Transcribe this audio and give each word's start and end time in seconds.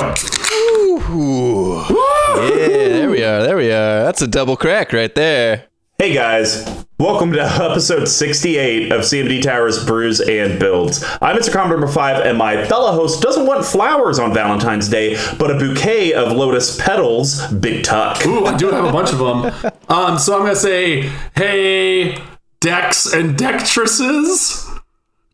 go. 0.00 0.14
Ooh. 1.12 1.84
Yeah, 2.40 2.88
there 2.88 3.10
we 3.10 3.22
are. 3.22 3.42
There 3.42 3.56
we 3.56 3.70
are. 3.70 4.02
That's 4.02 4.22
a 4.22 4.26
double 4.26 4.56
crack 4.56 4.92
right 4.92 5.14
there. 5.14 5.66
Hey 5.98 6.14
guys, 6.14 6.86
welcome 6.98 7.30
to 7.32 7.42
episode 7.70 8.06
68 8.06 8.90
of 8.90 9.02
CMD 9.02 9.42
Towers 9.42 9.84
Brews 9.84 10.20
and 10.20 10.58
Builds. 10.58 11.04
I'm 11.20 11.36
Mr. 11.36 11.52
Commodore 11.52 11.78
number 11.80 11.92
5, 11.92 12.24
and 12.24 12.38
my 12.38 12.64
fellow 12.64 12.92
host 12.92 13.20
doesn't 13.20 13.46
want 13.46 13.66
flowers 13.66 14.18
on 14.18 14.32
Valentine's 14.32 14.88
Day, 14.88 15.16
but 15.38 15.50
a 15.50 15.58
bouquet 15.58 16.14
of 16.14 16.32
lotus 16.32 16.80
petals, 16.80 17.46
Big 17.48 17.84
Tuck. 17.84 18.24
Ooh, 18.24 18.46
I 18.46 18.56
do 18.56 18.70
have 18.70 18.86
a 18.86 18.92
bunch 18.92 19.12
of 19.12 19.18
them. 19.18 19.72
Um, 19.90 20.18
so 20.18 20.36
I'm 20.36 20.44
gonna 20.44 20.56
say, 20.56 21.12
hey, 21.36 22.16
Dex 22.60 23.12
and 23.12 23.36
Dectresses. 23.36 24.66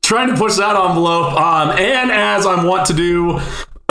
Trying 0.03 0.29
to 0.29 0.37
push 0.37 0.57
that 0.57 0.77
envelope. 0.77 1.33
Um, 1.35 1.71
and 1.71 2.11
as 2.11 2.47
I'm 2.47 2.65
want 2.65 2.87
to 2.87 2.95
do 2.95 3.41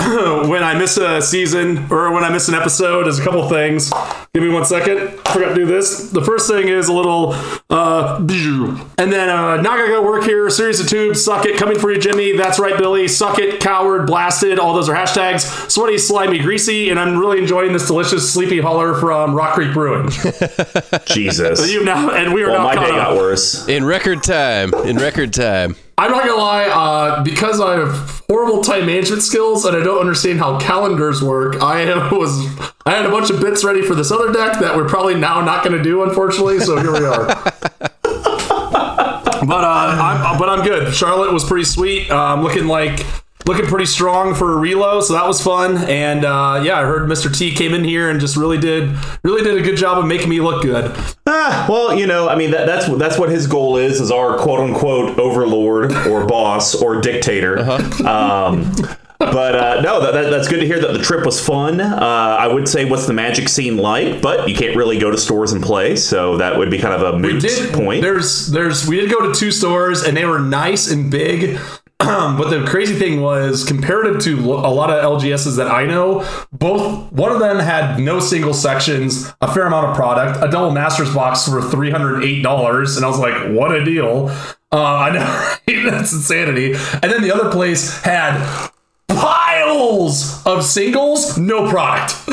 when 0.47 0.63
I 0.63 0.77
miss 0.77 0.97
a 0.97 1.19
season 1.19 1.91
or 1.91 2.11
when 2.11 2.23
I 2.23 2.29
miss 2.29 2.47
an 2.47 2.53
episode, 2.53 3.05
there's 3.05 3.17
a 3.17 3.23
couple 3.23 3.47
things. 3.49 3.91
Give 4.35 4.43
me 4.43 4.49
one 4.49 4.63
second. 4.63 4.99
I 4.99 5.33
forgot 5.33 5.49
to 5.49 5.55
do 5.55 5.65
this. 5.65 6.11
The 6.11 6.21
first 6.21 6.47
thing 6.47 6.67
is 6.67 6.89
a 6.89 6.93
little 6.93 7.33
uh 7.71 8.17
and 8.19 9.11
then 9.11 9.29
uh 9.29 9.55
not 9.61 9.77
gonna 9.77 9.87
go 9.87 10.03
work 10.03 10.23
here, 10.23 10.47
series 10.51 10.79
of 10.79 10.87
tubes, 10.87 11.23
suck 11.23 11.45
it, 11.45 11.57
coming 11.57 11.79
for 11.79 11.91
you, 11.91 11.99
Jimmy. 11.99 12.37
That's 12.37 12.59
right, 12.59 12.77
Billy. 12.77 13.07
Suck 13.07 13.39
it, 13.39 13.59
coward, 13.59 14.05
blasted. 14.05 14.59
All 14.59 14.75
those 14.75 14.89
are 14.89 14.95
hashtags. 14.95 15.71
Sweaty, 15.71 15.97
slimy, 15.97 16.39
greasy, 16.39 16.91
and 16.91 16.99
I'm 16.99 17.17
really 17.17 17.39
enjoying 17.39 17.73
this 17.73 17.87
delicious 17.87 18.31
sleepy 18.31 18.59
holler 18.59 18.93
from 18.93 19.33
Rock 19.33 19.55
Creek 19.55 19.73
Brewing. 19.73 20.09
Jesus. 21.05 21.71
you 21.71 21.83
now 21.83 22.11
and 22.11 22.31
we 22.33 22.43
are 22.43 22.51
well, 22.51 22.59
now 22.59 22.75
my 22.75 22.75
day 22.75 22.91
up. 22.91 23.09
got 23.09 23.15
worse. 23.15 23.67
In 23.67 23.83
record 23.83 24.21
time. 24.21 24.71
In 24.73 24.97
record 24.97 25.33
time. 25.33 25.75
I'm 25.97 26.11
not 26.11 26.25
gonna 26.25 26.35
lie, 26.35 26.65
uh, 26.65 27.23
because 27.23 27.61
I 27.61 27.79
have 27.79 28.23
horrible 28.29 28.61
time 28.63 28.85
management 28.85 29.21
skills 29.21 29.63
and 29.63 29.77
I 29.77 29.83
don't 29.83 29.99
understand 29.99 30.39
how 30.39 30.59
calendars 30.59 31.23
work. 31.23 31.61
I 31.61 31.85
was 32.11 32.45
I 32.85 32.91
had 32.91 33.05
a 33.05 33.09
bunch 33.09 33.29
of 33.29 33.39
bits 33.39 33.63
ready 33.63 33.81
for 33.81 33.95
this 33.95 34.11
other 34.11 34.33
deck 34.33 34.59
that 34.59 34.75
we're 34.75 34.89
probably 34.89 35.15
now 35.15 35.41
not 35.41 35.63
gonna 35.63 35.81
do, 35.81 36.03
unfortunately. 36.03 36.59
So 36.59 36.77
here 36.81 36.91
we 36.91 37.05
are. 37.05 37.27
but 38.03 39.63
uh, 39.63 39.97
I'm 40.01 40.37
but 40.37 40.49
I'm 40.49 40.65
good. 40.65 40.93
Charlotte 40.93 41.31
was 41.31 41.45
pretty 41.45 41.65
sweet. 41.65 42.11
Uh, 42.11 42.17
I'm 42.17 42.43
looking 42.43 42.67
like 42.67 43.05
looking 43.45 43.65
pretty 43.65 43.85
strong 43.85 44.33
for 44.33 44.53
a 44.53 44.57
reload, 44.57 45.03
so 45.03 45.13
that 45.13 45.27
was 45.27 45.41
fun. 45.41 45.77
And 45.77 46.25
uh, 46.25 46.61
yeah, 46.63 46.79
I 46.79 46.83
heard 46.83 47.09
Mr. 47.09 47.35
T 47.35 47.53
came 47.53 47.73
in 47.73 47.83
here 47.83 48.09
and 48.09 48.19
just 48.19 48.35
really 48.35 48.57
did 48.57 48.97
really 49.23 49.43
did 49.43 49.57
a 49.57 49.61
good 49.61 49.77
job 49.77 49.97
of 49.97 50.05
making 50.05 50.29
me 50.29 50.41
look 50.41 50.63
good. 50.63 50.91
Ah, 51.27 51.65
well, 51.69 51.97
you 51.97 52.07
know, 52.07 52.27
I 52.27 52.35
mean, 52.35 52.51
that, 52.51 52.65
that's 52.65 52.87
that's 52.97 53.19
what 53.19 53.29
his 53.29 53.47
goal 53.47 53.77
is, 53.77 54.01
is 54.01 54.11
our 54.11 54.37
quote 54.37 54.59
unquote 54.59 55.19
overlord 55.19 55.91
or 56.07 56.25
boss 56.27 56.75
or 56.75 57.01
dictator. 57.01 57.59
Um, 58.05 58.73
but 59.17 59.55
uh, 59.55 59.81
no, 59.81 60.01
that, 60.01 60.11
that, 60.13 60.29
that's 60.29 60.47
good 60.47 60.59
to 60.59 60.65
hear 60.65 60.79
that 60.79 60.91
the 60.91 60.99
trip 60.99 61.25
was 61.25 61.43
fun. 61.43 61.79
Uh, 61.79 61.97
I 62.39 62.47
would 62.47 62.67
say, 62.67 62.85
what's 62.85 63.07
the 63.07 63.13
magic 63.13 63.47
scene 63.47 63.77
like? 63.77 64.21
But 64.21 64.49
you 64.49 64.55
can't 64.55 64.75
really 64.75 64.99
go 64.99 65.09
to 65.09 65.17
stores 65.17 65.53
and 65.53 65.63
play, 65.63 65.95
so 65.95 66.37
that 66.37 66.57
would 66.57 66.69
be 66.69 66.77
kind 66.77 66.93
of 66.93 67.13
a 67.13 67.17
moot 67.17 67.41
did 67.41 67.73
point. 67.73 68.01
There's 68.01 68.47
there's 68.47 68.87
we 68.87 68.99
did 68.99 69.09
go 69.09 69.31
to 69.31 69.37
two 69.37 69.51
stores 69.51 70.03
and 70.03 70.17
they 70.17 70.25
were 70.25 70.39
nice 70.39 70.91
and 70.91 71.09
big. 71.09 71.59
but 72.37 72.49
the 72.49 72.65
crazy 72.65 72.93
thing 72.95 73.21
was 73.21 73.63
comparative 73.63 74.21
to 74.23 74.53
a 74.53 74.69
lot 74.69 74.89
of 74.89 75.21
LGSs 75.21 75.57
that 75.57 75.67
I 75.67 75.85
know, 75.85 76.25
both 76.51 77.11
one 77.11 77.31
of 77.31 77.39
them 77.39 77.57
had 77.59 77.99
no 77.99 78.19
single 78.19 78.53
sections, 78.53 79.33
a 79.41 79.51
fair 79.53 79.65
amount 79.65 79.87
of 79.87 79.95
product, 79.95 80.43
a 80.43 80.49
double 80.49 80.71
masters 80.71 81.13
box 81.13 81.47
for 81.47 81.61
three 81.61 81.91
hundred 81.91 82.23
eight 82.23 82.41
dollars, 82.43 82.95
and 82.97 83.05
I 83.05 83.09
was 83.09 83.19
like, 83.19 83.51
what 83.51 83.71
a 83.71 83.83
deal! 83.83 84.29
Uh, 84.71 84.83
I 84.83 85.09
know 85.11 85.89
that's 85.89 86.13
insanity. 86.13 86.73
And 86.73 87.03
then 87.03 87.21
the 87.21 87.33
other 87.33 87.49
place 87.49 88.01
had 88.01 88.69
piles 89.07 90.45
of 90.45 90.63
singles, 90.63 91.37
no 91.37 91.69
product. 91.69 92.13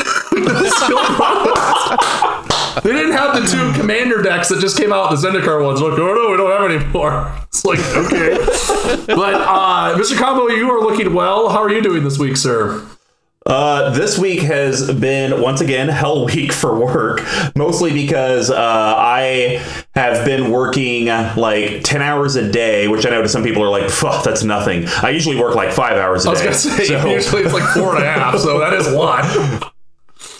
No 0.88 0.96
product. 1.14 2.41
They 2.80 2.92
didn't 2.92 3.12
have 3.12 3.34
the 3.40 3.48
two 3.48 3.72
commander 3.78 4.22
decks 4.22 4.48
that 4.48 4.60
just 4.60 4.76
came 4.76 4.92
out, 4.92 5.10
the 5.10 5.16
Zendikar 5.16 5.64
ones. 5.64 5.80
Like, 5.80 5.92
oh 5.98 6.14
no, 6.14 6.30
we 6.30 6.36
don't 6.36 6.50
have 6.50 6.70
any 6.70 6.92
more. 6.92 7.32
It's 7.52 7.66
like, 7.66 7.80
okay. 7.80 8.34
but 9.14 9.34
uh, 9.34 9.94
Mr. 9.98 10.16
Combo, 10.18 10.48
you 10.48 10.70
are 10.70 10.80
looking 10.80 11.12
well. 11.12 11.50
How 11.50 11.58
are 11.62 11.70
you 11.70 11.82
doing 11.82 12.02
this 12.02 12.18
week, 12.18 12.38
sir? 12.38 12.82
Uh, 13.44 13.90
this 13.90 14.16
week 14.18 14.40
has 14.40 14.90
been 14.94 15.42
once 15.42 15.60
again 15.60 15.88
hell 15.88 16.24
week 16.24 16.50
for 16.62 16.74
work, 16.78 17.20
mostly 17.54 17.92
because 17.92 18.50
uh, 18.50 18.56
I 18.96 19.62
have 19.94 20.24
been 20.24 20.50
working 20.50 21.06
like 21.06 21.82
ten 21.82 22.00
hours 22.00 22.36
a 22.36 22.50
day, 22.50 22.88
which 22.88 23.04
I 23.04 23.10
know 23.10 23.20
to 23.20 23.28
some 23.28 23.42
people 23.44 23.62
are 23.62 23.68
like, 23.68 23.90
"Phew, 23.90 24.10
that's 24.24 24.44
nothing." 24.44 24.86
I 25.02 25.10
usually 25.10 25.38
work 25.38 25.54
like 25.54 25.72
five 25.72 25.98
hours 25.98 26.24
a 26.24 26.28
I 26.28 26.30
was 26.30 26.38
day. 26.40 26.44
gonna 26.46 26.56
say 26.56 26.84
so, 26.86 27.06
usually 27.10 27.42
it's 27.42 27.52
like 27.52 27.68
four 27.74 27.96
and 27.96 28.04
a 28.04 28.10
half, 28.10 28.38
so 28.38 28.60
that 28.60 28.72
is 28.72 28.86
a 28.86 28.96
lot. 28.96 29.72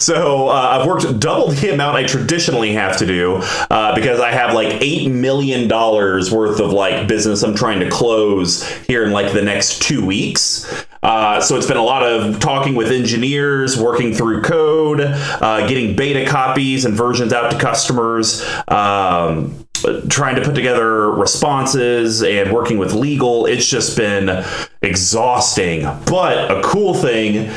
So 0.03 0.49
uh, 0.49 0.53
I've 0.53 0.87
worked 0.87 1.21
double 1.21 1.49
the 1.49 1.73
amount 1.73 1.97
I 1.97 2.05
traditionally 2.05 2.73
have 2.73 2.97
to 2.99 3.07
do 3.07 3.37
uh, 3.71 3.95
because 3.95 4.21
I 4.21 4.33
have 4.33 4.55
like 4.55 4.83
eight 4.83 5.09
million 5.09 5.69
dollars 5.69 6.33
worth 6.33 6.61
of 6.61 6.73
like 6.73 7.07
business 7.07 7.43
I'm 7.43 7.55
trying 7.55 7.81
to 7.81 7.91
close 7.91 8.69
here 8.83 9.05
in 9.05 9.13
like 9.13 9.33
the 9.33 9.43
next 9.43 9.81
two 9.83 10.05
weeks. 10.05 10.87
Uh, 11.03 11.41
so 11.41 11.57
it's 11.57 11.67
been 11.67 11.77
a 11.77 11.83
lot 11.83 12.05
of 12.05 12.39
talking 12.39 12.75
with 12.75 12.93
engineers, 12.93 13.77
working 13.77 14.13
through 14.13 14.43
code, 14.43 15.01
uh, 15.01 15.67
getting 15.67 15.97
beta 15.97 16.29
copies 16.29 16.85
and 16.85 16.95
versions 16.95 17.33
out 17.33 17.51
to 17.51 17.59
customers. 17.59 18.45
Um, 18.69 19.67
trying 20.09 20.37
to 20.37 20.43
put 20.43 20.55
together 20.55 21.11
responses 21.11 22.23
and 22.23 22.53
working 22.53 22.79
with 22.79 22.93
legal 22.93 23.47
it's 23.47 23.67
just 23.67 23.97
been 23.97 24.45
exhausting 24.81 25.83
but 26.07 26.51
a 26.53 26.63
cool 26.63 26.95
thing 26.95 27.51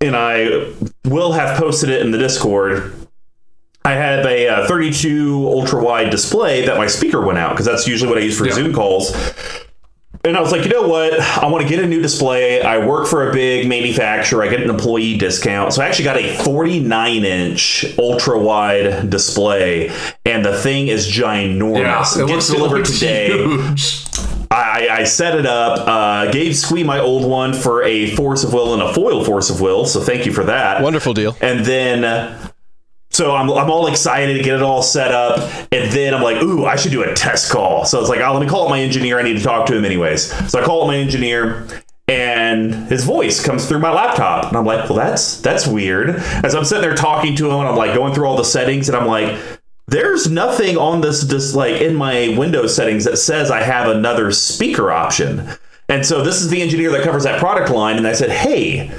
and 0.00 0.16
I 0.16 0.72
will 1.04 1.32
have 1.32 1.58
posted 1.58 1.90
it 1.90 2.02
in 2.02 2.10
the 2.10 2.18
Discord. 2.18 2.92
I 3.84 3.92
have 3.92 4.26
a 4.26 4.48
uh, 4.48 4.66
32 4.66 5.46
ultra 5.46 5.82
wide 5.82 6.10
display 6.10 6.66
that 6.66 6.76
my 6.76 6.86
speaker 6.88 7.20
went 7.24 7.38
out 7.38 7.50
because 7.50 7.66
that's 7.66 7.86
usually 7.86 8.08
what 8.08 8.18
I 8.18 8.22
use 8.22 8.36
for 8.36 8.46
Yeah. 8.46 8.54
Zoom 8.54 8.74
calls. 8.74 9.14
And 10.24 10.36
I 10.36 10.40
was 10.40 10.50
like, 10.50 10.64
you 10.64 10.70
know 10.70 10.88
what? 10.88 11.20
I 11.20 11.46
want 11.46 11.62
to 11.62 11.68
get 11.68 11.78
a 11.84 11.86
new 11.86 12.02
display. 12.02 12.60
I 12.60 12.84
work 12.84 13.06
for 13.06 13.30
a 13.30 13.32
big 13.32 13.68
manufacturer. 13.68 14.42
I 14.42 14.48
get 14.48 14.60
an 14.60 14.68
employee 14.70 15.16
discount. 15.16 15.72
So 15.72 15.82
I 15.82 15.86
actually 15.86 16.06
got 16.06 16.16
a 16.16 16.36
49 16.42 17.24
inch 17.24 17.84
ultra 17.96 18.36
wide 18.36 19.08
display, 19.08 19.88
and 20.24 20.44
the 20.44 20.58
thing 20.58 20.88
is 20.88 21.06
ginormous. 21.06 22.20
it 22.20 22.26
gets 22.26 22.48
delivered 22.50 22.86
today. 22.86 23.28
huge. 23.28 24.04
I, 24.56 24.88
I 25.00 25.04
set 25.04 25.38
it 25.38 25.44
up, 25.44 25.86
uh, 25.86 26.30
gave 26.30 26.56
Squee 26.56 26.82
my 26.82 26.98
old 26.98 27.28
one 27.28 27.52
for 27.52 27.82
a 27.82 28.14
force 28.16 28.42
of 28.42 28.52
will 28.52 28.72
and 28.72 28.82
a 28.82 28.92
foil 28.94 29.22
force 29.24 29.50
of 29.50 29.60
will, 29.60 29.84
so 29.84 30.00
thank 30.00 30.24
you 30.24 30.32
for 30.32 30.44
that. 30.44 30.82
Wonderful 30.82 31.12
deal. 31.12 31.36
And 31.40 31.64
then, 31.64 32.04
uh, 32.04 32.48
so 33.10 33.34
I'm, 33.34 33.50
I'm 33.50 33.70
all 33.70 33.86
excited 33.86 34.36
to 34.38 34.42
get 34.42 34.54
it 34.56 34.62
all 34.62 34.82
set 34.82 35.12
up, 35.12 35.38
and 35.72 35.92
then 35.92 36.14
I'm 36.14 36.22
like, 36.22 36.42
ooh, 36.42 36.64
I 36.64 36.76
should 36.76 36.92
do 36.92 37.02
a 37.02 37.14
test 37.14 37.50
call. 37.50 37.84
So 37.84 38.00
it's 38.00 38.08
like, 38.08 38.20
oh, 38.20 38.32
let 38.32 38.42
me 38.42 38.48
call 38.48 38.64
up 38.64 38.70
my 38.70 38.80
engineer. 38.80 39.18
I 39.18 39.22
need 39.22 39.36
to 39.36 39.44
talk 39.44 39.66
to 39.66 39.76
him 39.76 39.84
anyways. 39.84 40.50
So 40.50 40.60
I 40.60 40.64
call 40.64 40.82
up 40.82 40.88
my 40.88 40.96
engineer, 40.96 41.66
and 42.08 42.74
his 42.88 43.04
voice 43.04 43.44
comes 43.44 43.68
through 43.68 43.80
my 43.80 43.92
laptop, 43.92 44.48
and 44.48 44.56
I'm 44.56 44.64
like, 44.64 44.88
well, 44.88 44.98
that's 44.98 45.40
that's 45.40 45.66
weird. 45.66 46.10
As 46.44 46.54
I'm 46.54 46.64
sitting 46.64 46.82
there 46.82 46.94
talking 46.94 47.36
to 47.36 47.46
him, 47.46 47.60
and 47.60 47.68
I'm 47.68 47.76
like 47.76 47.94
going 47.94 48.14
through 48.14 48.26
all 48.26 48.36
the 48.36 48.44
settings, 48.44 48.88
and 48.88 48.96
I'm 48.96 49.06
like. 49.06 49.38
There's 49.88 50.28
nothing 50.30 50.76
on 50.76 51.00
this 51.00 51.24
just 51.24 51.54
like 51.54 51.80
in 51.80 51.94
my 51.94 52.34
Windows 52.36 52.74
settings 52.74 53.04
that 53.04 53.18
says 53.18 53.50
I 53.50 53.62
have 53.62 53.88
another 53.88 54.32
speaker 54.32 54.90
option. 54.90 55.48
And 55.88 56.04
so 56.04 56.22
this 56.24 56.40
is 56.42 56.48
the 56.50 56.60
engineer 56.60 56.90
that 56.92 57.02
covers 57.04 57.22
that 57.24 57.38
product 57.38 57.70
line 57.70 57.96
and 57.96 58.06
I 58.06 58.12
said, 58.12 58.30
"Hey, 58.30 58.90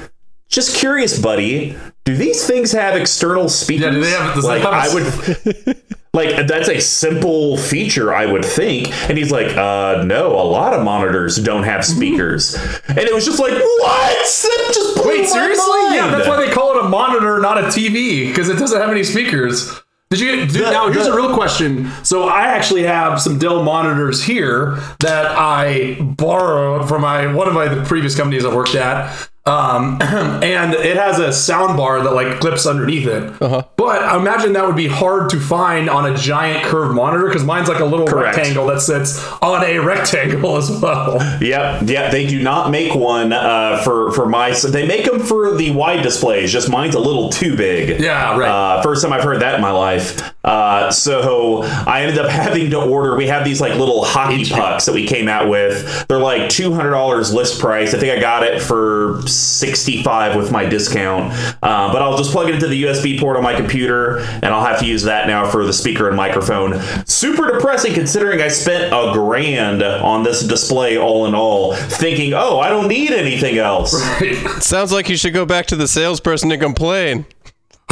just 0.47 0.77
curious, 0.77 1.19
buddy, 1.19 1.75
do 2.05 2.15
these 2.15 2.47
things 2.47 2.71
have 2.71 2.95
external 2.95 3.49
speakers? 3.49 3.87
Yeah, 4.09 4.33
do 4.33 4.41
they 4.41 4.61
have- 4.61 4.63
like 4.63 4.63
I 4.63 4.93
would 4.93 5.77
like 6.13 6.47
that's 6.47 6.69
a 6.69 6.79
simple 6.79 7.57
feature 7.57 8.13
I 8.13 8.25
would 8.25 8.45
think. 8.45 8.89
And 9.09 9.17
he's 9.17 9.29
like, 9.31 9.57
uh 9.57 10.03
no, 10.06 10.27
a 10.39 10.47
lot 10.47 10.71
of 10.71 10.85
monitors 10.85 11.35
don't 11.35 11.63
have 11.63 11.83
speakers. 11.83 12.56
and 12.88 12.97
it 13.00 13.13
was 13.13 13.25
just 13.25 13.39
like, 13.39 13.51
what? 13.51 13.59
That 13.59 14.71
just 14.73 14.95
blew 14.95 15.09
Wait, 15.09 15.27
seriously? 15.27 15.79
Yeah, 15.91 16.07
that's 16.12 16.29
why 16.29 16.38
they 16.38 16.50
call 16.53 16.77
it 16.79 16.85
a 16.85 16.88
monitor, 16.88 17.39
not 17.39 17.57
a 17.57 17.63
TV, 17.63 18.29
because 18.29 18.47
it 18.47 18.57
doesn't 18.57 18.79
have 18.79 18.89
any 18.89 19.03
speakers. 19.03 19.69
Did 20.09 20.19
you 20.21 20.36
dude, 20.45 20.50
The- 20.51 20.71
now? 20.71 20.89
Here's 20.89 21.06
the- 21.06 21.13
a 21.13 21.15
real 21.15 21.33
question. 21.33 21.92
So 22.04 22.30
I 22.30 22.44
actually 22.44 22.83
have 22.83 23.19
some 23.21 23.38
Dell 23.38 23.62
monitors 23.63 24.24
here 24.24 24.77
that 25.01 25.25
I 25.38 25.98
borrowed 26.00 26.88
from 26.88 27.01
my 27.01 27.27
one 27.27 27.48
of 27.48 27.54
my 27.54 27.68
previous 27.83 28.15
companies 28.15 28.45
I 28.45 28.54
worked 28.54 28.75
at. 28.75 29.12
Um, 29.47 29.97
and 30.01 30.73
it 30.73 30.97
has 30.97 31.19
a 31.19 31.31
sound 31.31 31.77
bar 31.77 32.03
that 32.03 32.13
like 32.13 32.39
clips 32.39 32.65
underneath 32.65 33.07
it. 33.07 33.41
Uh-huh. 33.41 33.63
But 33.77 34.03
I 34.03 34.17
imagine 34.17 34.53
that 34.53 34.65
would 34.65 34.75
be 34.75 34.88
hard 34.88 35.29
to 35.29 35.39
find 35.39 35.89
on 35.89 36.11
a 36.11 36.17
giant 36.17 36.65
curved 36.65 36.94
monitor 36.94 37.27
because 37.27 37.44
mine's 37.44 37.69
like 37.69 37.79
a 37.79 37.85
little 37.85 38.07
Correct. 38.07 38.38
rectangle 38.38 38.67
that 38.67 38.81
sits 38.81 39.25
on 39.41 39.63
a 39.63 39.79
rectangle 39.88 40.57
as 40.57 40.69
well. 40.69 41.17
Yep, 41.41 41.88
yep. 41.88 42.11
They 42.11 42.27
do 42.27 42.41
not 42.41 42.71
make 42.71 42.94
one 42.94 43.31
uh, 43.31 43.81
for 43.83 44.11
for 44.11 44.27
my. 44.27 44.51
They 44.51 44.88
make 44.88 45.05
them 45.05 45.19
for 45.19 45.55
the 45.55 45.71
wide 45.71 46.03
displays. 46.03 46.51
Just 46.51 46.69
mine's 46.69 46.95
a 46.95 47.00
little 47.00 47.29
too 47.29 47.55
big. 47.55 48.01
Yeah, 48.01 48.38
right. 48.38 48.50
Uh, 48.50 48.81
first 48.83 49.03
time 49.03 49.13
I've 49.13 49.23
heard 49.23 49.41
that 49.41 49.55
in 49.55 49.61
my 49.61 49.71
life. 49.71 50.33
Uh, 50.43 50.91
so 50.91 51.63
I 51.63 52.01
ended 52.03 52.17
up 52.17 52.29
having 52.38 52.69
to 52.71 52.81
order. 52.81 53.15
We 53.15 53.27
have 53.27 53.45
these 53.45 53.61
like 53.61 53.75
little 53.75 54.03
hockey 54.03 54.45
pucks 54.50 54.85
that 54.85 54.93
we 54.93 55.05
came 55.07 55.27
out 55.27 55.50
with. 55.50 56.07
They're 56.07 56.19
like 56.19 56.50
two 56.50 56.73
hundred 56.73 56.91
dollars 56.91 57.33
list 57.33 57.59
price. 57.59 57.93
I 57.93 58.00
think 58.00 58.17
I 58.17 58.19
got 58.19 58.43
it 58.43 58.61
for 58.61 59.21
265 59.38 60.36
with 60.36 60.51
my 60.51 60.66
discount. 60.66 61.34
Uh, 61.62 61.92
but 61.92 62.01
I'll 62.01 62.18
just 62.18 62.31
plug 62.31 62.50
it 62.50 62.56
into 62.56 62.68
the 62.68 62.84
USB 62.84 63.19
port 63.19 63.38
on 63.38 63.44
my 63.44 63.56
computer, 63.56 64.19
and 64.19 64.45
I'll 64.45 64.66
have 64.66 64.80
to 64.80 64.86
use 64.86 65.04
that 65.04 65.28
now 65.28 65.50
for 65.50 65.66
the 65.66 65.74
speaker 65.74 66.07
and 66.07 66.18
microphone. 66.18 66.80
Super 67.06 67.54
depressing 67.54 67.94
considering 67.94 68.42
I 68.42 68.48
spent 68.48 68.94
a 68.94 69.12
grand 69.13 69.84
on 69.84 70.24
this 70.24 70.42
display 70.42 70.98
all 70.98 71.25
in 71.25 71.36
all, 71.36 71.75
thinking, 71.75 72.34
oh, 72.34 72.60
I 72.60 72.69
don't 72.69 72.88
need 72.88 73.12
anything 73.12 73.57
else. 73.57 73.92
Sounds 74.66 74.92
like 74.92 75.10
you 75.10 75.18
should 75.18 75.34
go 75.34 75.45
back 75.45 75.68
to 75.68 75.75
the 75.75 75.88
salesperson 75.88 76.51
and 76.51 76.62
complain. 76.62 77.25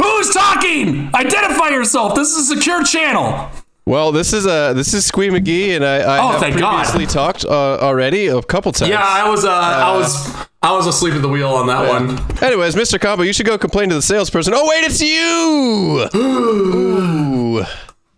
Who's 0.00 0.30
talking? 0.30 1.10
Identify 1.14 1.68
yourself. 1.68 2.14
This 2.14 2.28
is 2.36 2.50
a 2.50 2.56
secure 2.56 2.84
channel. 2.84 3.50
Well, 3.88 4.10
this 4.10 4.32
is 4.32 4.46
uh 4.48 4.72
this 4.72 4.92
is 4.94 5.06
Squee 5.06 5.28
McGee, 5.28 5.76
and 5.76 5.84
I, 5.84 5.98
I 5.98 6.18
Oh, 6.18 6.28
have 6.32 6.40
thank 6.40 6.58
God. 6.58 6.84
previously 6.84 7.06
talked 7.06 7.44
uh, 7.44 7.78
already 7.78 8.26
a 8.26 8.42
couple 8.42 8.72
times. 8.72 8.90
Yeah, 8.90 9.00
I 9.00 9.28
was 9.30 9.44
uh, 9.44 9.50
I 9.52 9.96
was 9.96 10.34
I 10.60 10.72
was 10.72 10.88
asleep 10.88 11.14
at 11.14 11.22
the 11.22 11.28
wheel 11.28 11.50
on 11.50 11.68
that 11.68 11.88
one. 11.88 12.18
Anyways, 12.42 12.74
Mr. 12.74 13.00
Combo, 13.00 13.22
you 13.22 13.32
should 13.32 13.46
go 13.46 13.56
complain 13.56 13.88
to 13.90 13.94
the 13.94 14.02
salesperson. 14.02 14.54
Oh 14.56 14.68
wait, 14.68 14.82
it's 14.84 15.00
you. 15.00 16.08
Ooh. 16.20 17.64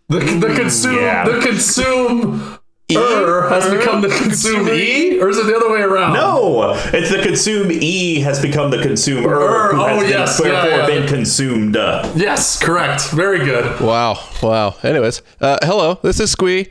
The, 0.08 0.20
the 0.20 0.54
consume 0.54 0.94
Yeah. 0.96 1.28
the 1.28 1.38
consume 1.40 2.57
er 2.96 3.48
has 3.48 3.68
become 3.70 4.00
the 4.00 4.08
consume 4.08 4.68
e, 4.68 5.20
or 5.20 5.28
is 5.28 5.36
it 5.36 5.46
the 5.46 5.54
other 5.54 5.70
way 5.70 5.80
around? 5.80 6.14
No, 6.14 6.72
it's 6.92 7.10
the 7.10 7.22
consume 7.22 7.70
E 7.70 8.20
has 8.20 8.40
become 8.40 8.70
the 8.70 8.80
consumer 8.80 9.34
Er, 9.34 9.72
who 9.72 9.84
has 9.84 9.96
oh, 9.96 10.00
been, 10.00 10.10
yes, 10.10 10.38
therefore 10.38 10.70
yeah, 10.70 10.76
yeah. 10.76 10.86
been 10.86 11.08
consumed. 11.08 11.74
Yes, 11.74 12.58
correct. 12.58 13.10
Very 13.10 13.44
good. 13.44 13.80
Wow, 13.80 14.18
wow. 14.42 14.74
Anyways, 14.82 15.22
uh, 15.40 15.58
hello, 15.62 15.98
this 16.02 16.18
is 16.20 16.30
Squee. 16.30 16.68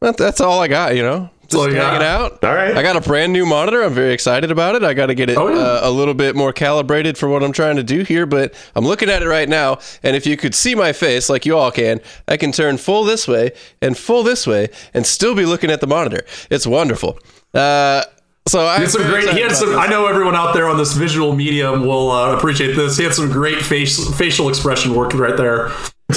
That's 0.00 0.40
all 0.40 0.60
I 0.60 0.68
got, 0.68 0.94
you 0.94 1.02
know. 1.02 1.30
Just 1.48 1.54
all 1.60 1.68
you 1.68 1.74
got? 1.74 1.92
hanging 1.92 2.06
out. 2.06 2.42
All 2.44 2.54
right. 2.54 2.76
I 2.76 2.82
got 2.82 2.96
a 2.96 3.00
brand 3.00 3.32
new 3.32 3.46
monitor. 3.46 3.82
I'm 3.82 3.92
very 3.94 4.12
excited 4.12 4.50
about 4.50 4.74
it. 4.74 4.82
I 4.82 4.94
got 4.94 5.06
to 5.06 5.14
get 5.14 5.30
it 5.30 5.36
Oh, 5.38 5.48
yeah. 5.48 5.56
uh, 5.60 5.80
a 5.84 5.90
little 5.90 6.14
bit 6.14 6.34
more 6.36 6.52
calibrated 6.52 7.16
for 7.16 7.28
what 7.28 7.42
I'm 7.42 7.52
trying 7.52 7.76
to 7.76 7.82
do 7.84 8.02
here, 8.02 8.26
but 8.26 8.54
I'm 8.74 8.84
looking 8.84 9.08
at 9.08 9.22
it 9.22 9.28
right 9.28 9.48
now. 9.48 9.78
And 10.02 10.16
if 10.16 10.26
you 10.26 10.36
could 10.36 10.54
see 10.54 10.74
my 10.74 10.92
face 10.92 11.28
like 11.30 11.46
you 11.46 11.56
all 11.56 11.70
can, 11.70 12.00
I 12.28 12.36
can 12.36 12.52
turn 12.52 12.78
full 12.78 13.04
this 13.04 13.26
way 13.28 13.52
and 13.80 13.96
full 13.96 14.22
this 14.22 14.46
way 14.46 14.68
and 14.94 15.06
still 15.06 15.34
be 15.34 15.46
looking 15.46 15.70
at 15.70 15.80
the 15.80 15.86
monitor. 15.86 16.22
It's 16.50 16.66
wonderful. 16.66 17.18
Uh, 17.54 18.02
so 18.48 18.64
I 18.66 18.78
had 18.78 18.90
some 18.90 19.02
great. 19.02 19.28
He 19.30 19.40
had 19.40 19.52
some. 19.56 19.76
I 19.76 19.86
know 19.88 20.06
everyone 20.06 20.36
out 20.36 20.54
there 20.54 20.68
on 20.68 20.76
this 20.76 20.92
visual 20.92 21.34
medium 21.34 21.84
will 21.84 22.10
uh, 22.12 22.36
appreciate 22.36 22.74
this. 22.76 22.96
He 22.96 23.02
had 23.02 23.12
some 23.12 23.28
great 23.30 23.60
face, 23.60 24.08
facial 24.16 24.48
expression 24.48 24.94
working 24.94 25.18
right 25.18 25.36
there 25.36 25.66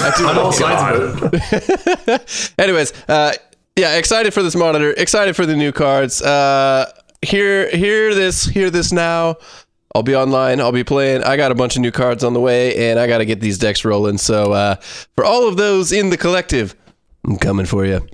on 0.03 0.37
all 0.37 0.51
sides 0.51 1.21
of 1.23 1.33
it. 1.33 2.53
Anyways, 2.59 2.93
uh, 3.09 3.33
yeah, 3.79 3.95
excited 3.95 4.33
for 4.33 4.43
this 4.43 4.55
monitor. 4.55 4.93
Excited 4.97 5.35
for 5.35 5.45
the 5.45 5.55
new 5.55 5.71
cards. 5.71 6.21
Uh, 6.21 6.91
hear, 7.21 7.69
hear 7.69 8.13
this, 8.13 8.43
hear 8.43 8.69
this 8.69 8.91
now. 8.91 9.37
I'll 9.95 10.03
be 10.03 10.15
online. 10.15 10.59
I'll 10.59 10.71
be 10.71 10.83
playing. 10.83 11.23
I 11.23 11.37
got 11.37 11.51
a 11.51 11.55
bunch 11.55 11.75
of 11.75 11.81
new 11.81 11.91
cards 11.91 12.23
on 12.23 12.33
the 12.33 12.39
way, 12.39 12.89
and 12.89 12.99
I 12.99 13.07
got 13.07 13.19
to 13.19 13.25
get 13.25 13.39
these 13.39 13.57
decks 13.57 13.83
rolling. 13.85 14.17
So, 14.17 14.51
uh, 14.51 14.75
for 15.15 15.25
all 15.25 15.47
of 15.47 15.57
those 15.57 15.91
in 15.91 16.09
the 16.09 16.17
collective, 16.17 16.75
I'm 17.23 17.37
coming 17.37 17.65
for 17.65 17.85
you. 17.85 18.05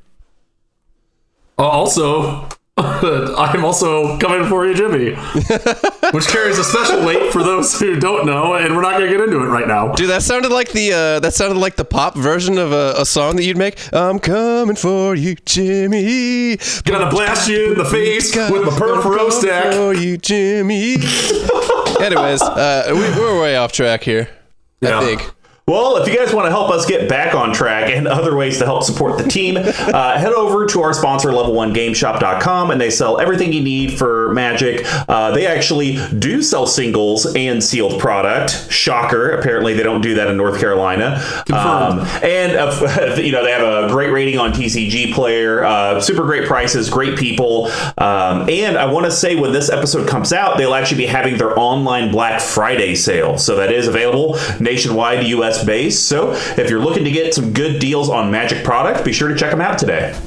Uh, 1.57 1.67
also, 1.67 2.47
I'm 2.77 3.63
also 3.63 4.17
coming 4.17 4.45
for 4.49 4.65
you, 4.67 4.73
Jimmy, 4.73 5.11
which 6.11 6.27
carries 6.27 6.57
a 6.57 6.63
special 6.63 7.05
weight 7.05 7.31
for 7.31 7.41
those 7.41 7.79
who 7.79 7.97
don't 7.97 8.25
know, 8.25 8.55
and 8.55 8.75
we're 8.75 8.81
not 8.81 8.97
going 8.99 9.09
to 9.09 9.17
get 9.17 9.21
into 9.23 9.37
it 9.41 9.47
right 9.47 9.65
now. 9.65 9.93
Dude, 9.93 10.09
that 10.09 10.23
sounded 10.23 10.51
like 10.51 10.73
the 10.73 10.91
uh, 10.91 11.19
that 11.21 11.33
sounded 11.33 11.57
like 11.57 11.77
the 11.77 11.85
pop 11.85 12.15
version 12.15 12.57
of 12.57 12.73
a, 12.73 12.95
a 12.97 13.05
song 13.05 13.37
that 13.37 13.45
you'd 13.45 13.55
make. 13.57 13.77
I'm 13.93 14.19
coming 14.19 14.75
for 14.75 15.15
you, 15.15 15.35
Jimmy. 15.45 16.57
Gonna 16.83 17.09
blast 17.09 17.47
you 17.47 17.71
in 17.71 17.77
the 17.77 17.85
face 17.85 18.35
with 18.35 18.65
my 18.65 18.71
Perfuro 18.71 19.17
Come 19.19 19.31
stack. 19.31 19.73
for 19.73 19.93
you, 19.93 20.17
Jimmy. 20.17 20.95
Anyways, 22.01 22.41
uh, 22.41 22.87
we, 22.89 22.99
we're 22.99 23.39
way 23.41 23.55
off 23.55 23.71
track 23.71 24.03
here. 24.03 24.27
Yeah. 24.81 24.99
I 24.99 25.01
think. 25.15 25.34
Well, 25.67 25.97
if 25.97 26.07
you 26.07 26.15
guys 26.15 26.31
want 26.31 26.45
to 26.45 26.51
help 26.51 26.69
us 26.69 26.85
get 26.85 27.09
back 27.09 27.33
on 27.33 27.51
track 27.51 27.89
and 27.89 28.07
other 28.07 28.35
ways 28.35 28.59
to 28.59 28.65
help 28.65 28.83
support 28.83 29.17
the 29.17 29.27
team, 29.27 29.57
uh, 29.57 30.15
head 30.15 30.31
over 30.31 30.67
to 30.67 30.83
our 30.83 30.93
sponsor, 30.93 31.29
level1gameshop.com, 31.29 32.69
and 32.69 32.79
they 32.79 32.91
sell 32.91 33.19
everything 33.19 33.51
you 33.51 33.63
need 33.63 33.97
for 33.97 34.31
Magic. 34.31 34.85
Uh, 35.09 35.31
they 35.31 35.47
actually 35.47 35.97
do 36.19 36.43
sell 36.43 36.67
singles 36.67 37.35
and 37.35 37.63
sealed 37.63 37.99
product. 37.99 38.71
Shocker. 38.71 39.31
Apparently, 39.31 39.73
they 39.73 39.81
don't 39.81 40.01
do 40.01 40.13
that 40.13 40.27
in 40.27 40.37
North 40.37 40.59
Carolina. 40.59 41.19
Um, 41.51 42.01
and, 42.21 42.55
uh, 42.55 43.15
you 43.17 43.31
know, 43.31 43.43
they 43.43 43.51
have 43.51 43.85
a 43.85 43.87
great 43.89 44.11
rating 44.11 44.37
on 44.37 44.51
TCG 44.51 45.15
Player, 45.15 45.63
uh, 45.63 45.99
super 45.99 46.25
great 46.25 46.45
prices, 46.45 46.91
great 46.91 47.17
people. 47.17 47.71
Um, 47.97 48.47
and 48.51 48.77
I 48.77 48.85
want 48.85 49.05
to 49.05 49.11
say 49.11 49.35
when 49.35 49.51
this 49.51 49.71
episode 49.71 50.07
comes 50.07 50.31
out, 50.31 50.59
they'll 50.59 50.75
actually 50.75 50.97
be 50.97 51.07
having 51.07 51.39
their 51.39 51.57
online 51.59 52.11
Black 52.11 52.39
Friday 52.39 52.93
sale. 52.93 53.39
So 53.39 53.55
that 53.55 53.71
is 53.71 53.87
available 53.87 54.37
nationwide, 54.59 55.25
US 55.25 55.54
based. 55.63 56.07
So 56.07 56.31
if 56.57 56.69
you're 56.69 56.79
looking 56.81 57.03
to 57.05 57.11
get 57.11 57.33
some 57.33 57.53
good 57.53 57.79
deals 57.79 58.09
on 58.09 58.31
Magic 58.31 58.63
product, 58.63 59.05
be 59.05 59.13
sure 59.13 59.27
to 59.29 59.35
check 59.35 59.51
them 59.51 59.61
out 59.61 59.77
today. 59.77 60.17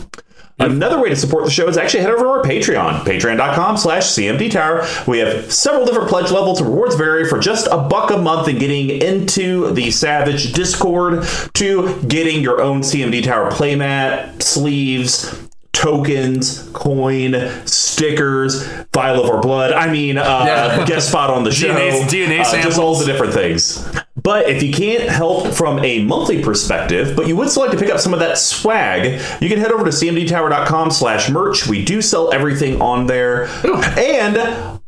Another 0.60 1.00
way 1.00 1.08
to 1.08 1.14
support 1.14 1.44
the 1.44 1.52
show 1.52 1.68
is 1.68 1.76
actually 1.78 2.00
head 2.00 2.10
over 2.10 2.24
to 2.24 2.28
our 2.30 2.42
Patreon, 2.42 3.02
patreon.com 3.04 3.76
slash 3.76 4.02
CMD 4.06 4.50
Tower. 4.50 4.84
We 5.06 5.18
have 5.18 5.52
several 5.52 5.84
different 5.86 6.08
pledge 6.08 6.32
levels. 6.32 6.60
Rewards 6.60 6.96
vary 6.96 7.28
for 7.28 7.38
just 7.38 7.68
a 7.68 7.76
buck 7.78 8.10
a 8.10 8.18
month 8.18 8.48
and 8.48 8.58
getting 8.58 8.90
into 8.90 9.70
the 9.72 9.92
Savage 9.92 10.52
Discord 10.54 11.22
to 11.54 12.02
getting 12.08 12.42
your 12.42 12.60
own 12.60 12.80
CMD 12.80 13.22
Tower 13.22 13.52
playmat, 13.52 14.42
sleeves, 14.42 15.48
tokens, 15.72 16.68
coin, 16.72 17.36
stickers, 17.64 18.66
vial 18.92 19.22
of 19.22 19.30
our 19.30 19.40
blood. 19.40 19.72
I 19.72 19.88
mean, 19.92 20.18
uh, 20.18 20.42
Yeah. 20.44 20.84
guest 20.86 21.10
spot 21.10 21.30
on 21.30 21.44
the 21.44 21.52
show. 21.52 21.68
DNA 21.68 22.02
DNA 22.08 22.40
uh, 22.40 22.60
Just 22.62 22.80
all 22.80 22.96
the 22.96 23.04
different 23.04 23.32
things. 23.32 23.86
But 24.22 24.48
if 24.48 24.62
you 24.62 24.72
can't 24.72 25.08
help 25.08 25.54
from 25.54 25.78
a 25.84 26.02
monthly 26.04 26.42
perspective, 26.42 27.16
but 27.16 27.26
you 27.26 27.36
would 27.36 27.50
still 27.50 27.62
like 27.62 27.72
to 27.72 27.78
pick 27.78 27.90
up 27.90 28.00
some 28.00 28.12
of 28.12 28.20
that 28.20 28.38
swag, 28.38 29.20
you 29.40 29.48
can 29.48 29.58
head 29.58 29.70
over 29.70 29.84
to 29.84 29.90
cmdtower.com 29.90 30.90
slash 30.90 31.30
merch. 31.30 31.66
We 31.66 31.84
do 31.84 32.02
sell 32.02 32.32
everything 32.32 32.80
on 32.80 33.06
there. 33.06 33.46
And 33.98 34.80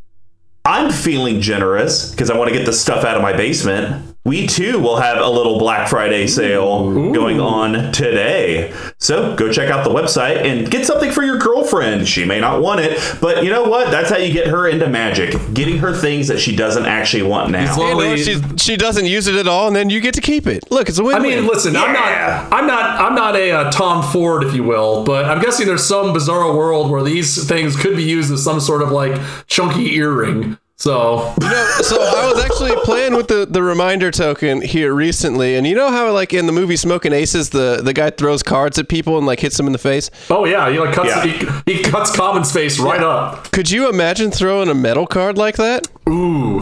I'm 0.65 0.91
feeling 0.91 1.41
generous 1.41 2.11
because 2.11 2.29
I 2.29 2.37
want 2.37 2.49
to 2.49 2.55
get 2.55 2.65
the 2.65 2.73
stuff 2.73 3.03
out 3.03 3.15
of 3.15 3.23
my 3.23 3.33
basement. 3.33 4.10
We 4.23 4.45
too 4.45 4.77
will 4.79 4.97
have 4.97 5.17
a 5.17 5.27
little 5.27 5.57
Black 5.57 5.89
Friday 5.89 6.27
sale 6.27 7.11
going 7.11 7.39
on 7.39 7.91
today. 7.91 8.71
So 8.99 9.35
go 9.35 9.51
check 9.51 9.71
out 9.71 9.83
the 9.83 9.89
website 9.89 10.37
and 10.45 10.69
get 10.69 10.85
something 10.85 11.11
for 11.11 11.23
your 11.23 11.39
girlfriend. 11.39 12.07
She 12.07 12.23
may 12.23 12.39
not 12.39 12.61
want 12.61 12.81
it, 12.81 12.99
but 13.19 13.43
you 13.43 13.49
know 13.49 13.63
what? 13.63 13.89
That's 13.89 14.11
how 14.11 14.17
you 14.17 14.31
get 14.31 14.45
her 14.45 14.67
into 14.67 14.87
magic. 14.87 15.33
Getting 15.55 15.79
her 15.79 15.91
things 15.91 16.27
that 16.27 16.39
she 16.39 16.55
doesn't 16.55 16.85
actually 16.85 17.23
want 17.23 17.49
now. 17.49 17.75
Well, 17.75 18.15
You 18.15 18.35
know, 18.37 18.47
she, 18.51 18.57
she 18.57 18.77
doesn't 18.77 19.05
use 19.07 19.25
it 19.25 19.33
at 19.33 19.47
all, 19.47 19.65
and 19.65 19.75
then 19.75 19.89
you 19.89 19.99
get 19.99 20.13
to 20.13 20.21
keep 20.21 20.45
it. 20.45 20.69
Look, 20.69 20.87
it's 20.87 20.99
a 20.99 21.03
win-win. 21.03 21.25
I 21.33 21.35
mean, 21.37 21.47
listen, 21.47 21.75
I'm 21.75 21.91
not, 21.91 22.53
I'm 22.53 22.67
not, 22.67 23.01
I'm 23.01 23.15
not 23.15 23.35
a 23.35 23.51
uh, 23.51 23.71
Tom 23.71 24.03
Ford, 24.03 24.43
if 24.43 24.53
you 24.53 24.63
will, 24.63 25.03
but 25.03 25.25
I'm 25.25 25.41
guessing 25.41 25.65
there's 25.65 25.83
some 25.87 26.13
bizarre 26.13 26.55
world 26.55 26.91
where 26.91 27.01
these 27.01 27.47
things 27.47 27.75
could 27.75 27.95
be 27.95 28.03
used 28.03 28.31
as 28.31 28.43
some 28.43 28.59
sort 28.59 28.83
of 28.83 28.91
like 28.91 29.19
chunky 29.47 29.95
earring. 29.95 30.59
So 30.81 31.35
You 31.39 31.47
know, 31.47 31.75
so 31.83 32.01
I 32.01 32.27
was 32.33 32.43
actually 32.43 32.75
playing 32.83 33.13
with 33.13 33.27
the, 33.27 33.45
the 33.45 33.61
reminder 33.61 34.09
token 34.09 34.63
here 34.63 34.95
recently, 34.95 35.55
and 35.55 35.67
you 35.67 35.75
know 35.75 35.91
how 35.91 36.11
like 36.11 36.33
in 36.33 36.47
the 36.47 36.51
movie 36.51 36.75
Smoking 36.75 37.13
Aces, 37.13 37.51
the, 37.51 37.81
the 37.83 37.93
guy 37.93 38.09
throws 38.09 38.41
cards 38.41 38.79
at 38.79 38.89
people 38.89 39.19
and 39.19 39.27
like 39.27 39.39
hits 39.39 39.57
them 39.57 39.67
in 39.67 39.73
the 39.73 39.77
face. 39.77 40.09
Oh 40.31 40.43
yeah, 40.45 40.71
he 40.71 40.79
like 40.79 40.95
cuts 40.95 41.09
Yeah. 41.09 41.61
He, 41.67 41.73
he 41.75 41.83
cuts 41.83 42.15
Common's 42.15 42.51
face 42.51 42.79
right 42.79 42.99
up. 43.01 43.51
Could 43.51 43.69
you 43.69 43.89
imagine 43.89 44.31
throwing 44.31 44.69
a 44.69 44.73
metal 44.73 45.05
card 45.05 45.37
like 45.37 45.57
that? 45.57 45.87
Ooh, 46.09 46.61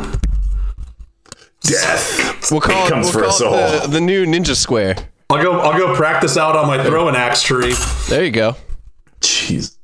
Death. 1.61 2.51
We'll 2.51 2.59
call 2.59 2.87
it, 2.87 2.89
comes 2.89 3.05
we'll 3.05 3.13
for 3.13 3.19
call 3.21 3.29
us 3.29 3.39
it 3.41 3.47
all. 3.47 3.81
the, 3.83 3.87
the 3.87 4.01
new 4.01 4.25
ninja 4.25 4.55
square. 4.57 4.97
I'll 5.29 5.41
go. 5.41 5.61
I'll 5.61 5.77
go 5.79 5.95
practice 5.95 6.35
out 6.35 6.57
on 6.57 6.67
my 6.67 6.83
throwing 6.83 7.15
axe 7.15 7.41
tree. 7.41 7.73
There 8.09 8.25
you 8.25 8.31
go. 8.31 8.57
Jeez. 9.21 9.77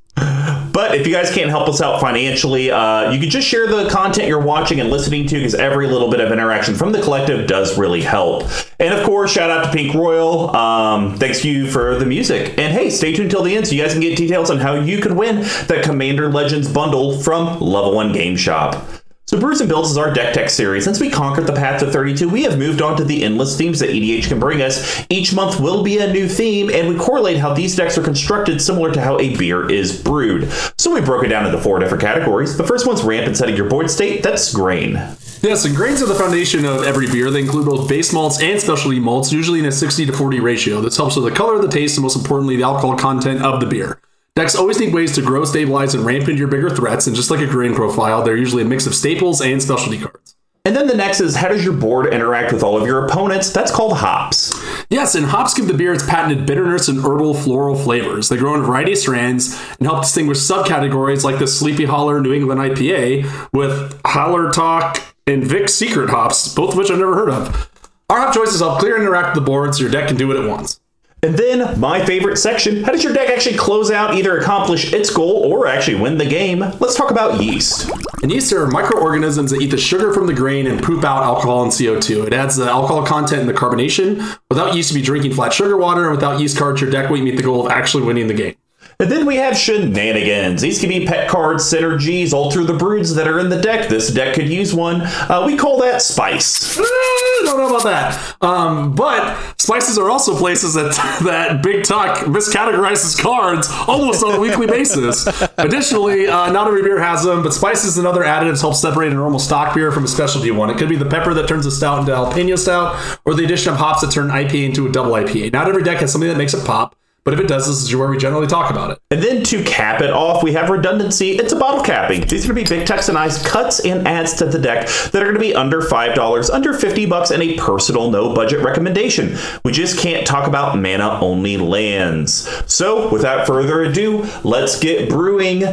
But 0.75 0.93
if 0.93 1.07
you 1.07 1.13
guys 1.13 1.31
can't 1.31 1.49
help 1.49 1.69
us 1.69 1.79
out 1.79 2.01
financially, 2.01 2.69
uh, 2.69 3.09
you 3.09 3.17
can 3.17 3.29
just 3.29 3.47
share 3.47 3.65
the 3.65 3.87
content 3.89 4.27
you're 4.27 4.41
watching 4.41 4.81
and 4.81 4.89
listening 4.89 5.25
to 5.27 5.37
because 5.37 5.55
every 5.55 5.87
little 5.87 6.11
bit 6.11 6.19
of 6.19 6.33
interaction 6.33 6.75
from 6.75 6.91
the 6.91 7.01
collective 7.01 7.47
does 7.47 7.77
really 7.77 8.01
help. 8.01 8.43
And 8.77 8.93
of 8.93 9.05
course, 9.05 9.31
shout 9.31 9.49
out 9.49 9.63
to 9.63 9.71
Pink 9.71 9.93
Royal. 9.93 10.53
Um, 10.53 11.15
thanks 11.15 11.45
you 11.45 11.71
for 11.71 11.95
the 11.95 12.05
music. 12.05 12.59
And 12.59 12.73
hey, 12.73 12.89
stay 12.89 13.15
tuned 13.15 13.31
till 13.31 13.41
the 13.41 13.55
end 13.55 13.65
so 13.65 13.73
you 13.73 13.81
guys 13.81 13.93
can 13.93 14.01
get 14.01 14.17
details 14.17 14.51
on 14.51 14.57
how 14.57 14.73
you 14.73 14.99
could 14.99 15.13
win 15.13 15.43
the 15.67 15.81
Commander 15.81 16.29
Legends 16.29 16.69
bundle 16.69 17.17
from 17.19 17.57
Level 17.61 17.95
1 17.95 18.11
Game 18.11 18.35
Shop. 18.35 19.04
So 19.27 19.39
Brews 19.39 19.59
and 19.59 19.67
Builds 19.67 19.89
is 19.89 19.97
our 19.97 20.13
deck 20.13 20.35
tech 20.35 20.51
series. 20.51 20.83
Since 20.83 20.99
we 20.99 21.09
conquered 21.09 21.47
the 21.47 21.53
path 21.53 21.79
to 21.79 21.89
32, 21.89 22.29
we 22.29 22.43
have 22.43 22.59
moved 22.59 22.79
on 22.79 22.95
to 22.97 23.03
the 23.03 23.23
endless 23.23 23.57
themes 23.57 23.79
that 23.79 23.89
EDH 23.89 24.27
can 24.27 24.39
bring 24.39 24.61
us. 24.61 25.03
Each 25.09 25.33
month 25.33 25.59
will 25.59 25.81
be 25.81 25.97
a 25.97 26.13
new 26.13 26.29
theme, 26.29 26.69
and 26.69 26.87
we 26.87 26.95
correlate 26.95 27.37
how 27.37 27.51
these 27.51 27.75
decks 27.75 27.97
are 27.97 28.03
constructed 28.03 28.61
similar 28.61 28.93
to 28.93 29.01
how 29.01 29.19
a 29.19 29.35
beer 29.35 29.67
is 29.67 29.99
brewed. 29.99 30.51
So 30.77 30.93
we 30.93 31.01
broke 31.01 31.25
it 31.25 31.29
down 31.29 31.47
into 31.47 31.57
four 31.57 31.79
different 31.79 32.03
categories. 32.03 32.55
The 32.55 32.67
first 32.67 32.85
one's 32.85 33.01
ramp 33.01 33.25
and 33.25 33.35
setting 33.35 33.55
your 33.55 33.67
board 33.67 33.89
state. 33.89 34.21
That's 34.21 34.53
grain. 34.53 34.93
Yes, 34.93 35.65
and 35.65 35.75
grains 35.75 36.03
are 36.03 36.07
the 36.07 36.13
foundation 36.13 36.63
of 36.63 36.83
every 36.83 37.07
beer. 37.07 37.31
They 37.31 37.41
include 37.41 37.65
both 37.65 37.89
base 37.89 38.13
malts 38.13 38.39
and 38.39 38.61
specialty 38.61 38.99
malts, 38.99 39.31
usually 39.31 39.57
in 39.57 39.65
a 39.65 39.71
60 39.71 40.05
to 40.05 40.13
40 40.13 40.39
ratio. 40.39 40.81
This 40.81 40.97
helps 40.97 41.15
with 41.15 41.25
the 41.25 41.31
color, 41.31 41.59
the 41.59 41.67
taste, 41.67 41.97
and 41.97 42.03
most 42.03 42.15
importantly, 42.15 42.57
the 42.57 42.63
alcohol 42.63 42.95
content 42.95 43.41
of 43.41 43.59
the 43.59 43.65
beer. 43.65 43.99
Decks 44.35 44.53
always 44.53 44.81
need 44.81 44.93
ways 44.93 45.15
to 45.15 45.21
grow, 45.21 45.45
stabilize, 45.45 45.95
and 45.95 46.05
ramp 46.05 46.27
into 46.27 46.39
your 46.39 46.49
bigger 46.49 46.69
threats, 46.69 47.07
and 47.07 47.15
just 47.15 47.31
like 47.31 47.39
a 47.39 47.47
green 47.47 47.73
profile, 47.73 48.21
they're 48.21 48.35
usually 48.35 48.63
a 48.63 48.65
mix 48.65 48.85
of 48.85 48.93
staples 48.93 49.39
and 49.39 49.63
specialty 49.63 49.97
cards. 49.97 50.35
And 50.65 50.75
then 50.75 50.87
the 50.87 50.93
next 50.93 51.21
is 51.21 51.37
how 51.37 51.47
does 51.47 51.63
your 51.63 51.73
board 51.73 52.13
interact 52.13 52.51
with 52.51 52.61
all 52.61 52.75
of 52.75 52.85
your 52.85 53.05
opponents? 53.05 53.53
That's 53.53 53.71
called 53.71 53.95
hops. 53.95 54.61
Yes, 54.89 55.15
and 55.15 55.25
hops 55.25 55.53
give 55.53 55.67
the 55.67 55.73
beer 55.73 55.93
its 55.93 56.05
patented 56.05 56.45
bitterness 56.45 56.89
and 56.89 56.99
herbal 56.99 57.35
floral 57.35 57.77
flavors. 57.77 58.27
They 58.27 58.35
grow 58.35 58.55
in 58.55 58.59
a 58.59 58.65
variety 58.65 58.91
of 58.91 58.97
strands 58.97 59.57
and 59.79 59.87
help 59.87 60.01
distinguish 60.01 60.39
subcategories 60.39 61.23
like 61.23 61.39
the 61.39 61.47
Sleepy 61.47 61.85
Holler 61.85 62.19
New 62.19 62.33
England 62.33 62.59
IPA 62.59 63.51
with 63.53 64.01
Hallertau 64.03 65.01
and 65.27 65.45
Vic 65.45 65.69
Secret 65.69 66.09
hops, 66.09 66.53
both 66.53 66.71
of 66.71 66.77
which 66.77 66.91
I've 66.91 66.99
never 66.99 67.15
heard 67.15 67.29
of. 67.29 67.71
Our 68.09 68.19
hop 68.19 68.33
choices 68.33 68.59
help 68.59 68.79
clear 68.79 68.95
and 68.95 69.03
interact 69.03 69.33
with 69.33 69.45
the 69.45 69.49
board 69.49 69.75
so 69.75 69.83
your 69.83 69.91
deck 69.91 70.09
can 70.09 70.17
do 70.17 70.27
what 70.27 70.35
it 70.35 70.45
wants. 70.45 70.81
And 71.23 71.35
then 71.35 71.79
my 71.79 72.05
favorite 72.05 72.37
section 72.37 72.83
how 72.83 72.91
does 72.91 73.03
your 73.03 73.13
deck 73.13 73.29
actually 73.29 73.57
close 73.57 73.89
out, 73.89 74.15
either 74.15 74.37
accomplish 74.37 74.93
its 74.93 75.09
goal 75.09 75.51
or 75.51 75.65
actually 75.65 75.99
win 75.99 76.17
the 76.17 76.25
game? 76.25 76.59
Let's 76.59 76.95
talk 76.95 77.09
about 77.09 77.41
yeast. 77.41 77.89
And 78.21 78.31
yeast 78.31 78.53
are 78.53 78.67
microorganisms 78.67 79.51
that 79.51 79.61
eat 79.61 79.71
the 79.71 79.77
sugar 79.77 80.13
from 80.13 80.27
the 80.27 80.33
grain 80.33 80.67
and 80.67 80.81
poop 80.83 81.03
out 81.03 81.23
alcohol 81.23 81.63
and 81.63 81.71
CO2. 81.71 82.27
It 82.27 82.33
adds 82.33 82.55
the 82.55 82.65
alcohol 82.65 83.05
content 83.05 83.41
and 83.41 83.49
the 83.49 83.53
carbonation. 83.53 84.37
Without 84.49 84.75
yeast, 84.75 84.89
to 84.89 84.95
be 84.95 85.01
drinking 85.01 85.33
flat 85.33 85.53
sugar 85.53 85.77
water, 85.77 86.03
and 86.03 86.11
without 86.11 86.39
yeast 86.39 86.57
cards, 86.57 86.81
your 86.81 86.91
deck 86.91 87.09
won't 87.09 87.23
meet 87.23 87.37
the 87.37 87.43
goal 87.43 87.65
of 87.65 87.71
actually 87.71 88.03
winning 88.03 88.27
the 88.27 88.33
game. 88.33 88.55
And 88.99 89.11
then 89.11 89.25
we 89.25 89.35
have 89.35 89.57
shenanigans. 89.57 90.61
These 90.61 90.79
can 90.79 90.89
be 90.89 91.05
pet 91.05 91.29
cards, 91.29 91.63
synergies, 91.63 92.31
alter 92.31 92.63
the 92.63 92.73
broods 92.73 93.13
that 93.15 93.27
are 93.27 93.39
in 93.39 93.49
the 93.49 93.61
deck. 93.61 93.89
This 93.89 94.11
deck 94.11 94.35
could 94.35 94.47
use 94.47 94.73
one. 94.73 95.01
Uh, 95.01 95.43
we 95.45 95.57
call 95.57 95.79
that 95.81 96.01
spice. 96.01 96.79
I 96.79 97.41
don't 97.43 97.57
know 97.57 97.69
about 97.69 97.83
that. 97.83 98.35
Um, 98.41 98.95
but 98.95 99.37
spices 99.59 99.97
are 99.97 100.09
also 100.09 100.37
places 100.37 100.73
that 100.75 100.93
that 101.25 101.61
Big 101.61 101.83
Tuck 101.83 102.19
miscategorizes 102.19 103.21
cards 103.21 103.67
almost 103.87 104.23
on 104.23 104.35
a 104.35 104.39
weekly 104.39 104.67
basis. 104.67 105.27
Additionally, 105.57 106.27
uh, 106.27 106.51
not 106.51 106.67
every 106.67 106.81
beer 106.81 106.99
has 106.99 107.23
them, 107.23 107.43
but 107.43 107.53
spices 107.53 107.97
and 107.97 108.07
other 108.07 108.23
additives 108.23 108.61
help 108.61 108.75
separate 108.75 109.11
a 109.11 109.15
normal 109.15 109.39
stock 109.39 109.75
beer 109.75 109.91
from 109.91 110.05
a 110.05 110.07
specialty 110.07 110.51
one. 110.51 110.69
It 110.69 110.77
could 110.77 110.89
be 110.89 110.95
the 110.95 111.09
pepper 111.09 111.33
that 111.33 111.47
turns 111.47 111.65
a 111.65 111.71
stout 111.71 111.99
into 111.99 112.11
jalapeno 112.13 112.57
stout, 112.57 113.19
or 113.25 113.33
the 113.33 113.43
addition 113.43 113.73
of 113.73 113.77
hops 113.77 114.01
that 114.01 114.11
turn 114.11 114.29
IPA 114.29 114.69
into 114.69 114.87
a 114.87 114.91
double 114.91 115.11
IPA. 115.11 115.51
Not 115.51 115.67
every 115.67 115.83
deck 115.83 115.97
has 115.99 116.11
something 116.11 116.29
that 116.29 116.37
makes 116.37 116.53
it 116.53 116.65
pop. 116.65 116.95
But 117.25 117.33
if 117.33 117.39
it 117.39 117.47
does, 117.47 117.65
this 117.65 117.81
is 117.81 117.95
where 117.95 118.07
we 118.07 118.19
generally 118.19 118.45
talk 118.45 118.69
about 118.69 118.91
it. 118.91 118.99
And 119.09 119.19
then 119.19 119.43
to 119.45 119.63
cap 119.63 119.99
it 120.01 120.11
off, 120.11 120.43
we 120.43 120.53
have 120.53 120.69
redundancy. 120.69 121.31
It's 121.31 121.53
a 121.53 121.55
bottle 121.55 121.83
capping. 121.83 122.21
These 122.21 122.45
are 122.45 122.53
going 122.53 122.63
to 122.63 122.69
be 122.71 122.85
big 122.85 122.91
eyes 122.91 123.41
cuts 123.43 123.79
and 123.79 124.07
adds 124.07 124.35
to 124.35 124.45
the 124.45 124.59
deck 124.59 124.87
that 124.87 125.23
are 125.23 125.25
going 125.25 125.33
to 125.33 125.39
be 125.39 125.55
under 125.55 125.81
$5, 125.81 126.49
under 126.51 126.73
50 126.73 127.07
bucks, 127.07 127.31
and 127.31 127.41
a 127.41 127.57
personal 127.57 128.11
no 128.11 128.35
budget 128.35 128.63
recommendation. 128.63 129.35
We 129.63 129.71
just 129.71 129.97
can't 129.97 130.27
talk 130.27 130.47
about 130.47 130.77
mana 130.77 131.19
only 131.19 131.57
lands. 131.57 132.47
So 132.71 133.09
without 133.11 133.47
further 133.47 133.81
ado, 133.81 134.29
let's 134.43 134.79
get 134.79 135.09
brewing. 135.09 135.63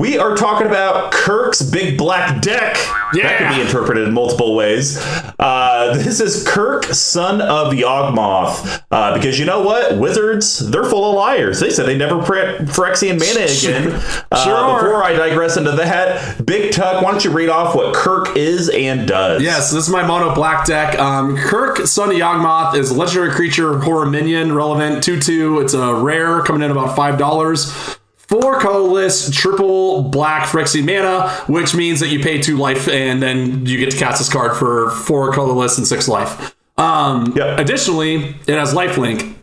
We 0.00 0.16
are 0.16 0.34
talking 0.34 0.66
about 0.66 1.12
Kirk's 1.12 1.60
Big 1.60 1.98
Black 1.98 2.40
Deck. 2.40 2.74
Yeah. 3.12 3.22
That 3.24 3.32
Yeah. 3.32 3.36
can 3.38 3.54
be 3.56 3.60
interpreted 3.60 4.08
in 4.08 4.14
multiple 4.14 4.54
ways. 4.56 4.98
Uh, 5.38 5.92
this 5.94 6.20
is 6.20 6.42
Kirk, 6.48 6.86
son 6.86 7.42
of 7.42 7.74
Yawgmoth. 7.74 8.80
Uh, 8.90 9.12
because 9.12 9.38
you 9.38 9.44
know 9.44 9.60
what? 9.60 9.96
Wizards, 9.98 10.58
they're 10.70 10.84
full 10.84 11.10
of 11.10 11.16
liars. 11.16 11.60
They 11.60 11.68
said 11.68 11.84
they 11.84 11.98
never 11.98 12.16
print 12.22 12.68
Phyrexian 12.70 13.18
mana 13.20 13.44
again. 13.44 14.00
Uh, 14.32 14.42
Sure. 14.42 14.80
Before 14.80 15.04
I 15.04 15.12
digress 15.12 15.58
into 15.58 15.72
that, 15.72 16.46
Big 16.46 16.72
Tuck, 16.72 17.02
why 17.02 17.10
don't 17.10 17.22
you 17.22 17.30
read 17.30 17.50
off 17.50 17.74
what 17.74 17.92
Kirk 17.92 18.34
is 18.38 18.70
and 18.70 19.06
does? 19.06 19.42
Yes, 19.42 19.70
this 19.70 19.84
is 19.86 19.90
my 19.92 20.02
mono 20.06 20.34
black 20.34 20.64
deck. 20.64 20.98
Um, 20.98 21.36
Kirk, 21.36 21.86
Son 21.86 22.08
of 22.10 22.16
Yawgmoth, 22.16 22.74
is 22.74 22.90
a 22.90 22.94
legendary 22.94 23.32
creature, 23.32 23.78
horror 23.80 24.06
minion, 24.06 24.54
relevant 24.54 25.04
2 25.04 25.20
2. 25.20 25.60
It's 25.60 25.74
a 25.74 25.92
rare, 25.94 26.40
coming 26.40 26.62
in 26.62 26.70
about 26.70 26.96
$5. 26.96 27.98
Four 28.30 28.60
colorless, 28.60 29.28
triple 29.28 30.02
black 30.02 30.48
Phyrexian 30.48 30.86
mana, 30.86 31.30
which 31.52 31.74
means 31.74 31.98
that 31.98 32.10
you 32.10 32.20
pay 32.20 32.40
two 32.40 32.56
life 32.56 32.86
and 32.86 33.20
then 33.20 33.66
you 33.66 33.76
get 33.76 33.90
to 33.90 33.96
cast 33.96 34.18
this 34.18 34.32
card 34.32 34.56
for 34.56 34.90
four 34.92 35.32
colorless 35.32 35.78
and 35.78 35.86
six 35.86 36.06
life. 36.06 36.54
Um, 36.78 37.32
Yep. 37.34 37.58
Additionally, 37.58 38.36
it 38.46 38.54
has 38.54 38.72
lifelink. 38.72 39.34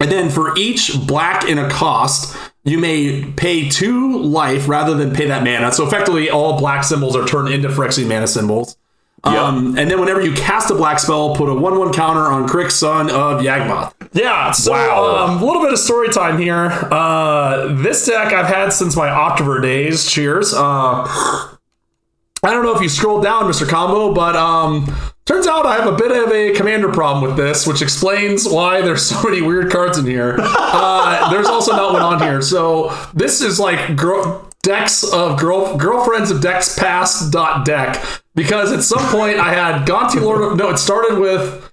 And 0.00 0.10
then 0.10 0.30
for 0.30 0.56
each 0.56 0.98
black 1.06 1.46
in 1.46 1.58
a 1.58 1.68
cost, 1.68 2.34
you 2.64 2.78
may 2.78 3.22
pay 3.36 3.68
two 3.68 4.18
life 4.22 4.66
rather 4.66 4.94
than 4.94 5.14
pay 5.14 5.26
that 5.26 5.44
mana. 5.44 5.70
So 5.70 5.86
effectively, 5.86 6.30
all 6.30 6.58
black 6.58 6.84
symbols 6.84 7.14
are 7.14 7.26
turned 7.26 7.52
into 7.52 7.68
Phyrexian 7.68 8.08
mana 8.08 8.26
symbols. 8.26 8.78
Um, 9.24 9.78
and 9.78 9.88
then 9.90 10.00
whenever 10.00 10.20
you 10.20 10.32
cast 10.34 10.70
a 10.70 10.74
black 10.74 10.98
spell, 10.98 11.34
put 11.36 11.48
a 11.48 11.54
1 11.54 11.78
1 11.78 11.92
counter 11.92 12.20
on 12.22 12.48
K'rrik, 12.48 12.70
son 12.72 13.08
of 13.08 13.40
Yawgmoth. 13.40 13.92
Yeah, 14.12 14.50
so 14.50 14.72
Wow. 14.72 15.26
um, 15.26 15.42
a 15.42 15.44
little 15.46 15.62
bit 15.62 15.72
of 15.72 15.78
story 15.78 16.08
time 16.08 16.38
here. 16.38 16.66
Uh, 16.90 17.72
this 17.82 18.04
deck 18.06 18.32
I've 18.32 18.46
had 18.52 18.72
since 18.72 18.96
my 18.96 19.08
October 19.08 19.60
days. 19.60 20.10
Cheers. 20.10 20.52
Uh, 20.52 21.06
I 22.44 22.50
don't 22.50 22.64
know 22.64 22.74
if 22.74 22.82
you 22.82 22.88
scrolled 22.88 23.22
down, 23.22 23.44
Mr. 23.44 23.68
Combo, 23.68 24.12
but 24.12 24.34
um, 24.34 24.92
turns 25.24 25.46
out 25.46 25.64
I 25.66 25.76
have 25.76 25.86
a 25.86 25.96
bit 25.96 26.10
of 26.10 26.32
a 26.32 26.52
commander 26.54 26.90
problem 26.92 27.22
with 27.22 27.36
this, 27.36 27.64
which 27.66 27.80
explains 27.80 28.48
why 28.48 28.80
there's 28.82 29.02
so 29.06 29.22
many 29.22 29.40
weird 29.40 29.70
cards 29.70 29.96
in 29.98 30.04
here. 30.06 30.36
Uh, 30.40 31.30
there's 31.30 31.46
also 31.46 31.70
not 31.72 31.92
one 31.92 32.02
on 32.02 32.20
here. 32.20 32.42
So 32.42 32.92
this 33.14 33.40
is 33.40 33.60
like 33.60 33.96
girl, 33.96 34.50
decks 34.62 35.02
of 35.12 35.38
girl 35.40 35.76
girlfriends 35.76 36.30
of 36.30 36.40
decks 36.40 36.78
past 36.78 37.32
dot 37.32 37.64
deck 37.64 38.02
because 38.34 38.72
at 38.72 38.82
some 38.82 39.04
point 39.10 39.38
I 39.38 39.52
had 39.52 39.86
Gonti 39.86 40.20
Lord 40.20 40.40
of 40.40 40.56
no, 40.56 40.70
it 40.70 40.78
started 40.78 41.18
with 41.18 41.72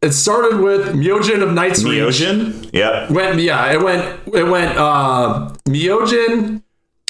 it 0.00 0.12
started 0.12 0.60
with 0.60 0.94
Myojin 0.94 1.42
of 1.42 1.52
Night's 1.52 1.82
Reach 1.82 2.00
Neogen? 2.00 2.70
Yep. 2.72 3.10
went 3.10 3.40
yeah 3.40 3.72
it 3.72 3.82
went 3.82 4.20
it 4.32 4.44
went 4.44 4.78
uh 4.78 5.52
Myojin 5.66 6.62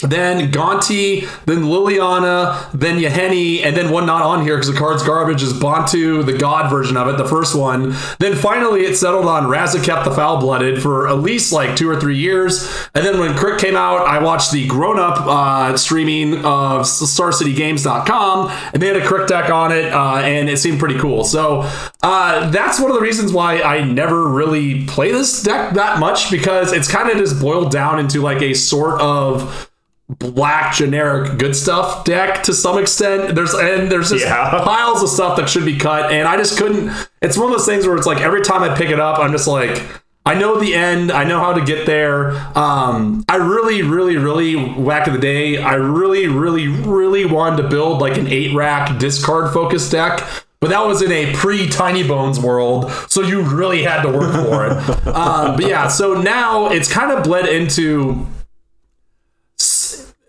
then 0.02 0.50
Gonti, 0.52 1.28
then 1.45 1.62
Liliana, 1.64 2.71
then 2.73 2.99
Yahenni, 2.99 3.64
and 3.64 3.76
then 3.76 3.90
one 3.90 4.07
not 4.07 4.23
on 4.23 4.43
here 4.43 4.57
because 4.57 4.73
the 4.73 4.78
card's 4.78 5.02
garbage 5.02 5.43
is 5.43 5.52
Bontu, 5.52 6.25
the 6.25 6.37
god 6.37 6.71
version 6.71 6.97
of 6.97 7.09
it, 7.09 7.17
the 7.19 7.26
first 7.26 7.55
one. 7.57 7.95
Then 8.19 8.35
finally 8.37 8.83
it 8.83 8.97
settled 8.97 9.26
on 9.26 9.45
Razaketh 9.45 10.05
the 10.05 10.11
Foul 10.12 10.40
Blooded 10.40 10.83
for 10.83 11.09
at 11.09 11.19
least 11.19 11.52
like 11.52 11.76
two 11.76 11.88
or 11.90 11.99
three 11.99 12.17
years. 12.17 12.88
And 12.95 13.05
then 13.05 13.19
when 13.19 13.35
K'rrik 13.35 13.59
came 13.59 13.76
out, 13.76 14.07
I 14.07 14.23
watched 14.23 14.52
the 14.52 14.67
grown 14.67 14.99
up 14.99 15.21
uh, 15.21 15.76
streaming 15.76 16.37
of 16.38 16.83
StarCityGames.com, 16.83 18.50
and 18.73 18.83
they 18.83 18.87
had 18.87 18.97
a 18.97 19.05
K'rrik 19.05 19.26
deck 19.26 19.50
on 19.50 19.73
it, 19.73 19.93
uh, 19.93 20.17
and 20.19 20.49
it 20.49 20.59
seemed 20.59 20.78
pretty 20.78 20.99
cool. 20.99 21.25
So 21.25 21.69
uh, 22.02 22.50
that's 22.50 22.81
one 22.81 22.90
of 22.90 22.97
the 22.97 23.02
reasons 23.02 23.33
why 23.33 23.61
I 23.62 23.83
never 23.83 24.28
really 24.28 24.85
play 24.87 25.11
this 25.12 25.43
deck 25.43 25.75
that 25.75 25.99
much 25.99 26.31
because 26.31 26.73
it's 26.73 26.88
kind 26.90 27.11
of 27.11 27.17
just 27.19 27.40
boiled 27.40 27.71
down 27.71 27.99
into 27.99 28.21
like 28.21 28.43
a 28.43 28.55
sort 28.55 29.00
of 29.00 29.71
black 30.09 30.75
generic 30.75 31.38
good 31.38 31.55
stuff 31.55 32.05
deck 32.05 32.43
to 32.45 32.55
some 32.55 32.79
extent. 32.79 33.35
There's 33.35 33.55
and 33.55 33.91
there's 33.91 34.11
just 34.11 34.25
Yeah. 34.25 34.50
piles 34.65 35.03
of 35.03 35.09
stuff 35.09 35.37
that 35.37 35.49
should 35.49 35.65
be 35.65 35.79
cut, 35.79 36.11
and 36.11 36.27
I 36.27 36.37
just 36.37 36.59
couldn't. 36.59 36.91
It's 37.21 37.37
one 37.37 37.53
of 37.53 37.59
those 37.59 37.67
things 37.67 37.87
where 37.87 37.97
it's 37.97 38.07
like 38.07 38.21
every 38.21 38.43
time 38.43 38.62
I 38.62 38.75
pick 38.77 38.91
it 38.91 39.00
up, 39.00 39.19
I'm 39.19 39.33
just 39.33 39.49
like. 39.49 39.83
I 40.27 40.35
know 40.35 40.61
the 40.61 40.75
end. 40.75 41.11
I 41.11 41.25
know 41.25 41.41
how 41.41 41.55
to 41.55 41.65
get 41.65 41.87
there. 41.87 42.33
Um, 42.55 43.25
I 43.31 43.37
really, 43.37 43.81
really, 43.81 44.19
really, 44.19 44.57
whack 44.57 45.07
of 45.07 45.15
the 45.15 45.19
day. 45.19 45.57
I 45.57 45.77
really, 45.77 46.27
really, 46.27 46.69
really 46.69 47.25
wanted 47.25 47.62
to 47.62 47.69
build 47.71 48.03
like 48.03 48.19
an 48.19 48.27
eight 48.27 48.55
rack 48.55 48.99
discard 48.99 49.55
focused 49.55 49.91
deck, 49.91 50.23
but 50.61 50.69
that 50.69 50.85
was 50.85 51.00
in 51.00 51.11
a 51.12 51.33
pre 51.33 51.67
Tiny 51.67 52.07
Bones 52.07 52.38
world, 52.38 52.91
so 53.09 53.23
you 53.23 53.41
really 53.41 53.83
had 53.85 54.03
to 54.03 54.11
work 54.11 54.35
for 54.35 54.67
it. 54.67 55.07
um, 55.15 55.57
but 55.57 55.67
yeah, 55.67 55.88
so 55.88 56.21
now 56.21 56.67
it's 56.67 56.93
kind 56.93 57.11
of 57.11 57.25
bled 57.25 57.47
into 57.49 58.27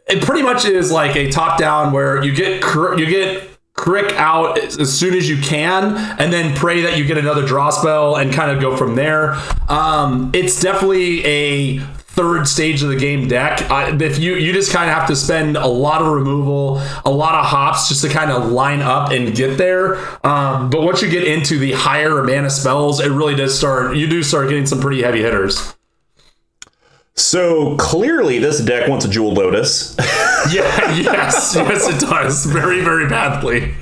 it 0.09 0.23
pretty 0.23 0.41
much 0.41 0.65
is 0.65 0.91
like 0.91 1.15
a 1.15 1.29
top 1.29 1.59
down 1.59 1.93
where 1.93 2.23
you 2.23 2.33
get 2.33 2.61
cr- 2.61 2.97
you 2.97 3.05
get 3.05 3.49
K'rrik 3.79 4.11
out 4.13 4.57
as 4.57 4.97
soon 4.97 5.13
as 5.13 5.29
you 5.29 5.37
can 5.41 5.95
and 6.19 6.33
then 6.33 6.53
pray 6.55 6.81
that 6.81 6.97
you 6.97 7.05
get 7.05 7.17
another 7.17 7.45
draw 7.45 7.69
spell 7.69 8.17
and 8.17 8.33
kind 8.33 8.51
of 8.51 8.59
go 8.59 8.75
from 8.75 8.95
there. 8.95 9.35
Um, 9.69 10.31
it's 10.33 10.59
definitely 10.61 11.25
a 11.25 11.79
third 11.79 12.45
stage 12.45 12.83
of 12.83 12.89
the 12.89 12.97
game 12.97 13.29
deck. 13.29 13.61
Uh, 13.71 13.97
if 14.01 14.19
you 14.19 14.35
you 14.35 14.51
just 14.51 14.73
kind 14.73 14.89
of 14.89 14.97
have 14.97 15.07
to 15.07 15.15
spend 15.15 15.55
a 15.55 15.67
lot 15.67 16.01
of 16.01 16.07
removal 16.07 16.81
a 17.05 17.09
lot 17.09 17.35
of 17.35 17.45
hops 17.45 17.87
just 17.87 18.01
to 18.01 18.09
kind 18.09 18.31
of 18.31 18.51
line 18.51 18.81
up 18.81 19.11
and 19.11 19.33
get 19.33 19.57
there. 19.57 19.95
Um, 20.25 20.69
but 20.69 20.81
once 20.81 21.01
you 21.01 21.09
get 21.09 21.23
into 21.23 21.57
the 21.57 21.71
higher 21.71 22.21
mana 22.21 22.49
spells 22.49 22.99
it 22.99 23.11
really 23.11 23.35
does 23.35 23.57
start 23.57 23.95
you 23.95 24.07
do 24.07 24.23
start 24.23 24.49
getting 24.49 24.65
some 24.65 24.81
pretty 24.81 25.03
heavy 25.03 25.21
hitters 25.21 25.75
So 27.19 27.75
clearly, 27.77 28.39
this 28.39 28.59
deck 28.61 28.87
wants 28.87 29.05
a 29.05 29.09
Jewel 29.09 29.33
Lotus. 29.33 29.95
Yeah, 30.49 30.95
yes, 30.95 31.53
yes, 31.53 31.87
it 31.89 31.99
does 31.99 32.45
very, 32.45 32.79
very 32.81 33.07
badly. 33.09 33.73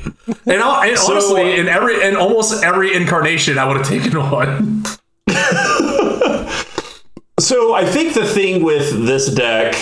And, 0.48 0.60
and 0.60 0.98
So- 0.98 1.12
honestly, 1.12 1.44
uh, 1.54 1.58
in 1.62 1.68
every, 1.68 2.02
in 2.04 2.16
almost 2.16 2.64
every 2.64 2.96
incarnation, 2.96 3.60
I 3.60 3.66
would 3.68 3.78
have 3.78 3.88
taken 3.88 4.14
one. 4.32 4.84
So 7.40 7.76
I 7.76 7.86
think 7.86 8.16
the 8.16 8.26
thing 8.26 8.64
with 8.64 9.06
this 9.06 9.28
deck, 9.30 9.76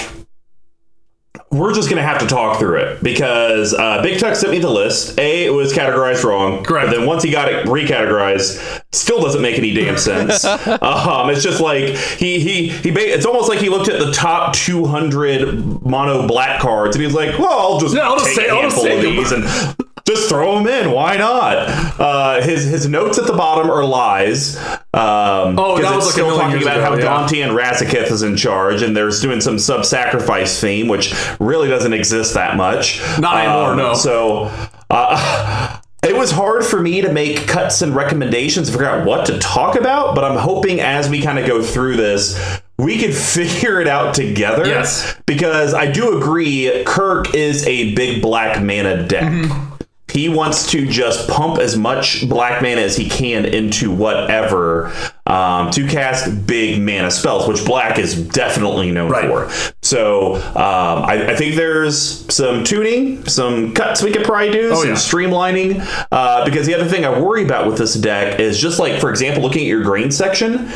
we're 1.51 1.73
just 1.73 1.89
gonna 1.89 2.01
have 2.03 2.19
to 2.19 2.25
talk 2.27 2.59
through 2.59 2.77
it 2.79 3.01
because 3.03 3.73
uh, 3.73 4.01
Big 4.01 4.19
Tuck 4.19 4.35
sent 4.35 4.51
me 4.51 4.59
the 4.59 4.69
list. 4.69 5.17
A, 5.19 5.45
it 5.45 5.49
was 5.51 5.71
categorized 5.73 6.23
wrong. 6.23 6.63
Correct. 6.63 6.87
But 6.89 6.97
then 6.97 7.07
once 7.07 7.23
he 7.23 7.31
got 7.31 7.49
it 7.49 7.65
recategorized, 7.65 8.81
still 8.91 9.21
doesn't 9.21 9.41
make 9.41 9.57
any 9.57 9.73
damn 9.73 9.97
sense. 9.97 10.43
um, 10.83 11.29
it's 11.29 11.43
just 11.43 11.61
like 11.61 11.89
he 11.95 12.39
he 12.39 12.69
he. 12.69 12.91
Ba- 12.91 13.13
it's 13.13 13.25
almost 13.25 13.47
like 13.47 13.59
he 13.59 13.69
looked 13.69 13.87
at 13.89 13.99
the 13.99 14.11
top 14.11 14.53
200 14.55 15.83
mono 15.85 16.27
black 16.27 16.59
cards 16.59 16.95
and 16.95 17.01
he 17.01 17.05
was 17.05 17.15
like, 17.15 17.37
"Well, 17.39 17.47
I'll 17.73 17.79
just 17.79 17.95
Yeah, 17.95 18.01
I'll 18.09 18.17
just 18.17 18.27
take 18.35 18.35
say- 18.35 18.47
a 18.49 18.53
I'll 18.55 18.61
just 18.69 18.75
handful 18.83 18.97
of 18.97 19.01
these 19.01 19.31
and." 19.31 19.75
Just 20.07 20.29
throw 20.29 20.55
them 20.55 20.67
in. 20.67 20.91
Why 20.91 21.17
not? 21.17 21.55
Uh, 21.99 22.41
his 22.41 22.63
his 22.65 22.87
notes 22.87 23.17
at 23.17 23.25
the 23.25 23.33
bottom 23.33 23.71
are 23.71 23.83
lies. 23.83 24.55
Um, 24.93 25.57
Oh, 25.57 25.79
that 25.81 25.95
was 25.95 26.05
like 26.05 26.13
still 26.13 26.37
talking 26.37 26.61
about 26.61 26.77
ago, 26.77 26.85
how 26.85 26.93
yeah. 26.95 27.01
Dante 27.01 27.41
and 27.41 27.53
Razaketh 27.53 28.11
is 28.11 28.21
in 28.21 28.37
charge, 28.37 28.83
and 28.83 28.95
there's 28.95 29.19
doing 29.19 29.41
some 29.41 29.57
sub 29.57 29.83
sacrifice 29.83 30.61
theme, 30.61 30.87
which 30.87 31.13
really 31.39 31.67
doesn't 31.69 31.93
exist 31.93 32.35
that 32.35 32.55
much. 32.55 33.01
Not 33.19 33.37
anymore, 33.37 33.71
Um, 33.71 33.77
no. 33.77 33.93
So. 33.95 34.51
Uh, 34.89 35.79
It 36.03 36.15
was 36.15 36.29
hard 36.29 36.63
for 36.63 36.79
me 36.79 37.01
to 37.01 37.11
make 37.11 37.47
cuts 37.47 37.81
and 37.81 37.95
recommendations, 37.95 38.69
figure 38.69 38.85
out 38.85 39.07
what 39.07 39.25
to 39.25 39.39
talk 39.39 39.75
about, 39.75 40.13
but 40.13 40.23
I'm 40.23 40.37
hoping 40.37 40.79
as 40.79 41.09
we 41.09 41.19
kind 41.19 41.39
of 41.39 41.47
go 41.47 41.63
through 41.63 41.95
this, 41.97 42.39
we 42.77 42.99
can 42.99 43.11
figure 43.33 43.81
it 43.81 43.87
out 43.87 44.13
together. 44.13 44.67
Yes. 44.67 45.15
Because 45.25 45.73
I 45.73 45.91
do 45.91 46.15
agree, 46.15 46.83
Kirk 46.85 47.33
is 47.33 47.65
a 47.65 47.95
big 47.95 48.21
black 48.21 48.61
mana 48.61 49.07
deck. 49.07 49.23
Mm-hmm. 49.23 49.74
He 50.15 50.29
wants 50.29 50.71
to 50.71 50.87
just 50.87 51.27
pump 51.29 51.59
as 51.59 51.75
much 51.77 52.27
black 52.29 52.61
mana 52.61 52.79
as 52.79 52.95
he 52.95 53.09
can 53.09 53.43
into 53.43 53.91
whatever 53.93 54.93
um, 55.25 55.71
to 55.71 55.85
cast 55.87 56.47
big 56.47 56.81
mana 56.81 57.11
spells, 57.11 57.49
which 57.49 57.65
black 57.65 57.99
is 57.99 58.15
definitely 58.29 58.91
known 58.91 59.11
Right. 59.11 59.27
for. 59.27 59.49
So 59.81 60.35
um, 60.35 61.03
I, 61.03 61.31
I 61.31 61.35
think 61.35 61.55
there's 61.55 62.33
some 62.33 62.63
tuning, 62.63 63.25
some 63.27 63.73
cuts 63.73 64.01
we 64.01 64.13
could 64.13 64.23
probably 64.23 64.51
do, 64.51 64.69
Oh, 64.71 64.75
some 64.75 64.89
yeah. 64.91 64.95
streamlining. 64.95 66.07
Uh, 66.13 66.45
because 66.45 66.65
the 66.65 66.75
other 66.75 66.85
thing 66.85 67.03
I 67.03 67.19
worry 67.19 67.43
about 67.43 67.67
with 67.67 67.77
this 67.77 67.93
deck 67.95 68.39
is 68.39 68.57
just 68.57 68.79
like, 68.79 69.01
for 69.01 69.09
example, 69.09 69.43
looking 69.43 69.63
at 69.63 69.67
your 69.67 69.83
grain 69.83 70.11
section. 70.11 70.69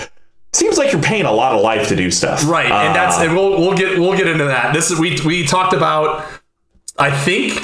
Seems 0.52 0.78
like 0.78 0.92
you're 0.92 1.02
paying 1.02 1.26
a 1.26 1.32
lot 1.32 1.54
of 1.56 1.62
life 1.62 1.88
to 1.88 1.96
do 1.96 2.12
stuff. 2.12 2.46
Right, 2.46 2.66
and 2.70 2.94
that's 2.94 3.18
Uh, 3.18 3.22
and 3.22 3.36
we'll 3.36 3.52
we'll 3.60 3.78
get 3.78 3.98
we'll 4.00 4.18
get 4.18 4.28
into 4.28 4.46
that. 4.46 4.74
This 4.74 4.92
is 4.92 5.00
we 5.00 5.18
we 5.26 5.46
talked 5.46 5.74
about. 5.74 6.26
I 6.98 7.10
think 7.12 7.62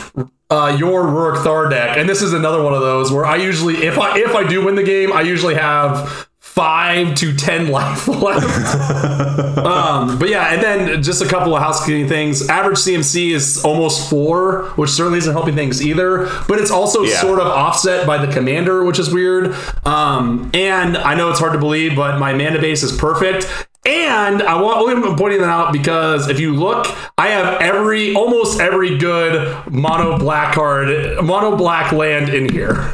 uh, 0.50 0.76
your 0.80 1.04
Ruric 1.04 1.44
Thar 1.44 1.70
deck, 1.70 1.98
and 1.98 2.08
this 2.08 2.22
is 2.22 2.34
another 2.34 2.62
one 2.62 2.74
of 2.74 2.82
those 2.82 3.12
where 3.12 3.26
I 3.26 3.38
usually, 3.38 3.78
if 3.86 3.98
I 3.98 4.18
if 4.20 4.36
I 4.36 4.48
do 4.48 4.64
win 4.66 4.76
the 4.76 4.84
game, 4.84 5.12
I 5.12 5.22
usually 5.22 5.56
have 5.56 6.28
five 6.40 7.16
to 7.16 7.36
ten 7.36 7.68
life 7.72 8.08
left. 8.08 8.46
um, 9.58 10.18
but 10.20 10.30
yeah, 10.30 10.54
and 10.54 10.62
then 10.62 11.04
just 11.04 11.22
a 11.22 11.28
couple 11.28 11.56
of 11.56 11.62
housekeeping 11.62 12.08
things. 12.08 12.48
Average 12.48 12.78
CMC 12.78 13.32
is 13.32 13.66
almost 13.66 14.10
four, 14.10 14.66
which 14.76 14.90
certainly 14.92 15.18
isn't 15.18 15.34
helping 15.34 15.56
things 15.56 15.86
either. 15.86 16.30
But 16.48 16.60
it's 16.60 16.72
also 16.72 17.04
Yeah. 17.04 17.20
sort 17.20 17.40
of 17.40 17.48
offset 17.48 18.06
by 18.08 18.24
the 18.24 18.32
commander, 18.32 18.84
which 18.86 19.00
is 19.00 19.14
weird. 19.14 19.56
Um, 19.86 20.50
and 20.54 20.98
I 20.98 21.16
know 21.16 21.30
it's 21.30 21.40
hard 21.40 21.54
to 21.54 21.60
believe, 21.60 21.96
but 21.96 22.20
my 22.20 22.34
mana 22.34 22.60
base 22.62 22.84
is 22.84 22.92
perfect. 22.96 23.68
And 23.86 24.42
I 24.42 24.60
want 24.60 24.80
only 24.80 24.96
I'm 24.96 25.16
pointing 25.16 25.42
that 25.42 25.50
out 25.50 25.72
because 25.72 26.28
if 26.28 26.40
you 26.40 26.56
look, 26.56 26.88
I 27.20 27.28
have 27.28 27.62
every 27.62 28.16
almost 28.16 28.60
every 28.60 28.98
good 28.98 29.72
mono 29.72 30.18
black 30.18 30.56
card, 30.56 31.24
mono 31.24 31.56
black 31.56 31.92
land 31.92 32.30
in 32.30 32.50
here. 32.50 32.92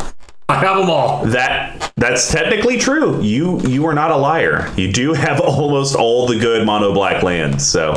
I 0.49 0.55
have 0.55 0.77
them 0.77 0.89
all. 0.89 1.25
That 1.27 1.93
that's 1.95 2.29
technically 2.29 2.77
true. 2.77 3.21
You 3.21 3.61
you 3.61 3.85
are 3.85 3.93
not 3.93 4.11
a 4.11 4.17
liar. 4.17 4.69
You 4.75 4.91
do 4.91 5.13
have 5.13 5.39
almost 5.45 5.95
all 5.95 6.27
the 6.27 6.37
good 6.37 6.65
mono 6.65 6.93
black 6.93 7.23
lands. 7.23 7.65
So, 7.65 7.93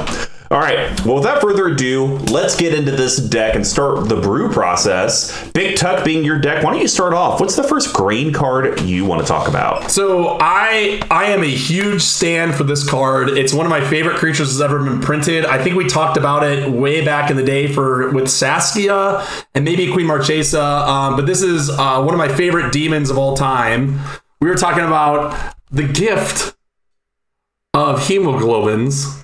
all 0.50 0.58
right. 0.58 1.04
Well, 1.04 1.16
without 1.16 1.40
further 1.40 1.68
ado, 1.68 2.18
let's 2.30 2.54
get 2.54 2.74
into 2.74 2.90
this 2.90 3.16
deck 3.16 3.54
and 3.54 3.66
start 3.66 4.08
the 4.08 4.20
brew 4.20 4.52
process. 4.52 5.50
Big 5.52 5.76
Tuck 5.76 6.04
being 6.04 6.22
your 6.22 6.38
deck, 6.38 6.62
why 6.62 6.72
don't 6.72 6.82
you 6.82 6.88
start 6.88 7.14
off? 7.14 7.40
What's 7.40 7.56
the 7.56 7.62
first 7.62 7.94
grain 7.94 8.32
card 8.32 8.80
you 8.82 9.06
want 9.06 9.22
to 9.22 9.26
talk 9.26 9.48
about? 9.48 9.90
So 9.90 10.36
I 10.40 11.00
I 11.10 11.26
am 11.26 11.42
a 11.42 11.50
huge 11.50 12.02
stand 12.02 12.54
for 12.54 12.64
this 12.64 12.88
card. 12.88 13.30
It's 13.30 13.54
one 13.54 13.64
of 13.64 13.70
my 13.70 13.80
favorite 13.80 14.16
creatures 14.16 14.54
that's 14.54 14.70
ever 14.70 14.84
been 14.84 15.00
printed. 15.00 15.46
I 15.46 15.62
think 15.62 15.76
we 15.76 15.88
talked 15.88 16.18
about 16.18 16.44
it 16.44 16.70
way 16.70 17.02
back 17.04 17.30
in 17.30 17.36
the 17.36 17.44
day 17.44 17.66
for 17.66 18.10
with 18.10 18.28
Saskia 18.28 19.26
and 19.54 19.64
maybe 19.64 19.90
Queen 19.92 20.06
Marchesa. 20.06 20.62
Um, 20.62 21.16
but 21.16 21.24
this 21.26 21.40
is 21.40 21.70
uh, 21.70 22.02
one 22.02 22.14
of 22.14 22.18
my 22.18 22.28
favorite 22.28 22.70
demons 22.70 23.08
of 23.08 23.16
all 23.16 23.34
time. 23.34 23.98
We 24.40 24.48
were 24.50 24.56
talking 24.56 24.84
about 24.84 25.56
the 25.70 25.84
gift 25.84 26.54
of 27.72 28.00
hemoglobins. 28.00 29.23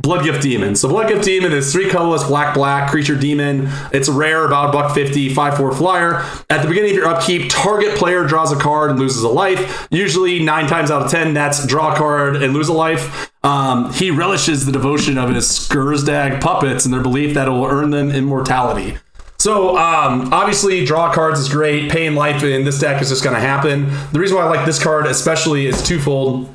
Blood 0.00 0.24
Gift 0.24 0.42
Demon. 0.42 0.76
So 0.76 0.88
Blood 0.88 1.08
Gift 1.08 1.24
Demon 1.24 1.52
is 1.52 1.72
three 1.72 1.90
colorless 1.90 2.24
black 2.24 2.54
black 2.54 2.90
creature 2.90 3.16
demon. 3.16 3.68
It's 3.92 4.08
rare, 4.08 4.46
about 4.46 4.72
buck 4.72 4.94
fifty, 4.94 5.28
five 5.32 5.58
four 5.58 5.74
flyer. 5.74 6.24
At 6.48 6.62
the 6.62 6.68
beginning 6.68 6.92
of 6.92 6.96
your 6.96 7.06
upkeep, 7.06 7.50
target 7.50 7.96
player 7.96 8.24
draws 8.26 8.50
a 8.50 8.56
card 8.56 8.90
and 8.90 8.98
loses 8.98 9.22
a 9.22 9.28
life. 9.28 9.86
Usually 9.90 10.42
nine 10.42 10.66
times 10.68 10.90
out 10.90 11.02
of 11.02 11.10
ten, 11.10 11.34
that's 11.34 11.66
draw 11.66 11.92
a 11.92 11.96
card 11.96 12.36
and 12.36 12.54
lose 12.54 12.68
a 12.68 12.72
life. 12.72 13.30
Um, 13.44 13.92
he 13.92 14.10
relishes 14.10 14.64
the 14.64 14.72
devotion 14.72 15.18
of 15.18 15.34
his 15.34 15.46
Skirsdag 15.46 16.40
puppets 16.40 16.86
and 16.86 16.94
their 16.94 17.02
belief 17.02 17.34
that 17.34 17.46
it 17.46 17.50
will 17.50 17.66
earn 17.66 17.90
them 17.90 18.10
immortality. 18.10 18.96
So 19.38 19.76
um, 19.76 20.32
obviously, 20.32 20.84
draw 20.84 21.12
cards 21.12 21.40
is 21.40 21.48
great. 21.48 21.90
Paying 21.90 22.14
life 22.14 22.42
in 22.42 22.64
this 22.64 22.78
deck 22.78 23.00
is 23.02 23.10
just 23.10 23.24
going 23.24 23.34
to 23.34 23.40
happen. 23.40 23.90
The 24.12 24.20
reason 24.20 24.36
why 24.36 24.44
I 24.44 24.48
like 24.48 24.66
this 24.66 24.82
card 24.82 25.06
especially 25.06 25.66
is 25.66 25.82
twofold 25.82 26.54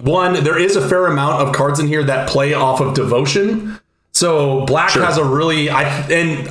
one, 0.00 0.44
there 0.44 0.58
is 0.58 0.76
a 0.76 0.88
fair 0.88 1.06
amount 1.06 1.42
of 1.42 1.54
cards 1.54 1.80
in 1.80 1.86
here 1.86 2.04
that 2.04 2.28
play 2.28 2.54
off 2.54 2.80
of 2.80 2.94
devotion. 2.94 3.80
So 4.12 4.64
black 4.66 4.92
has 4.92 5.16
a 5.16 5.24
really 5.24 5.70
I 5.70 5.84
and 6.10 6.50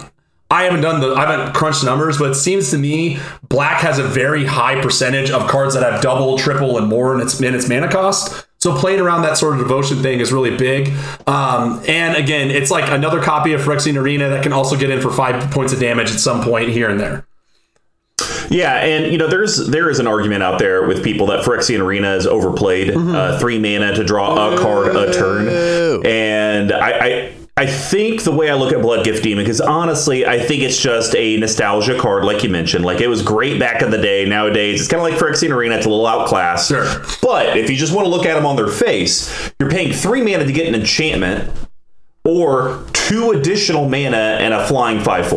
I 0.50 0.64
haven't 0.64 0.82
done 0.82 1.02
the 1.02 1.14
I 1.14 1.30
haven't 1.30 1.54
crunched 1.54 1.84
numbers, 1.84 2.18
but 2.18 2.32
it 2.32 2.36
seems 2.36 2.72
to 2.72 2.78
me 2.78 3.20
black 3.50 3.82
has 3.82 4.00
a 4.00 4.04
very 4.04 4.46
high 4.46 4.82
percentage 4.82 5.30
of 5.30 5.50
cards 5.50 5.74
that 5.74 5.84
have 5.84 6.02
double, 6.02 6.38
triple, 6.38 6.78
and 6.78 6.88
more 6.88 7.14
in 7.14 7.22
its 7.22 7.40
in 7.42 7.54
its 7.54 7.68
mana 7.68 7.92
cost. 7.92 8.48
So 8.60 8.76
playing 8.76 9.02
around 9.02 9.22
that 9.22 9.38
sort 9.38 9.54
of 9.54 9.60
devotion 9.60 10.02
thing 10.02 10.20
is 10.20 10.32
really 10.32 10.56
big. 10.56 10.94
Um, 11.28 11.84
and 11.88 12.16
again, 12.16 12.50
it's 12.50 12.72
like 12.72 12.90
another 12.90 13.22
copy 13.22 13.54
of 13.54 13.62
Phyrexian 13.62 14.02
Arena 14.02 14.30
that 14.30 14.42
can 14.42 14.54
also 14.54 14.76
get 14.76 14.90
in 14.90 15.02
for 15.02 15.12
five 15.12 15.52
points 15.52 15.74
of 15.74 15.80
damage 15.80 16.10
at 16.12 16.20
some 16.20 16.42
point 16.42 16.70
here 16.70 16.90
and 16.90 17.00
there. 17.00 17.27
Yeah, 18.50 18.76
and 18.78 19.12
you 19.12 19.18
know, 19.18 19.28
there's 19.28 19.68
there 19.68 19.90
is 19.90 20.00
an 20.00 20.08
argument 20.08 20.42
out 20.42 20.58
there 20.60 20.88
with 20.88 21.04
people 21.04 21.28
that 21.28 21.44
Phyrexian 21.44 21.82
Arena 21.82 22.16
is 22.16 22.26
overplayed. 22.26 22.96
Uh, 22.96 23.38
three 23.40 23.60
mana 23.60 23.94
to 23.94 24.04
draw 24.04 24.54
a 24.54 24.58
card 24.58 24.96
a 24.96 25.12
turn, 25.14 25.48
and 26.06 26.72
I, 26.72 26.92
I 26.92 27.34
I 27.58 27.66
think 27.66 28.24
the 28.24 28.32
way 28.32 28.50
I 28.50 28.54
look 28.54 28.72
at 28.72 28.82
Blood 28.82 29.04
Gift 29.04 29.24
Demon, 29.24 29.44
because 29.44 29.60
honestly, 29.60 30.26
I 30.26 30.40
think 30.40 30.62
it's 30.64 30.80
just 30.80 31.16
a 31.16 31.38
nostalgia 31.38 32.00
card, 32.00 32.24
like 32.24 32.44
you 32.44 32.50
mentioned. 32.50 32.86
Like 32.86 33.02
it 33.02 33.08
was 33.08 33.22
great 33.22 33.60
back 33.60 33.82
in 33.82 33.90
the 33.92 33.98
day. 33.98 34.26
Nowadays, 34.26 34.80
it's 34.80 34.90
kind 34.90 35.04
of 35.04 35.12
like 35.12 35.20
Phyrexian 35.20 35.52
Arena. 35.52 35.76
It's 35.76 35.86
a 35.86 35.90
little 35.90 36.08
outclassed. 36.08 36.70
Sure. 36.70 36.86
But 37.22 37.58
if 37.58 37.70
you 37.70 37.76
just 37.76 37.94
want 37.94 38.06
to 38.06 38.10
look 38.10 38.26
at 38.26 38.36
them 38.36 38.46
on 38.46 38.56
their 38.56 38.68
face, 38.68 39.52
you're 39.60 39.70
paying 39.70 39.92
three 39.92 40.22
mana 40.24 40.46
to 40.46 40.52
get 40.54 40.68
an 40.68 40.76
enchantment, 40.76 41.52
or 42.24 42.86
two 42.94 43.32
additional 43.32 43.90
mana 43.90 44.38
and 44.40 44.54
a 44.54 44.66
flying 44.68 45.04
five 45.04 45.28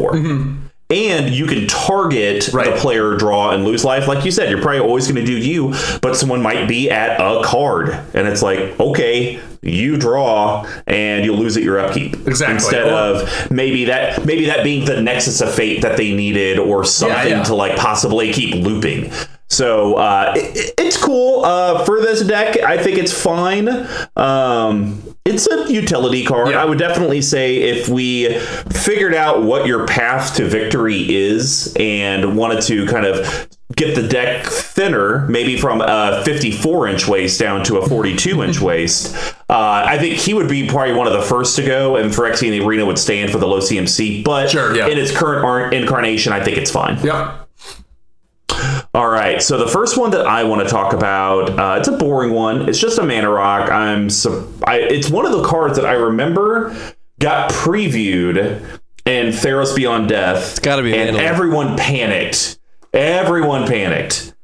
And 0.90 1.32
you 1.32 1.46
can 1.46 1.66
target 1.66 2.44
the 2.46 2.74
player, 2.78 3.16
draw, 3.16 3.50
and 3.50 3.64
lose 3.64 3.84
life. 3.84 4.08
Like 4.08 4.24
you 4.24 4.30
said, 4.30 4.50
you're 4.50 4.60
probably 4.60 4.80
always 4.80 5.06
going 5.06 5.24
to 5.24 5.24
do 5.24 5.38
you, 5.38 5.74
but 6.02 6.16
someone 6.16 6.42
might 6.42 6.68
be 6.68 6.90
at 6.90 7.20
a 7.20 7.42
card. 7.44 7.90
And 8.12 8.26
it's 8.26 8.42
like, 8.42 8.78
okay, 8.80 9.40
you 9.62 9.96
draw 9.96 10.66
and 10.86 11.24
you'll 11.24 11.36
lose 11.36 11.56
at 11.56 11.62
your 11.62 11.78
upkeep. 11.78 12.14
Exactly. 12.26 12.54
Instead 12.54 12.88
of 12.88 13.50
maybe 13.50 13.84
that 13.86 14.24
maybe 14.24 14.46
that 14.46 14.64
being 14.64 14.84
the 14.84 15.00
nexus 15.00 15.40
of 15.40 15.52
fate 15.54 15.82
that 15.82 15.96
they 15.96 16.14
needed 16.14 16.58
or 16.58 16.84
something 16.84 17.28
yeah. 17.28 17.42
to 17.44 17.54
like 17.54 17.76
possibly 17.76 18.32
keep 18.32 18.54
looping. 18.54 19.12
So 19.50 19.94
uh, 19.94 20.32
it, 20.36 20.56
it- 20.56 20.74
it's 20.78 20.96
cool 20.96 21.44
uh, 21.44 21.84
for 21.84 22.00
this 22.00 22.22
deck. 22.22 22.56
I 22.64 22.82
think 22.82 22.98
it's 22.98 23.12
fine. 23.12 23.68
Um, 24.16 25.02
it's 25.24 25.46
a 25.46 25.70
utility 25.72 26.24
card. 26.24 26.50
Yeah. 26.50 26.62
I 26.62 26.64
would 26.64 26.78
definitely 26.78 27.22
say 27.22 27.56
if 27.58 27.88
we 27.88 28.38
figured 28.70 29.14
out 29.14 29.42
what 29.42 29.66
your 29.66 29.86
path 29.86 30.34
to 30.36 30.48
victory 30.48 31.14
is 31.14 31.74
and 31.78 32.36
wanted 32.36 32.62
to 32.62 32.86
kind 32.86 33.06
of 33.06 33.48
get 33.76 33.94
the 33.94 34.06
deck 34.08 34.46
thinner, 34.46 35.26
maybe 35.28 35.56
from 35.56 35.80
a 35.80 36.22
54 36.24 36.88
inch 36.88 37.06
waist 37.06 37.38
down 37.38 37.62
to 37.64 37.76
a 37.78 37.88
42 37.88 38.42
inch 38.42 38.60
waist, 38.60 39.14
uh, 39.48 39.84
I 39.86 39.98
think 39.98 40.16
he 40.16 40.34
would 40.34 40.48
be 40.48 40.66
probably 40.66 40.94
one 40.94 41.06
of 41.06 41.12
the 41.12 41.22
first 41.22 41.54
to 41.56 41.64
go, 41.64 41.96
and 41.96 42.10
Phyrexian 42.10 42.64
Arena 42.64 42.84
would 42.86 42.98
stand 42.98 43.30
for 43.30 43.38
the 43.38 43.46
low 43.46 43.58
CMC. 43.60 44.24
But 44.24 44.50
Sure, 44.50 44.74
yeah. 44.76 44.88
in 44.88 44.98
its 44.98 45.16
current 45.16 45.44
ar- 45.44 45.70
incarnation, 45.72 46.32
I 46.32 46.42
think 46.42 46.56
it's 46.56 46.70
fine. 46.70 46.98
Yep. 47.04 47.39
All 48.92 49.08
right, 49.08 49.40
so 49.40 49.56
the 49.56 49.68
first 49.68 49.96
one 49.96 50.10
that 50.10 50.26
I 50.26 50.42
want 50.42 50.62
to 50.62 50.68
talk 50.68 50.92
about, 50.92 51.50
uh, 51.58 51.76
it's 51.78 51.86
a 51.86 51.96
boring 51.96 52.32
one. 52.32 52.68
It's 52.68 52.78
just 52.78 52.98
a 52.98 53.04
mana 53.04 53.30
rock. 53.30 53.70
I'm, 53.70 54.08
I, 54.66 54.78
it's 54.80 55.08
one 55.08 55.24
of 55.26 55.32
the 55.32 55.44
cards 55.44 55.76
that 55.76 55.86
I 55.86 55.92
remember 55.92 56.76
got 57.20 57.52
previewed 57.52 58.36
in 59.06 59.26
Theros 59.28 59.76
Beyond 59.76 60.08
Death. 60.08 60.50
It's 60.50 60.58
gotta 60.58 60.82
be 60.82 60.96
and 60.96 61.16
everyone 61.16 61.76
panicked. 61.76 62.58
Everyone 62.92 63.68
panicked. 63.68 64.34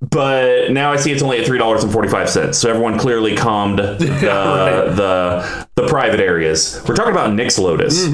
But 0.00 0.72
now 0.72 0.90
I 0.92 0.96
see 0.96 1.12
it's 1.12 1.22
only 1.22 1.38
at 1.38 1.46
three 1.46 1.58
dollars 1.58 1.84
and 1.84 1.92
forty 1.92 2.08
five 2.08 2.28
cents. 2.28 2.58
So 2.58 2.68
everyone 2.68 2.98
clearly 2.98 3.36
calmed 3.36 3.78
the 3.78 3.94
right. 4.00 4.96
the 4.96 5.68
the 5.76 5.86
private 5.86 6.18
areas. 6.18 6.82
We're 6.88 6.96
talking 6.96 7.12
about 7.12 7.30
Nyx 7.30 7.56
Lotus. 7.60 8.06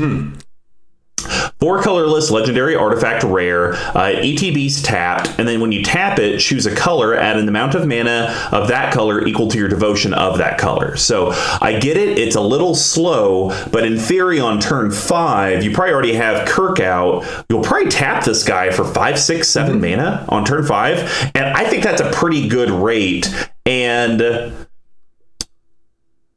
Four 1.61 1.83
colorless 1.83 2.31
legendary 2.31 2.77
artifact 2.77 3.25
rare. 3.25 3.73
Uh, 3.73 4.14
ETB's 4.14 4.81
tapped, 4.81 5.29
and 5.40 5.49
then 5.49 5.61
when 5.61 5.73
you 5.73 5.83
tap 5.83 6.21
it, 6.21 6.38
choose 6.38 6.66
a 6.66 6.75
color, 6.75 7.16
add 7.16 7.37
an 7.37 7.49
amount 7.49 7.75
of 7.75 7.85
mana 7.85 8.49
of 8.53 8.68
that 8.68 8.94
color 8.94 9.27
equal 9.27 9.49
to 9.49 9.59
your 9.59 9.66
devotion 9.66 10.14
of 10.14 10.38
that 10.38 10.59
color. 10.59 10.97
So 10.97 11.33
I 11.61 11.81
get 11.81 11.97
it, 11.97 12.16
it's 12.16 12.37
a 12.37 12.40
little 12.40 12.77
slow, 12.77 13.49
but 13.73 13.85
in 13.85 13.99
theory, 13.99 14.38
on 14.38 14.61
turn 14.61 14.92
five, 14.92 15.64
you 15.64 15.75
probably 15.75 15.94
already 15.94 16.14
have 16.14 16.47
Kirk 16.47 16.79
out. 16.79 17.25
You'll 17.49 17.64
probably 17.64 17.90
tap 17.90 18.23
this 18.23 18.44
guy 18.44 18.71
for 18.71 18.85
five, 18.85 19.18
six, 19.18 19.49
seven 19.49 19.81
mana 19.81 20.27
on 20.29 20.44
turn 20.44 20.64
five, 20.64 20.99
and 21.35 21.44
I 21.44 21.68
think 21.68 21.83
that's 21.83 22.01
a 22.01 22.11
pretty 22.12 22.49
good 22.49 22.71
rate. 22.71 23.29
And 23.66 24.67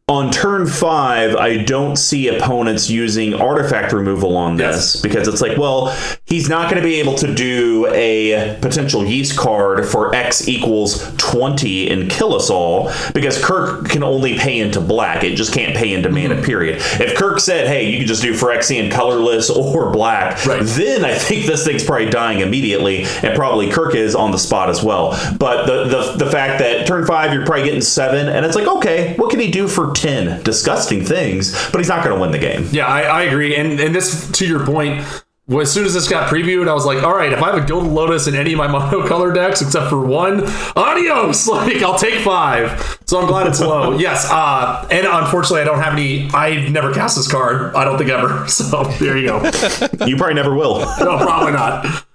on 0.08 0.30
turn 0.30 0.68
five, 0.68 1.38
I 1.38 1.64
don't 1.64 1.96
see 1.96 2.28
opponents 2.28 2.90
using 2.90 3.34
artifact 3.34 3.94
removal 3.94 4.36
on 4.36 4.58
this 4.58 4.96
Yes. 4.96 5.02
because 5.02 5.26
it's 5.30 5.40
like, 5.40 5.58
well, 5.58 5.96
he's 6.26 6.50
not 6.50 6.70
going 6.70 6.82
to 6.84 6.88
be 6.88 6.96
able 7.00 7.16
to 7.16 7.34
do 7.34 7.88
a 7.94 8.58
potential 8.62 9.06
yeast 9.06 9.38
card 9.38 9.86
for 9.86 10.14
X 10.14 10.50
equals 10.50 11.10
20 11.16 11.90
and 11.90 12.12
kill 12.12 12.36
us 12.36 12.50
all 12.50 12.92
because 13.14 13.42
Kirk 13.42 13.88
can 13.88 14.04
only 14.04 14.38
pay 14.38 14.60
into 14.60 14.82
black. 14.82 15.24
It 15.24 15.36
just 15.36 15.54
can't 15.54 15.78
pay 15.78 15.94
into 15.94 16.10
Mm-hmm. 16.10 16.30
mana, 16.34 16.42
period. 16.42 16.78
If 17.00 17.16
Kirk 17.18 17.40
said, 17.40 17.68
hey, 17.68 17.90
you 17.90 18.00
can 18.00 18.08
just 18.08 18.22
do 18.22 18.34
Phyrexian 18.34 18.92
colorless 18.92 19.50
or 19.56 19.92
black, 19.92 20.46
Right. 20.46 20.62
then 20.64 21.06
I 21.06 21.14
think 21.16 21.46
this 21.46 21.64
thing's 21.66 21.86
probably 21.86 22.10
dying 22.10 22.40
immediately, 22.42 23.06
and 23.24 23.34
probably 23.34 23.72
Kirk 23.72 23.96
is 23.96 24.14
on 24.16 24.32
the 24.32 24.40
spot 24.40 24.70
as 24.70 24.84
well. 24.84 25.12
But 25.40 25.68
the, 25.68 25.86
the, 25.86 26.26
the 26.26 26.30
fact 26.32 26.60
that 26.60 26.86
turn 26.86 27.06
five, 27.06 27.34
you're 27.34 27.46
probably 27.46 27.64
getting 27.64 27.80
seven, 27.82 28.28
and 28.28 28.46
it's 28.46 28.56
like, 28.58 28.68
okay, 28.68 29.14
what 29.16 29.30
can 29.30 29.40
he 29.40 29.50
do 29.50 29.70
for 29.70 29.94
10? 30.02 30.44
Disgusting 30.44 31.04
things, 31.04 31.54
but 31.72 31.78
he's 31.80 31.90
not 31.90 32.04
going 32.04 32.16
to 32.16 32.22
win 32.22 32.32
the 32.32 32.40
game. 32.40 32.68
Yeah, 32.72 32.88
I, 32.88 33.02
I 33.02 33.22
agree. 33.24 33.56
And 33.56 33.80
and 33.80 33.94
this 33.94 34.30
to 34.32 34.48
your 34.48 34.66
point, 34.66 35.06
well, 35.48 35.62
as 35.62 35.72
soon 35.72 35.86
as 35.86 35.94
this 35.94 36.08
got 36.08 36.30
previewed, 36.30 36.70
I 36.70 36.74
was 36.74 36.86
like, 36.86 37.04
all 37.04 37.14
right, 37.14 37.34
if 37.34 37.44
I 37.44 37.54
have 37.54 37.62
a 37.62 37.66
Gilded 37.66 37.92
Lotus 37.92 38.28
in 38.28 38.36
any 38.36 38.54
of 38.54 38.58
my 38.58 38.68
monocolor 38.70 39.34
decks 39.34 39.62
except 39.62 39.90
for 39.90 40.06
one, 40.06 40.44
adios! 40.76 41.48
Like, 41.52 41.84
I'll 41.84 42.00
take 42.00 42.22
five. 42.22 43.00
So 43.06 43.20
I'm 43.20 43.28
glad 43.28 43.48
it's 43.48 43.60
low. 43.60 43.98
yes, 43.98 44.28
uh, 44.32 44.88
and 44.90 45.06
unfortunately, 45.06 45.62
I 45.62 45.66
don't 45.66 45.80
have 45.80 45.94
any. 45.94 46.30
I've 46.34 46.72
never 46.72 46.94
cast 46.94 47.18
this 47.18 47.30
card. 47.30 47.76
I 47.76 47.84
don't 47.84 47.98
think 47.98 48.10
ever. 48.10 48.48
So 48.48 48.84
there 49.00 49.18
you 49.18 49.28
go. 49.28 49.38
You 50.06 50.16
probably 50.16 50.36
never 50.36 50.56
will. 50.56 50.80
No, 50.80 51.18
probably 51.18 51.52
not. 51.52 52.06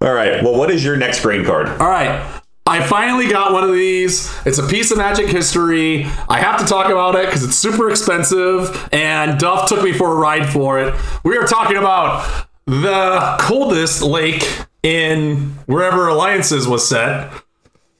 All 0.00 0.12
right, 0.12 0.42
well, 0.42 0.56
what 0.56 0.70
is 0.70 0.84
your 0.84 0.96
next 0.96 1.22
green 1.22 1.44
card? 1.44 1.68
All 1.68 1.88
right. 1.88 2.39
I 2.70 2.86
finally 2.86 3.28
got 3.28 3.52
one 3.52 3.64
of 3.64 3.72
these. 3.72 4.32
It's 4.46 4.58
a 4.58 4.66
piece 4.68 4.92
of 4.92 4.98
magic 4.98 5.26
history. 5.26 6.04
I 6.28 6.38
have 6.38 6.56
to 6.60 6.64
talk 6.64 6.88
about 6.88 7.16
it 7.16 7.26
because 7.26 7.42
it's 7.42 7.56
super 7.56 7.90
expensive, 7.90 8.88
and 8.92 9.40
Duff 9.40 9.68
took 9.68 9.82
me 9.82 9.92
for 9.92 10.12
a 10.12 10.14
ride 10.14 10.48
for 10.48 10.78
it. 10.78 10.94
We 11.24 11.36
are 11.36 11.48
talking 11.48 11.76
about 11.76 12.46
the 12.66 13.36
coldest 13.40 14.02
lake 14.02 14.48
in 14.84 15.58
wherever 15.66 16.06
Alliances 16.06 16.68
was 16.68 16.88
set 16.88 17.32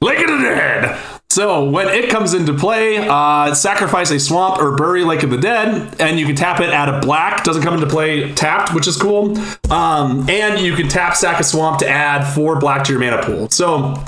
Lake 0.01 0.21
of 0.21 0.29
the 0.29 0.39
Dead. 0.39 0.97
So 1.31 1.69
when 1.69 1.89
it 1.89 2.09
comes 2.09 2.33
into 2.33 2.55
play, 2.55 2.99
uh, 2.99 3.55
sacrifice 3.55 4.13
a 4.13 4.21
swamp 4.21 4.63
or 4.63 4.77
bury 4.77 5.05
Lake 5.05 5.25
of 5.25 5.31
the 5.31 5.39
Dead, 5.39 6.01
and 6.01 6.21
you 6.21 6.27
can 6.27 6.37
tap 6.37 6.61
it 6.61 6.71
at 6.71 6.89
a 6.89 7.01
black. 7.01 7.43
Doesn't 7.43 7.65
come 7.65 7.75
into 7.75 7.89
play 7.89 8.33
tapped, 8.35 8.73
which 8.73 8.87
is 8.87 8.97
cool. 8.97 9.37
Um, 9.69 10.31
and 10.31 10.61
you 10.61 10.77
can 10.77 10.89
tap 10.89 11.17
sack 11.17 11.41
a 11.41 11.45
swamp 11.45 11.81
to 11.81 11.89
add 11.89 12.25
four 12.35 12.61
black 12.61 12.85
to 12.85 12.93
your 12.93 13.01
mana 13.01 13.21
pool. 13.25 13.49
So, 13.51 14.01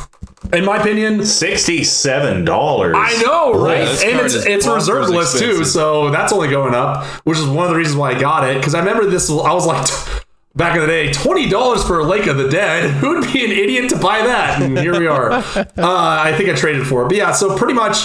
in 0.53 0.65
my 0.65 0.79
opinion, 0.79 1.25
Sixty-seven 1.25 2.45
dollars. 2.45 2.95
I 2.99 3.23
know, 3.23 3.55
right? 3.55 3.79
this 3.79 4.03
and 4.03 4.21
it's 4.21 4.35
it's 4.35 4.67
bonkers 4.67 4.75
reserved 4.75 5.11
list 5.11 5.39
too, 5.39 5.65
so 5.65 6.11
that's 6.11 6.33
only 6.33 6.49
going 6.49 6.75
up, 6.75 7.05
which 7.25 7.39
is 7.39 7.47
one 7.47 7.65
of 7.65 7.71
the 7.71 7.77
reasons 7.77 7.97
why 7.97 8.13
I 8.13 8.21
got 8.21 8.49
it. 8.49 8.57
Because 8.59 8.75
I 8.75 8.81
remember 8.81 9.07
this, 9.07 9.31
I 9.31 9.53
was 9.53 9.67
like, 9.67 9.87
back 10.55 10.75
in 10.75 10.81
the 10.81 10.87
day, 10.87 11.13
twenty 11.13 11.49
dollars 11.49 11.85
for 11.85 12.01
a 12.01 12.05
Lake 12.05 12.27
of 12.27 12.37
the 12.37 12.49
Dead. 12.49 12.91
Who 13.01 13.11
would 13.11 13.33
be 13.33 13.45
an 13.45 13.51
idiot 13.53 13.91
to 13.91 13.97
buy 13.97 14.19
that? 14.23 14.61
And 14.63 14.79
here 14.79 14.99
we 14.99 15.07
are. 15.07 15.33
uh, 15.33 15.43
I 15.79 16.35
think 16.37 16.49
I 16.51 16.55
traded 16.55 16.87
for 16.87 17.03
it, 17.03 17.09
but 17.09 17.17
yeah. 17.17 17.33
So 17.33 17.57
pretty 17.57 17.75
much. 17.75 17.97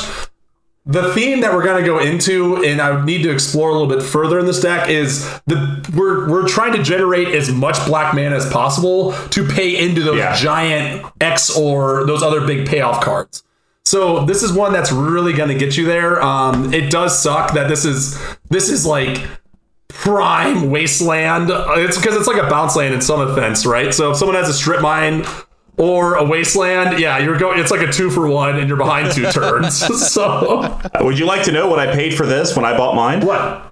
The 0.89 1.13
theme 1.13 1.41
that 1.41 1.53
we're 1.53 1.65
going 1.65 1.83
to 1.83 1.85
go 1.85 1.99
into, 1.99 2.63
and 2.63 2.81
I 2.81 3.03
need 3.03 3.21
to 3.23 3.29
explore 3.29 3.69
a 3.69 3.73
little 3.73 3.87
bit 3.89 4.01
further 4.01 4.39
in 4.39 4.45
this 4.45 4.61
deck, 4.61 4.89
is 4.89 5.23
the 5.45 5.85
we're 5.93 6.29
we're 6.29 6.47
trying 6.47 6.71
to 6.77 6.81
generate 6.81 7.27
as 7.29 7.51
much 7.51 7.75
black 7.85 8.13
mana 8.13 8.37
as 8.37 8.49
possible 8.49 9.11
to 9.31 9.45
pay 9.45 9.77
into 9.85 10.01
those 10.01 10.17
Yeah. 10.17 10.33
giant 10.37 11.05
X 11.19 11.49
or 11.49 12.05
those 12.05 12.23
other 12.23 12.47
big 12.47 12.67
payoff 12.69 13.03
cards. 13.03 13.43
So 13.83 14.25
this 14.25 14.43
is 14.43 14.53
one 14.53 14.71
that's 14.71 14.91
really 14.91 15.33
going 15.33 15.49
to 15.49 15.55
get 15.57 15.75
you 15.75 15.85
there. 15.85 16.21
Um, 16.21 16.73
it 16.73 16.89
does 16.89 17.21
suck 17.21 17.53
that 17.53 17.67
this 17.67 17.83
is 17.83 18.17
this 18.49 18.69
is 18.69 18.85
like 18.85 19.21
prime 19.89 20.69
wasteland. 20.69 21.49
It's 21.51 21.97
because 21.97 22.15
it's 22.15 22.27
like 22.27 22.41
a 22.41 22.49
bounce 22.49 22.75
land 22.77 22.93
in 22.93 23.01
some 23.01 23.19
offense, 23.21 23.65
right? 23.65 23.93
So 23.93 24.11
if 24.11 24.17
someone 24.17 24.35
has 24.35 24.47
a 24.49 24.53
strip 24.53 24.81
mine 24.81 25.25
or 25.77 26.15
a 26.15 26.23
wasteland, 26.23 26.99
yeah, 26.99 27.17
you're 27.19 27.37
going. 27.37 27.59
It's 27.59 27.71
like 27.71 27.81
a 27.87 27.91
two 27.91 28.09
for 28.09 28.27
one, 28.27 28.57
and 28.57 28.67
you're 28.67 28.77
behind 28.77 29.11
two 29.13 29.31
turns. 29.31 29.77
so 30.11 30.79
Would 31.01 31.19
you 31.19 31.25
like 31.25 31.43
to 31.43 31.51
know 31.51 31.67
what 31.67 31.79
I 31.79 31.93
paid 31.93 32.13
for 32.15 32.25
this 32.25 32.55
when 32.55 32.65
I 32.65 32.75
bought 32.75 32.95
mine? 32.95 33.25
what? 33.25 33.63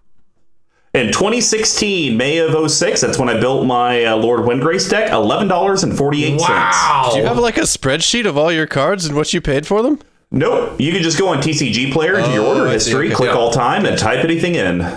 In 0.94 1.08
2016, 1.08 2.16
May 2.16 2.38
of 2.38 2.72
06, 2.72 3.02
that's 3.02 3.20
when 3.20 3.28
I 3.28 3.38
built 3.38 3.66
my 3.66 4.06
uh, 4.06 4.16
Lord 4.16 4.42
Windgrace 4.42 4.90
deck. 4.90 5.12
$11.48. 5.12 6.40
Wow. 6.40 7.10
Do 7.12 7.20
you 7.20 7.26
have 7.26 7.38
like 7.38 7.58
a 7.58 7.62
spreadsheet 7.64 8.26
of 8.26 8.38
all 8.38 8.50
your 8.50 8.66
cards 8.66 9.06
and 9.06 9.14
what 9.14 9.34
you 9.34 9.42
paid 9.42 9.68
for 9.68 9.82
them? 9.82 10.00
Nope. 10.32 10.80
You 10.80 10.94
can 10.94 11.02
just 11.04 11.20
go 11.20 11.28
on 11.28 11.40
TCG 11.40 11.92
Player, 11.92 12.22
do 12.22 12.32
your 12.32 12.46
Oh, 12.46 12.58
order 12.60 12.70
history, 12.70 13.08
Okay. 13.08 13.16
click 13.16 13.30
Yeah. 13.32 13.36
all 13.38 13.52
time, 13.52 13.86
and 13.86 13.98
type 13.98 14.24
anything 14.24 14.56
in. 14.56 14.88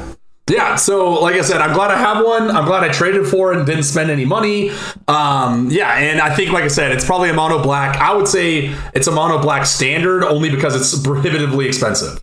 Yeah, 0.48 0.76
so 0.76 1.20
like 1.20 1.34
I 1.34 1.42
said, 1.42 1.60
I'm 1.60 1.74
glad 1.74 1.90
I 1.90 1.98
have 1.98 2.24
one. 2.24 2.50
I'm 2.50 2.64
glad 2.64 2.82
I 2.82 2.88
traded 2.88 3.26
for 3.26 3.52
it 3.52 3.58
and 3.58 3.66
didn't 3.66 3.82
spend 3.82 4.10
any 4.10 4.24
money. 4.24 4.70
Um, 5.06 5.70
yeah, 5.70 5.92
and 5.96 6.20
I 6.20 6.34
think, 6.34 6.52
like 6.52 6.64
I 6.64 6.68
said, 6.68 6.92
it's 6.92 7.04
probably 7.04 7.28
a 7.30 7.34
mono 7.34 7.62
black. 7.62 7.96
I 7.98 8.14
would 8.14 8.28
say 8.28 8.74
it's 8.94 9.06
a 9.06 9.12
mono 9.12 9.40
black 9.40 9.66
standard 9.66 10.24
only 10.24 10.50
because 10.50 10.74
it's 10.74 11.00
prohibitively 11.02 11.66
expensive. 11.66 12.22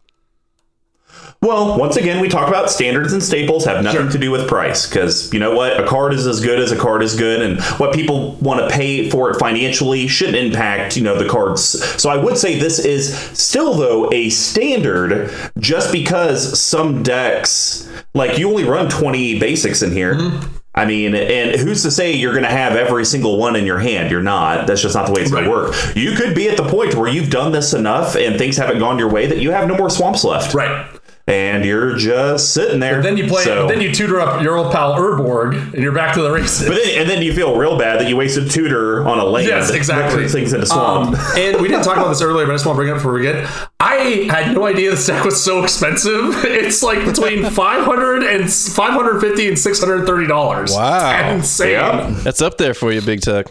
Well, 1.42 1.78
once 1.78 1.96
again, 1.96 2.22
we 2.22 2.28
talk 2.30 2.48
about 2.48 2.72
standards 2.72 3.14
and 3.14 3.22
staples 3.22 3.66
have 3.66 3.84
nothing 3.84 4.02
Sure. 4.04 4.12
to 4.12 4.18
do 4.18 4.32
with 4.32 4.48
price 4.48 4.88
because 4.88 5.32
you 5.32 5.40
know 5.40 5.54
what? 5.54 5.80
A 5.80 5.86
card 5.86 6.14
is 6.14 6.26
as 6.26 6.40
good 6.44 6.60
as 6.60 6.72
a 6.72 6.76
card 6.76 7.04
is 7.04 7.16
good, 7.16 7.42
and 7.42 7.62
what 7.78 7.94
people 7.94 8.32
want 8.42 8.62
to 8.62 8.70
pay 8.76 9.10
for 9.12 9.30
it 9.30 9.40
financially 9.40 10.08
shouldn't 10.08 10.38
impact, 10.38 10.98
you 10.98 11.04
know, 11.04 11.16
the 11.18 11.30
cards. 11.30 11.62
So 12.02 12.10
I 12.10 12.18
would 12.18 12.38
say 12.38 12.58
this 12.58 12.80
is 12.80 13.16
still, 13.38 13.76
though, 13.76 14.12
a 14.12 14.30
standard 14.30 15.32
just 15.60 15.92
because 15.92 16.60
some 16.60 17.04
decks, 17.04 17.88
like 18.16 18.40
you 18.40 18.50
only 18.50 18.64
run 18.64 18.90
20 18.90 19.38
basics 19.40 19.84
in 19.84 19.92
here. 19.92 20.16
Mm-hmm. 20.16 20.56
I 20.78 20.84
mean, 20.86 21.16
and 21.16 21.58
who's 21.58 21.84
to 21.84 21.92
say 21.92 22.12
you're 22.12 22.34
going 22.34 22.44
to 22.44 22.50
have 22.50 22.76
every 22.76 23.06
single 23.06 23.38
one 23.38 23.56
in 23.56 23.66
your 23.66 23.80
hand? 23.80 24.12
You're 24.12 24.22
not. 24.22 24.68
That's 24.68 24.82
just 24.82 24.94
not 24.94 25.06
the 25.06 25.14
way 25.14 25.22
it's 25.22 25.32
going 25.32 25.46
to 25.46 25.50
work. 25.50 25.74
You 25.96 26.16
could 26.16 26.36
be 26.36 26.50
at 26.50 26.58
the 26.58 26.68
point 26.68 26.96
where 26.96 27.08
you've 27.10 27.30
done 27.30 27.54
this 27.54 27.74
enough 27.74 28.16
and 28.18 28.38
things 28.38 28.58
haven't 28.58 28.80
gone 28.80 29.00
your 29.00 29.10
way 29.10 29.26
that 29.28 29.38
you 29.38 29.52
have 29.52 29.70
no 29.70 29.78
more 29.78 29.90
swamps 29.90 30.26
left 30.26 30.54
Right. 30.54 30.86
And 31.28 31.66
you're 31.66 31.96
just 31.96 32.54
sitting 32.54 32.80
there. 32.80 33.02
Then 33.02 33.18
you 33.18 33.28
play. 33.28 33.44
So- 33.44 33.68
Then 33.68 33.82
you 33.82 33.92
tutor 33.94 34.20
up 34.20 34.44
your 34.44 34.58
old 34.58 34.72
pal 34.72 34.94
Urborg, 34.96 35.74
and 35.74 35.82
you're 35.82 35.92
back 35.92 36.14
to 36.16 36.22
the 36.22 36.30
races. 36.32 36.68
but 36.68 36.76
then, 36.76 37.02
and 37.02 37.10
then 37.10 37.24
you 37.24 37.34
feel 37.34 37.56
real 37.58 37.78
bad 37.80 38.00
that 38.00 38.08
you 38.08 38.16
wasted 38.16 38.52
tutor 38.52 39.04
on 39.08 39.18
a 39.18 39.24
land. 39.26 39.48
Yes, 39.48 39.72
exactly. 39.72 40.20
turns 40.22 40.32
things 40.34 40.54
into 40.54 40.68
swamp. 40.68 41.18
Um, 41.18 41.26
and 41.36 41.60
we 41.62 41.68
didn't 41.68 41.84
talk 41.84 41.98
about 41.98 42.10
this 42.10 42.22
earlier, 42.22 42.46
but 42.46 42.52
I 42.52 42.56
just 42.56 42.66
want 42.68 42.76
to 42.76 42.80
bring 42.80 42.90
it 42.90 42.92
up 42.92 42.98
before 43.00 43.14
we 43.14 43.24
get. 43.24 43.50
I 43.80 44.28
had 44.30 44.54
no 44.54 44.66
idea 44.68 44.92
this 44.92 45.08
deck 45.08 45.24
was 45.26 45.44
so 45.44 45.64
expensive. 45.64 46.44
It's 46.46 46.84
like 46.84 47.04
between 47.06 47.44
500 47.50 48.24
and 48.24 48.52
550 48.52 49.48
and 49.48 49.58
630 49.60 50.28
dollars. 50.28 50.74
Wow. 50.74 51.32
insane. 51.34 51.72
Yeah. 51.72 52.10
That's 52.24 52.42
up 52.42 52.58
there 52.58 52.74
for 52.74 52.92
you, 52.92 53.02
Big 53.02 53.22
Tech. 53.22 53.48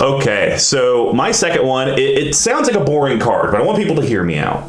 Okay, 0.00 0.56
so 0.58 1.12
my 1.12 1.32
second 1.32 1.66
one, 1.66 1.88
it, 1.88 1.98
it 1.98 2.34
sounds 2.36 2.68
like 2.68 2.76
a 2.80 2.84
boring 2.84 3.18
card, 3.18 3.50
but 3.50 3.60
I 3.60 3.64
want 3.64 3.78
people 3.78 3.96
to 3.96 4.02
hear 4.06 4.22
me 4.22 4.38
out. 4.38 4.62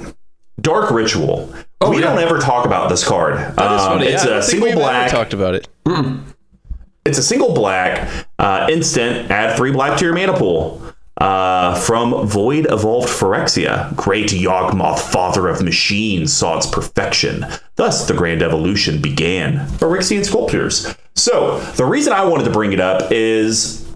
Dark 0.62 0.92
Ritual. 0.92 1.54
Oh, 1.82 1.90
we 1.92 1.98
yeah. 1.98 2.02
don't 2.04 2.20
ever 2.20 2.40
talk 2.40 2.66
about 2.66 2.90
this 2.90 3.08
card. 3.08 3.36
Um. 3.60 4.02
It's 4.02 4.26
Yeah, 4.26 4.38
a 4.38 4.44
single 4.44 4.74
black. 4.74 5.10
talked 5.12 5.34
about 5.34 5.56
it. 5.56 5.68
It's 7.06 7.18
a 7.18 7.24
single 7.24 7.54
black 7.54 8.26
uh, 8.38 8.68
instant. 8.70 9.32
Add 9.32 9.58
three 9.58 9.72
black 9.72 9.98
to 10.00 10.06
your 10.06 10.14
mana 10.14 10.38
pool. 10.38 10.82
Uh, 11.20 11.76
from 11.82 12.26
Void 12.28 12.66
Evolved 12.72 13.10
Phyrexia, 13.10 13.94
Great 13.98 14.28
Yawgmoth, 14.30 15.00
Father 15.00 15.50
of 15.50 15.62
Machines, 15.62 16.32
saw 16.32 16.56
its 16.58 16.66
perfection. 16.66 17.46
Thus, 17.76 18.08
the 18.08 18.14
Grand 18.14 18.42
Evolution 18.42 19.02
began. 19.02 19.68
Phyrexian 19.68 20.24
Scriptures. 20.24 20.96
So, 21.16 21.60
the 21.76 21.84
reason 21.84 22.14
I 22.14 22.24
wanted 22.24 22.46
to 22.46 22.52
bring 22.52 22.72
it 22.72 22.80
up 22.80 23.12
is 23.12 23.89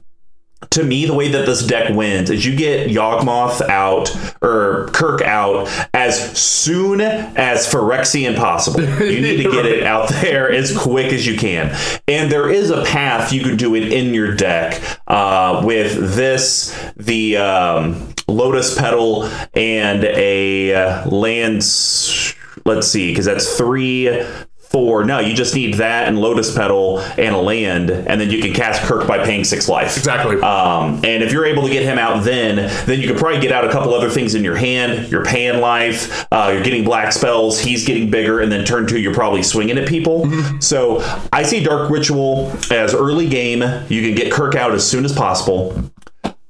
to 0.73 0.83
me, 0.83 1.05
the 1.05 1.13
way 1.13 1.29
that 1.29 1.45
this 1.45 1.65
deck 1.65 1.93
wins 1.95 2.29
is 2.29 2.45
you 2.45 2.55
get 2.55 2.89
Yawgmoth 2.89 3.62
out 3.62 4.15
or 4.41 4.88
Kirk 4.88 5.21
out 5.21 5.69
as 5.93 6.38
soon 6.38 7.01
as 7.01 7.67
Phyrexian 7.67 8.36
possible. 8.36 8.81
You 8.81 9.21
need 9.21 9.43
to 9.43 9.51
get 9.51 9.65
it 9.67 9.83
out 9.83 10.09
there 10.09 10.51
as 10.51 10.75
quick 10.75 11.13
as 11.13 11.25
you 11.27 11.38
can. 11.38 11.75
And 12.07 12.31
there 12.31 12.49
is 12.49 12.71
a 12.71 12.83
path 12.83 13.31
you 13.31 13.43
could 13.43 13.57
do 13.57 13.75
it 13.75 13.93
in 13.93 14.13
your 14.13 14.36
deck 14.36 14.81
uh, 15.07 15.62
with 15.63 16.15
this, 16.15 16.77
the 16.97 17.38
um, 17.38 18.13
Lotus 18.27 18.77
Petal, 18.77 19.25
and 19.53 20.03
a 20.03 20.73
uh, 20.73 21.09
land. 21.09 21.57
let's 22.65 22.88
see, 22.88 23.12
because 23.12 23.25
that's 23.25 23.57
three, 23.57 24.25
four. 24.73 25.05
No, 25.05 25.19
you 25.19 25.36
just 25.36 25.53
need 25.55 25.75
that 25.75 26.07
and 26.07 26.19
Lotus 26.19 26.53
Petal 26.53 26.99
and 26.99 27.36
a 27.36 27.38
land, 27.38 27.91
and 27.91 28.19
then 28.19 28.29
you 28.31 28.41
can 28.41 28.53
cast 28.53 28.81
Kirk 28.81 29.07
by 29.07 29.23
paying 29.23 29.43
six 29.43 29.69
life. 29.69 29.95
Exactly. 29.95 30.41
Um, 30.41 30.95
and 31.05 31.23
if 31.23 31.31
you're 31.31 31.45
able 31.45 31.63
to 31.63 31.69
get 31.69 31.83
him 31.83 31.99
out 31.99 32.23
then, 32.23 32.55
then 32.88 32.99
you 32.99 33.07
could 33.07 33.17
probably 33.17 33.39
get 33.39 33.51
out 33.51 33.63
a 33.63 33.71
couple 33.71 33.93
other 33.93 34.09
things 34.09 34.33
in 34.33 34.43
your 34.43 34.55
hand. 34.55 35.12
You're 35.12 35.23
paying 35.23 35.62
life, 35.62 36.25
uh, 36.31 36.49
you're 36.53 36.63
getting 36.63 36.83
black 36.83 37.13
spells, 37.13 37.59
he's 37.59 37.86
getting 37.86 38.09
bigger, 38.09 38.39
and 38.41 38.51
then 38.51 38.65
turn 38.65 38.88
two, 38.88 38.99
you're 38.99 39.13
probably 39.13 39.43
swinging 39.43 39.77
at 39.77 39.88
people. 39.88 40.29
So 40.59 41.01
I 41.31 41.43
see 41.43 41.63
Dark 41.63 41.91
Ritual 41.91 42.51
as 42.71 42.95
early 42.95 43.29
game. 43.29 43.62
You 43.89 44.01
can 44.01 44.15
get 44.15 44.31
Kirk 44.33 44.55
out 44.55 44.73
as 44.73 44.86
soon 44.89 45.05
as 45.05 45.13
possible. 45.13 45.91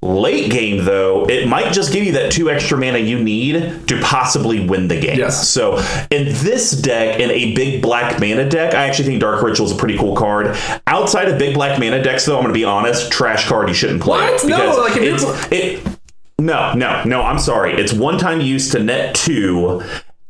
Late 0.03 0.51
game, 0.51 0.83
though, 0.83 1.25
it 1.29 1.47
might 1.47 1.71
just 1.71 1.93
give 1.93 2.03
you 2.03 2.11
that 2.11 2.29
two 2.29 2.49
extra 2.49 2.77
mana 2.77 2.97
you 2.97 3.23
need 3.23 3.87
to 3.87 4.01
possibly 4.01 4.67
win 4.67 4.89
the 4.89 4.99
game. 4.99 5.17
Yes. 5.17 5.47
So 5.47 5.77
in 6.11 6.25
this 6.25 6.71
deck, 6.71 7.21
in 7.21 7.31
a 7.31 7.55
big 7.55 7.81
black 7.81 8.19
mana 8.19 8.49
deck, 8.49 8.73
I 8.73 8.85
actually 8.85 9.05
think 9.05 9.21
Dark 9.21 9.41
Ritual 9.41 9.65
is 9.65 9.71
a 9.71 9.77
pretty 9.77 9.97
cool 9.97 10.13
card. 10.13 10.57
Outside 10.87 11.29
of 11.29 11.39
big 11.39 11.53
black 11.53 11.79
mana 11.79 12.03
decks, 12.03 12.25
though, 12.25 12.35
I'm 12.35 12.43
going 12.43 12.53
to 12.53 12.59
be 12.59 12.65
honest, 12.65 13.13
trash 13.13 13.47
card 13.47 13.69
you 13.69 13.73
shouldn't 13.73 14.01
play. 14.01 14.19
What? 14.19 14.45
No, 14.45 14.75
like, 14.81 14.97
if 14.97 15.23
it's, 15.23 15.51
it. 15.53 15.99
No, 16.37 16.73
no, 16.73 17.01
no. 17.05 17.21
I'm 17.21 17.39
sorry. 17.39 17.71
It's 17.71 17.93
one 17.93 18.17
time 18.17 18.41
use 18.41 18.71
to 18.71 18.79
net 18.83 19.15
two. 19.15 19.83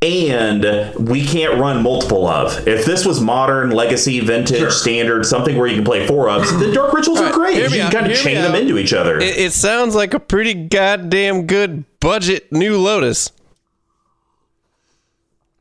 And 0.04 0.94
we 1.08 1.26
can't 1.26 1.58
run 1.60 1.82
multiple 1.82 2.28
of. 2.28 2.68
If 2.68 2.86
this 2.86 3.06
was 3.06 3.22
modern, 3.22 3.72
legacy, 3.72 4.20
vintage, 4.20 4.58
Sure. 4.60 4.70
standard, 4.70 5.26
something 5.26 5.58
where 5.58 5.66
you 5.68 5.76
can 5.76 5.86
play 5.86 6.06
four 6.06 6.28
ofs, 6.28 6.50
then 6.60 6.74
dark 6.74 6.92
rituals 6.94 7.22
are 7.22 7.32
great. 7.32 7.56
You 7.56 7.64
me 7.70 7.78
can 7.78 7.82
out, 7.88 7.94
kind 7.94 8.06
of 8.08 8.12
hear 8.12 8.22
chain 8.22 8.36
them 8.36 8.52
out. 8.54 8.60
into 8.62 8.78
each 8.78 8.92
other. 8.92 9.18
It, 9.20 9.38
it 9.38 9.54
sounds 9.54 9.96
like 9.96 10.14
a 10.14 10.20
pretty 10.20 10.54
goddamn 10.56 11.48
good 11.48 11.86
budget 12.02 12.52
new 12.52 12.78
Lotus. 12.78 13.32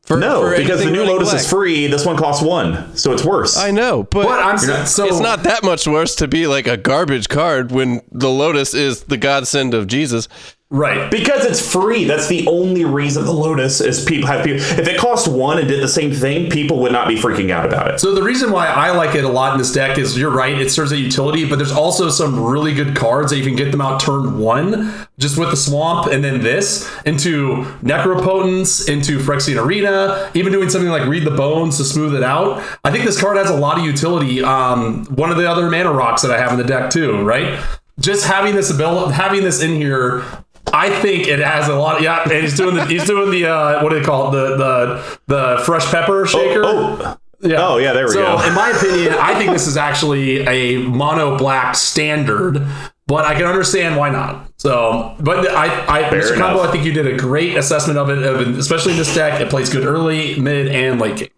For, 0.04 0.16
no, 0.16 0.40
for 0.42 0.56
because 0.56 0.82
the 0.82 0.90
new 0.90 1.04
Lotus 1.04 1.30
black. 1.30 1.40
is 1.42 1.48
free. 1.48 1.86
This 1.86 2.04
one 2.04 2.16
costs 2.16 2.42
one, 2.44 2.96
so 2.96 3.12
it's 3.12 3.24
worse. 3.24 3.56
I 3.56 3.70
know, 3.70 4.02
but 4.02 4.26
What 4.26 4.40
I'm 4.40 4.56
not- 4.66 4.88
so 4.88 5.06
it's 5.06 5.20
not 5.20 5.44
that 5.44 5.62
much 5.62 5.86
worse 5.86 6.16
to 6.16 6.26
be 6.26 6.48
like 6.48 6.66
a 6.66 6.76
garbage 6.76 7.28
card 7.28 7.70
when 7.70 8.00
the 8.10 8.28
Lotus 8.28 8.74
is 8.74 9.04
the 9.04 9.16
godsend 9.16 9.74
of 9.74 9.86
Jesus. 9.86 10.26
Right. 10.72 11.10
Because 11.10 11.44
it's 11.44 11.72
free. 11.72 12.04
That's 12.04 12.26
the 12.26 12.46
only 12.48 12.84
reason 12.84 13.24
the 13.24 13.32
Lotus 13.32 13.80
is 13.80 14.04
people 14.04 14.26
have 14.26 14.44
people. 14.44 14.60
If 14.60 14.88
it 14.88 14.98
cost 14.98 15.28
one 15.28 15.58
and 15.58 15.68
did 15.68 15.82
the 15.82 15.88
same 15.88 16.12
thing, 16.12 16.50
people 16.50 16.80
would 16.80 16.90
not 16.90 17.06
be 17.06 17.14
freaking 17.14 17.50
out 17.50 17.64
about 17.64 17.92
it. 17.92 18.00
So 18.00 18.14
the 18.14 18.22
reason 18.22 18.50
why 18.50 18.66
I 18.66 18.90
like 18.90 19.14
it 19.14 19.22
a 19.22 19.28
lot 19.28 19.52
in 19.52 19.58
this 19.58 19.70
deck 19.70 19.98
is 19.98 20.18
you're 20.18 20.30
right, 20.30 20.58
it 20.58 20.70
serves 20.70 20.90
a 20.90 20.96
utility, 20.96 21.48
but 21.48 21.56
there's 21.56 21.70
also 21.70 22.08
some 22.08 22.42
really 22.42 22.74
good 22.74 22.96
cards 22.96 23.30
that 23.30 23.36
you 23.36 23.44
can 23.44 23.54
get 23.54 23.70
them 23.70 23.80
out 23.80 24.00
turn 24.00 24.38
one, 24.38 24.92
just 25.18 25.38
with 25.38 25.50
the 25.50 25.56
swamp, 25.56 26.10
and 26.10 26.24
then 26.24 26.40
this 26.40 26.90
into 27.04 27.64
Necropotence, 27.82 28.88
into 28.88 29.18
Phyrexian 29.18 29.62
Arena, 29.62 30.30
even 30.34 30.52
doing 30.52 30.70
something 30.70 30.90
like 30.90 31.06
Read 31.06 31.24
the 31.24 31.30
Bones 31.30 31.76
to 31.76 31.84
smooth 31.84 32.14
it 32.14 32.22
out. 32.22 32.62
I 32.82 32.90
think 32.90 33.04
this 33.04 33.20
card 33.20 33.36
has 33.36 33.50
a 33.50 33.56
lot 33.56 33.78
of 33.78 33.84
utility. 33.84 34.42
Um, 34.42 35.04
one 35.06 35.30
of 35.30 35.36
the 35.36 35.48
other 35.48 35.70
mana 35.70 35.92
rocks 35.92 36.22
that 36.22 36.30
I 36.30 36.38
have 36.38 36.50
in 36.52 36.58
the 36.58 36.64
deck 36.64 36.90
too, 36.90 37.22
right? 37.22 37.62
Just 38.00 38.26
having 38.26 38.54
this 38.54 38.70
ability, 38.70 39.12
having 39.12 39.42
this 39.42 39.62
in 39.62 39.74
here. 39.74 40.24
I 40.72 40.90
think 41.00 41.28
it 41.28 41.38
has 41.40 41.68
a 41.68 41.74
lot. 41.74 41.98
Of, 41.98 42.02
yeah, 42.02 42.22
and 42.22 42.32
he's 42.32 42.56
doing 42.56 42.74
the 42.74 42.86
he's 42.86 43.06
doing 43.06 43.30
the 43.30 43.46
uh, 43.46 43.82
what 43.82 43.90
do 43.90 43.98
they 43.98 44.04
call 44.04 44.28
it? 44.28 44.32
The 44.32 44.56
the 44.56 45.18
the 45.26 45.62
fresh 45.64 45.84
pepper 45.90 46.26
shaker. 46.26 46.62
Oh, 46.64 47.18
Yeah. 47.40 47.56
Oh, 47.58 47.76
yeah, 47.76 47.92
there 47.92 48.06
we 48.06 48.14
go. 48.14 48.36
so, 48.36 48.42
go. 48.42 48.48
in 48.48 48.54
my 48.54 48.70
opinion, 48.70 49.14
I 49.14 49.34
think 49.34 49.50
this 49.50 49.66
is 49.66 49.76
actually 49.76 50.46
a 50.46 50.78
mono 50.78 51.36
black 51.36 51.74
standard, 51.74 52.64
but 53.08 53.24
I 53.24 53.34
can 53.34 53.46
understand 53.46 53.96
why 53.96 54.10
not. 54.10 54.48
So, 54.58 55.16
but 55.18 55.50
I, 55.50 56.04
I 56.06 56.08
Fair 56.08 56.22
Mr. 56.22 56.38
Combo. 56.38 56.62
I 56.62 56.70
think 56.70 56.84
you 56.84 56.92
did 56.92 57.06
a 57.06 57.16
great 57.16 57.56
assessment 57.56 57.98
of 57.98 58.10
it, 58.10 58.22
of 58.22 58.40
it, 58.40 58.48
especially 58.56 58.92
in 58.92 58.98
this 58.98 59.12
deck. 59.12 59.40
It 59.40 59.50
plays 59.50 59.70
good 59.70 59.84
early, 59.84 60.38
mid, 60.38 60.68
and 60.68 61.00
late 61.00 61.16
game. 61.16 61.28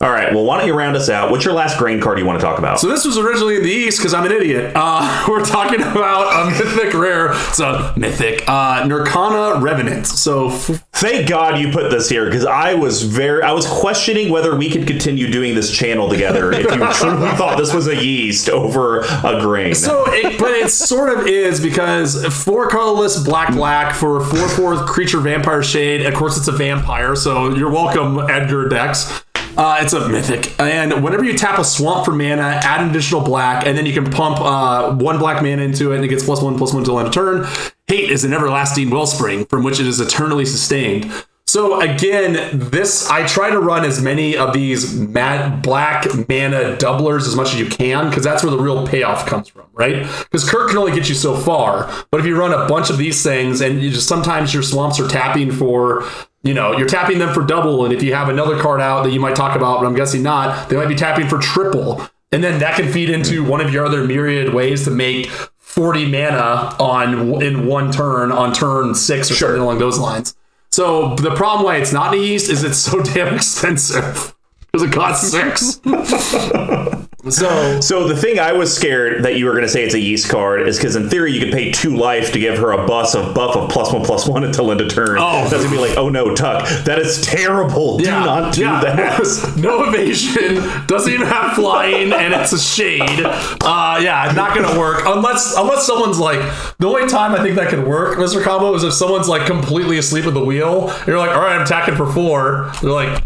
All 0.00 0.10
right. 0.10 0.32
Well, 0.32 0.44
why 0.44 0.58
don't 0.58 0.66
you 0.68 0.74
round 0.74 0.96
us 0.96 1.08
out? 1.08 1.32
What's 1.32 1.44
your 1.44 1.54
last 1.54 1.76
grain 1.76 2.00
card 2.00 2.20
you 2.20 2.24
want 2.26 2.38
to 2.38 2.44
talk 2.44 2.58
about? 2.60 2.78
So 2.78 2.86
this 2.88 3.04
was 3.04 3.18
originally 3.18 3.56
in 3.56 3.64
the 3.64 3.70
East 3.70 3.98
because 3.98 4.14
I'm 4.14 4.24
an 4.24 4.30
idiot. 4.30 4.72
Uh, 4.76 5.24
we're 5.28 5.44
talking 5.44 5.80
about 5.80 6.46
a 6.46 6.50
mythic 6.50 6.94
rare. 6.94 7.34
So 7.52 7.92
mythic, 7.96 8.44
uh, 8.46 8.84
Nirkana 8.84 9.60
Revenant. 9.60 10.06
So 10.06 10.50
f- 10.50 10.84
Thank 10.92 11.28
God 11.28 11.60
you 11.60 11.70
put 11.72 11.90
this 11.90 12.08
here 12.08 12.24
because 12.26 12.44
I 12.44 12.74
was 12.74 13.02
very, 13.02 13.42
I 13.42 13.52
was 13.52 13.66
questioning 13.66 14.30
whether 14.30 14.56
we 14.56 14.68
could 14.70 14.86
continue 14.86 15.30
doing 15.30 15.54
this 15.54 15.70
channel 15.70 16.08
together 16.08 16.52
if 16.52 16.64
you 16.64 16.66
truly 16.92 17.30
thought 17.36 17.56
this 17.56 17.72
was 17.72 17.86
a 17.86 17.94
yeast 17.96 18.48
over 18.48 19.00
a 19.00 19.38
grain. 19.40 19.74
So, 19.74 20.04
it, 20.08 20.38
but 20.40 20.50
it 20.50 20.70
sort 20.70 21.16
of 21.16 21.26
is 21.26 21.60
because 21.60 22.24
four 22.44 22.68
colorless 22.68 23.22
black 23.24 23.52
black 23.52 23.94
for 23.94 24.20
four 24.24 24.48
four 24.48 24.76
creature 24.86 25.20
vampire 25.20 25.62
shade. 25.62 26.04
Of 26.06 26.14
course, 26.14 26.36
it's 26.36 26.48
a 26.48 26.52
vampire, 26.52 27.14
so 27.14 27.54
you're 27.54 27.70
welcome, 27.70 28.18
Edgar 28.30 28.68
Dex. 28.68 29.24
Uh, 29.58 29.80
it's 29.80 29.92
a 29.92 30.08
mythic, 30.08 30.58
and 30.60 31.02
whenever 31.02 31.24
you 31.24 31.36
tap 31.36 31.58
a 31.58 31.64
swamp 31.64 32.04
for 32.04 32.12
mana, 32.12 32.60
add 32.62 32.80
an 32.80 32.90
additional 32.90 33.20
black, 33.20 33.66
and 33.66 33.76
then 33.76 33.84
you 33.84 33.92
can 33.92 34.08
pump 34.08 34.38
uh, 34.38 34.94
one 34.94 35.18
black 35.18 35.42
mana 35.42 35.62
into 35.62 35.90
it, 35.90 35.96
and 35.96 36.04
it 36.04 36.08
gets 36.08 36.24
plus 36.24 36.40
one 36.40 36.56
plus 36.56 36.72
one 36.72 36.84
till 36.84 36.96
end 36.96 37.08
of 37.08 37.12
turn. 37.12 37.44
Hate 37.88 38.08
is 38.08 38.22
an 38.22 38.32
everlasting 38.32 38.88
wellspring 38.88 39.46
from 39.46 39.64
which 39.64 39.80
it 39.80 39.88
is 39.88 39.98
eternally 39.98 40.44
sustained. 40.44 41.12
So 41.48 41.80
again, 41.80 42.50
this 42.52 43.10
I 43.10 43.26
try 43.26 43.50
to 43.50 43.58
run 43.58 43.84
as 43.84 44.00
many 44.00 44.36
of 44.36 44.52
these 44.52 44.94
mad 44.94 45.62
black 45.62 46.04
mana 46.28 46.76
doublers 46.76 47.26
as 47.26 47.34
much 47.34 47.54
as 47.54 47.58
you 47.58 47.66
can 47.66 48.10
because 48.10 48.22
that's 48.22 48.44
where 48.44 48.52
the 48.52 48.58
real 48.58 48.86
payoff 48.86 49.26
comes 49.26 49.48
from, 49.48 49.64
right? 49.72 50.06
Because 50.24 50.48
Kirk 50.48 50.68
can 50.68 50.78
only 50.78 50.92
get 50.92 51.08
you 51.08 51.14
so 51.14 51.34
far, 51.34 51.90
but 52.10 52.20
if 52.20 52.26
you 52.26 52.38
run 52.38 52.52
a 52.52 52.68
bunch 52.68 52.90
of 52.90 52.98
these 52.98 53.22
things 53.22 53.60
and 53.62 53.82
you 53.82 53.90
just 53.90 54.06
sometimes 54.06 54.52
your 54.54 54.62
swamps 54.62 55.00
are 55.00 55.08
tapping 55.08 55.50
for, 55.50 56.04
you 56.42 56.54
know, 56.54 56.76
you're 56.76 56.88
tapping 56.88 57.18
them 57.18 57.34
for 57.34 57.42
double, 57.42 57.84
and 57.84 57.92
if 57.92 58.02
you 58.02 58.14
have 58.14 58.28
another 58.28 58.58
card 58.58 58.80
out 58.80 59.02
that 59.04 59.12
you 59.12 59.20
might 59.20 59.36
talk 59.36 59.56
about, 59.56 59.80
but 59.80 59.86
I'm 59.86 59.94
guessing 59.94 60.22
not, 60.22 60.68
they 60.68 60.76
might 60.76 60.88
be 60.88 60.94
tapping 60.94 61.28
for 61.28 61.38
triple, 61.38 62.06
and 62.30 62.42
then 62.44 62.60
that 62.60 62.76
can 62.76 62.90
feed 62.90 63.10
into 63.10 63.44
one 63.44 63.60
of 63.60 63.72
your 63.72 63.84
other 63.84 64.04
myriad 64.04 64.54
ways 64.54 64.84
to 64.84 64.90
make 64.90 65.26
40 65.58 66.06
mana 66.06 66.76
on 66.78 67.42
in 67.42 67.66
one 67.66 67.90
turn 67.90 68.32
on 68.32 68.52
turn 68.52 68.94
six 68.94 69.30
or 69.30 69.34
something 69.34 69.60
along 69.60 69.78
those 69.78 69.98
lines. 69.98 70.34
So 70.70 71.14
the 71.16 71.34
problem 71.34 71.64
why 71.64 71.76
it's 71.76 71.92
not 71.92 72.14
in 72.14 72.20
the 72.20 72.26
East 72.26 72.50
is 72.50 72.62
it's 72.62 72.78
so 72.78 73.02
damn 73.14 73.34
expensive 73.34 74.34
because 74.72 74.86
it 74.86 74.92
costs 74.92 75.30
six. 75.30 75.80
so 77.30 77.80
So 77.80 78.06
the 78.06 78.16
thing 78.16 78.38
I 78.38 78.52
was 78.52 78.74
scared 78.74 79.24
that 79.24 79.36
you 79.36 79.46
were 79.46 79.52
going 79.52 79.64
to 79.64 79.68
say 79.68 79.82
it's 79.82 79.94
a 79.94 80.00
yeast 80.00 80.28
card 80.30 80.68
is 80.68 80.76
because 80.76 80.94
in 80.94 81.08
theory 81.08 81.32
you 81.32 81.40
could 81.40 81.52
pay 81.52 81.72
two 81.72 81.96
life 81.96 82.32
to 82.32 82.38
give 82.38 82.58
her 82.58 82.72
a 82.72 82.86
bus 82.86 83.14
of 83.14 83.34
buff 83.34 83.56
of 83.56 83.70
plus 83.70 83.92
one 83.92 84.04
plus 84.04 84.28
one 84.28 84.44
until 84.48 84.70
end 84.70 84.80
of 84.80 84.90
turn. 84.90 85.16
Oh. 85.18 85.48
that's 85.48 85.64
gonna 85.64 85.70
be 85.70 85.80
like, 85.80 85.96
oh 85.96 86.08
no, 86.08 86.34
Tuck, 86.34 86.68
that 86.84 86.98
is 86.98 87.22
terrible. 87.22 87.98
Do 87.98 88.04
not 88.04 88.54
do 88.54 88.64
that. 88.64 89.54
no 89.58 89.84
evasion, 89.84 90.86
doesn't 90.86 91.12
even 91.12 91.26
have 91.26 91.54
flying, 91.54 92.12
and 92.12 92.34
it's 92.34 92.52
a 92.52 92.58
shade. 92.58 93.24
Uh, 93.24 93.98
yeah, 94.02 94.32
not 94.36 94.54
gonna 94.54 94.78
work 94.78 95.02
unless 95.06 95.56
unless 95.56 95.86
someone's 95.86 96.18
like 96.18 96.38
the 96.78 96.86
only 96.86 97.08
time 97.08 97.32
I 97.34 97.42
think 97.42 97.56
that 97.56 97.68
could 97.68 97.86
work, 97.86 98.18
Mr. 98.18 98.42
Combo, 98.42 98.74
is 98.74 98.84
if 98.84 98.92
someone's 98.92 99.28
like 99.28 99.46
completely 99.46 99.98
asleep 99.98 100.26
at 100.26 100.34
the 100.34 100.44
wheel. 100.44 100.90
And 100.90 101.06
you're 101.06 101.18
like, 101.18 101.30
all 101.30 101.40
right, 101.40 101.56
I'm 101.56 101.62
attacking 101.62 101.96
for 101.96 102.10
four. 102.12 102.70
They're 102.82 102.90
like, 102.90 103.22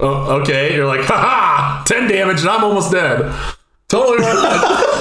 oh, 0.00 0.40
okay. 0.40 0.74
You're 0.74 0.86
like, 0.86 1.02
ha 1.02 1.16
ha, 1.16 1.82
ten 1.86 2.08
damage, 2.08 2.40
and 2.40 2.48
I'm 2.50 2.64
almost 2.64 2.90
dead. 2.92 3.34
Totally. 3.88 4.24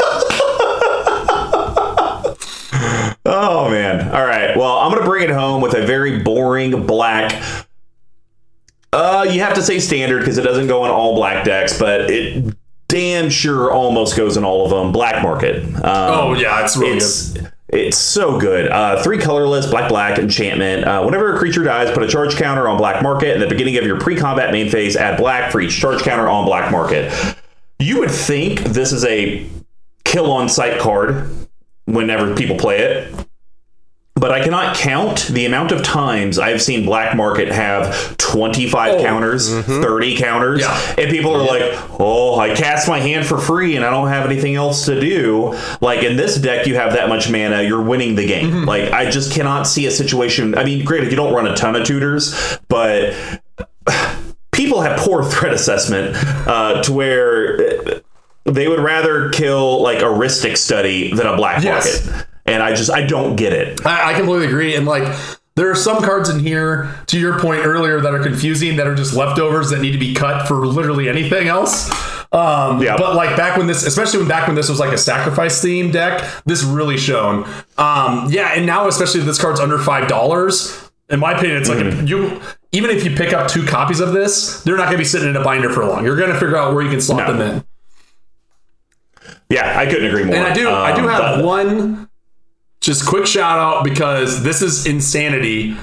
Oh 3.27 3.69
man. 3.69 4.13
All 4.13 4.23
right. 4.23 4.55
Well, 4.55 4.77
I'm 4.77 4.91
gonna 4.93 5.05
bring 5.05 5.23
it 5.23 5.31
home 5.31 5.61
with 5.61 5.73
a 5.73 5.85
very 5.85 6.19
boring 6.21 6.85
black. 6.85 7.41
Uh, 8.93 9.25
you 9.29 9.41
have 9.41 9.55
to 9.55 9.63
say 9.63 9.79
standard 9.79 10.19
because 10.19 10.37
it 10.37 10.43
doesn't 10.43 10.67
go 10.67 10.85
in 10.85 10.91
all 10.91 11.15
black 11.15 11.43
decks, 11.43 11.77
but 11.77 12.09
it 12.11 12.55
damn 12.87 13.29
sure 13.31 13.71
almost 13.71 14.15
goes 14.15 14.37
in 14.37 14.43
all 14.45 14.63
of 14.65 14.69
them. 14.69 14.91
Black 14.91 15.23
market. 15.23 15.63
Um, 15.63 15.81
Oh 15.83 16.33
yeah, 16.33 16.63
it's 16.63 16.77
really 16.77 16.97
it's 16.97 17.35
it's 17.75 17.97
so 17.97 18.39
good. 18.39 18.69
Uh, 18.69 19.01
three 19.03 19.17
colorless, 19.17 19.67
black 19.67 19.89
black 19.89 20.17
enchantment. 20.17 20.85
Uh, 20.85 21.03
whenever 21.03 21.35
a 21.35 21.37
creature 21.37 21.63
dies, 21.63 21.91
put 21.91 22.03
a 22.03 22.07
charge 22.07 22.35
counter 22.35 22.67
on 22.67 22.77
black 22.77 23.03
market. 23.03 23.35
At 23.35 23.39
the 23.39 23.47
beginning 23.47 23.77
of 23.77 23.85
your 23.85 23.99
pre-combat 23.99 24.51
main 24.51 24.69
phase, 24.69 24.95
add 24.95 25.17
black 25.17 25.51
for 25.51 25.61
each 25.61 25.79
charge 25.79 26.01
counter 26.01 26.27
on 26.27 26.45
black 26.45 26.71
market. 26.71 27.13
You 27.79 27.99
would 27.99 28.11
think 28.11 28.61
this 28.61 28.91
is 28.91 29.03
a 29.05 29.47
kill 30.03 30.31
on 30.31 30.49
sight 30.49 30.79
card 30.79 31.29
whenever 31.85 32.35
people 32.35 32.57
play 32.57 32.79
it. 32.79 33.13
But 34.17 34.31
I 34.31 34.41
cannot 34.41 34.77
count 34.77 35.27
the 35.27 35.45
amount 35.45 35.73
of 35.73 35.83
times 35.83 36.39
I've 36.39 36.61
seen 36.61 36.85
Black 36.85 37.17
Market 37.17 37.49
have 37.51 38.15
25 38.15 38.93
Oh. 38.93 39.03
counters, 39.03 39.49
30 39.65 40.15
counters, 40.15 40.61
Yeah. 40.61 40.79
and 40.97 41.11
people 41.11 41.35
are 41.35 41.43
like, 41.45 41.63
oh, 41.99 42.39
I 42.39 42.55
cast 42.55 42.87
my 42.87 42.99
hand 42.99 43.25
for 43.25 43.37
free 43.37 43.75
and 43.75 43.83
I 43.83 43.89
don't 43.89 44.07
have 44.07 44.25
anything 44.25 44.55
else 44.55 44.85
to 44.85 44.97
do. 45.01 45.53
Like 45.81 46.01
in 46.03 46.15
this 46.15 46.37
deck, 46.37 46.65
you 46.65 46.75
have 46.75 46.93
that 46.93 47.09
much 47.09 47.29
mana, 47.29 47.63
you're 47.63 47.81
winning 47.81 48.15
the 48.15 48.25
game. 48.25 48.51
Mm-hmm. 48.51 48.63
Like, 48.65 48.91
I 48.93 49.09
just 49.09 49.33
cannot 49.33 49.67
see 49.67 49.85
a 49.85 49.91
situation. 49.91 50.57
I 50.57 50.63
mean, 50.63 50.85
granted, 50.85 51.11
you 51.11 51.17
don't 51.17 51.33
run 51.33 51.45
a 51.45 51.53
ton 51.55 51.75
of 51.75 51.83
tutors, 51.85 52.57
but 52.69 53.13
people 54.53 54.79
have 54.79 54.97
poor 54.97 55.25
threat 55.25 55.53
assessment 55.53 56.15
uh, 56.47 56.81
to 56.83 56.93
where 56.93 57.57
they 58.45 58.69
would 58.69 58.79
rather 58.79 59.29
kill 59.31 59.81
like 59.83 59.99
a 59.99 60.05
Rhystic 60.05 60.55
Study 60.57 61.13
than 61.13 61.27
a 61.27 61.35
black 61.35 61.61
Yes. 61.61 62.09
And 62.45 62.61
I 62.61 62.73
just 62.75 62.91
I 62.91 63.05
don't 63.05 63.35
get 63.35 63.53
it. 63.53 63.85
I, 63.85 64.11
I 64.11 64.13
completely 64.13 64.47
agree. 64.47 64.75
And 64.75 64.85
like, 64.85 65.03
There 65.55 65.71
are 65.71 65.75
some 65.75 66.03
cards 66.03 66.29
in 66.29 66.39
here, 66.39 66.93
to 67.07 67.19
your 67.19 67.39
point 67.39 67.65
earlier, 67.65 67.99
that 68.01 68.13
are 68.13 68.21
confusing, 68.21 68.75
that 68.75 68.85
are 68.87 68.93
just 68.95 69.15
leftovers 69.15 69.69
that 69.71 69.81
need 69.81 69.93
to 69.93 69.97
be 69.97 70.13
cut 70.13 70.47
for 70.47 70.65
literally 70.67 71.07
anything 71.09 71.47
else. 71.47 71.89
Um, 72.31 72.81
Yeah. 72.83 72.97
But 72.97 73.15
like 73.15 73.35
back 73.37 73.57
when 73.57 73.65
this, 73.67 73.83
especially 73.85 74.19
when 74.19 74.27
back 74.27 74.47
when 74.47 74.55
this 74.55 74.67
was 74.69 74.79
like 74.79 74.91
a 74.93 74.97
sacrifice 74.97 75.61
theme 75.61 75.91
deck, 75.91 76.23
this 76.45 76.63
really 76.63 76.97
shone. 76.97 77.45
Um, 77.77 78.27
yeah, 78.29 78.51
and 78.53 78.65
now 78.65 78.87
especially 78.87 79.21
if 79.21 79.25
this 79.25 79.39
card's 79.41 79.59
under 79.59 79.79
five 79.79 80.07
dollars. 80.07 80.81
In 81.09 81.19
my 81.19 81.33
opinion, 81.33 81.57
it's 81.57 81.69
like 81.69 81.79
a, 81.85 82.03
you. 82.05 82.41
Even 82.71 82.89
if 82.89 83.05
you 83.05 83.15
pick 83.15 83.31
up 83.31 83.47
two 83.47 83.65
copies 83.65 83.99
of 84.01 84.11
this, 84.11 84.61
they're 84.63 84.75
not 84.75 84.85
going 84.85 84.93
to 84.97 84.97
be 84.97 85.05
sitting 85.05 85.29
in 85.29 85.35
a 85.37 85.43
binder 85.43 85.69
for 85.69 85.85
long. 85.85 86.03
You're 86.03 86.17
going 86.17 86.31
to 86.31 86.37
figure 86.39 86.57
out 86.57 86.73
where 86.73 86.83
you 86.83 86.89
can 86.89 86.99
slot 86.99 87.27
No. 87.27 87.37
them 87.37 87.55
in. 87.57 87.63
Yeah, 89.49 89.79
I 89.79 89.85
couldn't 89.85 90.07
agree 90.07 90.23
more. 90.25 90.35
And 90.35 90.45
I 90.45 90.53
do, 90.53 90.69
I 90.69 90.93
do 90.95 91.03
Um, 91.03 91.07
have 91.09 91.21
but- 91.37 91.45
one 91.45 92.09
just 92.85 93.07
quick 93.07 93.25
shout 93.25 93.57
out 93.57 93.83
because 93.83 94.43
this 94.43 94.61
is 94.61 94.85
insanity. 94.85 95.75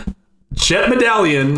Jet 0.54 0.88
Medallion, 0.88 1.56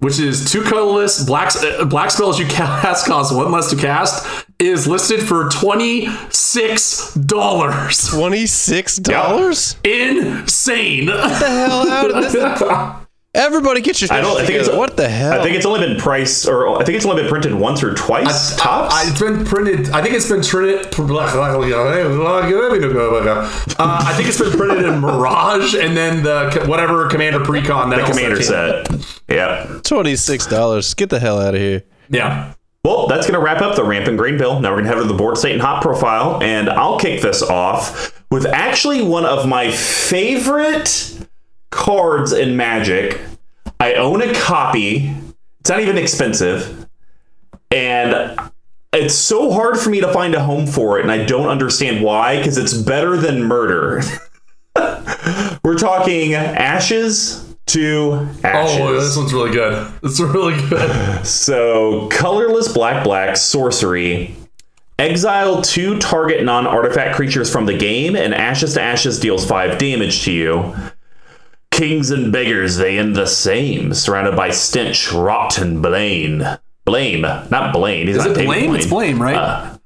which 0.00 0.18
is 0.20 0.52
two 0.52 0.62
colorless 0.62 1.24
black 1.24 1.56
uh, 1.56 1.86
black 1.86 2.10
spells 2.10 2.38
you 2.38 2.46
cast 2.48 3.06
cost 3.06 3.34
one 3.34 3.50
less 3.50 3.70
to 3.70 3.76
cast, 3.76 4.46
is 4.58 4.86
listed 4.86 5.22
for 5.22 5.48
twenty 5.48 6.08
six 6.28 7.14
dollars. 7.14 8.08
Twenty 8.08 8.44
six 8.44 8.98
dollars? 8.98 9.76
Insane. 9.84 11.06
Get 11.06 11.16
the 11.40 11.48
hell 11.48 11.90
out 11.90 12.10
of 12.10 12.30
this? 12.30 13.04
Everybody 13.34 13.82
get 13.82 14.00
your 14.00 14.10
I 14.10 14.22
don't. 14.22 14.40
I 14.40 14.46
think 14.46 14.58
it's. 14.58 14.70
what 14.70 14.96
the 14.96 15.06
hell? 15.06 15.38
I 15.38 15.42
think 15.42 15.54
it's 15.54 15.66
only 15.66 15.80
been 15.80 15.98
priced, 15.98 16.48
or 16.48 16.80
I 16.80 16.84
think 16.84 16.96
it's 16.96 17.04
only 17.04 17.22
been 17.22 17.30
printed 17.30 17.52
once 17.52 17.82
or 17.82 17.94
twice 17.94 18.56
tops. 18.56 18.94
I, 18.94 19.06
it's 19.10 19.20
been 19.20 19.44
printed. 19.44 19.90
I 19.90 20.00
think 20.02 20.14
it's 20.14 20.28
been 20.28 20.42
printed. 20.42 20.86
Uh, 23.78 24.02
I 24.06 24.14
think 24.16 24.28
it's 24.28 24.38
been 24.40 24.50
printed 24.50 24.86
in 24.86 25.00
Mirage, 25.00 25.74
and 25.74 25.94
then 25.94 26.22
the 26.22 26.64
whatever 26.66 27.06
Commander 27.08 27.40
Precon 27.40 27.90
that 27.90 28.00
the 28.00 28.10
commander 28.10 28.36
came. 28.36 28.44
set. 28.44 28.88
Yeah. 29.28 29.80
twenty 29.84 30.16
six 30.16 30.46
dollars. 30.46 30.94
Get 30.94 31.10
the 31.10 31.20
hell 31.20 31.38
out 31.38 31.54
of 31.54 31.60
here. 31.60 31.82
Yeah. 32.08 32.54
Well, 32.82 33.08
that's 33.08 33.26
going 33.26 33.38
to 33.38 33.44
wrap 33.44 33.60
up 33.60 33.76
the 33.76 33.84
rampant 33.84 34.16
green 34.16 34.38
bill. 34.38 34.60
Now 34.60 34.70
we're 34.70 34.76
going 34.76 34.84
to 34.84 34.94
head 34.96 35.02
to 35.02 35.04
the 35.06 35.12
board 35.12 35.36
state 35.36 35.52
and 35.52 35.60
hot 35.60 35.82
profile, 35.82 36.42
and 36.42 36.70
I'll 36.70 36.98
kick 36.98 37.20
this 37.20 37.42
off 37.42 38.18
with 38.30 38.46
actually 38.46 39.02
one 39.02 39.26
of 39.26 39.46
my 39.46 39.70
favorite 39.70 41.17
cards 41.70 42.32
in 42.32 42.56
Magic. 42.56 43.20
I 43.80 43.94
own 43.94 44.22
a 44.22 44.34
copy. 44.34 45.14
It's 45.60 45.70
not 45.70 45.80
even 45.80 45.98
expensive, 45.98 46.88
and 47.70 48.38
it's 48.92 49.14
so 49.14 49.52
hard 49.52 49.78
for 49.78 49.90
me 49.90 50.00
to 50.00 50.12
find 50.12 50.34
a 50.34 50.42
home 50.42 50.66
for 50.66 50.98
it, 50.98 51.02
and 51.02 51.12
I 51.12 51.24
don't 51.24 51.48
understand 51.48 52.02
why. 52.02 52.38
Because 52.38 52.56
it's 52.58 52.74
better 52.74 53.16
than 53.16 53.42
murder. 53.42 54.02
we're 55.62 55.76
talking 55.76 56.34
ashes 56.34 57.44
to 57.66 58.12
oh, 58.12 58.40
ashes. 58.44 58.80
Oh, 58.80 59.00
this 59.00 59.16
one's 59.16 59.32
really 59.32 59.52
good. 59.52 59.92
It's 60.02 60.20
really 60.20 60.68
good. 60.68 61.18
So, 61.24 62.08
colorless 62.08 62.72
black 62.72 63.04
black 63.04 63.36
sorcery. 63.36 64.34
Exile 64.98 65.62
two 65.62 65.98
target 65.98 66.44
non 66.44 66.66
artifact 66.66 67.14
creatures 67.14 67.50
from 67.52 67.66
the 67.66 67.76
game, 67.76 68.16
and 68.16 68.34
Ashes 68.34 68.74
to 68.74 68.82
Ashes 68.82 69.20
deals 69.20 69.46
five 69.46 69.78
damage 69.78 70.24
to 70.24 70.32
you. 70.32 70.74
Kings 71.78 72.10
and 72.10 72.32
beggars, 72.32 72.76
they 72.76 72.98
end 72.98 73.14
the 73.14 73.26
same, 73.26 73.94
surrounded 73.94 74.34
by 74.34 74.50
stench, 74.50 75.12
rotten 75.12 75.80
blame. 75.80 76.42
Blame, 76.84 77.20
not 77.22 77.72
Blaine. 77.72 78.08
He's 78.08 78.16
Is 78.16 78.24
not 78.24 78.32
it 78.32 78.34
David 78.34 78.46
blame? 78.46 78.74
It's 78.74 78.86
blame, 78.86 79.22
right? 79.22 79.36
Uh, 79.36 79.77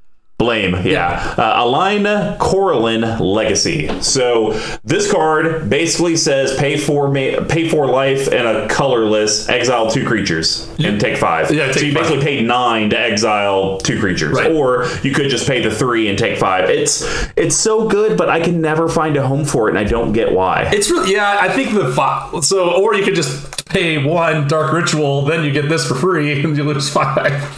Blame, 0.43 0.75
yeah. 0.85 1.35
Uh, 1.39 1.65
Align 1.65 2.05
Coraline 2.39 3.19
Legacy. 3.21 3.89
So 4.03 4.53
this 4.85 5.11
card 5.11 5.71
basically 5.71 6.17
says 6.17 6.57
pay 6.59 6.77
for 6.77 7.07
ma- 7.09 7.45
pay 7.49 7.69
for 7.69 7.87
life 7.87 8.27
and 8.27 8.47
a 8.49 8.67
colorless, 8.69 9.49
exile 9.49 9.89
two 9.91 10.05
creatures 10.07 10.69
and 10.79 11.01
take 11.01 11.17
five. 11.17 11.53
Yeah, 11.53 11.69
so 11.69 11.75
take 11.75 11.83
you 11.85 11.93
five. 11.93 12.03
basically 12.03 12.25
pay 12.25 12.43
nine 12.43 12.91
to 12.91 12.99
exile 12.99 13.79
two 13.79 14.01
creatures, 14.01 14.37
Right. 14.37 14.51
or 14.51 14.87
you 15.03 15.13
could 15.15 15.31
just 15.31 15.47
pay 15.47 15.63
the 15.63 15.71
three 15.75 16.09
and 16.09 16.19
take 16.19 16.39
five. 16.39 16.69
It's 16.69 17.07
it's 17.37 17.57
so 17.57 17.89
good, 17.89 18.17
but 18.19 18.29
I 18.29 18.41
can 18.41 18.61
never 18.61 18.89
find 18.89 19.17
a 19.17 19.27
home 19.27 19.45
for 19.45 19.69
it, 19.69 19.71
and 19.71 19.79
I 19.79 19.85
don't 19.85 20.13
get 20.13 20.33
why. 20.33 20.69
It's 20.73 20.91
really 20.91 21.13
yeah. 21.13 21.39
I 21.41 21.49
think 21.51 21.73
the 21.75 21.93
five. 21.93 22.45
So, 22.45 22.73
or 22.83 22.95
you 22.95 23.05
could 23.05 23.15
just 23.15 23.62
pay 23.73 23.99
one 24.05 24.47
dark 24.49 24.73
ritual, 24.73 25.23
then 25.23 25.45
you 25.45 25.51
get 25.53 25.69
this 25.69 25.87
for 25.87 25.95
free, 25.95 26.33
and 26.45 26.57
you 26.57 26.65
lose 26.65 26.89
five. 26.91 27.33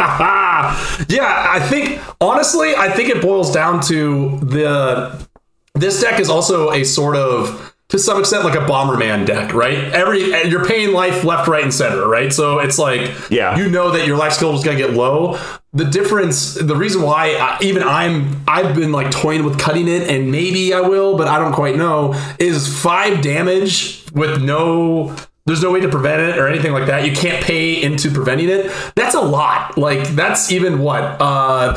yeah, 1.09 1.46
I 1.50 1.61
think 1.68 2.00
honestly, 2.20 2.74
I 2.74 2.88
think 2.90 3.09
it 3.11 3.20
boils 3.22 3.53
down 3.53 3.81
to 3.83 4.38
the. 4.40 5.27
This 5.74 6.00
deck 6.00 6.20
is 6.20 6.31
also 6.31 6.70
a 6.70 6.85
sort 6.85 7.16
of. 7.16 7.70
To 7.90 7.98
some 7.98 8.18
extent, 8.18 8.44
like 8.44 8.55
a 8.55 8.64
Bomberman 8.64 9.27
deck, 9.27 9.53
right? 9.53 9.77
Every 9.92 10.20
you're 10.48 10.64
paying 10.64 10.92
life 10.92 11.22
left, 11.22 11.46
right, 11.46 11.62
and 11.62 11.72
center, 11.72 12.09
right? 12.09 12.33
So 12.33 12.59
it's 12.59 12.79
like, 12.79 13.12
Yeah. 13.31 13.57
you 13.59 13.68
know 13.68 13.90
that 13.90 14.07
your 14.07 14.16
life 14.16 14.33
skill 14.33 14.55
is 14.55 14.64
going 14.64 14.79
to 14.79 14.83
get 14.87 14.94
low. 14.94 15.38
The 15.74 15.85
difference, 15.85 16.55
the 16.55 16.74
reason 16.74 17.03
why 17.03 17.35
I, 17.37 17.59
even 17.62 17.83
I'm, 17.85 18.42
I've 18.48 18.74
been 18.74 18.90
like 18.90 19.11
toying 19.11 19.44
with 19.44 19.61
cutting 19.61 19.87
it, 19.87 20.09
and 20.09 20.33
maybe 20.33 20.72
I 20.72 20.81
will, 20.81 21.16
but 21.18 21.29
I 21.29 21.38
don't 21.38 21.53
quite 21.53 21.77
know. 21.77 22.14
Is 22.38 22.66
five 22.83 23.20
damage 23.20 24.03
with 24.12 24.42
no, 24.42 25.14
there's 25.46 25.62
no 25.62 25.70
way 25.70 25.80
to 25.80 25.88
prevent 25.88 26.22
it 26.22 26.38
or 26.38 26.48
anything 26.48 26.72
like 26.72 26.87
that. 26.87 27.04
You 27.07 27.12
can't 27.14 27.42
pay 27.44 27.83
into 27.83 28.11
preventing 28.11 28.48
it. 28.48 28.70
That's 28.94 29.14
a 29.14 29.20
lot. 29.20 29.76
Like 29.76 30.09
that's 30.09 30.50
even 30.50 30.78
what, 30.80 31.02
uh, 31.20 31.76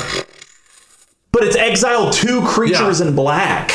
but 1.32 1.44
it's 1.44 1.56
exile 1.56 2.12
two 2.12 2.42
creatures 2.48 3.00
Yeah. 3.02 3.08
in 3.08 3.16
black. 3.16 3.72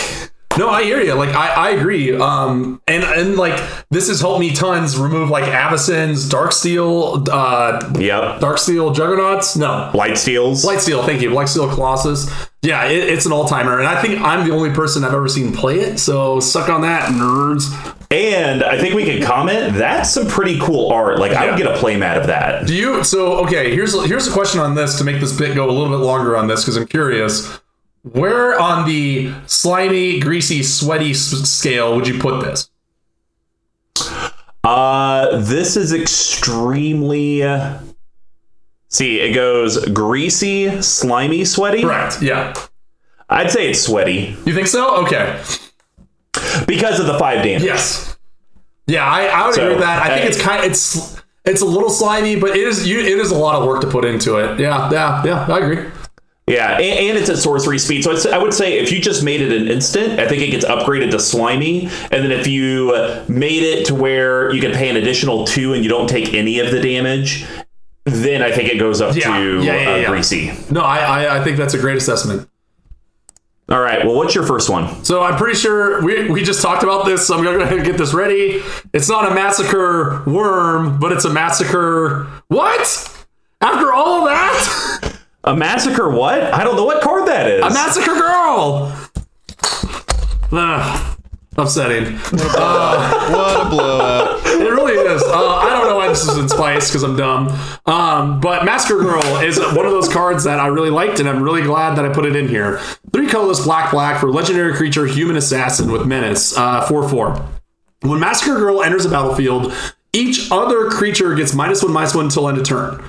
No, 0.58 0.68
I 0.68 0.82
hear 0.84 1.00
you. 1.00 1.14
Like 1.14 1.34
I, 1.34 1.48
I 1.48 1.70
agree. 1.70 2.14
Um, 2.14 2.82
and 2.86 3.02
and 3.04 3.36
like 3.36 3.58
this 3.90 4.08
has 4.08 4.20
helped 4.20 4.40
me 4.40 4.52
tons 4.52 4.98
remove 4.98 5.30
like 5.30 5.44
Avacyn's 5.44 6.28
Darksteel, 6.28 7.28
uh, 7.30 7.98
Yep. 7.98 8.40
Darksteel 8.40 8.94
Juggernauts. 8.94 9.56
No, 9.56 9.90
Light 9.94 10.18
Steels. 10.18 10.64
Light 10.64 10.78
Lightsteel. 10.78 11.04
Thank 11.06 11.22
you, 11.22 11.30
Lightsteel 11.30 11.72
Colossus. 11.74 12.30
Yeah, 12.62 12.84
it, 12.86 13.08
it's 13.08 13.26
an 13.26 13.32
all 13.32 13.46
timer, 13.46 13.78
and 13.78 13.88
I 13.88 14.00
think 14.00 14.20
I'm 14.20 14.46
the 14.46 14.54
only 14.54 14.70
person 14.70 15.04
I've 15.04 15.14
ever 15.14 15.28
seen 15.28 15.52
play 15.52 15.80
it. 15.80 15.98
So 15.98 16.38
suck 16.38 16.68
on 16.68 16.82
that, 16.82 17.10
nerds. 17.10 17.68
And 18.10 18.62
I 18.62 18.78
think 18.78 18.94
we 18.94 19.04
can 19.04 19.22
comment. 19.22 19.74
That's 19.74 20.10
some 20.10 20.26
pretty 20.28 20.58
cool 20.60 20.92
art. 20.92 21.18
Like 21.18 21.32
I 21.32 21.48
would 21.48 21.56
get 21.56 21.66
a 21.66 21.74
playmat 21.78 22.20
of 22.20 22.26
that. 22.26 22.66
Do 22.66 22.74
you? 22.74 23.02
So 23.04 23.44
okay, 23.46 23.74
here's 23.74 23.94
here's 24.06 24.28
a 24.28 24.32
question 24.32 24.60
on 24.60 24.74
this 24.74 24.98
to 24.98 25.04
make 25.04 25.18
this 25.20 25.36
bit 25.36 25.54
go 25.54 25.68
a 25.68 25.72
little 25.72 25.88
bit 25.88 26.04
longer 26.04 26.36
on 26.36 26.46
this 26.46 26.62
because 26.62 26.76
I'm 26.76 26.86
curious. 26.86 27.58
Where 28.02 28.58
on 28.58 28.86
the 28.88 29.32
slimy, 29.46 30.18
greasy, 30.20 30.62
sweaty 30.62 31.12
s- 31.12 31.48
scale 31.48 31.94
would 31.96 32.08
you 32.08 32.18
put 32.18 32.42
this? 32.44 32.68
Uh, 34.64 35.38
this 35.40 35.76
is 35.76 35.92
extremely. 35.92 37.42
uh, 37.42 37.78
See, 38.88 39.20
it 39.20 39.32
goes 39.34 39.84
greasy, 39.86 40.82
slimy, 40.82 41.44
sweaty. 41.44 41.82
Correct. 41.82 42.20
Yeah. 42.22 42.52
I'd 43.30 43.50
say 43.50 43.70
it's 43.70 43.80
sweaty 43.80 44.36
You 44.44 44.52
think 44.54 44.66
so? 44.66 44.96
Okay. 45.04 45.42
because 46.66 47.00
of 47.00 47.06
the 47.06 47.18
five 47.18 47.42
damage. 47.42 47.62
Yes. 47.62 48.18
Yeah, 48.86 49.06
I, 49.06 49.26
I 49.26 49.46
would 49.46 49.54
So, 49.54 49.62
agree 49.62 49.74
with 49.76 49.84
that. 49.84 50.02
I 50.02 50.08
think 50.14 50.24
uh, 50.24 50.28
it's 50.28 50.42
kind 50.42 50.64
Of, 50.64 50.70
it's 50.70 51.22
it's 51.44 51.62
a 51.62 51.64
little 51.66 51.88
slimy, 51.88 52.36
but 52.36 52.50
it 52.50 52.66
is 52.66 52.86
you 52.86 52.98
it 53.00 53.06
is 53.06 53.30
a 53.30 53.34
lot 53.38 53.54
of 53.54 53.66
work 53.66 53.80
to 53.80 53.86
put 53.86 54.04
into 54.04 54.36
it. 54.36 54.60
Yeah, 54.60 54.90
yeah, 54.92 55.22
yeah. 55.24 55.46
I 55.48 55.58
agree. 55.60 55.88
Yeah, 56.52 56.72
and, 56.74 56.82
and 57.10 57.18
it's 57.18 57.30
at 57.30 57.38
sorcery 57.38 57.78
speed. 57.78 58.04
So 58.04 58.10
it's, 58.12 58.26
I 58.26 58.38
would 58.38 58.52
say 58.54 58.78
if 58.78 58.92
you 58.92 59.00
just 59.00 59.22
made 59.24 59.40
it 59.40 59.52
an 59.52 59.68
instant, 59.68 60.20
I 60.20 60.28
think 60.28 60.42
it 60.42 60.50
gets 60.50 60.64
upgraded 60.64 61.10
to 61.12 61.18
slimy. 61.18 61.86
And 62.10 62.22
then 62.24 62.30
if 62.32 62.46
you 62.46 62.92
made 63.28 63.62
it 63.62 63.86
to 63.86 63.94
where 63.94 64.52
you 64.52 64.60
can 64.60 64.72
pay 64.72 64.88
an 64.90 64.96
additional 64.96 65.46
two 65.46 65.72
and 65.72 65.82
you 65.82 65.88
don't 65.88 66.08
take 66.08 66.34
any 66.34 66.58
of 66.60 66.70
the 66.70 66.80
damage, 66.80 67.44
then 68.04 68.42
I 68.42 68.50
think 68.52 68.68
it 68.68 68.78
goes 68.78 69.00
up 69.00 69.14
Yeah, 69.16 69.36
to 69.38 69.62
yeah, 69.62 69.80
yeah, 69.80 69.90
uh, 69.92 69.96
yeah. 69.96 70.08
greasy. 70.08 70.52
No, 70.70 70.80
I, 70.80 70.98
I 70.98 71.40
I 71.40 71.44
think 71.44 71.56
that's 71.56 71.74
a 71.74 71.78
great 71.78 71.96
assessment. 71.96 72.48
All 73.68 73.80
right. 73.80 74.04
Well, 74.04 74.16
what's 74.16 74.34
your 74.34 74.44
first 74.44 74.68
one? 74.68 75.02
So 75.04 75.22
I'm 75.22 75.36
pretty 75.36 75.56
sure 75.58 76.02
we, 76.04 76.28
we 76.28 76.42
just 76.42 76.60
talked 76.60 76.82
about 76.82 77.06
this, 77.06 77.26
so 77.28 77.36
I'm 77.38 77.44
gonna 77.44 77.58
go 77.58 77.64
ahead 77.64 77.78
and 77.78 77.86
get 77.86 77.96
this 77.96 78.12
ready. 78.12 78.60
It's 78.92 79.08
not 79.08 79.30
a 79.30 79.34
massacre 79.34 80.22
wurm, 80.26 80.98
but 81.00 81.12
it's 81.12 81.24
a 81.24 81.30
massacre 81.32 82.26
what? 82.48 82.80
After 83.62 83.92
all 83.92 84.26
of 84.26 84.28
that? 84.28 85.18
A 85.44 85.56
massacre? 85.56 86.08
What? 86.08 86.42
I 86.54 86.62
don't 86.62 86.76
know 86.76 86.84
what 86.84 87.02
card 87.02 87.26
that 87.26 87.48
is. 87.50 87.62
A 87.64 87.70
massacre 87.70 88.14
girl! 88.14 88.96
Ugh, 90.52 91.18
upsetting. 91.56 92.14
What 92.16 93.66
a 93.66 93.70
blowout. 93.70 94.40
It 94.46 94.70
really 94.70 94.92
is. 94.92 95.22
Uh, 95.22 95.56
I 95.56 95.70
don't 95.70 95.88
know 95.88 95.96
why 95.96 96.08
this 96.08 96.28
is 96.28 96.36
in 96.38 96.48
Spice 96.48 96.88
because 96.88 97.02
I'm 97.02 97.16
dumb. 97.16 97.48
Um, 97.86 98.38
but 98.40 98.64
Massacre 98.64 99.00
Girl 99.00 99.22
is 99.38 99.58
one 99.58 99.84
of 99.86 99.92
those 99.92 100.08
cards 100.08 100.44
that 100.44 100.60
I 100.60 100.68
really 100.68 100.90
liked, 100.90 101.18
and 101.20 101.28
I'm 101.28 101.42
really 101.42 101.62
glad 101.62 101.96
that 101.96 102.04
I 102.04 102.12
put 102.12 102.26
it 102.26 102.36
in 102.36 102.48
here. 102.48 102.78
Three 103.12 103.26
colorless 103.26 103.64
black 103.64 103.90
black 103.90 104.20
for 104.20 104.30
legendary 104.30 104.74
creature 104.74 105.06
human 105.06 105.36
assassin 105.36 105.90
with 105.90 106.06
menace. 106.06 106.56
Uh, 106.56 106.86
four 106.86 107.08
four. 107.08 107.48
When 108.02 108.20
Massacre 108.20 108.58
Girl 108.58 108.82
enters 108.82 109.06
a 109.06 109.08
battlefield, 109.08 109.72
each 110.12 110.50
other 110.52 110.90
creature 110.90 111.34
gets 111.34 111.54
minus 111.54 111.82
one 111.82 111.92
minus 111.92 112.14
one 112.14 112.26
until 112.26 112.48
end 112.48 112.58
of 112.58 112.64
turn. 112.64 113.02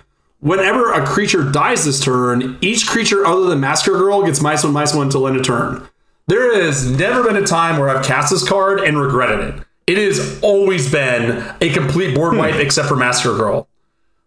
Whenever 0.44 0.92
a 0.92 1.06
creature 1.08 1.50
dies 1.50 1.86
this 1.86 2.02
turn, 2.02 2.58
each 2.60 2.86
creature 2.86 3.26
other 3.26 3.46
than 3.46 3.62
Massacre 3.62 3.98
Girl 3.98 4.26
gets 4.26 4.42
minus 4.42 4.66
one 4.66 4.74
minus 4.74 4.94
one 4.94 5.06
until 5.08 5.26
end 5.26 5.38
of 5.38 5.44
turn. 5.46 5.88
There 6.28 6.62
has 6.62 6.86
never 6.92 7.24
been 7.24 7.38
a 7.38 7.46
time 7.46 7.80
where 7.80 7.88
I've 7.88 8.06
cast 8.06 8.30
this 8.30 8.48
card 8.48 8.82
and 8.82 9.00
regretted 9.00 9.40
it. 9.40 9.64
it 9.88 9.98
has 9.98 10.42
always 10.42 10.92
been 10.92 11.44
a 11.62 11.70
complete 11.70 12.14
board 12.14 12.36
wipe 12.36 12.56
except 12.56 12.90
for 12.90 12.98
Massacre 12.98 13.38
Girl. 13.38 13.70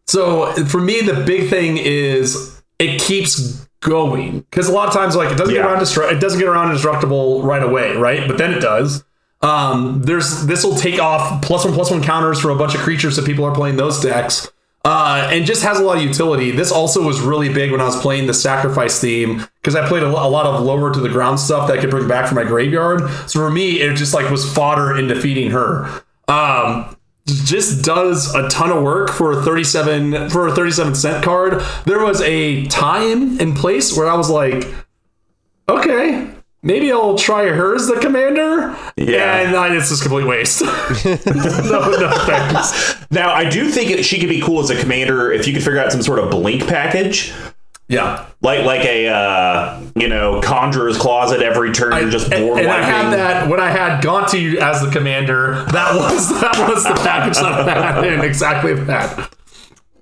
So 0.07 0.53
for 0.65 0.81
me, 0.81 1.03
the 1.03 1.23
big 1.25 1.51
thing 1.51 1.77
is 1.77 2.63
it 2.79 2.99
keeps 2.99 3.67
going 3.81 4.41
because 4.41 4.69
a 4.71 4.73
lot 4.73 4.89
of 4.89 4.95
times 4.95 5.17
like 5.17 5.31
it 5.31 5.37
doesn't 5.37 5.55
get 5.55 5.67
around 5.67 5.81
destru- 5.83 6.11
it 6.11 6.19
doesn't 6.19 6.39
get 6.39 6.49
around 6.49 6.69
indestructible 6.69 7.43
right 7.43 7.63
away, 7.63 7.95
right? 7.95 8.27
But 8.27 8.39
then 8.39 8.55
it 8.55 8.61
does. 8.61 9.05
Um, 9.43 10.01
there's 10.03 10.47
this 10.47 10.65
will 10.65 10.77
take 10.77 10.99
off 10.99 11.43
plus 11.43 11.67
one 11.67 11.75
plus 11.75 11.91
one 11.91 12.03
counters 12.03 12.41
for 12.41 12.49
a 12.49 12.57
bunch 12.57 12.75
of 12.75 12.81
creatures 12.81 13.17
that 13.17 13.27
people 13.27 13.45
are 13.45 13.55
playing 13.55 13.77
those 13.77 14.01
decks. 14.01 14.51
Uh, 14.89 15.29
and 15.33 15.45
just 15.45 15.65
has 15.65 15.81
a 15.81 15.83
lot 15.83 15.97
of 15.97 16.05
utility. 16.05 16.53
This 16.53 16.71
also 16.71 17.03
was 17.03 17.21
really 17.21 17.53
big 17.53 17.73
when 17.73 17.81
I 17.81 17.87
was 17.87 18.01
playing 18.01 18.29
the 18.29 18.35
sacrifice 18.35 19.01
theme 19.01 19.45
because 19.61 19.75
I 19.75 19.89
played 19.89 20.05
a, 20.05 20.07
a 20.07 20.31
lot 20.31 20.47
of 20.47 20.65
lower 20.65 20.95
to 20.95 21.01
the 21.01 21.09
ground 21.09 21.41
stuff 21.41 21.67
that 21.67 21.77
I 21.77 21.81
could 21.81 21.91
bring 21.91 22.07
back 22.07 22.29
from 22.29 22.37
my 22.37 22.45
graveyard. 22.45 23.01
So 23.29 23.41
for 23.41 23.51
me, 23.51 23.81
it 23.81 23.97
just 23.97 24.15
like 24.15 24.31
was 24.31 24.49
fodder 24.49 24.97
in 24.97 25.09
defeating 25.09 25.51
her. 25.51 26.05
Um, 26.29 26.97
just 27.27 27.85
does 27.85 28.33
a 28.37 28.49
ton 28.49 28.71
of 28.71 28.85
work 28.85 29.11
for 29.11 29.33
a 29.33 29.43
37 29.43 30.31
for 30.31 30.47
a 30.47 30.55
37 30.55 30.95
cent 30.95 31.25
card. 31.25 31.65
There 31.85 32.05
was 32.05 32.21
a 32.21 32.67
time 32.67 33.41
and 33.41 33.57
place 33.57 33.97
where 33.97 34.07
I 34.07 34.15
was 34.15 34.31
like, 34.31 34.73
okay, 35.69 36.33
maybe 36.63 36.93
I'll 36.93 37.17
try 37.17 37.47
her 37.47 37.75
as 37.75 37.87
the 37.87 37.99
commander. 38.01 38.77
Yeah. 38.97 39.41
and 39.41 39.57
I, 39.57 39.75
it's 39.75 39.89
just 39.89 40.03
a 40.03 40.09
complete 40.09 40.27
waste. 40.27 40.63
no, 40.63 40.71
no 40.71 42.11
thanks. 42.27 42.97
Now, 43.11 43.33
I 43.33 43.49
do 43.49 43.69
think 43.69 43.91
it, 43.91 44.05
she 44.05 44.19
could 44.19 44.29
be 44.29 44.41
cool 44.41 44.61
as 44.61 44.71
a 44.71 44.81
commander 44.81 45.33
if 45.33 45.47
you 45.47 45.53
could 45.53 45.63
figure 45.63 45.79
out 45.79 45.93
some 45.93 46.03
sort 46.03 46.19
of 46.19 46.31
blink 46.31 46.67
package. 46.67 47.33
Yeah. 47.89 48.27
Like 48.41 48.65
like 48.65 48.85
a 48.85 49.09
uh, 49.09 49.81
you 49.95 50.09
know 50.09 50.41
conjurer's 50.41 50.99
closet 50.99 51.41
every 51.41 51.73
turn 51.73 51.93
and 51.93 52.11
just 52.11 52.33
and, 52.33 52.47
board 52.47 52.59
and 52.59 52.69
I 52.69 52.83
had 52.83 53.13
that 53.13 53.49
when 53.49 53.61
I 53.61 53.71
had 53.71 54.03
Gonti 54.03 54.57
as 54.57 54.83
the 54.83 54.91
commander. 54.91 55.65
That 55.67 55.95
was 55.95 56.29
that 56.41 56.69
was 56.69 56.83
the 56.83 56.95
package 56.95 57.37
that 57.37 57.69
I 57.69 57.93
had 57.93 58.05
in 58.05 58.21
exactly 58.23 58.75
that. 58.75 59.33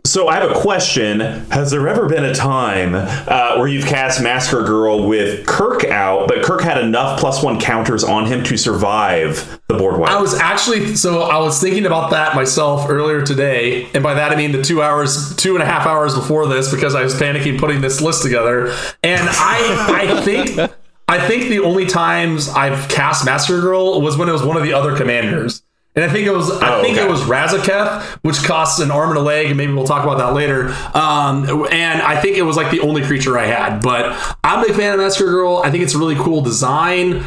So 0.07 0.29
I 0.29 0.35
have 0.35 0.51
a 0.51 0.55
question. 0.55 1.21
Has 1.21 1.71
there 1.71 1.89
ever 1.89 2.07
been 2.07 2.25
a 2.25 2.35
time 2.35 2.95
uh, 2.95 3.57
where 3.57 3.67
you've 3.67 3.87
cast 3.87 4.23
Massacre 4.23 4.63
Girl 4.63 5.09
with 5.09 5.45
K'rrik 5.47 5.91
out, 5.91 6.29
but 6.29 6.45
K'rrik 6.45 6.61
had 6.61 6.79
enough 6.79 7.19
plus 7.19 7.43
one 7.43 7.59
counters 7.59 8.05
on 8.05 8.27
him 8.27 8.45
to 8.45 8.57
survive 8.57 9.61
the 9.67 9.75
board 9.75 9.99
wipe? 9.99 10.13
I 10.13 10.21
was 10.21 10.35
actually 10.35 10.95
so 10.95 11.23
I 11.23 11.39
was 11.39 11.61
thinking 11.61 11.85
about 11.85 12.11
that 12.11 12.37
myself 12.37 12.89
earlier 12.89 13.23
today, 13.23 13.89
and 13.93 14.05
by 14.05 14.15
that 14.15 14.31
I 14.31 14.37
mean 14.37 14.53
the 14.53 14.63
two 14.63 14.83
hours, 14.83 15.35
two 15.35 15.55
and 15.55 15.63
a 15.63 15.67
half 15.67 15.85
hours 15.87 16.15
before 16.15 16.47
this, 16.47 16.73
because 16.73 16.95
I 16.95 17.03
was 17.03 17.15
panicking 17.15 17.59
putting 17.59 17.81
this 17.81 18.01
list 18.01 18.23
together. 18.23 18.69
And 19.03 19.27
I, 19.29 20.13
I 20.17 20.21
think, 20.21 20.71
I 21.09 21.27
think 21.27 21.49
the 21.49 21.59
only 21.61 21.87
times 21.87 22.51
I've 22.51 22.89
cast 22.89 23.25
Massacre 23.25 23.61
Girl 23.61 24.01
was 24.01 24.17
when 24.17 24.29
it 24.29 24.33
was 24.33 24.45
one 24.45 24.57
of 24.57 24.63
the 24.63 24.75
other 24.75 24.97
commanders. 24.97 25.64
And 25.97 26.05
I 26.05 26.09
think 26.09 26.27
it 26.27 26.33
was, 26.33 26.51
I 26.51 26.79
Oh, 26.79 26.83
think 26.83 26.97
okay. 26.99 27.07
it 27.07 27.11
was 27.11 27.21
Razaketh, 27.21 28.03
which 28.23 28.43
costs 28.43 28.81
an 28.81 28.91
arm 28.91 29.11
and 29.11 29.19
a 29.19 29.23
leg, 29.23 29.47
and 29.47 29.57
maybe 29.57 29.73
we'll 29.73 29.87
talk 29.87 30.03
about 30.03 30.19
that 30.19 30.35
later. 30.35 30.69
Um, 30.93 31.49
and 31.71 32.03
I 32.03 32.21
think 32.21 32.37
it 32.37 32.43
was 32.43 32.57
like 32.57 32.73
the 32.73 32.81
only 32.81 33.03
creature 33.03 33.39
I 33.39 33.47
had. 33.47 33.81
But 33.81 34.07
I'm 34.43 34.65
a 34.65 34.67
big 34.67 34.77
fan 34.77 34.93
of 34.95 34.99
Massacre 34.99 35.31
Girl. 35.31 35.59
I 35.65 35.71
think 35.71 35.85
it's 35.85 35.95
a 35.95 35.99
really 35.99 36.17
cool 36.17 36.41
design. 36.41 37.25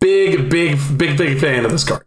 Big, 0.00 0.50
big, 0.50 0.76
big, 0.98 1.16
big 1.16 1.40
fan 1.40 1.64
of 1.64 1.70
this 1.70 1.84
card. 1.84 2.04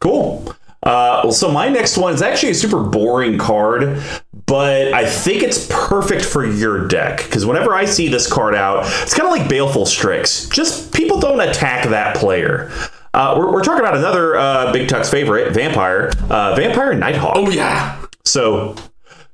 Cool. 0.00 0.54
Uh, 0.82 1.20
well, 1.24 1.32
so 1.32 1.50
my 1.50 1.68
next 1.68 1.96
one 1.96 2.12
is 2.12 2.22
actually 2.22 2.50
a 2.50 2.54
super 2.54 2.82
boring 2.82 3.38
card, 3.38 4.02
but 4.46 4.92
I 4.92 5.08
think 5.08 5.44
it's 5.44 5.68
perfect 5.70 6.24
for 6.24 6.44
your 6.44 6.88
deck 6.88 7.18
because 7.18 7.46
whenever 7.46 7.72
I 7.72 7.84
see 7.84 8.08
this 8.08 8.30
card 8.30 8.56
out, 8.56 8.84
it's 9.02 9.14
kind 9.14 9.28
of 9.28 9.36
like 9.36 9.48
Baleful 9.48 9.86
Strix. 9.86 10.48
Just 10.48 10.92
people 10.92 11.20
don't 11.20 11.40
attack 11.40 11.88
that 11.90 12.16
player. 12.16 12.72
Uh, 13.14 13.34
we're, 13.36 13.52
we're 13.52 13.62
talking 13.62 13.80
about 13.80 13.96
another 13.96 14.36
uh, 14.36 14.72
Big 14.72 14.88
Tuck's 14.88 15.10
favorite, 15.10 15.52
Vampire, 15.52 16.10
uh, 16.30 16.54
Vampire 16.54 16.94
Nighthawk. 16.94 17.36
Oh 17.36 17.50
yeah. 17.50 18.02
So, 18.24 18.74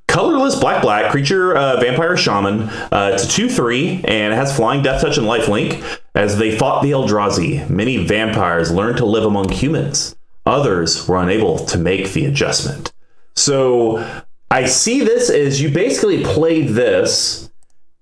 colorless 0.08 0.58
black 0.58 0.82
black 0.82 1.12
creature, 1.12 1.56
uh, 1.56 1.78
vampire 1.78 2.16
shaman. 2.16 2.62
Uh, 2.62 3.12
it's 3.14 3.24
a 3.24 3.28
two 3.28 3.48
three 3.48 4.02
and 4.04 4.32
it 4.32 4.36
has 4.36 4.56
flying, 4.56 4.82
death 4.82 5.00
touch, 5.00 5.16
and 5.16 5.26
lifelink. 5.26 6.00
As 6.14 6.38
they 6.38 6.56
fought 6.56 6.82
the 6.82 6.90
Eldrazi, 6.90 7.68
many 7.70 7.98
vampires 7.98 8.72
learned 8.72 8.96
to 8.98 9.04
live 9.04 9.24
among 9.24 9.50
humans. 9.50 10.16
Others 10.44 11.06
were 11.06 11.18
unable 11.18 11.64
to 11.66 11.78
make 11.78 12.12
the 12.12 12.24
adjustment. 12.24 12.92
So, 13.36 14.24
I 14.50 14.64
see 14.64 15.00
this 15.00 15.30
as 15.30 15.60
you 15.60 15.70
basically 15.70 16.24
play 16.24 16.62
this, 16.62 17.50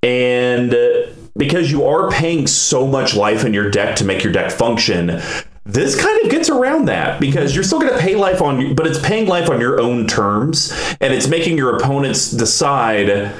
and 0.02 0.72
uh, 0.72 1.08
because 1.36 1.70
you 1.70 1.84
are 1.84 2.08
paying 2.10 2.46
so 2.46 2.86
much 2.86 3.14
life 3.14 3.44
in 3.44 3.52
your 3.52 3.70
deck 3.70 3.96
to 3.96 4.04
make 4.04 4.24
your 4.24 4.32
deck 4.32 4.50
function. 4.50 5.20
This 5.66 6.00
kind 6.00 6.24
of 6.24 6.30
gets 6.30 6.48
around 6.48 6.84
that 6.84 7.20
because 7.20 7.52
you're 7.52 7.64
still 7.64 7.80
going 7.80 7.92
to 7.92 7.98
pay 7.98 8.14
life 8.14 8.40
on, 8.40 8.76
but 8.76 8.86
it's 8.86 9.00
paying 9.00 9.26
life 9.26 9.50
on 9.50 9.60
your 9.60 9.80
own 9.80 10.06
terms, 10.06 10.72
and 11.00 11.12
it's 11.12 11.26
making 11.26 11.58
your 11.58 11.76
opponents 11.76 12.30
decide: 12.30 13.32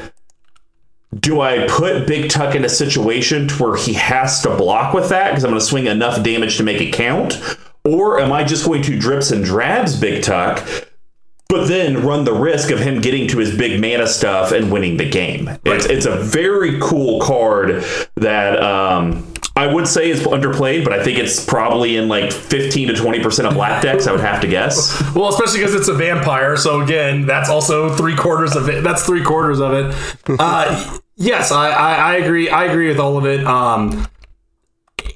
Do 1.15 1.41
I 1.41 1.69
put 1.69 2.09
Big 2.09 2.29
Tuck 2.29 2.57
in 2.57 2.65
a 2.65 2.69
situation 2.69 3.47
to 3.47 3.63
where 3.63 3.77
he 3.77 3.93
has 3.93 4.43
to 4.43 4.57
block 4.57 4.93
with 4.93 5.09
that 5.11 5.31
because 5.31 5.45
I'm 5.45 5.51
going 5.51 5.61
to 5.61 5.67
swing 5.67 5.87
enough 5.87 6.25
damage 6.25 6.57
to 6.57 6.65
make 6.65 6.81
it 6.81 6.93
count, 6.93 7.41
or 7.85 8.19
am 8.19 8.33
I 8.33 8.43
just 8.43 8.67
going 8.67 8.83
to 8.83 8.99
drips 8.99 9.31
and 9.31 9.45
drabs 9.45 9.99
Big 10.01 10.25
Tuck, 10.25 10.67
but 11.49 11.69
then 11.69 12.05
run 12.05 12.25
the 12.25 12.35
risk 12.35 12.73
of 12.73 12.81
him 12.81 13.01
getting 13.01 13.29
to 13.29 13.39
his 13.39 13.57
big 13.57 13.81
mana 13.81 14.09
stuff 14.09 14.51
and 14.51 14.73
winning 14.73 14.97
the 14.97 15.09
game. 15.09 15.49
It's 15.65 15.87
it's 15.87 16.07
a 16.07 16.17
very 16.17 16.81
cool 16.81 17.21
card 17.21 17.85
that 18.17 18.61
um, 18.61 19.33
I 19.57 19.73
would 19.73 19.89
say 19.89 20.11
is 20.11 20.21
underplayed, 20.21 20.85
but 20.85 20.93
I 20.93 21.03
think 21.03 21.19
it's 21.19 21.43
probably 21.45 21.97
in 21.97 22.09
like 22.09 22.31
15 22.31 22.89
to 22.89 22.95
20 22.95 23.21
percent 23.21 23.49
of 23.49 23.55
black 23.55 23.83
decks. 23.83 24.07
I 24.07 24.13
would 24.13 24.21
have 24.21 24.41
to 24.43 24.47
guess. 24.47 25.03
Well, 25.15 25.29
especially 25.31 25.61
because 25.61 25.75
it's 25.75 25.89
a 25.89 25.95
vampire. 25.95 26.57
So 26.57 26.83
again, 26.83 27.25
that's 27.25 27.49
also 27.49 27.95
three 27.97 28.15
quarters 28.15 28.55
of 28.55 28.69
it. 28.69 28.85
That's 28.85 29.05
three 29.05 29.25
quarters 29.25 29.61
of 29.61 29.73
it. 29.73 29.95
Uh, 30.39 30.99
yes, 31.17 31.51
I, 31.51 31.71
I, 31.71 31.95
I 31.95 32.17
agree. 32.17 32.51
I 32.51 32.65
agree 32.65 32.89
with 32.89 32.99
all 32.99 33.17
of 33.17 33.25
it. 33.25 33.45
Um, 33.47 34.07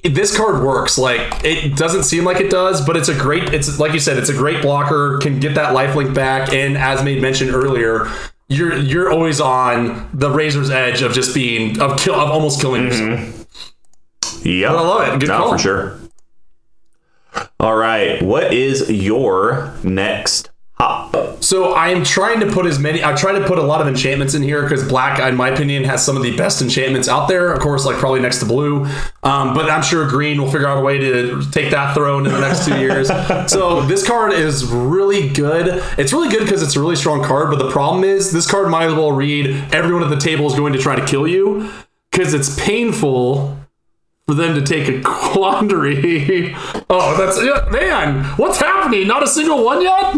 this 0.03 0.35
card 0.35 0.63
works. 0.63 0.97
Like 0.97 1.43
it 1.43 1.77
doesn't 1.77 2.03
seem 2.03 2.23
like 2.23 2.39
it 2.39 2.49
does, 2.49 2.83
but 2.85 2.97
it's 2.97 3.09
a 3.09 3.13
great. 3.13 3.53
It's 3.53 3.79
like 3.79 3.93
you 3.93 3.99
said, 3.99 4.17
it's 4.17 4.29
a 4.29 4.33
great 4.33 4.61
blocker. 4.61 5.19
Can 5.19 5.39
get 5.39 5.55
that 5.55 5.75
lifelink 5.75 6.15
back, 6.15 6.53
and 6.53 6.77
as 6.77 7.03
made 7.03 7.21
mentioned 7.21 7.51
earlier. 7.51 8.09
You're 8.47 8.75
you're 8.75 9.09
always 9.09 9.39
on 9.39 10.09
the 10.13 10.29
razor's 10.29 10.69
edge 10.69 11.01
of 11.01 11.13
just 11.13 11.33
being 11.33 11.79
of 11.79 11.97
kill 11.97 12.15
of 12.15 12.29
almost 12.31 12.59
killing 12.59 12.83
yourself. 12.83 13.40
Yeah, 14.43 14.69
I 14.69 14.73
love 14.73 15.07
it. 15.07 15.19
Good 15.19 15.29
no, 15.29 15.37
call. 15.37 15.51
for 15.51 15.57
sure. 15.57 15.99
All 17.59 17.75
right, 17.75 18.21
what 18.21 18.53
is 18.53 18.89
your 18.89 19.73
next 19.83 20.49
hop? 20.73 21.11
So 21.43 21.75
I'm 21.75 22.03
trying 22.03 22.39
to 22.41 22.51
put 22.51 22.65
as 22.65 22.77
many. 22.77 23.03
I 23.03 23.15
try 23.15 23.37
to 23.37 23.45
put 23.47 23.57
a 23.57 23.63
lot 23.63 23.81
of 23.81 23.87
enchantments 23.87 24.33
in 24.33 24.43
here 24.43 24.63
because 24.63 24.87
black, 24.87 25.19
in 25.19 25.35
my 25.35 25.49
opinion, 25.49 25.83
has 25.85 26.05
some 26.05 26.17
of 26.17 26.23
the 26.23 26.35
best 26.35 26.61
enchantments 26.61 27.07
out 27.07 27.27
there. 27.27 27.51
Of 27.51 27.59
course, 27.59 27.85
like 27.85 27.97
probably 27.97 28.19
next 28.19 28.39
to 28.39 28.45
blue, 28.45 28.85
um, 29.23 29.53
but 29.53 29.69
I'm 29.69 29.81
sure 29.81 30.07
green 30.07 30.41
will 30.41 30.51
figure 30.51 30.67
out 30.67 30.77
a 30.77 30.81
way 30.81 30.97
to 30.99 31.41
take 31.51 31.71
that 31.71 31.93
throne 31.93 32.25
in 32.25 32.31
the 32.31 32.41
next 32.41 32.65
two 32.65 32.79
years. 32.79 33.09
So 33.47 33.81
this 33.81 34.05
card 34.05 34.33
is 34.33 34.65
really 34.65 35.29
good. 35.29 35.83
It's 35.97 36.13
really 36.13 36.29
good 36.29 36.41
because 36.41 36.63
it's 36.63 36.75
a 36.75 36.79
really 36.79 36.95
strong 36.95 37.23
card. 37.23 37.49
But 37.49 37.59
the 37.59 37.69
problem 37.69 38.03
is, 38.03 38.31
this 38.31 38.49
card 38.49 38.69
might 38.69 38.85
as 38.85 38.93
well 38.93 39.11
read 39.11 39.47
everyone 39.73 40.03
at 40.03 40.09
the 40.09 40.19
table 40.19 40.45
is 40.47 40.55
going 40.55 40.73
to 40.73 40.79
try 40.79 40.95
to 40.95 41.05
kill 41.05 41.27
you 41.27 41.71
because 42.11 42.33
it's 42.33 42.59
painful 42.59 43.57
for 44.31 44.35
them 44.35 44.55
to 44.55 44.61
take 44.61 44.87
a 44.87 45.01
quandary. 45.01 46.53
oh, 46.89 47.17
that's 47.17 47.71
man. 47.71 48.23
What's 48.37 48.59
happening? 48.59 49.07
Not 49.07 49.23
a 49.23 49.27
single 49.27 49.63
one 49.65 49.81
yet. 49.81 50.15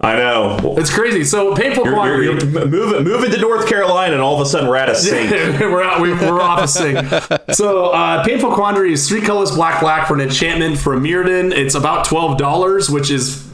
I 0.00 0.16
know. 0.16 0.74
It's 0.78 0.92
crazy. 0.92 1.22
So 1.24 1.54
painful 1.54 1.84
You're, 1.84 1.94
quandary. 1.94 2.24
you're, 2.26 2.38
you're 2.38 2.66
moving, 2.66 3.04
moving 3.04 3.30
to 3.30 3.40
North 3.40 3.68
Carolina, 3.68 4.14
and 4.14 4.22
all 4.22 4.34
of 4.34 4.40
a 4.40 4.46
sudden 4.46 4.68
we're 4.68 4.76
at 4.76 4.88
a 4.88 4.96
sink. 4.96 5.30
we're 5.60 5.82
out. 5.82 6.00
We, 6.00 6.12
we're 6.12 6.40
off 6.40 6.62
a 6.62 6.68
sing. 6.68 6.96
So 7.54 7.88
uh, 7.90 8.24
painful 8.24 8.52
quandary 8.52 8.92
is 8.92 9.08
three 9.08 9.20
colors 9.20 9.50
black 9.52 9.80
black 9.80 10.08
for 10.08 10.14
an 10.14 10.20
enchantment 10.20 10.78
for 10.78 10.94
a 10.94 10.98
Mirrodin. 10.98 11.52
It's 11.52 11.74
about 11.74 12.04
twelve 12.04 12.38
dollars, 12.38 12.88
which 12.88 13.10
is 13.10 13.46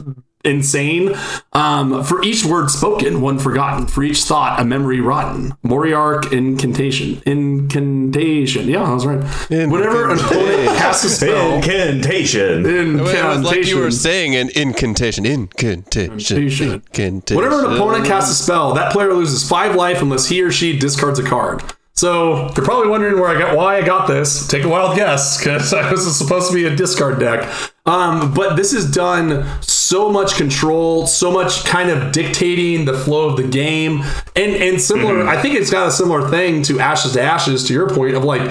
insane. 0.43 1.15
Um, 1.53 2.03
for 2.03 2.23
each 2.23 2.45
word 2.45 2.69
spoken, 2.69 3.21
one 3.21 3.39
forgotten. 3.39 3.87
For 3.87 4.03
each 4.03 4.23
thought, 4.23 4.59
a 4.59 4.65
memory 4.65 5.01
rotten. 5.01 5.51
Moriok 5.65 6.31
incantation. 6.31 7.21
Incantation. 7.25 8.67
Yeah, 8.67 8.83
I 8.83 8.93
was 8.93 9.05
right. 9.05 9.23
Whenever 9.49 10.11
an 10.11 10.19
opponent 10.19 10.65
casts 10.77 11.03
a 11.03 11.09
spell. 11.09 11.55
Incantation. 11.55 12.65
It 12.65 13.01
was 13.01 13.41
like 13.43 13.67
you 13.67 13.79
were 13.79 13.91
saying 13.91 14.35
an 14.35 14.49
incantation. 14.55 15.25
Incantation. 15.25 16.13
Incantation. 16.13 16.73
Incantation. 16.73 17.37
Whenever 17.37 17.65
an 17.65 17.75
opponent 17.75 18.05
casts 18.05 18.31
a 18.31 18.43
spell, 18.43 18.73
that 18.73 18.91
player 18.91 19.13
loses 19.13 19.47
five 19.47 19.75
life 19.75 20.01
unless 20.01 20.27
he 20.27 20.41
or 20.41 20.51
she 20.51 20.77
discards 20.77 21.19
a 21.19 21.23
card. 21.23 21.61
So 21.93 22.49
you're 22.55 22.63
probably 22.63 22.87
wondering 22.87 23.19
where 23.19 23.27
I 23.27 23.37
got 23.37 23.57
why 23.57 23.75
I 23.75 23.81
got 23.81 24.07
this. 24.07 24.47
Take 24.47 24.63
a 24.63 24.69
wild 24.69 24.95
guess 24.95 25.37
because 25.37 25.73
I 25.73 25.91
was 25.91 26.17
supposed 26.17 26.47
to 26.49 26.53
be 26.53 26.63
a 26.63 26.73
discard 26.73 27.19
deck. 27.19 27.49
Um, 27.85 28.33
but 28.33 28.55
this 28.55 28.71
has 28.71 28.89
done 28.89 29.45
so 29.61 29.78
much 30.11 30.35
control, 30.35 31.07
so 31.07 31.31
much 31.31 31.65
kind 31.65 31.89
of 31.89 32.11
dictating 32.11 32.85
the 32.85 32.93
flow 32.93 33.29
of 33.29 33.37
the 33.37 33.47
game, 33.47 34.03
and 34.35 34.53
and 34.55 34.79
similar. 34.81 35.15
Mm-hmm. 35.15 35.29
I 35.29 35.41
think 35.41 35.55
it's 35.55 35.71
got 35.71 35.87
a 35.87 35.91
similar 35.91 36.29
thing 36.29 36.61
to 36.63 36.79
Ashes 36.79 37.13
to 37.13 37.21
Ashes. 37.21 37.63
To 37.67 37.73
your 37.73 37.89
point 37.89 38.15
of 38.15 38.23
like 38.23 38.49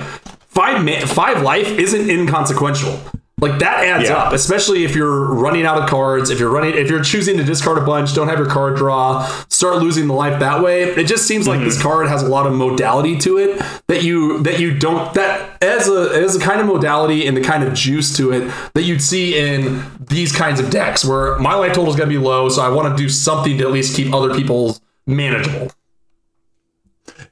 five 0.48 0.84
ma- 0.84 1.06
five 1.06 1.42
life 1.42 1.68
isn't 1.68 2.10
inconsequential. 2.10 3.00
Like 3.40 3.60
that 3.60 3.84
adds 3.84 4.08
Yeah. 4.08 4.16
up, 4.16 4.32
especially 4.32 4.84
if 4.84 4.96
you're 4.96 5.32
running 5.32 5.64
out 5.64 5.80
of 5.80 5.88
cards, 5.88 6.28
if 6.28 6.40
you're 6.40 6.50
running 6.50 6.74
if 6.74 6.90
you're 6.90 7.02
choosing 7.04 7.36
to 7.36 7.44
discard 7.44 7.78
a 7.78 7.82
bunch, 7.82 8.12
don't 8.12 8.26
have 8.28 8.38
your 8.38 8.48
card 8.48 8.76
draw, 8.76 9.24
start 9.48 9.76
losing 9.78 10.08
the 10.08 10.12
life 10.14 10.40
that 10.40 10.60
way. 10.60 10.82
It 10.82 11.06
just 11.06 11.26
seems 11.26 11.46
like 11.46 11.60
this 11.60 11.80
card 11.80 12.08
has 12.08 12.22
a 12.24 12.28
lot 12.28 12.46
of 12.48 12.52
modality 12.54 13.16
to 13.18 13.38
it 13.38 13.62
that 13.86 14.02
you 14.02 14.42
that 14.42 14.58
you 14.58 14.76
don't 14.76 15.14
that 15.14 15.62
as 15.62 15.88
a 15.88 16.10
as 16.14 16.34
a 16.34 16.40
kind 16.40 16.60
of 16.60 16.66
modality 16.66 17.28
and 17.28 17.36
the 17.36 17.40
kind 17.40 17.62
of 17.62 17.74
juice 17.74 18.16
to 18.16 18.32
it 18.32 18.52
that 18.74 18.82
you'd 18.82 19.00
see 19.02 19.38
in 19.38 19.84
these 20.08 20.32
kinds 20.32 20.58
of 20.58 20.68
decks 20.70 21.04
where 21.04 21.38
my 21.38 21.54
life 21.54 21.74
total 21.74 21.90
is 21.90 21.96
going 21.96 22.08
to 22.08 22.12
be 22.18 22.22
low, 22.22 22.48
so 22.48 22.60
I 22.60 22.68
want 22.70 22.88
to 22.96 23.00
do 23.00 23.08
something 23.08 23.56
to 23.58 23.64
at 23.64 23.70
least 23.70 23.94
keep 23.96 24.12
other 24.12 24.34
people's 24.34 24.80
manageable. 25.06 25.70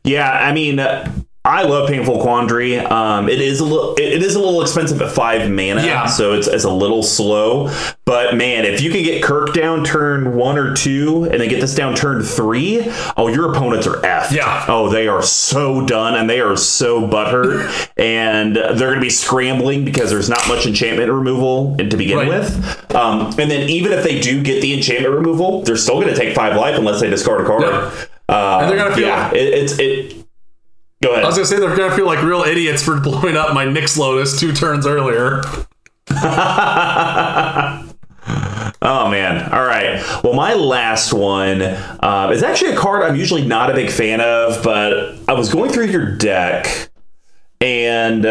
Yeah, 0.05 0.31
I 0.31 0.53
mean, 0.53 0.79
uh, 0.79 1.11
I 1.47 1.63
love 1.63 1.89
Painful 1.89 2.21
Quandary. 2.23 2.79
Um, 2.79 3.29
it 3.29 3.41
is 3.41 3.61
a 3.61 3.65
little, 3.65 3.95
it, 3.95 4.21
is 4.23 4.35
a 4.35 4.41
little 4.41 4.63
expensive 4.63 5.01
at 5.01 5.13
five 5.13 5.49
mana, 5.49 5.87
Yeah. 5.87 6.07
so 6.07 6.33
it's, 6.33 6.49
it's 6.49 6.65
a 6.65 6.71
little 6.71 7.05
slow. 7.05 7.71
But 8.05 8.35
man, 8.37 8.65
if 8.65 8.81
you 8.81 8.91
can 8.91 9.05
get 9.05 9.23
K'rrik 9.23 9.55
down 9.55 9.85
turn 9.85 10.35
one 10.35 10.59
or 10.59 10.75
two, 10.75 11.23
and 11.31 11.41
then 11.41 11.49
get 11.49 11.61
this 11.61 11.75
down 11.75 11.95
turn 11.95 12.23
three, 12.23 12.83
oh, 13.17 13.29
your 13.29 13.53
opponents 13.53 13.87
are 13.87 13.99
effed. 14.03 14.33
Yeah. 14.33 14.65
Oh, 14.67 14.89
they 14.89 15.07
are 15.07 15.23
so 15.23 15.87
done, 15.87 16.17
and 16.17 16.29
they 16.29 16.41
are 16.41 16.57
so 16.57 17.07
butthurt, 17.07 17.91
and 17.97 18.57
they're 18.57 18.75
going 18.77 18.95
to 18.95 19.01
be 19.01 19.09
scrambling 19.11 19.85
because 19.85 20.11
there's 20.11 20.29
not 20.29 20.47
much 20.49 20.67
enchantment 20.67 21.13
removal 21.13 21.77
to 21.77 21.97
begin 21.97 22.17
Right. 22.19 22.29
with. 22.29 22.95
Um, 22.95 23.27
and 23.39 23.49
then 23.51 23.69
even 23.71 23.93
if 23.93 24.03
they 24.03 24.21
do 24.21 24.43
get 24.43 24.61
the 24.63 24.75
enchantment 24.75 25.15
removal, 25.15 25.63
they're 25.63 25.77
still 25.77 26.01
going 26.01 26.13
to 26.13 26.17
take 26.17 26.35
five 26.35 26.57
life 26.57 26.77
unless 26.77 27.01
they 27.01 27.09
discard 27.09 27.43
a 27.43 27.45
card. 27.45 27.63
Yeah. 27.63 27.91
Uh, 28.29 28.59
And 28.63 28.71
they're 28.71 28.79
gonna 28.79 28.95
feel- 28.97 29.07
yeah, 29.07 29.33
it, 29.33 29.55
it's 29.55 29.79
it. 29.79 30.26
Go 31.03 31.13
ahead. 31.13 31.25
I 31.25 31.27
was 31.27 31.37
gonna 31.37 31.47
say 31.47 31.59
they're 31.59 31.77
gonna 31.77 31.95
feel 31.95 32.07
like 32.07 32.23
real 32.23 32.43
idiots 32.43 32.83
for 32.83 32.99
blowing 33.01 33.37
up 33.37 33.55
my 33.55 33.67
Nyx 33.67 33.97
Lotus 33.99 34.39
two 34.39 34.53
turns 34.53 34.87
earlier. 34.87 35.43
Oh 38.83 39.09
man! 39.09 39.53
All 39.53 39.65
right. 39.65 40.01
Well, 40.23 40.35
my 40.35 40.55
last 40.55 41.13
one 41.13 41.63
uh, 41.63 42.31
is 42.33 42.43
actually 42.43 42.73
a 42.73 42.77
card 42.77 43.03
I'm 43.03 43.17
usually 43.17 43.45
not 43.45 43.71
a 43.71 43.75
big 43.75 43.91
fan 43.91 44.21
of, 44.21 44.63
but 44.63 45.17
I 45.29 45.33
was 45.33 45.53
going 45.53 45.71
through 45.73 45.87
your 45.87 46.17
deck, 46.17 46.91
and 47.61 48.25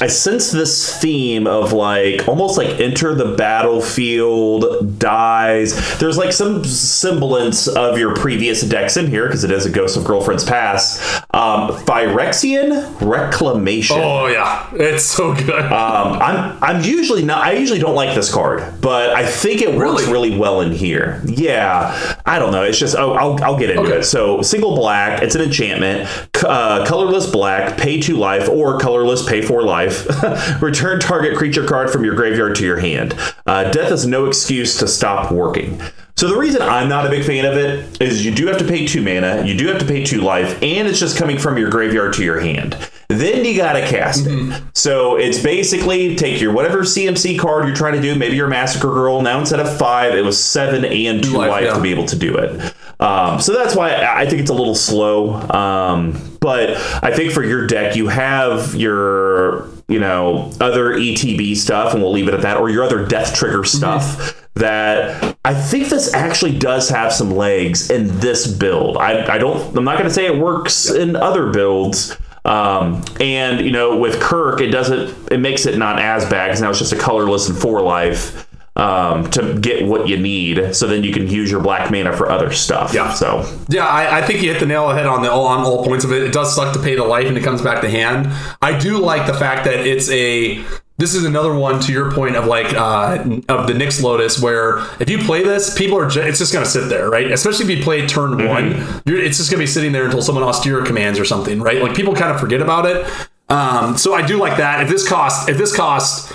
I 0.00 0.06
sense 0.08 0.50
this 0.50 0.98
theme 1.00 1.46
of 1.46 1.72
like 1.72 2.26
almost 2.28 2.58
like 2.58 2.80
enter 2.80 3.14
the 3.14 3.34
battlefield, 3.36 4.98
dies. 4.98 5.98
There's 5.98 6.18
like 6.18 6.32
some 6.32 6.64
semblance 6.64 7.68
of 7.68 7.98
your 7.98 8.14
previous 8.14 8.60
decks 8.62 8.96
in 8.96 9.06
here 9.06 9.26
because 9.26 9.44
it 9.44 9.50
is 9.50 9.66
a 9.66 9.70
Ghost 9.70 9.96
of 9.96 10.04
Girlfriend's 10.04 10.44
Past. 10.44 11.00
Um, 11.34 11.70
Phyrexian 11.86 13.00
Reclamation. 13.00 13.96
Oh 14.00 14.26
yeah, 14.26 14.68
it's 14.74 15.04
so 15.04 15.34
good. 15.34 15.50
Um, 15.72 16.18
I'm 16.20 16.58
I'm 16.62 16.82
usually 16.82 17.24
not. 17.24 17.42
I 17.44 17.52
usually 17.52 17.78
don't 17.80 17.94
like 17.94 18.14
this 18.14 18.32
card, 18.32 18.80
but 18.80 19.10
I 19.10 19.24
think 19.26 19.62
it 19.62 19.74
works 19.76 20.02
Really? 20.06 20.30
really 20.30 20.38
well 20.38 20.60
in 20.62 20.72
here. 20.72 21.22
Yeah, 21.26 22.20
I 22.26 22.38
don't 22.38 22.52
know. 22.52 22.62
It's 22.62 22.78
just 22.78 22.96
oh, 22.96 23.12
I'll 23.14 23.42
I'll 23.44 23.58
get 23.58 23.70
into 23.70 23.82
Okay. 23.82 23.98
it. 23.98 24.04
So 24.04 24.42
single 24.42 24.74
black. 24.74 25.22
It's 25.22 25.34
an 25.34 25.42
enchantment. 25.42 26.08
Uh, 26.44 26.84
colorless 26.86 27.30
black. 27.30 27.76
Pay 27.78 28.00
two 28.00 28.16
life 28.16 28.48
or 28.48 28.78
colorless. 28.78 29.26
Pay 29.26 29.42
four 29.42 29.62
life. 29.62 29.85
Return 30.60 31.00
target 31.00 31.36
creature 31.36 31.66
card 31.66 31.90
from 31.90 32.04
your 32.04 32.14
graveyard 32.14 32.56
to 32.56 32.64
your 32.64 32.78
hand. 32.78 33.14
Uh, 33.46 33.70
death 33.70 33.90
is 33.92 34.06
no 34.06 34.26
excuse 34.26 34.78
to 34.78 34.88
stop 34.88 35.32
working. 35.32 35.80
So 36.16 36.28
the 36.28 36.36
reason 36.36 36.62
I'm 36.62 36.88
not 36.88 37.04
a 37.04 37.10
big 37.10 37.26
fan 37.26 37.44
of 37.44 37.58
it 37.58 38.00
is 38.00 38.24
you 38.24 38.34
do 38.34 38.46
have 38.46 38.56
to 38.58 38.64
pay 38.64 38.86
two 38.86 39.02
mana, 39.02 39.44
you 39.44 39.54
do 39.54 39.66
have 39.66 39.78
to 39.80 39.84
pay 39.84 40.02
two 40.02 40.22
life, 40.22 40.62
and 40.62 40.88
it's 40.88 40.98
just 40.98 41.18
coming 41.18 41.36
from 41.36 41.58
your 41.58 41.68
graveyard 41.68 42.14
to 42.14 42.24
your 42.24 42.40
hand. 42.40 42.74
Then 43.08 43.44
you 43.44 43.54
gotta 43.54 43.82
cast 43.86 44.26
it. 44.26 44.62
So 44.74 45.16
it's 45.16 45.38
basically 45.38 46.16
take 46.16 46.40
your 46.40 46.52
whatever 46.52 46.80
CMC 46.80 47.38
card 47.38 47.66
you're 47.66 47.76
trying 47.76 47.94
to 47.94 48.00
do. 48.00 48.14
Maybe 48.18 48.34
you're 48.34 48.48
Massacre 48.48 48.88
Girl. 48.88 49.20
Now 49.20 49.38
instead 49.38 49.60
of 49.60 49.76
five, 49.78 50.14
it 50.14 50.24
was 50.24 50.42
seven 50.42 50.84
and 50.84 51.22
two 51.22 51.36
life, 51.36 51.50
life, 51.50 51.64
yeah. 51.64 51.74
to 51.74 51.80
be 51.80 51.90
able 51.90 52.06
to 52.06 52.16
do 52.16 52.36
it. 52.36 52.74
Um, 52.98 53.38
so 53.40 53.52
that's 53.52 53.76
why 53.76 53.90
I 53.90 54.22
I 54.22 54.26
think 54.26 54.40
it's 54.40 54.50
a 54.50 54.54
little 54.54 54.74
slow. 54.74 55.34
Um, 55.50 56.38
but 56.40 56.70
I 57.02 57.14
think 57.14 57.32
for 57.32 57.44
your 57.44 57.66
deck, 57.66 57.94
you 57.94 58.08
have 58.08 58.74
your 58.74 59.68
you 59.88 60.00
know 60.00 60.52
other 60.60 60.94
ETB 60.94 61.56
stuff, 61.56 61.92
and 61.92 62.02
we'll 62.02 62.12
leave 62.12 62.28
it 62.28 62.34
at 62.34 62.42
that, 62.42 62.56
or 62.56 62.68
your 62.70 62.84
other 62.84 63.06
death 63.06 63.34
trigger 63.34 63.64
stuff. 63.64 64.42
That 64.54 65.36
I 65.44 65.54
think 65.54 65.88
this 65.88 66.14
actually 66.14 66.58
does 66.58 66.88
have 66.88 67.12
some 67.12 67.30
legs 67.30 67.90
in 67.90 68.18
this 68.20 68.46
build. 68.46 68.96
I, 68.96 69.34
I 69.34 69.38
don't. 69.38 69.76
I'm 69.76 69.84
not 69.84 69.98
going 69.98 70.08
to 70.08 70.14
say 70.14 70.26
it 70.26 70.38
works 70.38 70.90
in 70.90 71.14
other 71.14 71.50
builds. 71.50 72.16
Um, 72.46 73.04
and 73.20 73.60
you 73.60 73.72
know, 73.72 73.96
with 73.98 74.20
K'rrik, 74.20 74.60
it 74.60 74.70
doesn't. 74.70 75.32
It 75.32 75.38
makes 75.38 75.66
it 75.66 75.76
not 75.76 75.98
as 75.98 76.24
bad 76.24 76.46
because 76.46 76.60
now 76.60 76.70
it's 76.70 76.78
just 76.78 76.92
a 76.92 76.98
colorless 76.98 77.48
and 77.48 77.58
four 77.58 77.82
life 77.82 78.45
um, 78.76 79.28
to 79.30 79.58
get 79.58 79.86
what 79.86 80.08
you 80.08 80.16
need. 80.18 80.74
So 80.74 80.86
then 80.86 81.02
you 81.02 81.12
can 81.12 81.28
use 81.28 81.50
your 81.50 81.60
black 81.60 81.90
mana 81.90 82.16
for 82.16 82.30
other 82.30 82.52
stuff. 82.52 82.94
Yeah. 82.94 83.12
So 83.12 83.44
Yeah, 83.68 83.86
I, 83.86 84.18
I 84.18 84.22
think 84.22 84.42
you 84.42 84.52
hit 84.52 84.60
the 84.60 84.66
nail 84.66 84.84
on 84.84 84.94
the 84.94 85.00
head 85.00 85.06
on 85.06 85.22
the 85.22 85.30
all 85.30 85.46
on 85.46 85.64
all 85.64 85.84
points 85.84 86.04
of 86.04 86.12
it. 86.12 86.22
It 86.22 86.32
does 86.32 86.54
suck 86.54 86.74
to 86.74 86.82
pay 86.82 86.94
the 86.94 87.04
life 87.04 87.26
and 87.26 87.36
it 87.36 87.42
comes 87.42 87.62
back 87.62 87.80
to 87.82 87.90
hand. 87.90 88.28
I 88.62 88.78
do 88.78 88.98
like 88.98 89.26
the 89.26 89.34
fact 89.34 89.64
that 89.64 89.86
it's 89.86 90.10
a 90.10 90.62
this 90.98 91.14
is 91.14 91.24
another 91.24 91.54
one 91.54 91.78
to 91.80 91.92
your 91.92 92.10
point 92.12 92.36
of 92.36 92.46
like 92.46 92.72
uh, 92.74 93.18
of 93.48 93.66
the 93.66 93.74
Nyx 93.74 94.02
Lotus 94.02 94.40
where 94.40 94.78
if 95.00 95.10
you 95.10 95.18
play 95.18 95.42
this, 95.42 95.76
people 95.76 95.98
are 95.98 96.08
ju- 96.08 96.22
it's 96.22 96.38
just 96.38 96.52
gonna 96.52 96.64
sit 96.64 96.88
there, 96.88 97.10
right? 97.10 97.30
Especially 97.30 97.70
if 97.70 97.78
you 97.78 97.84
play 97.84 98.06
turn 98.06 98.46
one, 98.46 99.02
you're, 99.04 99.22
it's 99.22 99.36
just 99.36 99.50
gonna 99.50 99.62
be 99.62 99.66
sitting 99.66 99.92
there 99.92 100.04
until 100.06 100.22
someone 100.22 100.42
austere 100.44 100.82
commands 100.84 101.18
or 101.18 101.24
something, 101.24 101.60
right? 101.60 101.82
Like 101.82 101.94
people 101.94 102.14
kind 102.14 102.32
of 102.32 102.40
forget 102.40 102.62
about 102.62 102.86
it. 102.86 103.06
Um, 103.48 103.96
so 103.96 104.14
I 104.14 104.26
do 104.26 104.38
like 104.38 104.56
that. 104.56 104.82
If 104.82 104.88
this 104.88 105.06
cost 105.06 105.48
if 105.48 105.58
this 105.58 105.74
costs 105.76 106.32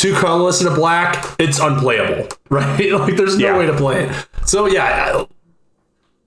two 0.00 0.14
colorless 0.14 0.60
and 0.60 0.68
a 0.70 0.74
black, 0.74 1.36
it's 1.38 1.58
unplayable, 1.58 2.28
right? 2.50 2.92
like 2.92 3.16
there's 3.16 3.36
no 3.38 3.46
Yeah. 3.48 3.58
way 3.58 3.66
to 3.66 3.76
play 3.76 4.04
it. 4.06 4.26
So 4.46 4.66
yeah, 4.66 5.12
I- 5.14 5.26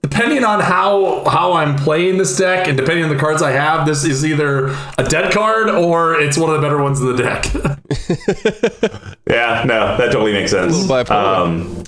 depending 0.01 0.43
on 0.43 0.59
how 0.59 1.23
how 1.29 1.53
I'm 1.53 1.75
playing 1.77 2.17
this 2.17 2.35
deck 2.37 2.67
and 2.67 2.77
depending 2.77 3.03
on 3.05 3.09
the 3.09 3.15
cards 3.17 3.41
I 3.41 3.51
have, 3.51 3.85
this 3.87 4.03
is 4.03 4.25
either 4.25 4.67
a 4.97 5.03
dead 5.03 5.31
card 5.33 5.69
or 5.69 6.13
it's 6.19 6.37
one 6.37 6.49
of 6.49 6.55
the 6.55 6.61
better 6.61 6.81
ones 6.81 6.99
in 7.01 7.07
the 7.15 7.23
deck. 7.23 7.45
yeah, 9.29 9.63
no, 9.65 9.97
that 9.97 10.11
totally 10.11 10.33
makes 10.33 10.51
sense. 10.51 10.73
little 10.87 10.95
bipolar. 11.03 11.37
Um, 11.45 11.83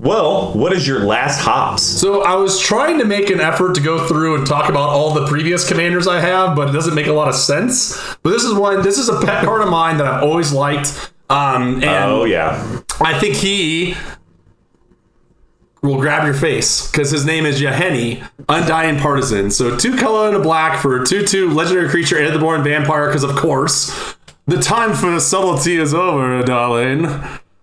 well, 0.00 0.52
what 0.54 0.72
is 0.72 0.88
your 0.88 1.00
last 1.00 1.40
hops? 1.40 1.82
so 1.82 2.22
I 2.22 2.34
was 2.34 2.58
trying 2.58 2.98
to 2.98 3.04
make 3.04 3.28
an 3.28 3.38
effort 3.40 3.74
to 3.74 3.82
go 3.82 4.06
through 4.06 4.36
and 4.36 4.46
talk 4.46 4.70
about 4.70 4.88
all 4.88 5.12
the 5.12 5.26
previous 5.26 5.68
commanders 5.68 6.08
I 6.08 6.20
have, 6.20 6.56
but 6.56 6.68
it 6.70 6.72
doesn't 6.72 6.94
make 6.94 7.06
a 7.06 7.12
lot 7.12 7.28
of 7.28 7.34
sense. 7.34 8.00
But 8.22 8.30
this 8.30 8.42
is 8.44 8.54
one. 8.54 8.82
This 8.82 8.98
is 8.98 9.08
a 9.10 9.20
pet 9.20 9.44
card 9.44 9.60
of 9.60 9.68
mine 9.68 9.98
that 9.98 10.06
I've 10.06 10.22
always 10.22 10.52
liked. 10.52 11.12
Um, 11.28 11.74
and 11.74 11.84
Oh 11.84 12.24
yeah, 12.24 12.80
I 13.00 13.18
think 13.18 13.34
he 13.36 13.94
will 15.82 16.00
grab 16.00 16.24
your 16.24 16.34
face 16.34 16.90
because 16.90 17.10
his 17.10 17.24
name 17.24 17.44
is 17.46 17.60
Yahenni, 17.60 18.26
Undying 18.48 18.98
Partisan. 18.98 19.50
So 19.50 19.76
two 19.76 19.96
color 19.96 20.28
and 20.28 20.36
a 20.36 20.40
black 20.40 20.80
for 20.80 21.02
a 21.02 21.06
2 21.06 21.24
2 21.26 21.50
legendary 21.50 21.88
creature, 21.88 22.16
Aetherborn 22.16 22.64
Vampire, 22.64 23.06
because 23.06 23.22
of 23.24 23.36
course, 23.36 24.16
the 24.46 24.60
time 24.60 24.94
for 24.94 25.10
the 25.10 25.20
subtlety 25.20 25.76
is 25.76 25.94
over, 25.94 26.42
darling. 26.42 27.06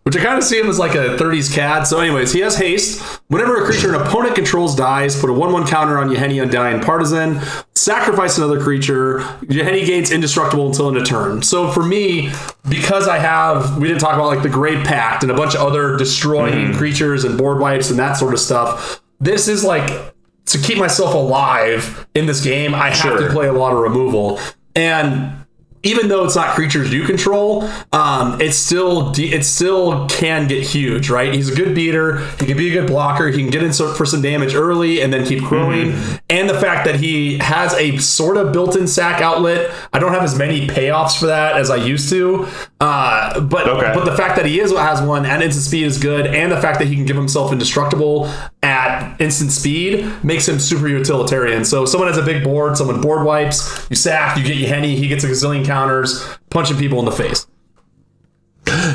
Which 0.07 0.15
I 0.15 0.23
kind 0.23 0.37
of 0.37 0.45
see 0.45 0.57
him 0.57 0.69
as 0.69 0.79
like 0.79 0.95
a 0.95 1.17
30s 1.17 1.53
cad. 1.53 1.85
So, 1.85 1.99
anyways, 1.99 2.31
he 2.31 2.39
has 2.39 2.57
haste. 2.57 3.01
Whenever 3.27 3.61
a 3.61 3.65
creature 3.65 3.93
an 3.93 4.01
opponent 4.01 4.35
controls 4.35 4.73
dies, 4.73 5.19
put 5.19 5.29
a 5.29 5.33
1 5.33 5.51
1 5.51 5.67
counter 5.67 5.97
on 5.97 6.07
Yahenni 6.07 6.41
Undying 6.41 6.79
Partisan, 6.79 7.41
sacrifice 7.75 8.37
another 8.37 8.57
creature. 8.57 9.19
Yahenni 9.41 9.85
gains 9.85 10.09
indestructible 10.09 10.67
until 10.67 10.87
end 10.87 10.95
of 10.95 11.05
turn. 11.05 11.43
So, 11.43 11.69
for 11.73 11.83
me, 11.83 12.31
because 12.69 13.09
I 13.09 13.17
have, 13.17 13.77
we 13.79 13.89
didn't 13.89 13.99
talk 13.99 14.13
about 14.13 14.27
like 14.27 14.43
the 14.43 14.49
Great 14.49 14.85
Pact 14.85 15.23
and 15.23 15.31
a 15.31 15.35
bunch 15.35 15.55
of 15.55 15.59
other 15.59 15.97
destroying 15.97 16.69
mm. 16.69 16.77
creatures 16.77 17.25
and 17.25 17.37
board 17.37 17.59
wipes 17.59 17.89
and 17.89 17.99
that 17.99 18.13
sort 18.13 18.33
of 18.33 18.39
stuff, 18.39 19.01
this 19.19 19.49
is 19.49 19.65
like 19.65 20.15
to 20.45 20.57
keep 20.57 20.77
myself 20.77 21.15
alive 21.15 22.07
in 22.15 22.27
this 22.27 22.41
game, 22.41 22.73
I 22.73 22.91
have 22.91 23.19
to 23.19 23.29
play 23.29 23.47
a 23.47 23.53
lot 23.53 23.73
of 23.73 23.79
removal. 23.79 24.39
And 24.73 25.45
even 25.83 26.07
though 26.09 26.25
it's 26.25 26.35
not 26.35 26.55
creatures 26.55 26.91
you 26.93 27.03
control, 27.03 27.69
um, 27.93 28.39
it 28.41 28.51
still 28.53 29.11
de- 29.11 29.31
it 29.33 29.43
still 29.45 30.07
can 30.07 30.47
get 30.47 30.63
huge, 30.63 31.09
right? 31.09 31.33
He's 31.33 31.49
a 31.51 31.55
good 31.55 31.73
beater. 31.75 32.19
He 32.39 32.45
can 32.45 32.57
be 32.57 32.69
a 32.69 32.73
good 32.81 32.87
blocker. 32.87 33.27
He 33.29 33.41
can 33.41 33.49
get 33.51 33.63
in 33.63 33.71
so- 33.73 33.93
for 33.93 34.05
some 34.05 34.21
damage 34.21 34.55
early 34.55 35.01
and 35.01 35.13
then 35.13 35.25
keep 35.25 35.43
growing. 35.43 35.95
And 36.29 36.49
the 36.49 36.59
fact 36.59 36.85
that 36.85 36.95
he 36.95 37.37
has 37.39 37.73
a 37.75 37.97
sort 37.97 38.37
of 38.37 38.51
built-in 38.51 38.87
sack 38.87 39.21
outlet. 39.21 39.71
I 39.93 39.99
don't 39.99 40.13
have 40.13 40.23
as 40.23 40.37
many 40.37 40.67
payoffs 40.67 41.17
for 41.19 41.27
that 41.27 41.55
as 41.57 41.69
I 41.69 41.75
used 41.77 42.09
to, 42.09 42.47
uh, 42.79 43.39
but 43.39 43.67
Okay. 43.67 43.91
but 43.93 44.05
the 44.05 44.15
fact 44.15 44.35
that 44.37 44.45
he 44.45 44.59
is 44.59 44.71
has 44.75 45.01
one 45.01 45.25
and 45.25 45.41
instant 45.41 45.65
speed 45.65 45.83
is 45.85 45.97
good, 45.97 46.27
and 46.27 46.51
the 46.51 46.57
fact 46.61 46.79
that 46.79 46.87
he 46.87 46.95
can 46.95 47.05
give 47.05 47.15
himself 47.15 47.51
indestructible 47.51 48.29
at 48.67 49.19
instant 49.21 49.51
speed 49.51 50.05
makes 50.23 50.47
him 50.47 50.59
super 50.59 50.87
utilitarian. 50.87 51.63
So 51.65 51.85
someone 51.85 52.09
has 52.09 52.17
a 52.17 52.23
big 52.25 52.43
board, 52.43 52.77
someone 52.77 52.99
board 53.01 53.25
wipes, 53.25 53.87
you 53.89 53.95
sack, 53.95 54.37
you 54.37 54.43
get 54.43 54.57
your 54.57 54.69
henny, 54.69 54.95
he 54.95 55.07
gets 55.07 55.23
a 55.23 55.27
gazillion 55.27 55.65
counters, 55.65 56.23
punching 56.49 56.77
people 56.77 56.99
in 56.99 57.05
the 57.05 57.11
face. 57.11 57.47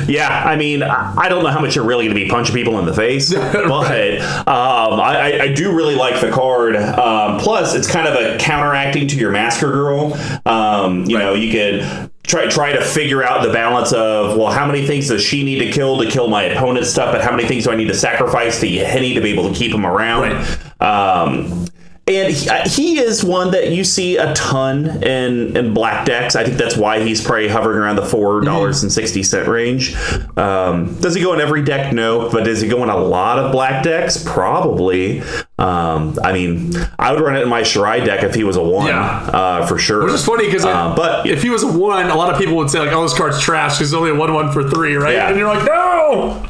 yeah. 0.07 0.43
I 0.45 0.55
mean, 0.55 0.83
I 0.83 1.27
don't 1.29 1.43
know 1.43 1.49
how 1.49 1.59
much 1.59 1.75
you're 1.75 1.85
really 1.85 2.05
going 2.05 2.15
to 2.15 2.23
be 2.23 2.29
punching 2.29 2.53
people 2.53 2.77
in 2.77 2.85
the 2.85 2.93
face, 2.93 3.33
but 3.33 4.21
um, 4.21 4.99
I, 4.99 5.17
I- 5.33 5.39
I 5.43 5.53
do 5.53 5.75
really 5.75 5.95
like 5.95 6.21
the 6.21 6.29
card. 6.29 6.75
Um, 6.75 7.39
plus, 7.39 7.73
it's 7.73 7.87
kind 7.91 8.07
of 8.07 8.13
a 8.15 8.37
counteracting 8.37 9.07
to 9.07 9.15
your 9.17 9.31
Massacre 9.31 9.71
Girl. 9.71 10.13
Um, 10.45 11.05
you 11.05 11.17
know, 11.17 11.33
you 11.33 11.51
could 11.51 12.11
try 12.23 12.47
try 12.47 12.71
to 12.73 12.83
figure 12.83 13.23
out 13.23 13.45
the 13.45 13.51
balance 13.51 13.91
of 13.93 14.37
well, 14.37 14.51
how 14.51 14.65
many 14.65 14.85
things 14.85 15.09
does 15.09 15.21
she 15.21 15.43
need 15.43 15.59
to 15.59 15.71
kill 15.71 15.97
to 15.99 16.09
kill 16.09 16.27
my 16.27 16.43
opponent's 16.43 16.89
stuff, 16.89 17.13
but 17.13 17.21
how 17.21 17.31
many 17.31 17.47
things 17.47 17.65
do 17.65 17.71
I 17.71 17.75
need 17.75 17.87
to 17.89 17.93
sacrifice 17.93 18.59
to 18.61 18.67
Henny 18.67 19.13
to 19.13 19.21
be 19.21 19.29
able 19.29 19.49
to 19.49 19.53
keep 19.53 19.73
him 19.73 19.85
around? 19.85 20.33
Um, 20.79 21.67
and 22.05 22.33
he, 22.33 22.49
he 22.69 22.99
is 22.99 23.23
one 23.23 23.51
that 23.51 23.71
you 23.71 23.83
see 23.85 24.17
a 24.17 24.33
ton 24.33 25.01
in, 25.03 25.55
in 25.55 25.73
black 25.73 26.05
decks. 26.05 26.35
I 26.35 26.43
think 26.43 26.57
that's 26.57 26.75
why 26.75 27.01
he's 27.01 27.23
probably 27.23 27.47
hovering 27.47 27.77
around 27.79 27.95
the 27.95 28.05
four 28.05 28.41
dollars 28.41 28.83
and 28.83 28.91
sixty 28.91 29.23
cent 29.23 29.47
range. 29.47 29.95
Um, 30.37 30.99
does 30.99 31.15
he 31.15 31.21
go 31.21 31.33
in 31.33 31.39
every 31.39 31.63
deck? 31.63 31.93
No, 31.93 32.29
but 32.29 32.43
does 32.43 32.59
he 32.59 32.67
go 32.67 32.83
in 32.83 32.89
a 32.89 32.97
lot 32.97 33.39
of 33.39 33.51
black 33.53 33.83
decks? 33.83 34.21
Probably. 34.23 35.21
Um, 35.57 36.19
I 36.23 36.33
mean, 36.33 36.73
I 36.99 37.13
would 37.13 37.21
run 37.21 37.37
it 37.37 37.41
in 37.41 37.47
my 37.49 37.61
Shirei 37.61 38.03
deck 38.05 38.23
if 38.23 38.35
he 38.35 38.43
was 38.43 38.57
a 38.57 38.63
one, 38.63 38.87
Yeah. 38.87 38.99
uh, 39.33 39.65
for 39.65 39.77
sure. 39.79 40.03
Which 40.03 40.13
is 40.13 40.25
funny 40.25 40.45
because 40.47 40.65
Uh, 40.65 40.93
but 40.95 41.25
if 41.25 41.41
he 41.41 41.49
was 41.49 41.63
a 41.63 41.67
one, 41.71 42.07
a 42.09 42.15
lot 42.15 42.33
of 42.33 42.37
people 42.39 42.55
would 42.57 42.69
say 42.69 42.79
like, 42.79 42.91
"Oh, 42.91 43.03
this 43.03 43.17
card's 43.17 43.39
trash." 43.39 43.75
Because 43.77 43.93
it's 43.93 43.97
only 43.97 44.09
a 44.11 44.15
one 44.15 44.33
one 44.33 44.51
for 44.51 44.69
three, 44.69 44.95
right? 44.95 45.13
Yeah. 45.13 45.29
And 45.29 45.37
you're 45.37 45.47
like, 45.53 45.63
"No." 45.65 46.43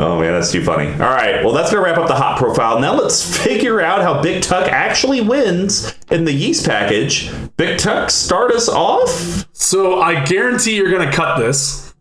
Oh 0.00 0.18
man, 0.18 0.32
that's 0.32 0.50
too 0.50 0.64
funny. 0.64 0.90
All 0.92 1.10
right, 1.10 1.44
well 1.44 1.52
that's 1.52 1.70
gonna 1.70 1.84
wrap 1.84 1.98
up 1.98 2.08
the 2.08 2.14
hot 2.14 2.38
profile. 2.38 2.80
Now 2.80 2.94
let's 2.94 3.36
figure 3.44 3.82
out 3.82 4.00
how 4.00 4.22
Big 4.22 4.42
Tuck 4.42 4.66
actually 4.66 5.20
wins 5.20 5.94
in 6.10 6.24
the 6.24 6.32
yeast 6.32 6.64
package. 6.64 7.30
Big 7.58 7.78
Tuck, 7.78 8.08
start 8.08 8.50
us 8.50 8.66
off. 8.66 9.46
So 9.52 10.00
I 10.00 10.24
guarantee 10.24 10.74
you're 10.74 10.90
gonna 10.90 11.12
cut 11.12 11.38
this. 11.38 11.92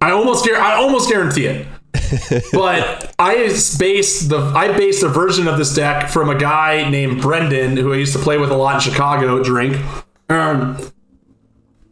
I 0.00 0.10
almost 0.10 0.48
I 0.48 0.74
almost 0.74 1.08
guarantee 1.08 1.46
it. 1.46 1.68
but 2.52 3.14
I 3.20 3.36
based 3.78 4.28
the 4.28 4.38
I 4.56 4.76
based 4.76 5.04
a 5.04 5.08
version 5.08 5.46
of 5.46 5.56
this 5.56 5.72
deck 5.72 6.08
from 6.08 6.30
a 6.30 6.36
guy 6.36 6.90
named 6.90 7.22
Brendan 7.22 7.76
who 7.76 7.92
I 7.92 7.96
used 7.96 8.12
to 8.14 8.18
play 8.18 8.38
with 8.38 8.50
a 8.50 8.56
lot 8.56 8.74
in 8.74 8.80
Chicago. 8.80 9.40
Drink. 9.40 9.80
Um, 10.28 10.78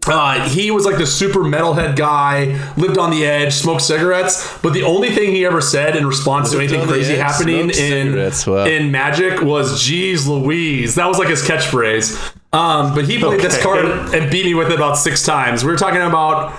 uh, 0.06 0.48
he 0.48 0.70
was 0.70 0.86
like 0.86 0.96
the 0.96 1.06
super 1.06 1.40
metalhead 1.40 1.96
guy, 1.96 2.72
lived 2.76 2.98
on 2.98 3.10
the 3.10 3.26
edge, 3.26 3.52
smoked 3.52 3.82
cigarettes. 3.82 4.58
But 4.62 4.72
the 4.72 4.82
only 4.82 5.10
thing 5.10 5.32
he 5.32 5.44
ever 5.44 5.60
said 5.60 5.96
in 5.96 6.06
response 6.06 6.50
to 6.52 6.58
anything 6.58 6.86
crazy 6.86 7.14
edge, 7.14 7.20
happening 7.20 7.70
in 7.70 8.16
wow. 8.46 8.64
in 8.64 8.90
Magic 8.90 9.42
was 9.42 9.82
"Geez 9.82 10.26
Louise." 10.26 10.94
That 10.94 11.06
was 11.06 11.18
like 11.18 11.28
his 11.28 11.42
catchphrase. 11.42 12.34
Um, 12.52 12.94
but 12.94 13.04
he 13.04 13.18
played 13.18 13.40
this 13.40 13.62
card 13.62 13.84
and 14.14 14.30
beat 14.30 14.46
me 14.46 14.54
with 14.54 14.70
it 14.70 14.76
about 14.76 14.96
six 14.96 15.24
times. 15.24 15.64
We 15.64 15.70
were 15.70 15.76
talking 15.76 16.00
about 16.00 16.58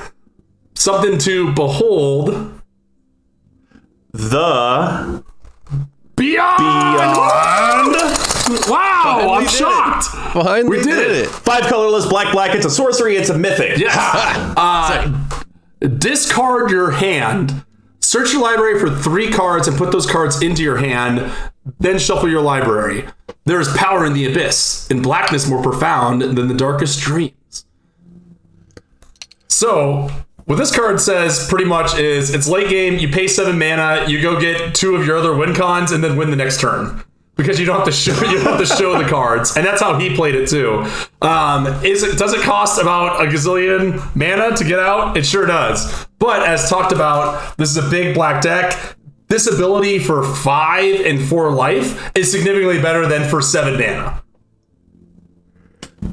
something 0.75 1.17
to 1.19 1.53
behold. 1.53 2.55
The 4.11 5.23
Beyond. 6.19 6.57
Beyond. 6.57 8.18
Wow, 8.67 9.01
Finally 9.03 9.33
I'm 9.33 9.43
did 9.43 9.53
it. 9.53 9.57
shocked. 9.57 10.05
Finally 10.33 10.77
We 10.77 10.83
did 10.83 11.11
it. 11.11 11.27
five 11.29 11.63
colorless 11.63 12.05
black 12.05 12.31
black. 12.31 12.55
It's 12.55 12.65
a 12.65 12.69
sorcery. 12.69 13.15
It's 13.15 13.29
a 13.29 13.37
mythic. 13.37 13.77
Yes. 13.77 13.95
uh, 14.57 15.17
discard 15.97 16.71
your 16.71 16.91
hand. 16.91 17.63
Search 18.01 18.33
your 18.33 18.41
library 18.41 18.79
for 18.79 18.89
three 18.89 19.31
cards 19.31 19.67
and 19.67 19.77
put 19.77 19.91
those 19.91 20.05
cards 20.09 20.41
into 20.41 20.63
your 20.63 20.77
hand. 20.77 21.31
Then 21.79 21.99
shuffle 21.99 22.29
your 22.29 22.41
library. 22.41 23.05
There 23.45 23.59
is 23.59 23.67
power 23.77 24.05
in 24.05 24.13
the 24.13 24.25
abyss, 24.31 24.89
in 24.89 25.01
blackness 25.01 25.47
more 25.47 25.61
profound 25.61 26.21
than 26.21 26.47
the 26.47 26.53
darkest 26.55 26.99
dreams. 27.01 27.65
So, 29.47 30.09
what 30.45 30.55
this 30.57 30.75
card 30.75 30.99
says 30.99 31.47
pretty 31.49 31.65
much 31.65 31.97
is 31.97 32.33
it's 32.33 32.47
late 32.47 32.69
game, 32.69 32.97
you 32.97 33.09
pay 33.09 33.27
seven 33.27 33.59
mana, 33.59 34.05
you 34.07 34.21
go 34.21 34.39
get 34.39 34.73
two 34.73 34.95
of 34.95 35.05
your 35.05 35.17
other 35.17 35.35
win 35.35 35.53
cons, 35.53 35.91
and 35.91 36.03
then 36.03 36.15
win 36.17 36.29
the 36.31 36.35
next 36.35 36.59
turn. 36.59 37.03
Because 37.39 37.57
you 37.57 37.65
don't 37.65 37.77
have 37.77 37.85
to 37.85 37.91
show 37.93 38.11
you 38.25 38.43
don't 38.43 38.59
have 38.59 38.59
to 38.59 38.65
show 38.65 39.01
the 39.01 39.07
cards, 39.07 39.55
and 39.55 39.65
that's 39.65 39.81
how 39.81 39.97
he 39.97 40.13
played 40.13 40.35
it 40.35 40.49
too. 40.49 40.85
Um, 41.21 41.67
is 41.85 42.03
it 42.03 42.17
does 42.17 42.33
it 42.33 42.41
cost 42.41 42.81
about 42.81 43.25
a 43.25 43.29
gazillion 43.29 44.13
mana 44.13 44.53
to 44.57 44.63
get 44.65 44.77
out? 44.77 45.15
It 45.15 45.25
sure 45.25 45.45
does. 45.45 46.05
But 46.19 46.45
as 46.45 46.69
talked 46.69 46.91
about, 46.91 47.55
this 47.55 47.69
is 47.69 47.77
a 47.77 47.89
big 47.89 48.13
black 48.13 48.41
deck. 48.41 48.97
This 49.29 49.47
ability 49.47 49.99
for 49.99 50.21
five 50.23 50.99
and 50.99 51.21
four 51.21 51.51
life 51.51 52.11
is 52.13 52.29
significantly 52.29 52.81
better 52.81 53.07
than 53.07 53.29
for 53.29 53.41
seven 53.41 53.79
mana. 53.79 54.21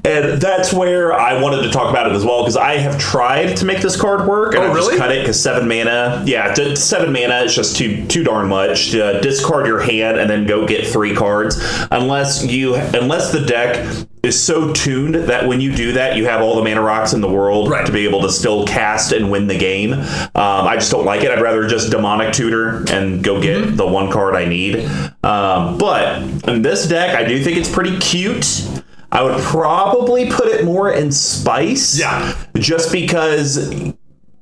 And 0.04 0.40
that's 0.40 0.72
where 0.72 1.12
I 1.12 1.40
wanted 1.40 1.62
to 1.62 1.70
talk 1.70 1.90
about 1.90 2.06
it 2.08 2.12
as 2.14 2.24
well 2.24 2.42
because 2.42 2.56
I 2.56 2.76
have 2.76 2.96
tried 2.98 3.56
to 3.56 3.64
make 3.64 3.80
this 3.80 4.00
card 4.00 4.26
work. 4.26 4.54
And 4.54 4.62
Oh, 4.64 4.70
I 4.70 4.74
just 4.74 4.86
really? 4.88 4.98
cut 4.98 5.10
it 5.12 5.20
because 5.22 5.40
seven 5.42 5.66
mana. 5.68 6.22
Yeah, 6.26 6.54
d- 6.54 6.76
seven 6.76 7.12
mana 7.12 7.40
is 7.42 7.54
just 7.54 7.76
too 7.76 8.04
too 8.06 8.22
darn 8.24 8.48
much. 8.48 8.94
Uh, 8.94 9.20
discard 9.20 9.66
your 9.66 9.80
hand 9.80 10.18
and 10.18 10.30
then 10.30 10.46
go 10.46 10.66
get 10.66 10.86
three 10.86 11.14
cards. 11.14 11.56
Unless 11.90 12.44
you 12.44 12.74
unless 12.76 13.32
the 13.32 13.40
deck 13.40 13.84
is 14.22 14.40
so 14.40 14.72
tuned 14.72 15.14
that 15.14 15.46
when 15.46 15.60
you 15.60 15.74
do 15.74 15.92
that, 15.92 16.16
you 16.16 16.24
have 16.26 16.40
all 16.40 16.56
the 16.56 16.62
mana 16.62 16.82
rocks 16.82 17.12
in 17.12 17.20
the 17.20 17.28
world 17.30 17.70
Right. 17.70 17.86
to 17.86 17.92
be 17.92 18.04
able 18.06 18.22
to 18.22 18.30
still 18.30 18.64
cast 18.66 19.12
and 19.12 19.30
win 19.30 19.46
the 19.46 19.58
game. 19.58 19.92
Um, 19.92 20.02
I 20.34 20.74
just 20.74 20.90
don't 20.90 21.04
like 21.04 21.22
it. 21.22 21.30
I'd 21.30 21.40
rather 21.42 21.66
just 21.68 21.90
demonic 21.90 22.32
tutor 22.32 22.84
and 22.92 23.22
go 23.24 23.40
get 23.40 23.56
Mm-hmm. 23.62 23.76
the 23.76 23.86
one 23.86 24.10
card 24.10 24.34
I 24.36 24.44
need. 24.46 24.88
Um, 25.22 25.78
but 25.78 26.22
in 26.48 26.62
this 26.62 26.86
deck, 26.88 27.16
I 27.16 27.24
do 27.24 27.42
think 27.42 27.56
it's 27.56 27.70
pretty 27.70 27.96
cute. 27.98 28.68
I 29.12 29.22
would 29.22 29.40
probably 29.42 30.30
put 30.30 30.48
it 30.48 30.64
more 30.64 30.90
in 30.90 31.10
spice. 31.12 31.98
Yeah. 31.98 32.36
Just 32.56 32.92
because 32.92 33.92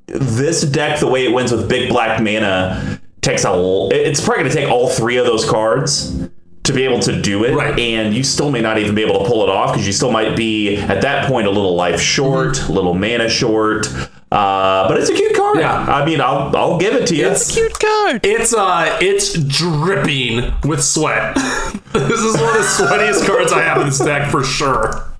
this 0.06 0.62
deck, 0.62 1.00
the 1.00 1.08
way 1.08 1.26
it 1.26 1.32
wins 1.34 1.52
with 1.52 1.68
big 1.68 1.88
black 1.88 2.20
mana, 2.22 3.00
takes 3.20 3.44
a. 3.44 3.48
l- 3.48 3.88
It's 3.92 4.20
probably 4.24 4.44
going 4.44 4.54
to 4.54 4.60
take 4.62 4.70
all 4.70 4.88
three 4.88 5.16
of 5.16 5.26
those 5.26 5.48
cards 5.48 6.28
to 6.64 6.72
be 6.72 6.82
able 6.84 6.98
to 7.00 7.20
do 7.20 7.44
it, 7.44 7.54
Right. 7.54 7.78
and 7.78 8.14
you 8.14 8.24
still 8.24 8.50
may 8.50 8.62
not 8.62 8.78
even 8.78 8.94
be 8.94 9.02
able 9.02 9.18
to 9.22 9.26
pull 9.28 9.42
it 9.42 9.50
off 9.50 9.72
because 9.72 9.86
you 9.86 9.92
still 9.92 10.10
might 10.10 10.34
be 10.34 10.76
at 10.78 11.02
that 11.02 11.26
point 11.28 11.46
a 11.46 11.50
little 11.50 11.74
life 11.76 12.00
short, 12.00 12.54
Mm-hmm. 12.56 12.72
a 12.72 12.74
little 12.74 12.94
mana 12.94 13.28
short. 13.28 13.86
Uh, 14.34 14.88
but 14.88 14.98
it's 14.98 15.08
a 15.08 15.14
cute 15.14 15.36
card. 15.36 15.58
Yeah. 15.60 15.84
I 15.84 16.04
mean, 16.04 16.20
I'll 16.20 16.54
I'll 16.56 16.76
give 16.76 16.94
it 16.94 17.06
to 17.06 17.14
you. 17.14 17.28
It's 17.28 17.50
a 17.50 17.52
Cute 17.52 17.78
card. 17.78 18.26
It's 18.26 18.52
uh, 18.52 18.98
it's 19.00 19.34
dripping 19.34 20.52
with 20.64 20.82
sweat. 20.82 21.36
this 21.92 22.20
is 22.20 22.34
one 22.34 22.48
of 22.48 22.54
the 22.54 22.68
sweatiest 22.68 23.26
cards 23.28 23.52
I 23.52 23.62
have 23.62 23.78
in 23.78 23.86
this 23.86 24.00
deck 24.00 24.32
for 24.32 24.42
sure. 24.42 25.14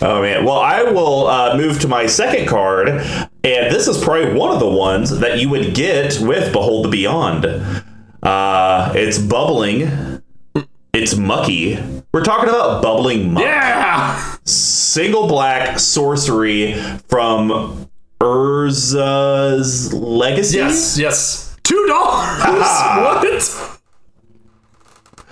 Oh 0.00 0.22
man. 0.22 0.44
Well, 0.44 0.58
I 0.60 0.84
will 0.84 1.26
uh, 1.26 1.56
move 1.56 1.80
to 1.80 1.88
my 1.88 2.06
second 2.06 2.46
card, 2.46 2.88
and 2.88 3.34
this 3.42 3.88
is 3.88 4.02
probably 4.02 4.34
one 4.34 4.52
of 4.52 4.60
the 4.60 4.68
ones 4.68 5.18
that 5.18 5.40
you 5.40 5.48
would 5.48 5.74
get 5.74 6.20
with 6.20 6.52
Behold 6.52 6.84
the 6.84 6.90
Beyond. 6.90 7.46
Uh, 8.22 8.92
it's 8.94 9.18
bubbling. 9.18 10.13
It's 10.94 11.16
mucky. 11.16 11.76
We're 12.12 12.22
talking 12.22 12.48
about 12.48 12.80
bubbling 12.82 13.32
muck. 13.32 13.42
Yeah. 13.42 14.36
Single 14.44 15.26
black 15.26 15.80
sorcery 15.80 16.74
from 17.08 17.88
Urza's 18.20 19.92
Legacy. 19.92 20.58
Yes. 20.58 20.96
Yes. 20.96 21.56
Two 21.64 21.86
dollars. 21.88 22.38
what? 22.44 23.80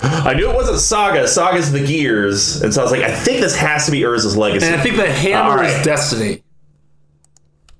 I 0.02 0.34
knew 0.34 0.50
it 0.50 0.54
wasn't 0.54 0.80
Saga. 0.80 1.28
Saga's 1.28 1.70
the 1.70 1.86
gears, 1.86 2.60
and 2.62 2.74
so 2.74 2.80
I 2.80 2.82
was 2.84 2.90
like, 2.90 3.02
I 3.02 3.14
think 3.14 3.40
this 3.40 3.54
has 3.56 3.86
to 3.86 3.92
be 3.92 4.00
Urza's 4.00 4.36
Legacy. 4.36 4.66
And 4.66 4.74
I 4.74 4.82
think 4.82 4.96
the 4.96 5.10
hammer 5.10 5.56
right. 5.58 5.70
is 5.70 5.84
destiny. 5.84 6.42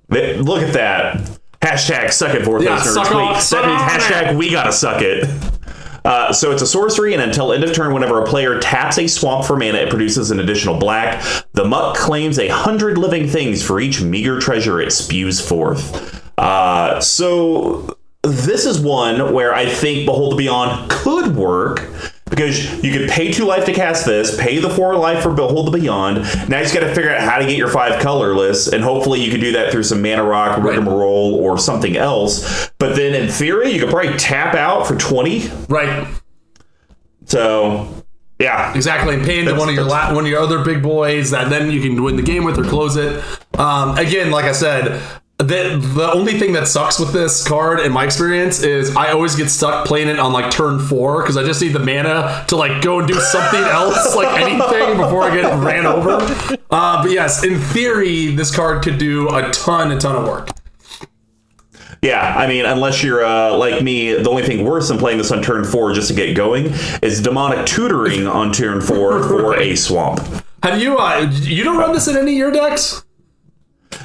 Look 0.09 0.61
at 0.61 0.73
that. 0.73 1.39
Hashtag 1.61 2.11
suck 2.11 2.35
it, 2.35 2.43
Vorthos 2.43 2.63
Yeah, 2.63 2.77
nerds. 2.77 2.93
suck 2.93 3.09
Wait, 3.09 3.15
on- 3.15 3.33
that 3.33 3.41
suck 3.41 3.65
means 3.65 3.81
on 3.81 3.89
hashtag 3.89 4.37
we 4.37 4.51
gotta 4.51 4.71
suck 4.71 5.01
it. 5.01 5.27
Uh, 6.05 6.33
so 6.33 6.51
it's 6.51 6.61
a 6.61 6.67
sorcery, 6.67 7.13
and 7.13 7.21
until 7.21 7.53
end 7.53 7.63
of 7.63 7.73
turn, 7.73 7.93
whenever 7.93 8.21
a 8.21 8.25
player 8.25 8.59
taps 8.59 8.97
a 8.97 9.07
swamp 9.07 9.45
for 9.45 9.55
mana, 9.55 9.77
it 9.77 9.89
produces 9.89 10.31
an 10.31 10.39
additional 10.39 10.77
black. 10.77 11.23
The 11.53 11.65
muck 11.65 11.95
claims 11.95 12.39
a 12.39 12.49
hundred 12.49 12.97
living 12.97 13.27
things 13.27 13.63
for 13.63 13.79
each 13.79 14.01
meager 14.01 14.39
treasure 14.39 14.81
it 14.81 14.91
spews 14.91 15.39
forth. 15.39 16.21
Uh, 16.37 16.99
so 16.99 17.97
this 18.23 18.65
is 18.65 18.79
one 18.79 19.33
where 19.33 19.53
I 19.53 19.65
think 19.65 20.05
Behold 20.05 20.33
the 20.33 20.37
Beyond 20.37 20.89
could 20.89 21.35
work 21.35 21.89
because 22.35 22.83
you 22.83 22.91
could 22.91 23.09
pay 23.09 23.31
two 23.31 23.45
life 23.45 23.65
to 23.65 23.73
cast 23.73 24.05
this, 24.05 24.35
pay 24.39 24.57
the 24.59 24.69
four 24.69 24.95
life 24.95 25.21
for 25.21 25.31
Behold 25.33 25.67
the 25.71 25.77
Beyond. 25.79 26.17
Now 26.49 26.57
you 26.57 26.63
just 26.63 26.73
got 26.73 26.81
to 26.81 26.93
figure 26.95 27.11
out 27.11 27.21
how 27.21 27.37
to 27.37 27.45
get 27.45 27.57
your 27.57 27.67
five 27.69 28.01
colorless, 28.01 28.67
and 28.67 28.83
hopefully 28.83 29.21
you 29.21 29.29
could 29.31 29.41
do 29.41 29.51
that 29.53 29.71
through 29.71 29.83
some 29.83 30.01
mana 30.01 30.23
rock, 30.23 30.57
rigmarole, 30.63 31.35
or 31.35 31.57
something 31.57 31.95
else. 31.95 32.69
But 32.79 32.95
then 32.95 33.13
in 33.13 33.29
theory, 33.29 33.71
you 33.71 33.79
could 33.79 33.89
probably 33.89 34.17
tap 34.17 34.55
out 34.55 34.87
for 34.87 34.95
twenty. 34.97 35.47
Right. 35.69 36.07
So 37.25 37.87
yeah, 38.39 38.73
Exactly. 38.75 39.15
And 39.15 39.23
pay 39.23 39.39
into 39.39 39.51
That's- 39.51 39.59
one 39.59 39.69
of 39.69 39.75
your 39.75 39.85
la- 39.85 40.13
one 40.13 40.25
of 40.25 40.29
your 40.29 40.41
other 40.41 40.63
big 40.65 40.81
boys 40.83 41.31
that 41.31 41.49
then 41.49 41.71
you 41.71 41.81
can 41.81 42.01
win 42.03 42.15
the 42.17 42.23
game 42.23 42.43
with 42.43 42.57
or 42.57 42.63
close 42.63 42.97
it. 42.97 43.23
Um, 43.57 43.97
again, 43.97 44.31
like 44.31 44.45
I 44.45 44.51
said. 44.51 45.01
The, 45.43 45.77
the 45.95 46.09
only 46.13 46.39
thing 46.39 46.53
that 46.53 46.67
sucks 46.67 46.99
with 46.99 47.11
this 47.11 47.45
card 47.45 47.81
in 47.81 47.91
my 47.91 48.05
experience 48.05 48.63
is 48.63 48.95
I 48.95 49.11
always 49.11 49.35
get 49.35 49.49
stuck 49.49 49.85
playing 49.85 50.07
it 50.07 50.17
on 50.17 50.31
like 50.31 50.51
turn 50.51 50.79
four 50.79 51.21
because 51.21 51.35
I 51.35 51.43
just 51.43 51.61
need 51.61 51.73
the 51.73 51.79
mana 51.79 52.45
to 52.47 52.55
like 52.55 52.81
go 52.81 52.99
and 52.99 53.07
do 53.07 53.15
something 53.15 53.61
else 53.61 54.15
like 54.15 54.39
anything 54.39 54.95
before 54.95 55.23
I 55.23 55.35
get 55.35 55.53
ran 55.61 55.85
over. 55.85 56.17
Uh, 56.71 57.03
but 57.03 57.11
yes, 57.11 57.43
in 57.43 57.59
theory, 57.59 58.27
this 58.27 58.55
card 58.55 58.83
could 58.83 58.97
do 58.97 59.27
a 59.35 59.51
ton, 59.51 59.91
a 59.91 59.99
ton 59.99 60.15
of 60.15 60.23
work. 60.25 60.49
Yeah, 62.01 62.35
I 62.37 62.47
mean, 62.47 62.65
unless 62.65 63.03
you're 63.03 63.23
uh, 63.23 63.55
like 63.57 63.81
me, 63.83 64.13
the 64.13 64.29
only 64.29 64.43
thing 64.43 64.65
worse 64.65 64.87
than 64.87 64.97
playing 64.97 65.17
this 65.17 65.31
on 65.31 65.41
turn 65.41 65.63
four 65.65 65.93
just 65.93 66.09
to 66.09 66.13
get 66.13 66.35
going 66.35 66.73
is 67.01 67.21
demonic 67.21 67.65
tutoring 67.65 68.27
on 68.27 68.51
turn 68.51 68.81
four 68.81 69.21
for 69.27 69.57
a 69.57 69.75
swamp. 69.75 70.19
Have 70.63 70.81
you? 70.81 70.97
Uh, 70.97 71.29
you 71.41 71.63
don't 71.63 71.77
run 71.77 71.93
this 71.93 72.07
in 72.07 72.15
any 72.15 72.31
of 72.31 72.37
your 72.37 72.51
decks? 72.51 73.03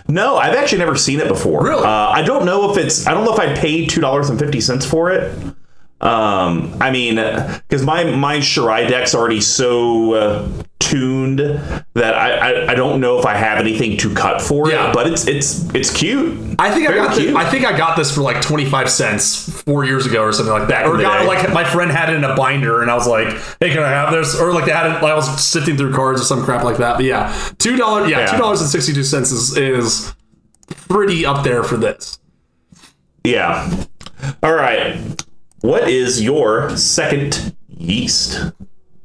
No, 0.09 0.37
I've 0.37 0.55
actually 0.55 0.79
never 0.79 0.97
seen 0.97 1.21
it 1.21 1.29
before. 1.29 1.63
Really? 1.63 1.85
Uh, 1.85 1.89
I 1.89 2.23
don't 2.23 2.45
know 2.45 2.71
if 2.71 2.77
it's. 2.79 3.07
I 3.07 3.15
don't 3.15 3.25
know 3.25 3.35
if 3.35 3.41
I'd 3.41 3.57
paid 3.57 3.91
two 3.91 4.01
dollars 4.01 4.31
and 4.31 4.39
fifty 4.39 4.61
cents 4.61 4.87
for 4.87 5.11
it. 5.11 5.33
Um, 6.01 6.77
I 6.81 6.91
mean, 6.91 7.17
because 7.17 7.85
my 7.85 8.05
my 8.05 8.39
Shirei 8.39 8.89
deck's 8.89 9.15
already 9.15 9.41
so 9.41 10.13
uh, 10.15 10.49
tuned 10.81 11.39
that 11.39 12.15
I, 12.15 12.31
I 12.67 12.73
I 12.73 12.75
don't 12.75 13.01
know 13.01 13.19
if 13.19 13.27
I 13.27 13.35
have 13.35 13.59
anything 13.59 13.97
to 13.99 14.15
cut 14.15 14.41
for 14.41 14.71
Yeah. 14.71 14.89
it. 14.91 14.95
But 14.95 15.07
it's 15.09 15.27
it's 15.27 15.69
it's 15.75 15.93
cute. 15.95 16.57
I 16.59 16.71
think 16.71 16.89
I 16.89 16.93
Very 16.93 17.07
got. 17.07 17.17
This. 17.17 17.35
I 17.35 17.45
think 17.51 17.65
I 17.67 17.77
got 17.77 17.97
this 17.97 18.15
for 18.15 18.21
like 18.23 18.41
twenty 18.41 18.65
five 18.65 18.89
cents 18.91 19.63
four 19.63 19.85
years 19.85 20.07
ago 20.07 20.23
or 20.23 20.33
something 20.33 20.53
like 20.53 20.69
that. 20.69 20.87
Or 20.87 20.95
in 20.95 21.01
got 21.03 21.23
it 21.23 21.27
like 21.27 21.53
my 21.53 21.65
friend 21.65 21.91
had 21.91 22.11
it 22.11 22.17
in 22.17 22.25
a 22.25 22.35
binder, 22.37 22.81
and 22.83 22.91
I 22.91 22.95
was 22.95 23.07
like, 23.09 23.29
"Hey, 23.61 23.71
can 23.71 23.83
I 23.83 23.89
have 23.89 24.13
this?" 24.13 24.39
Or 24.41 24.53
like 24.53 24.65
they 24.67 24.73
had 24.73 24.87
it. 24.87 25.03
Like 25.03 25.13
I 25.13 25.15
was 25.17 25.43
sifting 25.45 25.77
through 25.77 25.93
cards 25.95 26.21
or 26.21 26.25
some 26.25 26.45
crap 26.45 26.63
like 26.65 26.77
that. 26.79 26.97
But 26.97 27.05
yeah, 27.05 27.37
two 27.59 27.77
dollars. 27.77 28.11
Yeah, 28.11 28.21
Yeah. 28.21 28.27
two 28.27 28.39
dollars 28.39 28.61
and 28.61 28.71
sixty 28.71 28.93
two 28.93 29.05
cents 29.05 29.31
is 29.33 29.57
is 29.57 30.15
pretty 30.89 31.27
up 31.27 31.45
there 31.45 31.65
for 31.65 31.77
this. 31.77 32.19
Yeah. 33.25 33.71
All 34.43 34.55
right. 34.55 34.97
What 35.61 35.89
is 35.89 36.23
your 36.23 36.77
second 36.77 37.55
yeast? 37.69 38.53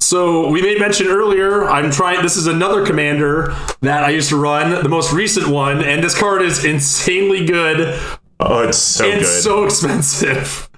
So 0.03 0.49
we 0.49 0.61
made 0.61 0.79
mention 0.79 1.07
earlier. 1.07 1.67
I'm 1.69 1.89
trying. 1.91 2.21
This 2.21 2.35
is 2.37 2.47
another 2.47 2.85
commander 2.85 3.55
that 3.81 4.03
I 4.03 4.09
used 4.09 4.29
to 4.29 4.35
run, 4.39 4.83
the 4.83 4.89
most 4.89 5.13
recent 5.13 5.47
one, 5.47 5.83
and 5.83 6.03
this 6.03 6.17
card 6.17 6.41
is 6.41 6.65
insanely 6.65 7.45
good. 7.45 7.99
Oh, 8.39 8.67
it's 8.67 8.77
so 8.77 9.05
It's 9.05 9.19
good. 9.29 9.41
so 9.43 9.63
expensive. 9.65 10.69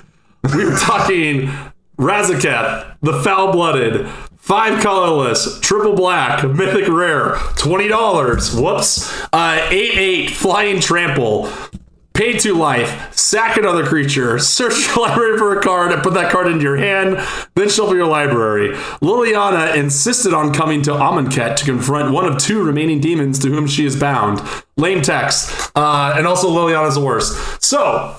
We 0.55 0.65
were 0.69 0.77
talking 0.77 1.49
Razaketh, 1.97 2.97
the 3.01 3.21
foul 3.23 3.51
blooded, 3.51 4.07
five 4.37 4.81
colorless, 4.83 5.59
triple 5.61 5.95
black, 5.95 6.43
mythic 6.47 6.87
rare, 6.87 7.37
twenty 7.57 7.87
dollars. 7.87 8.55
Whoops. 8.55 9.11
Uh, 9.33 9.65
eight 9.71 9.97
eight 9.97 10.29
flying 10.29 10.79
trample. 10.79 11.49
Pay 12.15 12.37
to 12.39 12.53
life, 12.53 13.13
sack 13.13 13.57
another 13.57 13.85
creature, 13.85 14.39
search 14.39 14.87
your 14.87 14.95
library 15.07 15.37
for 15.37 15.59
a 15.59 15.61
card, 15.61 15.91
and 15.91 16.01
put 16.01 16.13
that 16.13 16.31
card 16.31 16.47
into 16.47 16.63
your 16.63 16.77
hand, 16.77 17.17
then 17.55 17.67
shuffle 17.67 17.93
your 17.93 18.07
library. 18.07 18.69
Liliana 19.01 19.75
insisted 19.75 20.33
on 20.33 20.53
coming 20.53 20.81
to 20.83 20.91
Amonkhet 20.91 21.57
to 21.57 21.65
confront 21.65 22.13
one 22.13 22.25
of 22.25 22.37
two 22.37 22.63
remaining 22.63 23.01
demons 23.01 23.37
to 23.39 23.49
whom 23.49 23.67
she 23.67 23.85
is 23.85 23.99
bound. 23.99 24.41
Lame 24.77 25.01
text. 25.01 25.71
Uh, 25.75 26.13
and 26.15 26.25
also 26.25 26.49
Liliana's 26.49 26.95
the 26.95 27.01
worst. 27.01 27.61
So, 27.61 28.15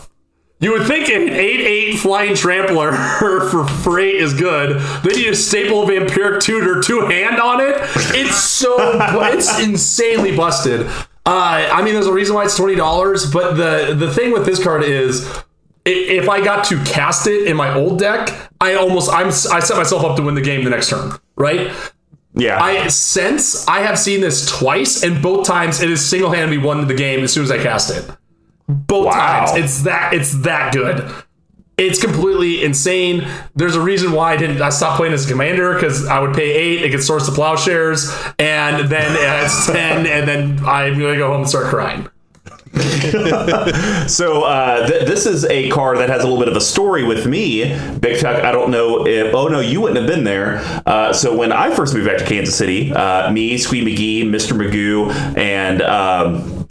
you 0.59 0.73
would 0.73 0.87
think 0.87 1.11
an 1.11 1.29
8-8 1.29 1.99
flying 1.99 2.35
trampler 2.35 2.93
for, 3.19 3.67
for 3.67 3.99
8 3.99 4.15
is 4.15 4.33
good. 4.33 4.81
Then 5.05 5.19
you 5.19 5.35
staple 5.35 5.87
vampiric 5.87 6.41
tutor 6.41 6.83
two 6.83 7.01
hand 7.01 7.39
on 7.39 7.61
it. 7.61 7.77
It's 8.15 8.37
so 8.37 8.75
it's 9.33 9.59
insanely 9.61 10.35
busted. 10.35 10.91
Uh, 11.27 11.69
I 11.73 11.83
mean, 11.83 11.95
there's 11.95 12.07
a 12.07 12.13
reason 12.13 12.35
why 12.37 12.45
it's 12.45 12.57
twenty 12.57 12.77
dollars, 12.77 13.31
but 13.31 13.55
the 13.55 13.95
the 13.95 14.13
thing 14.15 14.33
with 14.33 14.47
this 14.47 14.63
card 14.63 14.85
is, 14.85 15.29
if 15.85 16.29
I 16.29 16.41
got 16.43 16.65
to 16.67 16.83
cast 16.85 17.27
it 17.27 17.49
in 17.49 17.57
my 17.57 17.75
old 17.75 17.99
deck, 17.99 18.31
I 18.61 18.75
almost 18.75 19.13
I'm 19.13 19.27
I 19.29 19.61
set 19.61 19.77
myself 19.77 20.05
up 20.05 20.17
to 20.17 20.23
win 20.23 20.37
the 20.37 20.41
game 20.41 20.63
the 20.65 20.71
next 20.71 20.89
turn, 20.91 21.13
right? 21.37 21.73
yeah. 22.35 22.63
I 22.63 22.87
since 22.89 23.67
I 23.67 23.81
have 23.81 23.99
seen 23.99 24.21
this 24.21 24.47
twice, 24.49 25.03
and 25.03 25.21
both 25.21 25.47
times 25.47 25.81
it 25.83 25.91
is 25.91 26.05
single 26.09 26.31
handedly 26.31 26.59
won 26.59 26.87
the 26.87 26.95
game 26.95 27.25
as 27.25 27.33
soon 27.33 27.43
as 27.45 27.51
I 27.51 27.61
cast 27.63 27.91
it. 27.91 28.09
Both 28.69 29.07
Wow. 29.07 29.47
times, 29.47 29.65
it's 29.65 29.83
that 29.83 30.13
it's 30.15 30.33
that 30.43 30.73
good. 30.73 31.11
It's 31.79 32.01
completely 32.01 32.65
insane. 32.65 33.29
There's 33.55 33.77
a 33.77 33.81
reason 33.83 34.13
why 34.13 34.33
I 34.33 34.37
didn't. 34.39 34.63
I 34.63 34.71
stopped 34.71 34.97
playing 34.97 35.13
as 35.13 35.27
a 35.27 35.29
commander 35.29 35.75
because 35.75 36.07
I 36.07 36.21
would 36.21 36.35
pay 36.35 36.51
eight, 36.51 36.83
it 36.83 36.91
could 36.91 37.03
Swords 37.03 37.27
to 37.27 37.33
Plowshares, 37.33 38.11
and 38.39 38.89
then 38.89 39.15
it's 39.45 39.67
ten, 39.71 40.07
and 40.07 40.27
then 40.27 40.65
I'm 40.65 40.99
gonna 40.99 41.19
go 41.19 41.29
home 41.29 41.43
and 41.43 41.49
start 41.49 41.67
crying. 41.67 42.09
So 44.09 44.45
uh, 44.45 44.87
th- 44.87 45.07
this 45.09 45.27
is 45.27 45.45
a 45.47 45.69
card 45.71 45.99
that 45.99 46.09
has 46.09 46.23
a 46.23 46.27
little 46.27 46.39
bit 46.39 46.49
of 46.49 46.57
a 46.57 46.61
story 46.61 47.03
with 47.05 47.27
me, 47.27 47.65
Big 47.99 48.21
Tuck. 48.21 48.45
I 48.45 48.53
don't 48.53 48.71
know 48.71 49.07
if 49.07 49.35
oh 49.35 49.49
no, 49.49 49.61
you 49.61 49.81
wouldn't 49.81 49.99
have 49.99 50.07
been 50.09 50.25
there. 50.25 50.59
Uh, 50.87 51.13
so 51.13 51.37
when 51.37 51.53
I 51.53 51.75
first 51.75 51.95
moved 51.95 52.07
back 52.07 52.19
to 52.19 52.25
Kansas 52.25 52.55
City, 52.55 52.93
uh, 52.93 53.31
me, 53.33 53.59
Squee 53.59 53.85
McGee, 53.85 54.25
Mr. 54.25 54.57
Magoo, 54.57 55.13
and 55.37 55.83
um, 55.83 56.66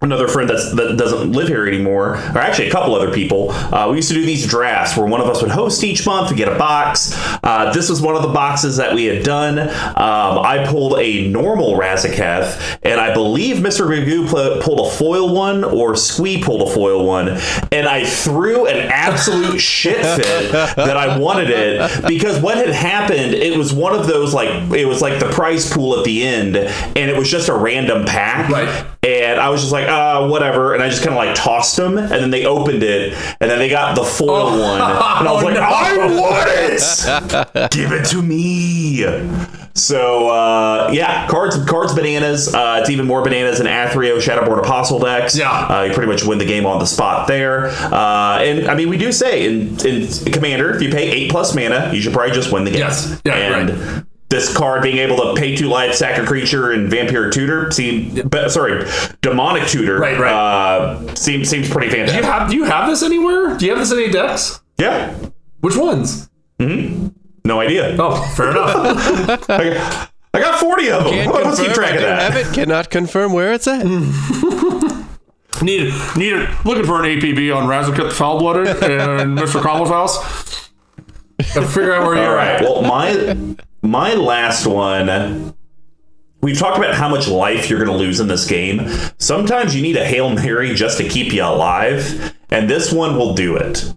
another 0.00 0.28
friend 0.28 0.48
that's, 0.48 0.72
that 0.74 0.96
doesn't 0.96 1.32
live 1.32 1.48
here 1.48 1.66
anymore, 1.66 2.10
or 2.14 2.38
actually 2.38 2.68
a 2.68 2.70
couple 2.70 2.94
other 2.94 3.12
people, 3.12 3.50
uh, 3.50 3.88
we 3.90 3.96
used 3.96 4.08
to 4.08 4.14
do 4.14 4.24
these 4.24 4.46
drafts 4.46 4.96
where 4.96 5.06
one 5.06 5.20
of 5.20 5.26
us 5.28 5.42
would 5.42 5.50
host 5.50 5.82
each 5.82 6.06
month. 6.06 6.30
We 6.30 6.36
get 6.36 6.48
a 6.48 6.56
box. 6.58 7.12
Uh, 7.42 7.72
this 7.72 7.90
was 7.90 8.00
one 8.00 8.14
of 8.14 8.22
the 8.22 8.28
boxes 8.28 8.76
that 8.76 8.94
we 8.94 9.06
had 9.06 9.24
done. 9.24 9.58
Um, 9.58 9.68
I 9.96 10.64
pulled 10.68 10.98
a 11.00 11.28
normal 11.28 11.74
Razaketh, 11.74 12.78
and 12.84 13.00
I 13.00 13.12
believe 13.12 13.56
Mr. 13.56 13.86
Magoo 13.88 14.28
pl- 14.28 14.62
pulled 14.62 14.86
a 14.86 14.90
foil 14.96 15.34
one, 15.34 15.64
or 15.64 15.96
Squee 15.96 16.42
pulled 16.42 16.68
a 16.68 16.72
foil 16.72 17.04
one, 17.04 17.28
and 17.72 17.88
I 17.88 18.04
threw 18.04 18.66
an 18.66 18.76
absolute 18.92 19.58
shit 19.60 19.96
fit 19.96 20.52
that 20.52 20.96
I 20.96 21.18
wanted 21.18 21.50
it 21.50 22.06
because 22.06 22.40
what 22.40 22.56
had 22.56 22.68
happened, 22.70 23.34
it 23.34 23.56
was 23.58 23.72
one 23.72 23.94
of 23.94 24.06
those 24.06 24.32
like 24.32 24.48
it 24.72 24.86
was 24.86 25.02
like 25.02 25.18
the 25.18 25.28
prize 25.30 25.70
pool 25.72 25.98
at 25.98 26.04
the 26.04 26.22
end, 26.22 26.56
and 26.56 26.96
it 27.10 27.16
was 27.16 27.28
just 27.30 27.48
a 27.48 27.54
random 27.54 28.04
pack, 28.04 28.48
Right. 28.48 28.86
and 29.02 29.40
I 29.40 29.48
was 29.48 29.60
just 29.62 29.72
like, 29.72 29.87
uh, 29.88 30.28
whatever. 30.28 30.74
And 30.74 30.82
I 30.82 30.88
just 30.88 31.02
kind 31.02 31.12
of 31.12 31.16
like 31.24 31.34
tossed 31.34 31.76
them. 31.76 31.98
And 31.98 32.10
then 32.10 32.30
they 32.30 32.44
opened 32.46 32.82
it. 32.82 33.12
And 33.40 33.50
then 33.50 33.58
they 33.58 33.68
got 33.68 33.94
the 33.96 34.04
foil 34.04 34.50
one. 34.60 34.80
And 34.80 34.82
I 35.28 35.32
was 35.32 35.42
Oh, 35.42 35.46
like, 35.46 35.54
no. 35.54 35.60
I 35.62 35.96
want 36.20 36.48
it. 36.50 37.70
Give 37.70 37.92
it 37.92 38.06
to 38.06 38.22
me. 38.22 39.04
So, 39.74 40.28
uh, 40.28 40.90
yeah, 40.92 41.28
cards, 41.28 41.56
cards, 41.66 41.94
bananas. 41.94 42.52
Uh, 42.52 42.78
it's 42.80 42.90
even 42.90 43.06
more 43.06 43.22
bananas 43.22 43.58
than 43.58 43.68
Athrio 43.68 44.16
Shadowborn 44.18 44.58
Apostle 44.58 44.98
decks. 44.98 45.36
Yeah. 45.38 45.50
Uh, 45.50 45.82
you 45.84 45.94
pretty 45.94 46.10
much 46.10 46.24
win 46.24 46.38
the 46.38 46.44
game 46.44 46.66
on 46.66 46.80
the 46.80 46.84
spot 46.86 47.28
there. 47.28 47.68
Uh, 47.68 48.38
and 48.40 48.66
I 48.68 48.74
mean, 48.74 48.88
we 48.88 48.98
do 48.98 49.12
say 49.12 49.46
in, 49.46 49.78
in 49.86 50.08
Commander, 50.32 50.74
if 50.74 50.82
you 50.82 50.90
pay 50.90 51.08
eight 51.10 51.30
plus 51.30 51.54
mana, 51.54 51.92
you 51.94 52.00
should 52.00 52.12
probably 52.12 52.34
just 52.34 52.52
win 52.52 52.64
the 52.64 52.70
game. 52.72 52.80
Yes. 52.80 53.20
Yeah, 53.24 53.34
and 53.34 53.70
right. 53.70 54.04
This 54.30 54.54
card 54.54 54.82
being 54.82 54.98
able 54.98 55.16
to 55.16 55.34
pay 55.40 55.56
two 55.56 55.68
life, 55.68 55.94
sack 55.94 56.18
a 56.18 56.26
creature, 56.26 56.72
and 56.72 56.88
vampire 56.90 57.30
tutor 57.30 57.70
seem, 57.70 58.28
but 58.28 58.50
sorry, 58.50 58.84
demonic 59.22 59.66
tutor. 59.68 59.98
Right, 59.98 60.18
right. 60.18 60.32
Uh, 60.32 61.14
seems 61.14 61.48
seems 61.48 61.70
pretty 61.70 61.88
Do 61.88 61.96
you 61.96 62.06
fantastic. 62.06 62.24
have 62.26 62.50
Do 62.50 62.56
you 62.56 62.64
have 62.64 62.90
this 62.90 63.02
anywhere? 63.02 63.56
Do 63.56 63.64
you 63.64 63.70
have 63.72 63.80
this 63.80 63.90
in 63.90 63.98
any 63.98 64.10
decks? 64.12 64.60
yeah, 64.78 65.14
Which 65.60 65.76
ones? 65.76 66.28
no 66.58 67.60
idea. 67.60 67.96
Oh, 67.98 68.20
fair 68.36 68.50
enough. 68.50 69.48
I, 69.50 69.70
got, 69.72 70.10
I 70.34 70.40
got 70.40 70.60
forty 70.60 70.90
of 70.90 71.04
them. 71.04 71.12
Can't 71.14 71.32
Let's 71.46 71.58
keep 71.58 71.72
track 71.72 71.92
I 71.92 71.96
of 71.96 72.02
that. 72.02 72.32
have 72.32 72.36
it. 72.36 72.54
Cannot 72.54 72.90
confirm 72.90 73.32
where 73.32 73.54
it's 73.54 73.66
at. 73.66 73.86
Need 75.62 75.92
need 76.16 76.34
it. 76.34 76.48
looking 76.64 76.84
for 76.84 77.02
an 77.02 77.18
APB 77.18 77.52
on 77.56 77.66
Razaketh 77.66 78.10
the 78.10 78.14
Foul 78.14 78.38
Blooded 78.38 78.68
and 78.68 79.36
Mr. 79.36 79.60
Cobble's 79.60 79.88
house. 79.88 80.70
Gotta 81.54 81.66
figure 81.66 81.94
out 81.94 82.06
where 82.06 82.16
All 82.16 82.22
you're 82.22 82.34
right. 82.36 82.60
at. 82.60 82.62
Well, 82.62 82.82
my 82.82 83.56
my 83.82 84.14
last 84.14 84.66
one. 84.66 85.54
We've 86.40 86.58
talked 86.58 86.78
about 86.78 86.94
how 86.94 87.08
much 87.08 87.26
life 87.26 87.68
you're 87.68 87.84
going 87.84 87.90
to 87.90 87.96
lose 87.96 88.20
in 88.20 88.28
this 88.28 88.46
game. 88.46 88.88
Sometimes 89.18 89.74
you 89.74 89.82
need 89.82 89.96
a 89.96 90.04
hail 90.04 90.30
mary 90.30 90.74
just 90.74 90.98
to 90.98 91.08
keep 91.08 91.32
you 91.32 91.42
alive, 91.42 92.34
and 92.50 92.70
this 92.70 92.92
one 92.92 93.16
will 93.16 93.34
do 93.34 93.56
it. 93.56 93.92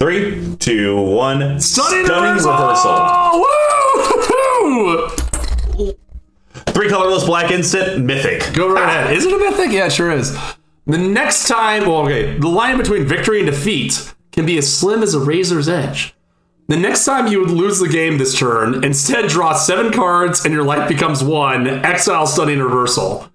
Three, 0.00 0.56
two, 0.56 1.00
one. 1.00 1.60
Stunning, 1.60 2.02
reversal. 2.02 3.44
Woo! 4.64 5.08
Three 6.66 6.88
colorless 6.88 7.24
black 7.24 7.50
instant 7.50 8.04
mythic. 8.04 8.52
Go 8.54 8.72
right 8.72 8.84
ahead. 8.84 9.16
Is 9.16 9.24
it 9.24 9.32
a 9.32 9.38
mythic? 9.38 9.70
Yeah, 9.72 9.86
it 9.86 9.92
sure 9.92 10.10
is. 10.10 10.36
The 10.86 10.98
next 10.98 11.48
time, 11.48 11.82
well, 11.82 12.02
okay, 12.06 12.38
the 12.38 12.48
line 12.48 12.76
between 12.76 13.06
victory 13.06 13.40
and 13.40 13.46
defeat 13.46 14.14
can 14.32 14.46
be 14.46 14.58
as 14.58 14.72
slim 14.72 15.02
as 15.02 15.14
a 15.14 15.20
razor's 15.20 15.68
edge. 15.68 16.14
The 16.68 16.76
next 16.76 17.06
time 17.06 17.28
you 17.28 17.40
would 17.40 17.50
lose 17.50 17.78
the 17.78 17.88
game 17.88 18.18
this 18.18 18.38
turn, 18.38 18.84
instead 18.84 19.28
draw 19.28 19.54
seven 19.54 19.90
cards 19.90 20.44
and 20.44 20.52
your 20.52 20.64
life 20.64 20.86
becomes 20.86 21.24
one. 21.24 21.66
Exile 21.66 22.26
stunning 22.26 22.58
reversal. 22.58 23.26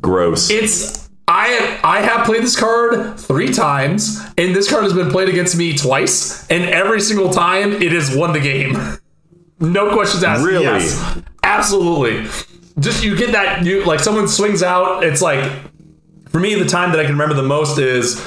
Gross. 0.00 0.50
It's 0.50 1.10
I 1.26 1.80
I 1.82 2.00
have 2.00 2.26
played 2.26 2.42
this 2.42 2.58
card 2.58 3.18
three 3.18 3.52
times, 3.52 4.20
and 4.38 4.54
this 4.54 4.70
card 4.70 4.84
has 4.84 4.92
been 4.92 5.10
played 5.10 5.28
against 5.28 5.56
me 5.56 5.76
twice, 5.76 6.46
and 6.48 6.62
every 6.64 7.00
single 7.00 7.30
time 7.30 7.72
it 7.72 7.90
has 7.92 8.14
won 8.14 8.32
the 8.32 8.40
game. 8.40 8.76
No 9.60 9.94
questions 9.94 10.24
asked. 10.24 10.44
Really? 10.44 10.64
Yes, 10.64 11.22
absolutely. 11.44 12.28
Just 12.80 13.04
you 13.04 13.16
get 13.16 13.30
that 13.32 13.64
you 13.64 13.84
like 13.84 14.00
someone 14.00 14.26
swings 14.26 14.64
out. 14.64 15.04
It's 15.04 15.22
like 15.22 15.50
for 16.28 16.40
me 16.40 16.56
the 16.56 16.64
time 16.66 16.90
that 16.90 16.98
I 16.98 17.04
can 17.04 17.12
remember 17.12 17.34
the 17.34 17.44
most 17.44 17.78
is 17.78 18.20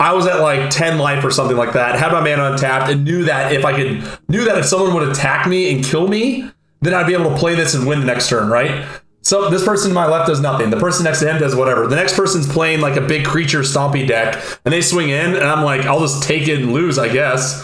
I 0.00 0.12
was 0.12 0.26
at 0.26 0.40
like 0.40 0.70
10 0.70 0.98
life 0.98 1.24
or 1.24 1.30
something 1.30 1.56
like 1.56 1.72
that, 1.72 1.98
had 1.98 2.12
my 2.12 2.20
mana 2.20 2.52
untapped, 2.52 2.90
and 2.90 3.04
knew 3.04 3.24
that 3.24 3.52
if 3.52 3.64
I 3.64 3.72
could 3.74 4.02
knew 4.28 4.44
that 4.44 4.56
if 4.58 4.64
someone 4.64 4.94
would 4.94 5.08
attack 5.08 5.46
me 5.46 5.74
and 5.74 5.84
kill 5.84 6.06
me, 6.06 6.48
then 6.82 6.94
I'd 6.94 7.06
be 7.06 7.14
able 7.14 7.30
to 7.30 7.36
play 7.36 7.54
this 7.56 7.74
and 7.74 7.86
win 7.86 8.00
the 8.00 8.06
next 8.06 8.28
turn, 8.28 8.48
right? 8.48 8.86
So 9.22 9.50
this 9.50 9.64
person 9.64 9.88
to 9.90 9.94
my 9.94 10.06
left 10.06 10.28
does 10.28 10.40
nothing. 10.40 10.70
The 10.70 10.78
person 10.78 11.04
next 11.04 11.18
to 11.20 11.28
him 11.28 11.38
does 11.40 11.54
whatever. 11.54 11.86
The 11.88 11.96
next 11.96 12.16
person's 12.16 12.46
playing 12.50 12.80
like 12.80 12.96
a 12.96 13.00
big 13.00 13.26
creature 13.26 13.60
stompy 13.60 14.06
deck, 14.06 14.42
and 14.64 14.72
they 14.72 14.80
swing 14.80 15.08
in, 15.10 15.34
and 15.34 15.44
I'm 15.44 15.64
like, 15.64 15.82
I'll 15.82 16.00
just 16.00 16.22
take 16.22 16.46
it 16.48 16.60
and 16.62 16.72
lose, 16.72 16.98
I 16.98 17.08
guess. 17.08 17.62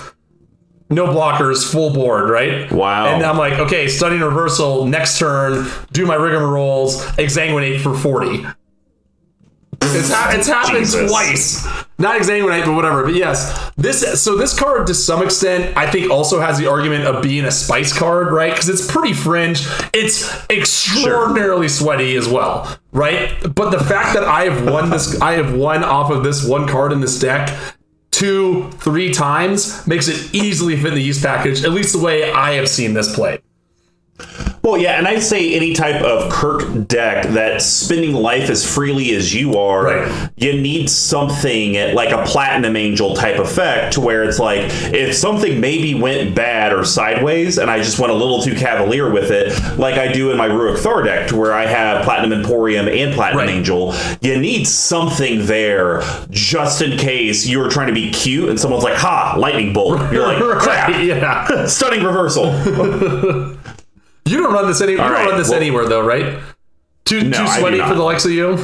no 0.91 1.07
blockers, 1.07 1.71
full 1.71 1.91
board, 1.93 2.29
right? 2.31 2.71
Wow. 2.71 3.07
And 3.07 3.23
I'm 3.25 3.39
like, 3.39 3.55
okay, 3.55 3.89
stunning 3.89 4.21
reversal, 4.21 4.87
next 4.87 5.19
turn, 5.19 5.67
do 5.93 6.07
my 6.07 6.17
rigmaroles, 6.17 7.01
exsanguinate 7.17 7.81
for 7.81 7.95
40. 7.95 8.45
It's, 9.93 10.11
ha- 10.13 10.31
it's 10.33 10.47
happened 10.47 10.79
Jesus. 10.79 11.11
twice. 11.11 11.65
Not 11.99 12.21
exsanguinate, 12.21 12.65
but 12.65 12.75
whatever. 12.75 13.05
But 13.05 13.15
yes, 13.15 13.71
this 13.77 14.23
so 14.23 14.37
this 14.37 14.59
card 14.59 14.87
to 14.89 14.95
some 14.95 15.23
extent, 15.23 15.77
I 15.77 15.91
think, 15.91 16.11
also 16.11 16.41
has 16.41 16.59
the 16.59 16.67
argument 16.67 17.05
of 17.05 17.23
being 17.23 17.45
a 17.45 17.51
spice 17.51 17.97
card, 17.97 18.33
right? 18.33 18.53
Because 18.53 18.69
it's 18.69 18.91
pretty 18.91 19.13
fringe. 19.13 19.67
It's 19.93 20.29
extraordinarily 20.51 21.69
sweaty 21.69 22.17
as 22.17 22.29
well, 22.29 22.79
right? 22.93 23.33
But 23.43 23.71
the 23.71 23.83
fact 23.83 24.15
that 24.15 24.25
I 24.25 24.45
have 24.45 24.67
won 24.67 24.91
this, 24.91 25.21
I 25.21 25.33
have 25.33 25.55
won 25.55 25.85
off 25.85 26.11
of 26.11 26.25
this 26.25 26.47
one 26.47 26.67
card 26.67 26.93
in 26.93 27.01
this 27.01 27.19
deck 27.19 27.57
two, 28.15 28.71
three 28.73 29.13
times 29.13 29.87
makes 29.89 30.07
it 30.07 30.33
easily 30.35 30.77
fit 30.77 30.87
in 30.89 30.95
the 30.95 31.03
use 31.03 31.21
package. 31.21 31.65
At 31.65 31.73
least 31.73 31.93
the 31.93 31.99
way 31.99 32.31
I 32.31 32.53
have 32.53 32.69
seen 32.69 32.95
this 32.95 33.13
played. 33.15 33.43
Well, 34.65 34.79
yeah, 34.79 34.93
and 34.97 35.07
I'd 35.07 35.23
say 35.23 35.53
any 35.55 35.75
type 35.75 36.01
of 36.03 36.33
K'rrik 36.33 36.89
deck 36.89 37.27
that's 37.29 37.67
spending 37.67 38.15
life 38.15 38.49
as 38.49 38.65
freely 38.67 39.15
as 39.15 39.35
you 39.35 39.59
are, 39.59 39.85
Right. 39.85 40.31
you 40.37 40.59
need 40.59 40.89
something 40.89 41.95
like 41.95 42.13
a 42.13 42.25
Platinum 42.25 42.75
Angel 42.75 43.15
type 43.15 43.39
effect 43.39 43.93
to 43.93 44.01
where 44.01 44.25
it's 44.25 44.39
like 44.39 44.63
if 44.95 45.15
something 45.15 45.61
maybe 45.61 45.95
went 45.95 46.35
bad 46.35 46.73
or 46.73 46.83
sideways, 46.83 47.59
and 47.59 47.71
I 47.71 47.77
just 47.83 47.99
went 47.99 48.11
a 48.11 48.15
little 48.15 48.41
too 48.41 48.55
cavalier 48.55 49.11
with 49.11 49.31
it, 49.31 49.53
like 49.79 49.97
I 49.99 50.11
do 50.11 50.31
in 50.31 50.39
my 50.39 50.49
Ruric 50.49 50.79
Thar 50.79 51.03
deck, 51.03 51.29
to 51.29 51.37
where 51.37 51.53
I 51.53 51.67
have 51.67 52.03
Platinum 52.03 52.43
Emperion 52.43 52.89
and 52.91 53.13
Platinum 53.15 53.35
Right. 53.47 53.51
Angel, 53.51 53.95
you 54.23 54.39
need 54.41 54.65
something 54.67 55.45
there 55.45 56.03
just 56.31 56.81
in 56.81 56.97
case 56.97 57.47
you're 57.47 57.69
trying 57.69 57.89
to 57.89 57.93
be 57.93 58.11
cute 58.11 58.49
and 58.49 58.59
someone's 58.59 58.83
like, 58.85 58.97
"Ha, 58.97 59.37
lightning 59.39 59.75
bolt." 59.75 60.11
You're 60.11 60.27
like, 60.27 60.39
"Crap." 60.63 60.89
Yeah. 61.03 61.67
Stunning 61.67 62.03
reversal. 62.03 62.47
You 64.27 64.39
don't 64.39 64.53
run 64.53 64.67
this 64.67 64.81
any. 64.81 64.93
You 64.93 64.99
don't 64.99 65.13
right, 65.13 65.27
run 65.29 65.39
this 65.39 65.49
well- 65.51 65.59
anywhere 65.61 65.87
though, 65.87 66.05
right? 66.05 66.41
Too 67.05 67.23
No, 67.25 67.37
too 67.39 67.47
sweaty 67.61 67.79
for 67.81 67.95
the 67.95 68.03
likes 68.03 68.25
of 68.25 68.31
you. 68.31 68.59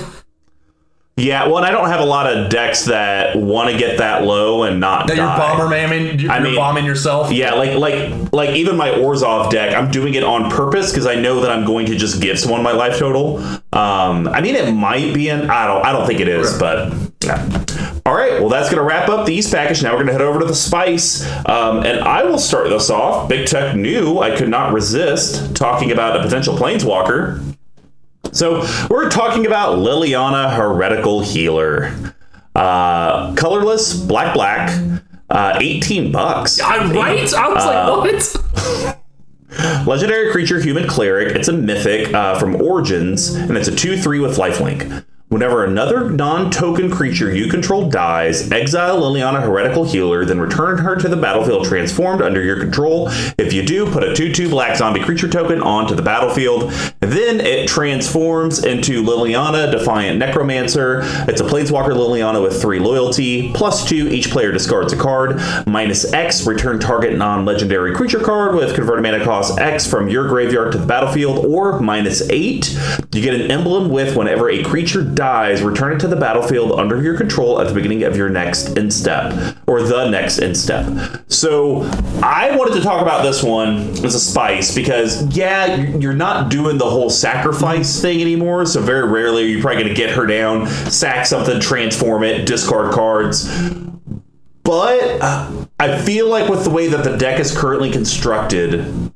Yeah, 1.16 1.48
well, 1.48 1.58
and 1.58 1.66
I 1.66 1.70
don't 1.70 1.88
have 1.88 2.00
a 2.00 2.04
lot 2.06 2.34
of 2.34 2.48
decks 2.48 2.86
that 2.86 3.36
want 3.36 3.70
to 3.70 3.76
get 3.76 3.98
that 3.98 4.24
low 4.24 4.62
and 4.62 4.80
not 4.80 5.06
That 5.06 5.18
you're 5.18 5.26
bomber 5.26 5.64
mamming. 5.66 6.18
You're, 6.18 6.30
I 6.32 6.36
you're 6.38 6.46
mean- 6.46 6.56
bombing 6.56 6.86
yourself. 6.86 7.30
Yeah, 7.30 7.52
like 7.52 7.76
like 7.76 8.32
like 8.32 8.50
even 8.56 8.76
my 8.78 8.88
Orzhov 8.88 9.50
deck, 9.50 9.74
I'm 9.74 9.90
doing 9.90 10.14
it 10.14 10.24
on 10.24 10.50
purpose 10.50 10.90
because 10.90 11.06
I 11.06 11.16
know 11.16 11.40
that 11.42 11.50
I'm 11.50 11.66
going 11.66 11.84
to 11.86 11.96
just 11.96 12.22
give 12.22 12.38
someone 12.38 12.62
my 12.62 12.72
life 12.72 12.98
total. 12.98 13.38
Um, 13.74 14.28
I 14.28 14.40
mean, 14.40 14.54
it 14.54 14.72
might 14.72 15.12
be 15.12 15.28
an 15.28 15.50
I 15.50 15.66
don't 15.66 15.84
I 15.84 15.92
don't 15.92 16.06
think 16.06 16.20
it 16.20 16.28
is, 16.28 16.58
but 16.58 16.90
yeah. 17.24 17.64
All 18.06 18.14
right, 18.14 18.40
well, 18.40 18.48
that's 18.48 18.70
gonna 18.70 18.82
wrap 18.82 19.08
up 19.08 19.26
the 19.26 19.34
East 19.34 19.52
package. 19.52 19.82
Now 19.82 19.92
we're 19.92 20.00
gonna 20.00 20.12
head 20.12 20.22
over 20.22 20.38
to 20.40 20.46
the 20.46 20.54
Spice, 20.54 21.22
um, 21.46 21.84
and 21.84 22.00
I 22.00 22.24
will 22.24 22.38
start 22.38 22.68
this 22.70 22.88
off. 22.90 23.28
Big 23.28 23.46
Tuck 23.46 23.76
knew 23.76 24.18
I 24.20 24.34
could 24.36 24.48
not 24.48 24.72
resist 24.72 25.54
talking 25.54 25.92
about 25.92 26.16
a 26.18 26.22
potential 26.22 26.56
Planeswalker. 26.56 27.42
So 28.32 28.64
we're 28.88 29.10
talking 29.10 29.46
about 29.46 29.78
Liliana 29.78 30.54
Heretical 30.54 31.20
Healer. 31.20 31.92
Uh, 32.54 33.34
colorless, 33.34 33.94
black, 33.94 34.34
black, 34.34 34.70
uh, 35.30 35.56
18 35.60 36.10
bucks. 36.12 36.60
I'm 36.60 36.90
right. 36.92 37.32
I 37.34 37.48
was 37.48 37.64
Uh, 37.64 37.96
like, 37.96 38.94
what? 38.94 39.86
Legendary 39.86 40.30
creature, 40.32 40.60
human 40.60 40.86
cleric. 40.88 41.34
It's 41.34 41.48
a 41.48 41.52
mythic 41.52 42.12
uh, 42.14 42.38
from 42.38 42.60
Origins, 42.60 43.34
and 43.34 43.56
it's 43.56 43.68
a 43.68 43.74
2 43.74 43.96
3 43.98 44.20
with 44.20 44.36
lifelink. 44.36 45.04
Whenever 45.31 45.64
another 45.64 46.11
non 46.11 46.51
token 46.51 46.91
creature 46.91 47.33
you 47.33 47.49
control 47.49 47.89
dies, 47.89 48.51
exile 48.51 49.01
Liliana 49.01 49.41
Heretical 49.41 49.85
Healer, 49.85 50.24
then 50.24 50.41
return 50.41 50.78
her 50.78 50.97
to 50.97 51.07
the 51.07 51.16
battlefield 51.16 51.66
transformed 51.66 52.20
under 52.20 52.43
your 52.43 52.59
control. 52.59 53.09
If 53.39 53.53
you 53.53 53.64
do, 53.64 53.89
put 53.89 54.03
a 54.03 54.12
2 54.12 54.33
2 54.33 54.49
black 54.49 54.76
zombie 54.76 54.99
creature 54.99 55.28
token 55.28 55.62
onto 55.62 55.95
the 55.95 56.03
battlefield. 56.03 56.72
Then 56.99 57.39
it 57.41 57.68
transforms 57.68 58.64
into 58.64 59.05
Liliana 59.05 59.70
Defiant 59.70 60.18
Necromancer. 60.18 61.03
It's 61.28 61.41
a 61.41 61.45
Planeswalker 61.45 61.95
Liliana 61.95 62.43
with 62.43 62.61
3 62.61 62.81
loyalty, 62.81 63.53
plus 63.53 63.89
2. 63.89 64.09
Each 64.09 64.33
player 64.33 64.51
discards 64.51 64.93
a 64.93 64.97
card. 64.97 65.41
Minus 65.64 66.12
X, 66.12 66.45
return 66.45 66.81
target 66.81 67.16
non 67.16 67.45
legendary 67.45 67.95
creature 67.95 68.18
card 68.18 68.57
with 68.57 68.74
converted 68.74 69.05
mana 69.05 69.24
cost 69.24 69.61
X 69.61 69.87
from 69.87 70.09
your 70.09 70.26
graveyard 70.26 70.72
to 70.72 70.78
the 70.78 70.87
battlefield, 70.87 71.47
or 71.47 71.78
minus 71.78 72.28
8. 72.28 72.76
You 73.12 73.22
get 73.22 73.35
an 73.35 73.49
emblem 73.49 73.91
with 73.91 74.16
whenever 74.16 74.51
a 74.51 74.64
creature 74.64 75.05
dies, 75.20 75.62
return 75.62 75.92
it 75.92 76.00
to 76.00 76.08
the 76.08 76.16
battlefield 76.16 76.72
under 76.72 77.02
your 77.02 77.14
control 77.14 77.60
at 77.60 77.68
the 77.68 77.74
beginning 77.74 78.04
of 78.04 78.16
your 78.16 78.30
next 78.30 78.78
end 78.78 78.90
step, 78.90 79.54
or 79.66 79.82
the 79.82 80.08
next 80.08 80.38
end 80.38 80.56
step. 80.56 80.86
So 81.28 81.82
I 82.22 82.56
wanted 82.56 82.72
to 82.74 82.80
talk 82.80 83.02
about 83.02 83.22
this 83.22 83.42
one 83.42 83.76
as 84.02 84.14
a 84.14 84.20
spice 84.20 84.74
because, 84.74 85.22
yeah, 85.36 85.76
you're 85.76 86.14
not 86.14 86.50
doing 86.50 86.78
the 86.78 86.88
whole 86.88 87.10
sacrifice 87.10 88.00
thing 88.00 88.22
anymore. 88.22 88.64
So 88.64 88.80
very 88.80 89.06
rarely 89.06 89.44
are 89.44 89.46
you 89.46 89.60
probably 89.60 89.82
going 89.82 89.94
to 89.94 90.00
get 90.00 90.10
her 90.16 90.24
down, 90.24 90.66
sack 90.66 91.26
something, 91.26 91.60
transform 91.60 92.24
it, 92.24 92.46
discard 92.46 92.94
cards. 92.94 93.46
But 94.62 95.20
I 95.78 96.00
feel 96.00 96.28
like 96.28 96.48
with 96.48 96.64
the 96.64 96.70
way 96.70 96.86
that 96.88 97.04
the 97.04 97.18
deck 97.18 97.40
is 97.40 97.56
currently 97.56 97.90
constructed, 97.90 99.09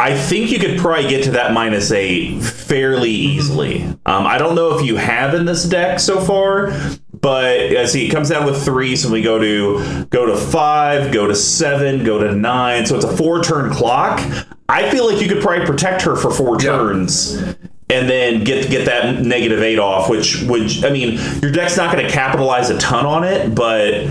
I 0.00 0.16
think 0.16 0.50
you 0.52 0.58
could 0.60 0.78
probably 0.78 1.08
get 1.08 1.24
to 1.24 1.32
that 1.32 1.52
minus 1.52 1.90
eight 1.90 2.40
fairly 2.40 3.10
easily. 3.10 3.82
Um, 4.06 4.26
I 4.26 4.38
don't 4.38 4.54
know 4.54 4.78
if 4.78 4.84
you 4.86 4.94
have 4.96 5.34
in 5.34 5.44
this 5.44 5.64
deck 5.64 5.98
so 5.98 6.20
far, 6.20 6.72
but 7.20 7.58
uh, 7.74 7.86
see, 7.86 8.06
it 8.06 8.10
comes 8.10 8.28
down 8.28 8.46
with 8.46 8.62
three. 8.64 8.94
So 8.94 9.10
we 9.10 9.22
go 9.22 9.38
to 9.40 10.04
go 10.06 10.26
to 10.26 10.36
five, 10.36 11.12
go 11.12 11.26
to 11.26 11.34
seven, 11.34 12.04
go 12.04 12.18
to 12.22 12.32
nine. 12.32 12.86
So 12.86 12.94
it's 12.94 13.04
a 13.04 13.16
four 13.16 13.42
turn 13.42 13.72
clock. 13.72 14.20
I 14.68 14.88
feel 14.90 15.10
like 15.10 15.20
you 15.20 15.28
could 15.28 15.42
probably 15.42 15.66
protect 15.66 16.02
her 16.02 16.14
for 16.14 16.30
four 16.30 16.56
Yeah. 16.60 16.70
turns. 16.76 17.34
And 17.90 18.08
then 18.08 18.44
get 18.44 18.70
get 18.70 18.84
that 18.84 19.22
negative 19.22 19.62
eight 19.62 19.78
off, 19.78 20.08
which 20.10 20.42
would 20.42 20.84
I 20.84 20.90
mean, 20.90 21.18
your 21.42 21.50
deck's 21.50 21.76
not 21.76 21.90
going 21.92 22.06
to 22.06 22.12
capitalize 22.12 22.68
a 22.70 22.78
ton 22.78 23.04
on 23.06 23.24
it, 23.24 23.52
but 23.54 24.04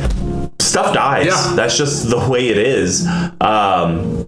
stuff 0.59 0.93
dies. 0.93 1.27
Yeah. 1.27 1.53
That's 1.55 1.77
just 1.77 2.09
the 2.09 2.27
way 2.27 2.49
it 2.49 2.57
is. 2.57 3.07
Um, 3.39 4.27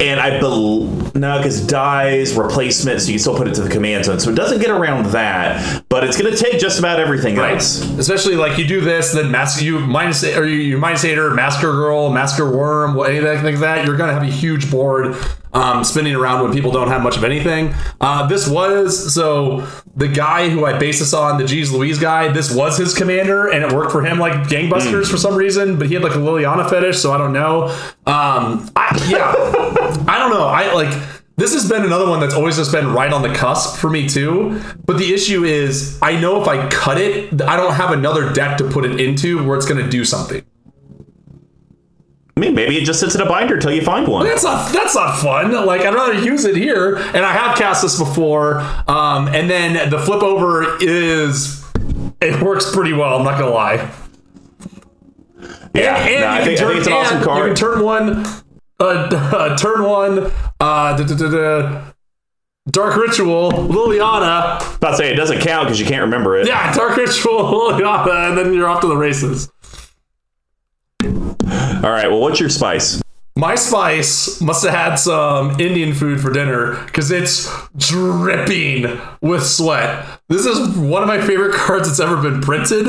and 0.00 0.20
I 0.20 0.38
believe 0.40 1.14
no, 1.14 1.38
because 1.38 1.64
dies 1.66 2.34
replacement, 2.34 3.00
so 3.00 3.06
you 3.08 3.12
can 3.14 3.18
still 3.20 3.36
put 3.36 3.46
it 3.48 3.54
to 3.54 3.62
the 3.62 3.70
command 3.70 4.04
zone. 4.04 4.18
So 4.18 4.30
it 4.30 4.34
doesn't 4.34 4.60
get 4.60 4.70
around 4.70 5.06
that, 5.06 5.84
but 5.88 6.02
it's 6.04 6.20
going 6.20 6.34
to 6.34 6.36
take 6.36 6.58
just 6.58 6.78
about 6.78 6.98
everything 6.98 7.36
Right. 7.36 7.54
else. 7.54 7.82
Especially 7.98 8.34
like 8.34 8.58
you 8.58 8.66
do 8.66 8.80
this, 8.80 9.12
then 9.12 9.30
mask 9.30 9.62
you 9.62 9.78
minus 9.78 10.24
or 10.24 10.46
you, 10.46 10.56
you 10.56 10.78
minus 10.78 11.04
eight 11.04 11.18
or 11.18 11.30
massacre 11.30 11.72
girl, 11.72 12.10
massacre 12.10 12.50
wurm, 12.50 12.94
what- 12.94 13.10
anything 13.10 13.44
like 13.44 13.58
that. 13.60 13.86
You're 13.86 13.96
gonna 13.96 14.12
have 14.12 14.22
a 14.22 14.26
huge 14.26 14.70
board 14.70 15.14
um, 15.54 15.84
spinning 15.84 16.14
around 16.14 16.42
when 16.42 16.52
people 16.52 16.70
don't 16.72 16.88
have 16.88 17.02
much 17.02 17.16
of 17.16 17.24
anything. 17.24 17.74
Uh, 18.00 18.26
this 18.26 18.48
was 18.48 19.14
so 19.14 19.66
the 19.96 20.08
guy 20.08 20.48
who 20.48 20.64
I 20.64 20.76
base 20.78 20.98
this 20.98 21.14
on, 21.14 21.38
the 21.38 21.44
Geez 21.44 21.72
Louise 21.72 21.98
guy. 21.98 22.28
This 22.28 22.54
was 22.54 22.76
his 22.76 22.94
commander, 22.94 23.48
and 23.48 23.64
it 23.64 23.72
worked 23.72 23.92
for 23.92 24.04
him 24.04 24.18
like 24.18 24.48
gangbusters 24.48 25.10
for 25.10 25.16
some 25.16 25.34
reason. 25.34 25.78
But 25.78 25.86
he 25.86 25.94
had 25.94 26.02
like 26.02 26.14
a 26.14 26.18
Liliana 26.18 26.68
fetish, 26.68 26.98
so 26.98 27.12
I 27.12 27.18
don't 27.18 27.32
know. 27.32 27.66
Um, 28.06 28.70
I, 28.76 29.06
yeah, 29.08 29.32
I 30.08 30.18
don't 30.18 30.30
know. 30.30 30.46
I 30.46 30.72
like. 30.72 31.02
This 31.36 31.52
has 31.52 31.68
been 31.68 31.82
another 31.82 32.08
one 32.08 32.20
that's 32.20 32.34
always 32.34 32.56
just 32.56 32.70
been 32.70 32.92
right 32.92 33.12
on 33.12 33.22
the 33.22 33.34
cusp 33.34 33.80
for 33.80 33.90
me 33.90 34.08
too. 34.08 34.62
But 34.86 34.98
the 34.98 35.12
issue 35.12 35.42
is, 35.42 35.98
I 36.00 36.20
know 36.20 36.40
if 36.40 36.46
I 36.46 36.68
cut 36.68 36.96
it, 36.96 37.42
I 37.42 37.56
don't 37.56 37.74
have 37.74 37.90
another 37.90 38.32
deck 38.32 38.56
to 38.58 38.70
put 38.70 38.84
it 38.84 39.00
into 39.00 39.44
where 39.44 39.56
it's 39.56 39.66
going 39.66 39.82
to 39.82 39.90
do 39.90 40.04
something. 40.04 40.44
I 42.36 42.40
mean, 42.40 42.54
maybe 42.54 42.76
it 42.76 42.84
just 42.84 42.98
sits 42.98 43.14
in 43.14 43.20
a 43.20 43.26
binder 43.26 43.54
until 43.54 43.72
you 43.72 43.82
find 43.82 44.08
one. 44.08 44.26
That's 44.26 44.42
not 44.42 44.72
that's 44.72 44.94
not 44.94 45.20
fun. 45.20 45.52
Like 45.64 45.82
I'd 45.82 45.94
rather 45.94 46.14
use 46.14 46.44
it 46.44 46.56
here, 46.56 46.96
and 46.96 47.18
I 47.18 47.32
have 47.32 47.56
cast 47.56 47.82
this 47.82 47.96
before. 47.98 48.60
Um, 48.88 49.28
and 49.28 49.48
then 49.48 49.88
the 49.88 49.98
flip 50.00 50.22
over 50.22 50.76
is 50.80 51.64
it 52.20 52.42
works 52.42 52.74
pretty 52.74 52.92
well. 52.92 53.18
I'm 53.18 53.24
not 53.24 53.38
gonna 53.38 53.52
lie. 53.52 53.90
Yeah, 55.74 55.96
and 55.96 56.20
no, 56.20 56.28
I, 56.28 56.44
think, 56.44 56.58
can 56.58 56.66
I 56.66 56.68
turn, 56.68 56.68
think 56.68 56.78
it's 56.78 56.86
an 56.86 56.92
awesome 56.92 57.22
card. 57.22 57.38
You 57.38 57.44
can 57.46 57.56
turn 57.56 57.84
one, 57.84 58.26
uh, 58.80 58.84
uh, 58.84 59.56
turn 59.56 59.82
one, 59.82 60.18
uh, 60.60 60.96
da, 60.96 61.04
da, 61.04 61.14
da, 61.14 61.84
Dark 62.70 62.96
Ritual, 62.96 63.50
Liliana. 63.50 64.76
about 64.76 64.90
to 64.92 64.96
say 64.96 65.12
it 65.12 65.16
doesn't 65.16 65.40
count 65.40 65.66
because 65.66 65.78
you 65.78 65.86
can't 65.86 66.02
remember 66.02 66.36
it. 66.38 66.46
Yeah, 66.46 66.72
Dark 66.72 66.96
Ritual, 66.96 67.42
Liliana, 67.72 68.28
and 68.30 68.38
then 68.38 68.54
you're 68.54 68.68
off 68.68 68.80
to 68.82 68.86
the 68.86 68.96
races. 68.96 69.50
All 71.46 71.90
right. 71.90 72.08
Well, 72.08 72.20
what's 72.20 72.40
your 72.40 72.48
spice? 72.48 73.02
My 73.36 73.56
spice 73.56 74.40
must 74.40 74.62
have 74.64 74.72
had 74.72 74.94
some 74.94 75.60
Indian 75.60 75.92
food 75.92 76.20
for 76.20 76.32
dinner 76.32 76.80
because 76.84 77.10
it's 77.10 77.50
dripping 77.76 79.00
with 79.20 79.44
sweat. 79.44 80.06
This 80.28 80.46
is 80.46 80.76
one 80.76 81.02
of 81.02 81.08
my 81.08 81.20
favorite 81.20 81.52
cards 81.54 81.88
that's 81.88 81.98
ever 81.98 82.22
been 82.22 82.40
printed, 82.40 82.86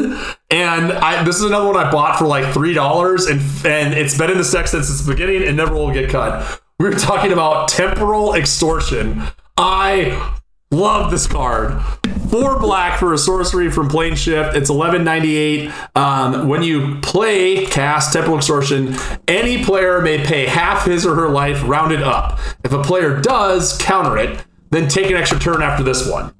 and 0.51 0.91
I 0.91 1.24
this 1.24 1.38
is 1.38 1.43
another 1.45 1.66
one 1.66 1.78
I 1.78 1.91
bought 1.91 2.20
for 2.20 2.28
like 2.28 2.53
three 2.53 2.76
dollars, 2.76 3.26
and 3.26 3.41
and 3.66 3.95
it's 3.95 4.16
been 4.16 4.30
in 4.30 4.38
the 4.38 4.43
deck 4.43 4.68
since 4.68 4.88
its 4.88 5.01
beginning 5.01 5.47
and 5.47 5.58
never 5.58 5.74
will 5.74 5.91
get 5.91 6.12
cut. 6.12 6.62
We 6.80 6.89
were 6.89 6.95
talking 6.95 7.32
about 7.32 7.68
temporal 7.68 8.36
extortion. 8.36 9.24
I 9.58 10.38
Love 10.76 11.10
this 11.10 11.26
card. 11.26 11.82
Four 12.30 12.60
black 12.60 13.00
for 13.00 13.14
a 13.14 13.18
sorcery 13.18 13.72
from 13.72 13.88
Plane 13.88 14.16
Shift. 14.16 14.58
It's 14.58 14.70
1198. 14.70 15.72
Um, 15.96 16.50
when 16.50 16.64
you 16.64 17.00
play 17.00 17.66
cast 17.66 18.12
Temporal 18.12 18.38
Extortion, 18.38 18.94
any 19.26 19.64
player 19.64 20.02
may 20.02 20.22
pay 20.26 20.46
half 20.48 20.86
his 20.86 21.06
or 21.06 21.16
her 21.16 21.30
life 21.30 21.64
rounded 21.66 22.04
up. 22.04 22.40
If 22.66 22.74
a 22.74 22.84
player 22.84 23.22
does, 23.22 23.78
counter 23.78 24.18
it, 24.18 24.44
then 24.70 24.90
take 24.90 25.10
an 25.10 25.16
extra 25.16 25.40
turn 25.40 25.62
after 25.62 25.82
this 25.82 26.10
one. 26.10 26.34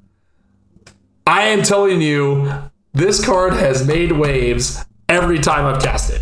I 1.26 1.44
am 1.44 1.64
telling 1.64 2.02
you, 2.02 2.52
this 2.92 3.26
card 3.26 3.54
has 3.54 3.88
made 3.88 4.12
waves 4.12 4.84
every 5.08 5.40
time 5.40 5.64
I've 5.64 5.82
cast 5.82 6.12
it. 6.12 6.22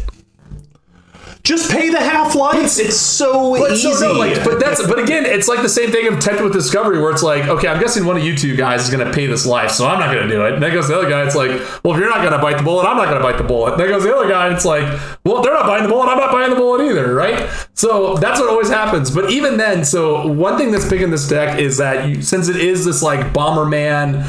Just 1.45 1.69
pay 1.69 1.89
the 1.89 1.99
half 1.99 2.35
life. 2.35 2.55
It's 2.55 2.95
so 2.95 3.51
But 3.59 3.73
easy. 3.73 3.91
so 3.91 4.13
no, 4.13 4.17
like, 4.17 4.45
but 4.45 4.61
that's 4.61 4.87
but 4.87 4.97
again, 4.97 5.25
it's 5.25 5.49
like 5.49 5.61
the 5.61 5.67
same 5.67 5.91
thing 5.91 6.07
of 6.07 6.21
Tempted 6.21 6.41
with 6.41 6.53
Discovery, 6.53 7.01
where 7.01 7.11
it's 7.11 7.21
like, 7.21 7.49
okay, 7.49 7.67
I'm 7.67 7.81
guessing 7.81 8.05
one 8.05 8.15
of 8.15 8.23
you 8.23 8.33
two 8.33 8.55
guys 8.55 8.85
is 8.85 8.89
gonna 8.89 9.11
pay 9.11 9.25
this 9.27 9.45
life, 9.45 9.69
so 9.71 9.85
I'm 9.85 9.99
not 9.99 10.13
gonna 10.15 10.29
do 10.29 10.45
it. 10.45 10.53
And 10.53 10.63
then 10.63 10.71
goes 10.73 10.87
the 10.87 10.97
other 10.97 11.09
guy, 11.09 11.21
it's 11.25 11.35
like, 11.35 11.49
well, 11.83 11.95
if 11.95 11.99
you're 11.99 12.09
not 12.09 12.23
gonna 12.23 12.41
bite 12.41 12.59
the 12.59 12.63
bullet, 12.63 12.85
I'm 12.87 12.95
not 12.95 13.07
gonna 13.09 13.19
bite 13.19 13.37
the 13.37 13.43
bullet. 13.43 13.73
And 13.73 13.81
then 13.81 13.89
goes 13.89 14.03
the 14.03 14.15
other 14.15 14.29
guy, 14.29 14.53
it's 14.53 14.63
like, 14.63 14.83
well, 15.25 15.41
they're 15.41 15.53
not 15.53 15.65
biting 15.65 15.83
the 15.85 15.93
bullet, 15.93 16.07
I'm 16.07 16.17
not 16.17 16.31
biting 16.31 16.51
the 16.51 16.55
bullet 16.55 16.85
either, 16.89 17.13
right? 17.13 17.49
So 17.73 18.15
that's 18.15 18.39
what 18.39 18.49
always 18.49 18.69
happens. 18.69 19.11
But 19.11 19.29
even 19.29 19.57
then, 19.57 19.83
so 19.83 20.25
one 20.25 20.57
thing 20.57 20.71
that's 20.71 20.87
big 20.89 21.01
in 21.01 21.11
this 21.11 21.27
deck 21.27 21.59
is 21.59 21.75
that 21.75 22.07
you, 22.07 22.21
since 22.21 22.47
it 22.47 22.55
is 22.55 22.85
this 22.85 23.03
like 23.03 23.33
Bomberman 23.33 24.25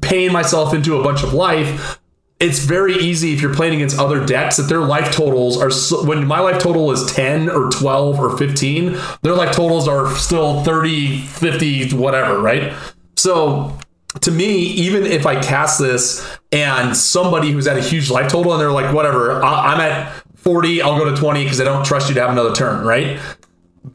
paying 0.00 0.32
myself 0.32 0.72
into 0.74 0.96
a 0.96 1.02
bunch 1.02 1.24
of 1.24 1.32
life 1.34 1.98
it's 2.38 2.58
very 2.58 2.94
easy 2.96 3.32
if 3.32 3.40
you're 3.40 3.54
playing 3.54 3.74
against 3.76 3.98
other 3.98 4.24
decks 4.26 4.58
that 4.58 4.64
their 4.64 4.80
life 4.80 5.10
totals 5.12 5.60
are 5.60 5.70
so, 5.70 6.04
when 6.04 6.26
my 6.26 6.38
life 6.38 6.60
total 6.60 6.90
is 6.92 7.10
10 7.14 7.48
or 7.48 7.70
12 7.70 8.20
or 8.20 8.36
15 8.36 8.98
their 9.22 9.34
life 9.34 9.54
totals 9.56 9.88
are 9.88 10.14
still 10.16 10.62
30 10.62 11.18
50 11.22 11.96
whatever 11.96 12.38
right? 12.40 12.74
So 13.16 13.76
to 14.20 14.30
me 14.30 14.46
even 14.56 15.04
if 15.04 15.26
i 15.26 15.38
cast 15.38 15.78
this 15.78 16.26
and 16.50 16.96
somebody 16.96 17.50
who's 17.50 17.66
at 17.66 17.76
a 17.76 17.82
huge 17.82 18.08
life 18.10 18.30
total 18.32 18.52
and 18.52 18.60
they're 18.60 18.70
like 18.72 18.94
whatever 18.94 19.42
I- 19.42 19.74
i'm 19.74 19.80
at 19.80 20.10
40 20.36 20.80
i'll 20.80 20.98
go 20.98 21.04
to 21.10 21.14
20 21.14 21.42
because 21.44 21.60
i 21.60 21.64
don't 21.64 21.84
trust 21.84 22.08
you 22.08 22.14
to 22.14 22.20
have 22.22 22.30
another 22.30 22.54
turn 22.54 22.86
right 22.86 23.20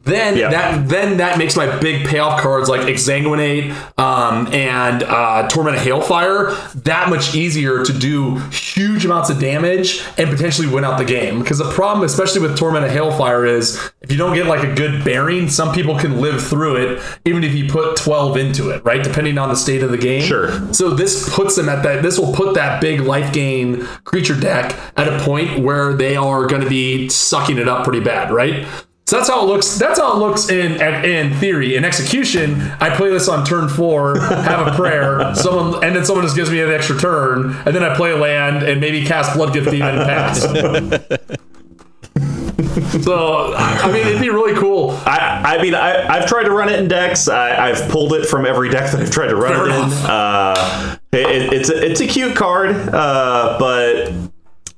then 0.04 0.36
Yeah. 0.36 0.50
that 0.50 0.88
then 0.88 1.16
that 1.18 1.38
makes 1.38 1.56
my 1.56 1.78
big 1.78 2.06
payoff 2.06 2.40
cards 2.40 2.68
like 2.68 2.82
Exsanguinate 2.82 3.70
um, 3.98 4.46
and 4.52 5.02
uh, 5.02 5.48
Torment 5.48 5.76
of 5.76 5.82
Hailfire 5.82 6.72
that 6.84 7.08
much 7.10 7.34
easier 7.34 7.84
to 7.84 7.92
do 7.92 8.36
huge 8.50 9.04
amounts 9.04 9.30
of 9.30 9.38
damage 9.38 10.02
and 10.18 10.30
potentially 10.30 10.66
win 10.68 10.84
out 10.84 10.98
the 10.98 11.04
game. 11.04 11.40
Because 11.40 11.58
the 11.58 11.70
problem, 11.72 12.04
especially 12.04 12.40
with 12.40 12.56
Torment 12.56 12.84
of 12.86 12.90
Hailfire, 12.90 13.46
is 13.48 13.78
if 14.00 14.10
you 14.10 14.16
don't 14.18 14.34
get 14.34 14.46
like 14.46 14.62
a 14.64 14.74
good 14.74 15.04
bearing, 15.04 15.48
some 15.48 15.74
people 15.74 15.98
can 15.98 16.20
live 16.20 16.42
through 16.42 16.76
it 16.76 17.02
even 17.24 17.44
if 17.44 17.54
you 17.54 17.68
put 17.68 17.96
12 17.96 18.36
into 18.36 18.70
it, 18.70 18.84
right? 18.84 19.02
Depending 19.04 19.38
on 19.38 19.48
the 19.48 19.56
state 19.56 19.82
of 19.82 19.90
the 19.90 19.98
game. 19.98 20.22
Sure. 20.22 20.72
So 20.72 20.90
this 20.90 21.32
puts 21.34 21.56
them 21.56 21.68
at 21.68 21.82
that. 21.82 22.02
This 22.02 22.18
will 22.18 22.32
put 22.32 22.54
that 22.54 22.80
big 22.80 23.00
life 23.00 23.32
gain 23.32 23.84
creature 24.04 24.38
deck 24.38 24.74
at 24.96 25.08
a 25.08 25.18
point 25.24 25.60
where 25.60 25.92
they 25.92 26.16
are 26.16 26.46
going 26.46 26.62
to 26.62 26.68
be 26.68 27.08
sucking 27.08 27.58
it 27.58 27.68
up 27.68 27.84
pretty 27.84 28.00
bad, 28.00 28.30
right? 28.32 28.66
So 29.12 29.18
that's 29.18 29.28
how 29.28 29.42
it 29.42 29.46
looks. 29.46 29.76
That's 29.76 30.00
how 30.00 30.14
it 30.14 30.18
looks 30.20 30.48
in 30.48 30.80
in 30.80 31.34
theory. 31.34 31.76
In 31.76 31.84
execution, 31.84 32.62
I 32.80 32.96
play 32.96 33.10
this 33.10 33.28
on 33.28 33.44
turn 33.44 33.68
four, 33.68 34.18
have 34.18 34.66
a 34.66 34.74
prayer, 34.74 35.34
someone, 35.34 35.84
and 35.84 35.94
then 35.94 36.06
someone 36.06 36.24
just 36.24 36.34
gives 36.34 36.50
me 36.50 36.62
an 36.62 36.70
extra 36.70 36.98
turn, 36.98 37.54
and 37.66 37.76
then 37.76 37.84
I 37.84 37.94
play 37.94 38.12
a 38.12 38.16
land 38.16 38.62
and 38.62 38.80
maybe 38.80 39.04
cast 39.04 39.36
Bloodgift 39.36 39.70
Demon 39.70 39.98
and 39.98 40.08
pass. 40.08 40.40
so 43.04 43.52
I 43.54 43.92
mean, 43.92 44.06
it'd 44.06 44.22
be 44.22 44.30
really 44.30 44.58
cool. 44.58 44.98
I, 45.04 45.58
I 45.58 45.62
mean, 45.62 45.74
I, 45.74 46.08
I've 46.08 46.26
tried 46.26 46.44
to 46.44 46.50
run 46.50 46.70
it 46.70 46.78
in 46.78 46.88
decks. 46.88 47.28
I, 47.28 47.68
I've 47.68 47.90
pulled 47.90 48.14
it 48.14 48.24
from 48.24 48.46
every 48.46 48.70
deck 48.70 48.92
that 48.92 49.00
I've 49.02 49.10
tried 49.10 49.28
to 49.28 49.36
run 49.36 49.52
Fair 49.52 49.64
it 49.64 49.66
enough. 49.72 50.04
in. 50.04 50.10
Uh, 50.10 50.96
it, 51.12 51.52
it's 51.52 51.68
a, 51.68 51.90
it's 51.90 52.00
a 52.00 52.06
cute 52.06 52.34
card, 52.34 52.70
uh, 52.70 53.58
but 53.58 54.10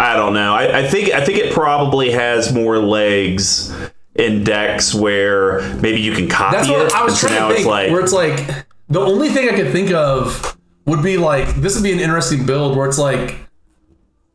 I 0.00 0.16
don't 0.16 0.34
know. 0.34 0.54
I, 0.54 0.80
I 0.80 0.88
think 0.88 1.10
I 1.10 1.24
think 1.24 1.38
it 1.38 1.52
probably 1.52 2.10
has 2.10 2.52
more 2.52 2.80
legs 2.80 3.72
in 4.14 4.44
decks 4.44 4.94
where 4.94 5.60
maybe 5.76 6.00
you 6.00 6.12
can 6.12 6.28
copy 6.28 6.56
That's 6.56 6.68
it. 6.68 6.72
what 6.72 6.92
I 6.94 7.02
was 7.04 7.20
so 7.20 7.26
trying 7.28 7.40
now 7.40 7.48
to 7.48 7.54
think. 7.54 7.60
it's 7.60 7.68
like 7.68 7.90
where 7.90 8.00
it's 8.00 8.12
like 8.12 8.66
the 8.88 9.00
only 9.00 9.28
thing 9.28 9.48
I 9.48 9.54
could 9.56 9.72
think 9.72 9.90
of 9.92 10.56
would 10.86 11.02
be 11.02 11.16
like 11.16 11.48
this 11.56 11.74
would 11.74 11.82
be 11.84 11.92
an 11.92 12.00
interesting 12.00 12.46
build 12.46 12.76
where 12.76 12.86
it's 12.88 12.98
like 12.98 13.36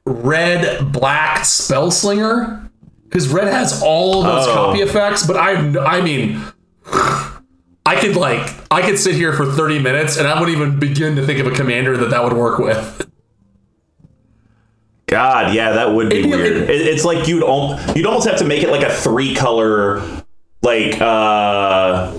red 0.06 0.92
black 0.92 1.46
spell 1.46 1.92
slinger 1.92 2.70
because 3.06 3.28
red 3.30 3.48
has 3.48 3.82
all 3.84 4.22
those 4.24 4.48
Oh. 4.48 4.54
copy 4.54 4.80
effects. 4.82 5.26
But 5.26 5.38
I 5.38 5.54
I 5.98 6.02
mean. 6.02 6.42
I 7.86 7.96
could 8.00 8.16
like 8.16 8.48
I 8.70 8.84
could 8.84 9.00
sit 9.00 9.16
here 9.16 9.34
for 9.34 9.48
30 9.48 9.80
minutes 9.80 10.16
and 10.18 10.28
I 10.28 10.40
wouldn't 10.40 10.56
even 10.56 10.78
begin 10.80 11.16
to 11.16 11.26
think 11.26 11.40
of 11.40 11.48
a 11.48 11.52
commander 11.52 11.98
that 11.98 12.12
that 12.12 12.24
would 12.24 12.34
work 12.34 12.60
with. 12.60 13.09
God, 15.10 15.54
yeah, 15.56 15.72
that 15.74 15.92
would 15.94 16.10
be 16.10 16.24
weird. 16.26 16.70
It, 16.70 16.70
it's 16.70 17.04
like 17.04 17.28
you'd 17.28 17.44
al- 17.44 17.80
you'd 17.96 18.06
almost 18.06 18.28
have 18.28 18.38
to 18.40 18.46
make 18.46 18.62
it 18.64 18.70
like 18.70 18.84
a 18.86 18.94
three 18.94 19.34
color, 19.36 20.02
like 20.62 21.02
uh, 21.02 22.14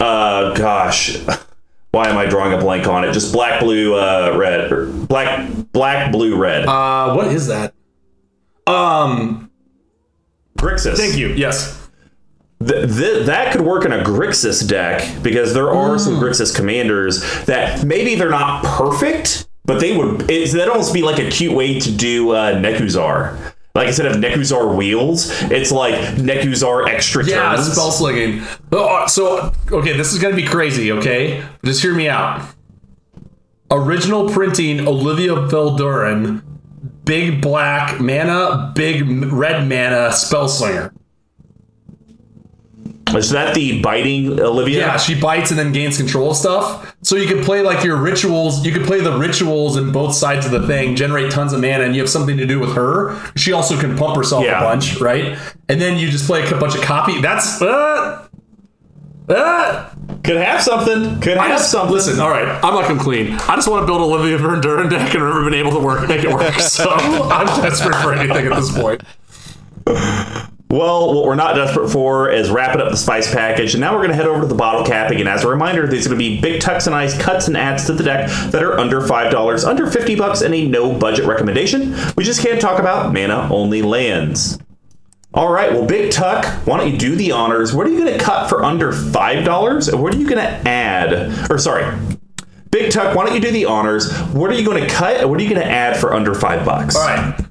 uh, 0.00 0.54
gosh, 0.54 1.16
why 1.90 2.08
am 2.08 2.18
I 2.18 2.26
drawing 2.26 2.52
a 2.52 2.58
blank 2.58 2.86
on 2.86 3.04
it? 3.04 3.12
Just 3.12 3.32
black, 3.32 3.60
blue, 3.60 3.94
uh, 3.94 4.34
red, 4.36 4.72
or 4.72 4.86
black, 4.86 5.48
black, 5.72 6.12
blue, 6.12 6.36
red. 6.36 6.66
Uh 6.66 7.14
what 7.14 7.28
is 7.28 7.46
that? 7.48 7.74
Um 8.66 9.50
Grixis. 10.58 10.96
thank 10.96 11.16
you. 11.16 11.28
Yes. 11.28 11.78
Th- 12.64 12.88
th- 12.88 13.26
that 13.26 13.52
could 13.52 13.62
work 13.62 13.84
in 13.84 13.92
a 13.92 14.04
Grixis 14.04 14.68
deck 14.68 15.20
because 15.22 15.52
there 15.54 15.70
are 15.70 15.98
some 15.98 16.14
Grixis 16.14 16.54
commanders 16.54 17.20
that 17.46 17.84
maybe 17.84 18.14
they're 18.14 18.30
not 18.30 18.62
perfect, 18.64 19.48
but 19.64 19.80
they 19.80 19.96
would. 19.96 20.30
It's, 20.30 20.52
that'd 20.52 20.68
almost 20.68 20.92
be 20.94 21.02
like 21.02 21.18
a 21.18 21.30
cute 21.30 21.54
way 21.54 21.78
to 21.80 21.90
do 21.90 22.30
uh, 22.30 22.54
Nekusar. 22.54 23.52
Like 23.74 23.88
instead 23.88 24.06
of 24.06 24.16
Nekusar 24.16 24.76
wheels, 24.76 25.30
it's 25.44 25.72
like 25.72 25.94
Nekusar 26.16 26.88
extra 26.88 27.24
Yeah, 27.24 27.54
turns. 27.56 27.72
spell 27.72 27.90
slinging. 27.90 28.42
Oh, 28.70 29.06
So, 29.06 29.52
okay, 29.70 29.96
this 29.96 30.12
is 30.12 30.18
going 30.18 30.34
to 30.36 30.40
be 30.40 30.46
crazy, 30.46 30.92
okay? 30.92 31.42
Just 31.64 31.80
hear 31.82 31.94
me 31.94 32.08
out. 32.08 32.46
Original 33.70 34.28
printing 34.28 34.86
Olivia 34.86 35.30
Voldaren, 35.34 36.42
big 37.06 37.40
black 37.40 37.98
mana, 37.98 38.70
big 38.74 39.08
red 39.32 39.66
mana 39.66 40.12
spell 40.12 40.48
slinger. 40.48 40.92
Is 43.14 43.30
that 43.30 43.54
the 43.54 43.80
biting 43.82 44.40
Olivia? 44.40 44.78
Yeah, 44.78 44.96
she 44.96 45.18
bites 45.18 45.50
and 45.50 45.58
then 45.58 45.72
gains 45.72 45.96
control 45.96 46.30
of 46.30 46.36
stuff. 46.36 46.94
So 47.02 47.16
you 47.16 47.26
could 47.26 47.44
play 47.44 47.62
like 47.62 47.84
your 47.84 47.96
rituals. 47.96 48.64
You 48.64 48.72
could 48.72 48.84
play 48.86 49.00
the 49.00 49.16
rituals 49.18 49.76
in 49.76 49.92
both 49.92 50.14
sides 50.14 50.46
of 50.46 50.52
the 50.52 50.66
thing, 50.66 50.96
generate 50.96 51.30
tons 51.30 51.52
of 51.52 51.60
mana, 51.60 51.84
and 51.84 51.94
you 51.94 52.00
have 52.00 52.10
something 52.10 52.36
to 52.36 52.46
do 52.46 52.58
with 52.60 52.74
her. 52.74 53.20
She 53.36 53.52
also 53.52 53.78
can 53.78 53.96
pump 53.96 54.16
herself 54.16 54.44
Yeah. 54.44 54.58
a 54.60 54.62
bunch, 54.64 55.00
right? 55.00 55.38
And 55.68 55.80
then 55.80 55.98
you 55.98 56.10
just 56.10 56.26
play 56.26 56.48
a 56.48 56.56
bunch 56.56 56.74
of 56.74 56.82
copy. 56.82 57.20
That's 57.20 57.60
uh, 57.62 58.26
uh, 59.28 59.90
Could 60.24 60.36
have 60.36 60.60
something. 60.62 61.20
Could 61.20 61.36
have 61.38 61.48
just, 61.48 61.70
something. 61.70 61.92
listen, 61.92 62.20
all 62.20 62.30
right, 62.30 62.46
I'm 62.64 62.74
not 62.74 62.84
come 62.84 62.98
clean. 62.98 63.32
I 63.34 63.54
just 63.56 63.68
want 63.68 63.82
to 63.82 63.86
build 63.86 64.00
Olivia 64.02 64.38
Voldaren 64.38 64.90
deck 64.90 65.14
and 65.14 65.22
never 65.22 65.44
been 65.44 65.54
able 65.54 65.72
to 65.72 65.78
work 65.80 66.08
make 66.08 66.24
it 66.24 66.30
work. 66.32 66.54
So 66.54 66.90
I'm 66.90 67.46
desperate 67.62 67.96
for 68.02 68.12
anything 68.12 68.46
at 68.52 68.56
this 68.56 68.72
point. 68.76 69.02
Well, 70.72 71.12
what 71.12 71.26
we're 71.26 71.34
not 71.34 71.54
desperate 71.54 71.90
for 71.90 72.30
is 72.30 72.48
wrapping 72.48 72.80
up 72.80 72.90
the 72.90 72.96
spice 72.96 73.30
package, 73.30 73.74
and 73.74 73.82
now 73.82 73.92
we're 73.92 73.98
going 73.98 74.08
to 74.08 74.16
head 74.16 74.26
over 74.26 74.40
to 74.40 74.46
the 74.46 74.54
bottle 74.54 74.86
capping. 74.86 75.20
And 75.20 75.28
as 75.28 75.44
a 75.44 75.48
reminder, 75.48 75.86
there's 75.86 76.06
going 76.06 76.18
to 76.18 76.24
be 76.24 76.40
big 76.40 76.62
tucks 76.62 76.86
and 76.86 76.96
eyes 76.96 77.14
cuts 77.18 77.46
and 77.46 77.58
adds 77.58 77.84
to 77.88 77.92
the 77.92 78.02
deck 78.02 78.30
that 78.52 78.62
are 78.62 78.78
under 78.78 79.02
five 79.02 79.30
dollars, 79.30 79.66
under 79.66 79.86
fifty 79.90 80.14
bucks, 80.14 80.40
and 80.40 80.54
a 80.54 80.66
no 80.66 80.98
budget 80.98 81.26
recommendation. 81.26 81.94
We 82.16 82.24
just 82.24 82.40
can't 82.40 82.58
talk 82.58 82.80
about 82.80 83.12
mana 83.12 83.48
only 83.52 83.82
lands. 83.82 84.58
All 85.34 85.52
right, 85.52 85.72
well, 85.72 85.84
Big 85.84 86.10
Tuck, 86.10 86.46
why 86.66 86.78
don't 86.78 86.90
you 86.90 86.96
do 86.96 87.16
the 87.16 87.32
honors? 87.32 87.74
What 87.74 87.86
are 87.86 87.90
you 87.90 87.98
going 87.98 88.18
to 88.18 88.24
cut 88.24 88.48
for 88.48 88.64
under 88.64 88.92
five 88.92 89.44
dollars, 89.44 89.88
and 89.88 90.02
what 90.02 90.14
are 90.14 90.18
you 90.18 90.26
going 90.26 90.40
to 90.42 90.68
add? 90.68 91.50
Or 91.50 91.58
sorry, 91.58 91.84
Big 92.70 92.90
Tuck, 92.90 93.14
why 93.14 93.26
don't 93.26 93.34
you 93.34 93.42
do 93.42 93.50
the 93.50 93.66
honors? 93.66 94.10
What 94.28 94.50
are 94.50 94.54
you 94.54 94.64
going 94.64 94.82
to 94.82 94.88
cut, 94.88 95.28
what 95.28 95.38
are 95.38 95.42
you 95.42 95.50
going 95.50 95.60
to 95.60 95.70
add 95.70 95.98
for 95.98 96.14
under 96.14 96.32
five 96.34 96.64
bucks? 96.64 96.96
All 96.96 97.06
right. 97.06 97.41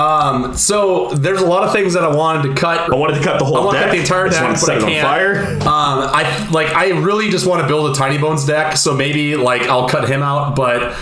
Um, 0.00 0.56
so 0.56 1.10
there's 1.10 1.42
a 1.42 1.46
lot 1.46 1.62
of 1.64 1.72
things 1.72 1.92
that 1.94 2.04
I 2.04 2.14
wanted 2.14 2.48
to 2.48 2.54
cut. 2.54 2.92
I 2.92 2.96
wanted 2.96 3.16
to 3.18 3.22
cut 3.24 3.38
the 3.38 3.44
whole 3.44 3.58
I 3.58 3.64
want 3.64 3.76
to 3.76 3.80
deck. 3.80 3.86
cut 3.88 3.92
the 3.94 4.00
entire 4.00 4.28
deck, 4.28 4.40
to 4.40 4.48
but 4.52 4.56
set 4.58 4.74
I 4.76 4.78
it 4.78 4.82
on 4.84 4.88
can't. 4.88 5.06
fire. 5.06 5.44
Um, 5.68 6.10
I 6.12 6.48
like. 6.50 6.68
I 6.74 6.88
really 7.00 7.28
just 7.30 7.46
want 7.46 7.60
to 7.62 7.68
build 7.68 7.94
a 7.94 7.98
Tinybones 8.00 8.46
deck, 8.46 8.76
so 8.76 8.94
maybe 8.94 9.36
like 9.36 9.62
I'll 9.62 9.88
cut 9.88 10.08
him 10.08 10.22
out, 10.22 10.56
but 10.56 10.96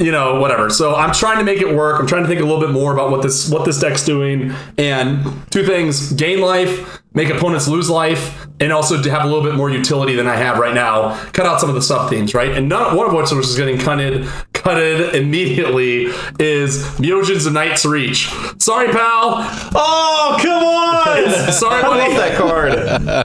you 0.00 0.12
know, 0.12 0.38
whatever. 0.40 0.70
So 0.70 0.94
I'm 0.94 1.12
trying 1.12 1.38
to 1.38 1.44
make 1.44 1.60
it 1.60 1.74
work. 1.74 2.00
I'm 2.00 2.06
trying 2.06 2.22
to 2.22 2.28
think 2.28 2.40
a 2.40 2.44
little 2.44 2.60
bit 2.60 2.70
more 2.70 2.92
about 2.92 3.10
what 3.10 3.22
this 3.22 3.48
what 3.48 3.64
this 3.64 3.78
deck's 3.80 4.04
doing, 4.04 4.52
and 4.78 5.24
two 5.50 5.64
things: 5.64 6.12
gain 6.12 6.40
life, 6.40 7.01
make 7.14 7.30
opponents 7.30 7.68
lose 7.68 7.90
life, 7.90 8.46
and 8.60 8.72
also 8.72 9.00
to 9.02 9.10
have 9.10 9.24
a 9.24 9.26
little 9.26 9.42
bit 9.42 9.54
more 9.54 9.70
utility 9.70 10.14
than 10.14 10.26
I 10.26 10.36
have 10.36 10.58
right 10.58 10.74
now. 10.74 11.16
Cut 11.32 11.46
out 11.46 11.60
some 11.60 11.68
of 11.68 11.74
the 11.74 11.82
sub 11.82 12.10
themes, 12.10 12.34
right? 12.34 12.50
And 12.50 12.68
not 12.68 12.96
one 12.96 13.06
of 13.06 13.12
which 13.12 13.32
is 13.32 13.56
getting 13.56 13.78
cutted 13.78 14.28
gutted 14.62 15.14
immediately 15.14 16.06
is 16.38 16.84
Myojin's 16.98 17.50
Night's 17.50 17.84
Reach. 17.84 18.28
Sorry, 18.58 18.88
pal. 18.88 19.34
Oh, 19.74 20.38
come 20.40 20.62
on! 20.62 21.52
Sorry, 21.52 21.82
I 21.82 21.88
love 21.88 21.98
buddy. 21.98 22.14
that 22.14 22.38
card. 22.38 22.72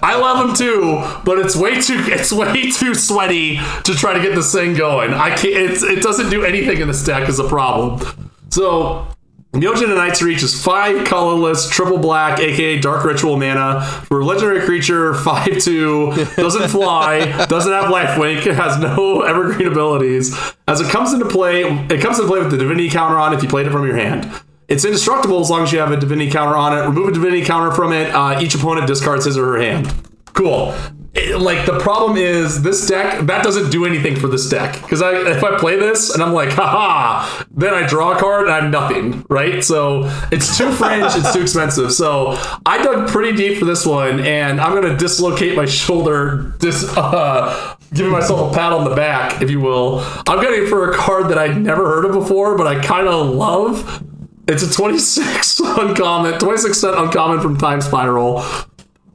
I 0.03 0.15
love 0.15 0.49
him 0.49 0.55
too, 0.55 1.03
but 1.23 1.39
it's 1.39 1.55
way 1.55 1.79
too 1.79 2.03
it's 2.07 2.31
way 2.31 2.71
too 2.71 2.95
sweaty 2.95 3.57
to 3.83 3.93
try 3.93 4.13
to 4.13 4.19
get 4.19 4.35
this 4.35 4.51
thing 4.51 4.75
going. 4.75 5.13
I 5.13 5.35
can't. 5.35 5.71
It's, 5.71 5.83
it 5.83 6.01
doesn't 6.01 6.29
do 6.29 6.43
anything 6.43 6.81
in 6.81 6.87
this 6.87 7.03
deck 7.03 7.29
is 7.29 7.39
a 7.39 7.47
problem. 7.47 8.31
So. 8.49 9.07
Myojin 9.53 9.85
and 9.85 9.95
Night's 9.95 10.21
Reach 10.21 10.43
is 10.43 10.61
five 10.61 11.07
colorless, 11.07 11.69
triple 11.69 11.97
black, 11.97 12.39
aka 12.39 12.79
Dark 12.79 13.05
Ritual 13.05 13.37
mana 13.37 13.81
for 14.03 14.23
legendary 14.23 14.65
creature, 14.65 15.13
five 15.23 15.59
two, 15.59 16.13
doesn't 16.35 16.69
fly, 16.69 17.45
doesn't 17.47 17.71
have 17.71 17.85
lifelink, 17.85 18.41
has 18.53 18.77
no 18.79 19.21
evergreen 19.27 19.67
abilities. 19.67 20.37
As 20.67 20.81
it 20.81 20.89
comes 20.89 21.13
into 21.13 21.25
play, 21.25 21.63
it 21.63 22.01
comes 22.01 22.19
into 22.19 22.27
play 22.29 22.39
with 22.39 22.51
the 22.51 22.57
Divinity 22.57 22.89
counter 22.89 23.17
on 23.17 23.33
if 23.33 23.41
you 23.41 23.49
played 23.49 23.67
it 23.67 23.71
from 23.71 23.85
your 23.85 23.95
hand. 23.95 24.29
It's 24.67 24.83
indestructible 24.83 25.39
as 25.39 25.49
long 25.49 25.63
as 25.63 25.71
you 25.71 25.79
have 25.79 25.91
a 25.91 25.97
Divinity 25.97 26.29
counter 26.29 26.55
on 26.55 26.77
it. 26.77 26.81
Remove 26.81 27.07
a 27.07 27.11
Divinity 27.13 27.45
counter 27.45 27.73
from 27.73 27.93
it. 27.93 28.13
Uh, 28.13 28.39
each 28.41 28.53
opponent 28.53 28.85
discards 28.85 29.23
his 29.25 29.37
or 29.37 29.53
her 29.53 29.61
hand. 29.61 29.91
Cool. 30.33 30.75
It- 31.17 31.39
like 31.39 31.65
the 31.65 31.79
problem 31.79 32.17
is 32.17 32.61
this 32.63 32.85
deck 32.87 33.25
that 33.27 33.43
doesn't 33.43 33.69
do 33.71 33.85
anything 33.85 34.15
for 34.15 34.27
this 34.27 34.47
deck. 34.49 34.81
Because 34.81 35.01
I 35.01 35.13
if 35.13 35.43
I 35.43 35.57
play 35.57 35.75
this 35.77 36.13
and 36.13 36.21
I'm 36.23 36.33
like 36.33 36.49
haha 36.51 37.43
then 37.51 37.73
I 37.73 37.85
draw 37.87 38.13
a 38.15 38.19
card 38.19 38.43
and 38.43 38.51
I 38.51 38.61
have 38.61 38.71
nothing 38.71 39.25
right? 39.29 39.63
So 39.63 40.03
it's 40.31 40.57
too 40.57 40.71
fringe 40.71 41.05
it's 41.15 41.33
too 41.33 41.41
expensive. 41.41 41.91
So 41.91 42.35
I 42.65 42.81
dug 42.83 43.07
pretty 43.09 43.35
deep 43.35 43.57
for 43.59 43.65
this 43.65 43.85
one 43.85 44.19
and 44.19 44.59
I'm 44.61 44.73
gonna 44.73 44.95
dislocate 44.97 45.55
my 45.55 45.65
shoulder 45.65 46.53
dis 46.59 46.83
uh, 46.97 47.75
giving 47.93 48.11
myself 48.11 48.51
a 48.51 48.55
pat 48.55 48.73
on 48.73 48.83
the 48.89 48.95
back 48.95 49.41
if 49.41 49.49
you 49.49 49.59
will. 49.59 49.99
I'm 50.27 50.41
going 50.41 50.67
for 50.67 50.91
a 50.91 50.95
card 50.95 51.29
that 51.29 51.37
I'd 51.37 51.57
never 51.61 51.85
heard 51.85 52.05
of 52.05 52.11
before 52.13 52.57
but 52.57 52.67
I 52.67 52.81
kind 52.83 53.07
of 53.07 53.27
love. 53.27 54.03
It's 54.47 54.63
a 54.63 54.71
26 54.71 55.59
uncommon 55.63 56.39
26 56.39 56.77
cent 56.77 56.95
uncommon 56.97 57.41
from 57.41 57.57
Time 57.57 57.81
Spiral. 57.81 58.43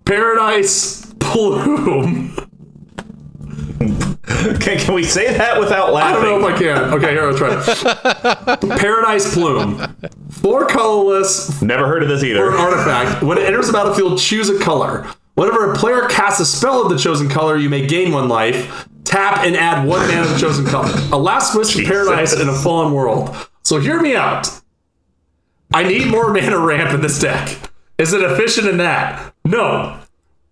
Paradise 0.05 1.12
Plume. 1.33 2.37
Can, 4.61 4.78
can 4.78 4.95
we 4.95 5.03
say 5.05 5.37
that 5.37 5.59
without 5.59 5.93
laughing? 5.93 6.22
I 6.22 6.24
don't 6.24 6.41
know 6.41 6.49
if 6.49 6.55
I 6.55 6.59
can. 6.59 6.78
Okay, 6.95 7.11
here, 7.12 7.24
I'll 7.24 7.37
try. 7.37 8.76
Paradise 8.78 9.33
Plume. 9.35 9.78
Four 10.30 10.66
colorless 10.66 11.61
Never 11.62 11.87
heard 11.87 12.03
of 12.03 12.09
this 12.09 12.20
for 12.20 12.26
an 12.26 12.33
either. 12.33 12.53
artifact. 12.53 13.22
When 13.22 13.39
it 13.39 13.43
enters 13.45 13.66
the 13.68 13.72
battlefield, 13.72 14.18
choose 14.18 14.49
a 14.49 14.59
color. 14.59 15.07
Whenever 15.35 15.72
a 15.72 15.76
player 15.76 16.09
casts 16.09 16.41
a 16.41 16.47
spell 16.47 16.83
of 16.83 16.91
the 16.91 16.99
chosen 16.99 17.28
color, 17.28 17.57
you 17.57 17.68
may 17.70 17.87
gain 17.87 18.12
one 18.12 18.28
life. 18.28 18.89
Tap 19.05 19.39
and 19.45 19.57
add 19.57 19.87
one 19.87 20.01
mana 20.07 20.22
of 20.22 20.30
the 20.30 20.39
chosen 20.39 20.64
color. 20.66 20.91
A 21.12 21.18
last 21.18 21.57
wish 21.57 21.72
from 21.74 21.85
paradise 21.85 22.33
in 22.39 22.49
a 22.49 22.55
fallen 22.55 22.93
world. 22.93 23.35
So 23.64 23.80
hear 23.80 24.01
me 24.01 24.14
out. 24.14 24.49
I 25.74 25.83
need 25.85 26.07
more 26.09 26.33
mana 26.33 26.59
ramp 26.59 26.93
in 26.95 27.01
this 27.01 27.18
deck. 27.18 27.59
Is 27.99 28.12
it 28.12 28.22
efficient 28.22 28.68
in 28.68 28.76
that? 28.78 29.35
No. 29.45 29.99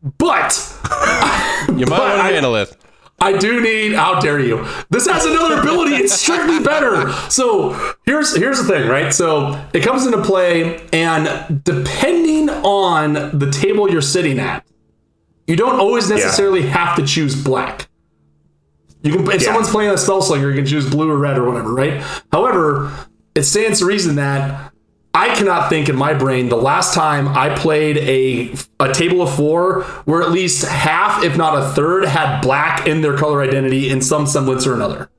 But 0.03 0.53
You 1.69 1.87
might 1.87 1.99
But 1.99 2.17
want 2.17 2.33
handle 2.33 2.57
it. 2.57 2.77
I 3.23 3.37
do 3.37 3.61
need. 3.61 3.93
How 3.93 4.19
dare 4.19 4.41
you? 4.41 4.67
This 4.89 5.07
has 5.07 5.27
another 5.27 5.61
ability. 5.61 5.95
It's 5.97 6.15
strictly 6.19 6.61
better. 6.61 7.13
So 7.29 7.73
here's 8.07 8.35
here's 8.35 8.59
the 8.59 8.65
thing, 8.65 8.89
right? 8.89 9.13
So 9.13 9.63
it 9.75 9.81
comes 9.83 10.07
into 10.07 10.23
play, 10.23 10.81
and 10.91 11.63
depending 11.63 12.49
on 12.49 13.39
the 13.39 13.51
table 13.51 13.91
you're 13.91 14.01
sitting 14.01 14.39
at, 14.39 14.65
you 15.47 15.55
don't 15.57 15.79
always 15.79 16.09
necessarily 16.09 16.63
have 16.63 16.97
to 16.97 17.05
choose 17.07 17.37
black. 17.37 17.89
You 19.03 19.13
can, 19.13 19.27
if 19.31 19.43
Yeah. 19.43 19.47
someone's 19.49 19.69
playing 19.69 19.91
a 19.91 19.99
spell 19.99 20.23
slinger, 20.23 20.49
you 20.49 20.57
can 20.57 20.65
choose 20.67 20.89
blue 20.89 21.11
or 21.11 21.19
red 21.19 21.37
or 21.37 21.45
whatever, 21.45 21.75
right? 21.75 22.03
However, 22.33 22.91
it 23.35 23.43
stands 23.43 23.81
to 23.81 23.85
reason 23.87 24.15
that 24.17 24.70
I 25.13 25.35
cannot 25.35 25.69
think 25.69 25.89
in 25.89 25.97
my 25.97 26.15
brain 26.15 26.49
the 26.49 26.57
last 26.57 26.95
time 26.95 27.27
I 27.29 27.55
played 27.55 27.97
a 27.99 28.55
a 28.79 28.93
table 28.93 29.23
of 29.23 29.35
four 29.35 29.83
where 30.05 30.23
at 30.23 30.31
least 30.31 30.65
half, 30.67 31.25
if 31.25 31.37
not 31.37 31.61
a 31.61 31.69
third, 31.71 32.05
had 32.05 32.41
black 32.43 32.87
in 32.87 33.01
their 33.01 33.17
color 33.17 33.43
identity 33.43 33.91
in 33.91 34.01
some 34.03 34.27
semblance 34.27 34.67
or 34.67 34.75
another. 34.75 35.11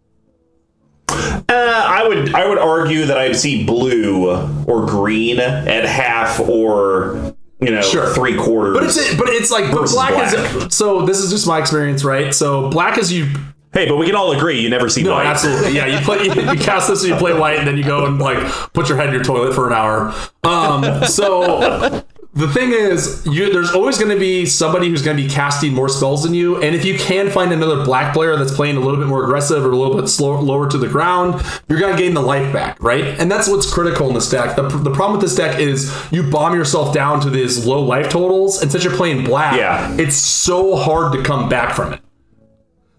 Uh, 1.10 1.44
I 1.50 2.06
would 2.08 2.34
I 2.34 2.48
would 2.48 2.58
argue 2.58 3.06
that 3.06 3.18
I 3.18 3.34
see 3.34 3.66
blue 3.66 4.30
or 4.66 4.86
green 4.86 5.40
at 5.40 5.86
half 5.86 6.40
or 6.40 7.36
you 7.60 7.72
know 7.72 7.82
Sure. 7.82 8.14
three 8.14 8.38
quarters. 8.38 8.74
But 8.74 8.84
it's 8.86 9.16
but 9.16 9.28
it's 9.30 9.52
like 9.52 9.72
but 9.74 9.90
black, 9.90 10.14
black. 10.14 10.34
is 10.34 10.74
so 10.76 11.06
this 11.06 11.20
is 11.20 11.30
just 11.32 11.46
my 11.48 11.60
experience, 11.60 12.06
right? 12.06 12.34
So 12.34 12.70
black 12.70 12.98
is 12.98 13.12
you 13.12 13.28
hey, 13.74 13.88
but 13.88 13.96
we 13.98 14.06
can 14.06 14.16
all 14.16 14.32
agree 14.32 14.60
you 14.60 14.70
never 14.70 14.90
see 14.90 15.04
No, 15.04 15.12
white. 15.14 15.26
absolutely. 15.26 15.74
Yeah, 15.76 15.86
you 15.88 16.04
play 16.06 16.24
you, 16.26 16.60
cast 16.60 16.88
this 16.90 17.02
and 17.04 17.10
you 17.12 17.16
play 17.18 17.34
white, 17.34 17.58
and 17.60 17.68
then 17.68 17.78
you 17.78 17.84
go 17.84 18.06
and 18.06 18.20
like 18.20 18.40
put 18.74 18.90
your 18.90 18.98
head 18.98 19.08
in 19.10 19.14
your 19.16 19.24
toilet 19.24 19.54
for 19.54 19.68
an 19.68 19.74
hour. 19.74 20.14
Um, 20.44 21.06
so 21.06 22.04
the 22.34 22.48
thing 22.48 22.72
is, 22.72 23.26
you 23.26 23.52
there's 23.52 23.72
always 23.74 23.98
going 23.98 24.10
to 24.12 24.18
be 24.20 24.46
somebody 24.46 24.88
who's 24.90 25.02
going 25.02 25.18
to 25.18 25.22
be 25.24 25.28
casting 25.30 25.74
more 25.74 25.90
spells 25.90 26.24
than 26.24 26.34
you, 26.34 26.62
and 26.62 26.74
if 26.76 26.86
you 26.86 26.98
can 26.98 27.30
find 27.30 27.52
another 27.52 27.84
black 27.84 28.14
player 28.14 28.36
that's 28.38 28.54
playing 28.56 28.78
a 28.78 28.80
little 28.80 28.98
bit 28.98 29.08
more 29.08 29.24
aggressive 29.24 29.66
or 29.66 29.72
a 29.72 29.76
little 29.76 29.98
bit 30.00 30.08
slow, 30.08 30.40
lower 30.40 30.70
to 30.70 30.78
the 30.78 30.88
ground, 30.88 31.44
you're 31.68 31.80
going 31.80 31.96
to 31.96 32.02
gain 32.02 32.14
the 32.14 32.22
life 32.22 32.52
back, 32.54 32.82
right? 32.82 33.04
And 33.20 33.30
that's 33.30 33.48
what's 33.50 33.72
critical 33.72 34.08
in 34.08 34.14
this 34.14 34.30
deck. 34.30 34.56
The, 34.56 34.64
the 34.64 34.92
problem 34.92 35.20
with 35.20 35.22
this 35.30 35.36
deck 35.36 35.60
is 35.60 35.94
you 36.12 36.24
bomb 36.24 36.56
yourself 36.56 36.94
down 36.94 37.20
to 37.22 37.30
these 37.30 37.66
low 37.66 37.82
life 37.82 38.10
totals, 38.10 38.62
and 38.62 38.72
since 38.72 38.84
you're 38.86 38.96
playing 38.96 39.26
black, 39.26 39.58
Yeah. 39.58 39.94
it's 40.00 40.16
so 40.16 40.78
hard 40.78 41.12
to 41.14 41.24
come 41.24 41.50
back 41.50 41.76
from 41.76 41.94
it. 41.94 42.02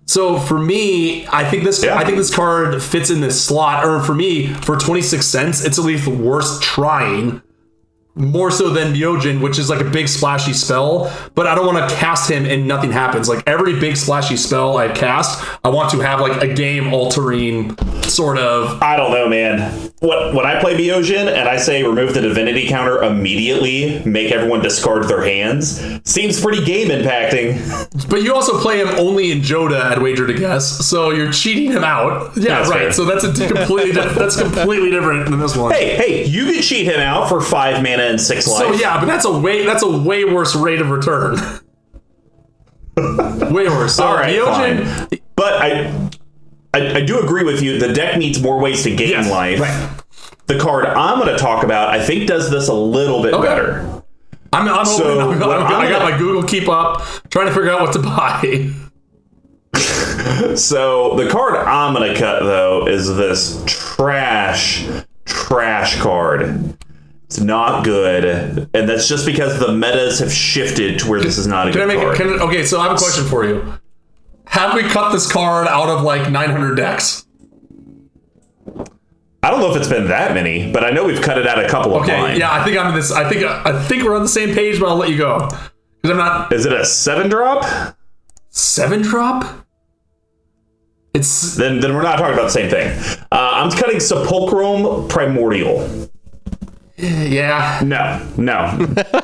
So 0.06 0.38
for 0.38 0.58
me, 0.58 1.26
I 1.28 1.44
think 1.44 1.64
this 1.64 1.82
Yeah. 1.82 1.96
I 1.96 2.04
think 2.04 2.16
this 2.16 2.34
card 2.34 2.82
fits 2.82 3.10
in 3.10 3.20
this 3.20 3.42
slot. 3.42 3.84
Or 3.84 4.00
for 4.00 4.14
me, 4.14 4.48
for 4.48 4.76
26 4.76 5.24
cents, 5.24 5.64
it's 5.64 5.78
at 5.78 5.84
least 5.84 6.06
worth 6.06 6.60
trying. 6.60 7.42
More 8.14 8.50
so 8.50 8.68
than 8.68 8.92
Myojin, 8.92 9.40
which 9.40 9.58
is 9.58 9.70
like 9.70 9.80
a 9.80 9.88
big 9.88 10.06
splashy 10.06 10.52
spell, 10.52 11.10
but 11.34 11.46
I 11.46 11.54
don't 11.54 11.64
want 11.64 11.88
to 11.88 11.96
cast 11.96 12.30
him 12.30 12.44
and 12.44 12.68
nothing 12.68 12.92
happens. 12.92 13.26
Like 13.26 13.42
every 13.46 13.80
big 13.80 13.96
splashy 13.96 14.36
spell 14.36 14.76
I 14.76 14.88
cast, 14.88 15.42
I 15.64 15.70
want 15.70 15.90
to 15.92 16.00
have 16.00 16.20
like 16.20 16.42
a 16.42 16.52
game 16.52 16.92
altering 16.92 17.74
sort 18.14 18.38
of 18.38 18.82
I 18.82 18.96
don't 18.96 19.10
know, 19.12 19.28
man. 19.28 19.90
What 20.00 20.34
when 20.34 20.44
I 20.46 20.60
play 20.60 20.74
Myojin 20.76 21.26
and 21.32 21.48
I 21.48 21.56
say 21.56 21.82
remove 21.84 22.14
the 22.14 22.20
divinity 22.20 22.66
counter 22.68 23.02
immediately, 23.02 24.02
make 24.04 24.32
everyone 24.32 24.60
discard 24.60 25.04
their 25.08 25.22
hands, 25.22 25.80
seems 26.04 26.40
pretty 26.40 26.64
game 26.64 26.88
impacting. 26.88 28.08
But 28.10 28.22
you 28.22 28.34
also 28.34 28.60
play 28.60 28.80
him 28.80 28.88
only 28.88 29.30
in 29.32 29.38
Jodah, 29.40 29.80
I'd 29.92 30.02
wager 30.02 30.26
to 30.26 30.34
guess. 30.34 30.66
So 30.86 31.10
you're 31.10 31.32
cheating 31.32 31.70
him 31.72 31.84
out. 31.84 32.36
Yeah, 32.36 32.58
That's 32.58 32.70
right. 32.70 32.78
fair. 32.80 32.92
So 32.92 33.04
that's 33.04 33.24
a 33.24 33.32
completely 33.32 33.92
di- 33.92 34.12
that's 34.14 34.36
completely 34.40 34.90
different 34.90 35.30
than 35.30 35.38
this 35.38 35.56
one. 35.56 35.72
Hey, 35.72 35.96
hey, 35.96 36.24
you 36.26 36.46
can 36.52 36.62
cheat 36.62 36.86
him 36.86 37.00
out 37.00 37.28
for 37.28 37.40
five 37.40 37.82
mana 37.82 38.02
and 38.04 38.20
six 38.20 38.46
life. 38.48 38.58
So 38.58 38.72
yeah, 38.74 38.98
but 39.00 39.06
that's 39.06 39.24
a 39.24 39.38
way 39.38 39.64
that's 39.64 39.82
a 39.82 39.90
way 39.98 40.24
worse 40.24 40.54
rate 40.56 40.80
of 40.80 40.90
return. 40.90 41.36
way 42.96 43.68
worse. 43.68 43.96
So 43.96 44.04
All 44.06 44.14
right, 44.14 44.34
Myojin- 44.34 45.08
fine. 45.08 45.20
But 45.36 45.54
I, 45.62 46.10
I, 46.74 46.96
I 46.96 47.00
do 47.02 47.20
agree 47.20 47.44
with 47.44 47.60
you. 47.62 47.78
The 47.78 47.92
deck 47.92 48.16
needs 48.18 48.40
more 48.42 48.58
ways 48.58 48.82
to 48.84 48.94
gain 48.94 49.10
Yes, 49.10 49.30
life. 49.30 49.60
right. 49.60 49.90
The 50.46 50.58
card 50.58 50.86
I'm 50.86 51.18
going 51.18 51.30
to 51.30 51.38
talk 51.38 51.64
about, 51.64 51.88
I 51.90 52.02
think, 52.04 52.26
does 52.26 52.50
this 52.50 52.68
a 52.68 52.74
little 52.74 53.22
bit 53.22 53.34
Okay. 53.34 53.46
better. 53.46 54.02
I'm, 54.54 54.68
I'm 54.68 54.84
So, 54.84 55.20
open. 55.20 55.42
I'm, 55.42 55.50
I'm, 55.50 55.66
I'm 55.66 55.80
I 55.80 55.88
got 55.88 56.02
my 56.10 56.16
Google 56.18 56.42
Keep 56.42 56.68
up, 56.68 57.02
trying 57.30 57.46
to 57.46 57.52
figure 57.54 57.70
out 57.70 57.80
what 57.80 57.92
to 57.94 57.98
buy. 58.00 58.70
So 60.56 61.16
the 61.16 61.28
card 61.30 61.54
I'm 61.56 61.94
going 61.94 62.12
to 62.12 62.18
cut 62.18 62.40
though 62.42 62.86
is 62.86 63.08
this 63.16 63.62
trash, 63.66 64.86
trash 65.24 66.00
card. 66.00 66.76
It's 67.24 67.40
not 67.40 67.82
good, 67.84 68.68
and 68.74 68.88
that's 68.88 69.08
just 69.08 69.24
because 69.26 69.58
the 69.58 69.72
metas 69.72 70.18
have 70.20 70.32
shifted 70.32 70.98
to 71.00 71.08
where 71.10 71.20
this 71.20 71.38
is 71.38 71.46
not 71.46 71.68
a 71.68 71.72
Can 71.72 71.80
I 71.80 71.84
good 71.86 71.88
make 71.88 72.04
card. 72.04 72.14
it? 72.14 72.38
Can, 72.38 72.48
okay, 72.48 72.62
so 72.64 72.78
I 72.78 72.84
have 72.84 72.92
a 72.92 72.96
question 72.98 73.24
for 73.24 73.44
you. 73.44 73.78
Have 74.46 74.74
we 74.74 74.82
cut 74.82 75.12
this 75.12 75.30
card 75.30 75.66
out 75.66 75.88
of 75.88 76.02
like 76.02 76.30
900 76.30 76.74
decks? 76.76 77.26
I 79.44 79.50
don't 79.50 79.60
know 79.60 79.70
if 79.72 79.76
it's 79.76 79.88
been 79.88 80.08
that 80.08 80.34
many, 80.34 80.70
but 80.70 80.84
I 80.84 80.90
know 80.90 81.04
we've 81.04 81.20
cut 81.20 81.36
it 81.38 81.46
out 81.46 81.58
a 81.64 81.68
couple 81.68 81.96
of 81.96 82.02
Okay, 82.04 82.16
mine. 82.20 82.38
yeah, 82.38 82.52
I 82.52 82.64
think 82.64 82.78
I'm 82.78 82.88
in 82.90 82.94
this. 82.94 83.10
I 83.10 83.28
think 83.28 83.44
I 83.44 83.82
think 83.88 84.04
we're 84.04 84.14
on 84.14 84.22
the 84.22 84.28
same 84.28 84.54
page, 84.54 84.78
but 84.78 84.88
I'll 84.88 84.96
let 84.96 85.10
you 85.10 85.18
go 85.18 85.48
because 85.48 86.10
I'm 86.12 86.16
not 86.16 86.52
Is 86.52 86.64
it 86.66 86.72
a 86.72 86.84
seven 86.84 87.28
drop? 87.28 87.96
seven 88.50 89.02
drop. 89.02 89.66
It's 91.14 91.56
Then, 91.56 91.80
then 91.80 91.94
we're 91.94 92.02
not 92.02 92.16
talking 92.18 92.34
about 92.34 92.44
the 92.44 92.50
same 92.50 92.70
thing. 92.70 92.88
Uh, 93.32 93.50
I'm 93.54 93.70
cutting 93.70 94.00
Sepulchral 94.00 95.06
Primordial. 95.08 96.01
yeah. 97.04 97.80
No, 97.84 98.24
no. 98.36 98.76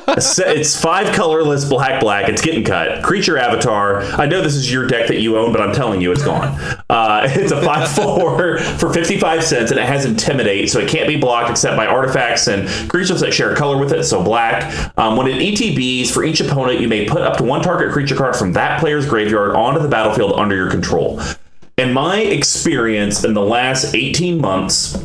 it's, 0.09 0.81
five 0.81 1.15
colorless, 1.15 1.63
black, 1.63 2.01
black. 2.01 2.27
It's 2.27 2.41
getting 2.41 2.65
cut. 2.65 3.01
Creature 3.05 3.37
avatar. 3.37 4.01
I 4.03 4.25
know 4.25 4.41
this 4.41 4.55
is 4.55 4.69
your 4.69 4.85
deck 4.85 5.07
that 5.07 5.21
you 5.21 5.37
own, 5.37 5.53
but 5.53 5.61
I'm 5.61 5.73
telling 5.73 6.01
you, 6.01 6.11
it's 6.11 6.21
gone. 6.21 6.59
Uh, 6.89 7.21
it's 7.29 7.53
a 7.53 7.61
five 7.61 7.89
four 7.89 8.59
for 8.59 8.91
55 8.91 9.43
cents, 9.45 9.71
and 9.71 9.79
it 9.79 9.85
has 9.85 10.03
intimidate, 10.03 10.69
so 10.69 10.79
it 10.79 10.89
can't 10.89 11.07
be 11.07 11.15
blocked 11.15 11.51
except 11.51 11.77
by 11.77 11.87
artifacts 11.87 12.49
and 12.49 12.67
creatures 12.89 13.21
that 13.21 13.33
share 13.33 13.55
color 13.55 13.77
with 13.77 13.93
it. 13.93 14.03
So 14.03 14.21
black. 14.21 14.97
Um, 14.97 15.15
when 15.15 15.27
it 15.27 15.35
ETBs 15.35 16.11
for 16.11 16.25
each 16.25 16.41
opponent, 16.41 16.81
you 16.81 16.89
may 16.89 17.07
put 17.07 17.21
up 17.21 17.37
to 17.37 17.43
one 17.43 17.61
target 17.61 17.93
creature 17.93 18.15
card 18.15 18.35
from 18.35 18.51
that 18.53 18.81
player's 18.81 19.07
graveyard 19.07 19.55
onto 19.55 19.81
the 19.81 19.87
battlefield 19.87 20.33
under 20.33 20.53
your 20.53 20.69
control. 20.69 21.21
in 21.77 21.93
my 21.93 22.19
experience 22.19 23.23
in 23.23 23.33
the 23.33 23.41
last 23.41 23.95
18 23.95 24.41
months, 24.41 24.97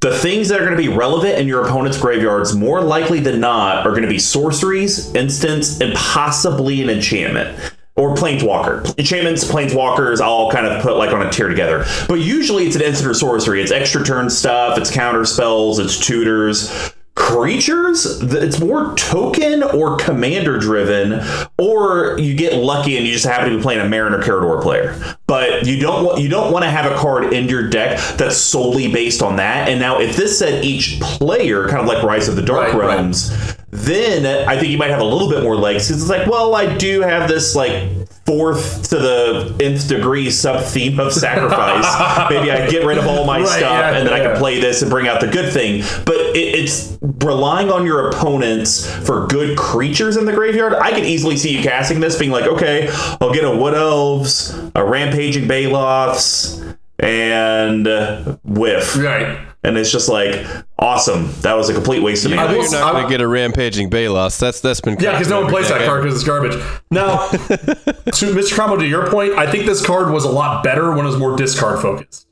the 0.00 0.16
things 0.18 0.48
that 0.48 0.60
are 0.60 0.64
going 0.64 0.76
to 0.76 0.82
be 0.82 0.94
relevant 0.94 1.38
in 1.38 1.48
your 1.48 1.64
opponent's 1.64 1.98
graveyards 1.98 2.54
more 2.54 2.80
likely 2.82 3.20
than 3.20 3.40
not 3.40 3.86
are 3.86 3.90
going 3.90 4.02
to 4.02 4.08
be 4.08 4.18
sorceries, 4.18 5.14
instants, 5.14 5.80
and 5.80 5.94
possibly 5.94 6.82
an 6.82 6.90
enchantment. 6.90 7.72
Or 7.96 8.14
planeswalker. 8.14 8.98
Enchantments, 8.98 9.44
planeswalkers, 9.44 10.20
all 10.20 10.50
kind 10.50 10.66
of 10.66 10.82
put 10.82 10.98
like 10.98 11.14
on 11.14 11.26
a 11.26 11.30
tier 11.30 11.48
together. 11.48 11.86
But 12.08 12.20
usually 12.20 12.66
it's 12.66 12.76
an 12.76 12.82
instant 12.82 13.10
or 13.10 13.14
sorcery. 13.14 13.62
It's 13.62 13.72
extra 13.72 14.04
turn 14.04 14.28
stuff, 14.28 14.76
it's 14.76 14.90
counter 14.90 15.24
spells, 15.24 15.78
it's 15.78 15.98
tutors 15.98 16.92
creatures 17.16 18.20
it's 18.20 18.60
more 18.60 18.94
token 18.94 19.62
or 19.62 19.96
commander 19.96 20.58
driven 20.58 21.18
or 21.58 22.16
you 22.20 22.36
get 22.36 22.52
lucky 22.52 22.98
and 22.98 23.06
you 23.06 23.12
just 23.14 23.24
happen 23.24 23.50
to 23.50 23.56
be 23.56 23.62
playing 23.62 23.80
a 23.80 23.88
mariner 23.88 24.22
Karador 24.22 24.62
player 24.62 24.94
but 25.26 25.66
you 25.66 25.78
don't 25.80 26.04
want 26.04 26.20
you 26.20 26.28
don't 26.28 26.52
want 26.52 26.64
to 26.64 26.70
have 26.70 26.90
a 26.90 26.94
card 26.96 27.32
in 27.32 27.48
your 27.48 27.68
deck 27.68 27.98
that's 28.16 28.36
solely 28.36 28.92
based 28.92 29.22
on 29.22 29.36
that 29.36 29.68
and 29.68 29.80
now 29.80 29.98
if 30.00 30.16
this 30.16 30.38
said 30.38 30.64
each 30.64 31.00
player 31.00 31.66
kind 31.68 31.80
of 31.80 31.86
like 31.86 32.02
rise 32.02 32.28
of 32.28 32.36
the 32.36 32.42
dark 32.42 32.72
Right, 32.72 32.74
right. 32.74 32.86
realms 32.96 33.56
then 33.70 34.48
I 34.48 34.56
think 34.58 34.68
you 34.72 34.78
might 34.78 34.90
have 34.90 35.00
a 35.00 35.04
little 35.04 35.28
bit 35.28 35.42
more 35.42 35.54
legs 35.56 35.88
because 35.88 36.00
it's 36.00 36.10
like, 36.10 36.26
well, 36.26 36.54
I 36.54 36.76
do 36.78 37.02
have 37.02 37.28
this 37.28 37.54
like 37.54 37.90
fourth 38.24 38.88
to 38.88 38.96
the 38.96 39.54
nth 39.62 39.86
degree 39.86 40.30
sub 40.30 40.64
theme 40.64 40.98
of 40.98 41.12
sacrifice. 41.12 41.84
Maybe 42.30 42.50
I 42.50 42.66
get 42.70 42.86
rid 42.86 42.96
of 42.96 43.06
all 43.06 43.26
my 43.26 43.40
Right, 43.40 43.46
stuff 43.48 43.60
yeah, 43.60 43.96
and 43.98 44.06
then 44.06 44.14
I 44.14 44.20
can 44.20 44.36
play 44.38 44.60
this 44.60 44.80
and 44.80 44.90
bring 44.90 45.08
out 45.08 45.20
the 45.20 45.26
good 45.26 45.52
thing. 45.52 45.82
But 46.06 46.16
it, 46.34 46.54
it's 46.54 46.96
relying 47.22 47.70
on 47.70 47.84
your 47.84 48.08
opponents 48.08 48.88
for 49.06 49.26
good 49.26 49.58
creatures 49.58 50.16
in 50.16 50.24
the 50.24 50.32
graveyard. 50.32 50.72
I 50.74 50.92
could 50.92 51.04
easily 51.04 51.36
see 51.36 51.54
you 51.54 51.62
casting 51.62 52.00
this, 52.00 52.18
being 52.18 52.30
like, 52.30 52.44
okay, 52.46 52.88
I'll 53.20 53.34
get 53.34 53.44
a 53.44 53.54
Wood 53.54 53.74
Elves, 53.74 54.58
a 54.74 54.84
Rampaging 54.84 55.15
Baloths, 55.48 56.62
and 56.98 57.86
uh, 57.86 58.36
whiff. 58.44 58.96
Right. 58.96 59.46
And 59.62 59.76
it's 59.76 59.90
just 59.90 60.08
like, 60.08 60.46
awesome. 60.78 61.32
That 61.40 61.54
was 61.54 61.68
a 61.68 61.74
complete 61.74 62.00
waste 62.00 62.24
of 62.24 62.30
me. 62.30 62.38
I 62.38 62.44
mana. 62.44 62.58
will 62.58 62.62
you're 62.62 62.72
not 62.72 62.92
going 62.92 63.04
to 63.04 63.10
get 63.10 63.20
a 63.20 63.26
rampaging 63.26 63.90
Baloths. 63.90 64.38
That's 64.38 64.60
that's 64.60 64.80
been 64.80 64.96
Yeah, 65.00 65.12
because 65.12 65.28
no 65.28 65.40
one 65.40 65.50
plays 65.50 65.68
that 65.68 65.84
card 65.84 66.04
because 66.04 66.16
it's 66.16 66.26
garbage. 66.26 66.54
Now, 66.90 67.26
to 67.28 67.46
Mr. 67.46 68.54
Cromwell, 68.54 68.78
to 68.78 68.86
your 68.86 69.10
point, 69.10 69.32
I 69.32 69.50
think 69.50 69.66
this 69.66 69.84
card 69.84 70.12
was 70.12 70.24
a 70.24 70.30
lot 70.30 70.62
better 70.62 70.90
when 70.90 71.00
it 71.00 71.08
was 71.08 71.18
more 71.18 71.36
discard 71.36 71.80
focused. 71.80 72.26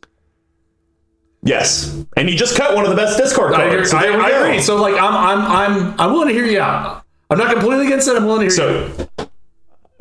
Yes, 1.43 2.05
and 2.17 2.31
you 2.31 2.37
just 2.37 2.57
cut 2.57 2.75
one 2.75 2.85
of 2.85 2.91
the 2.91 2.97
best 2.97 3.19
discard 3.19 3.53
I, 3.53 3.65
agree. 3.65 3.77
cards. 3.77 3.91
So 3.91 3.99
I, 3.99 4.05
I 4.05 4.29
agree. 4.31 4.63
So, 4.63 4.77
like, 4.77 4.95
I'm, 4.95 5.15
I'm, 5.15 5.41
I'm, 5.41 6.01
I'm 6.01 6.13
willing 6.13 6.29
to 6.29 6.35
hear 6.35 6.47
you 6.47 6.61
out. 6.61 7.05
I'm 7.29 7.37
not 7.37 7.53
completely 7.53 7.87
against 7.87 8.09
it. 8.09 8.17
I'm 8.17 8.25
willing 8.25 8.49
to 8.49 8.55
hear 8.55 8.71
you. 9.19 9.24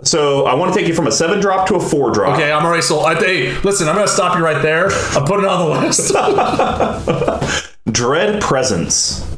So, 0.04 0.46
I 0.46 0.54
want 0.56 0.74
to 0.74 0.80
take 0.80 0.88
you 0.88 0.94
from 0.94 1.08
a 1.08 1.12
seven 1.12 1.40
drop 1.40 1.68
to 1.70 1.76
a 1.76 1.80
four 1.80 2.12
drop. 2.12 2.36
Okay, 2.36 2.52
I'm 2.52 2.66
already 2.66 2.82
sold. 2.82 3.06
I, 3.06 3.16
hey, 3.16 3.58
listen, 3.62 3.88
I'm 3.88 3.96
going 3.96 4.08
to 4.08 4.14
stop 4.14 4.38
you 4.38 4.44
right 4.44 4.62
there. 4.62 4.88
I'm 4.88 5.26
putting 5.26 5.46
it 5.46 5.50
on 5.50 5.82
the 5.82 5.88
list. 5.88 7.74
Dread 7.92 8.42
Presence. 8.42 9.38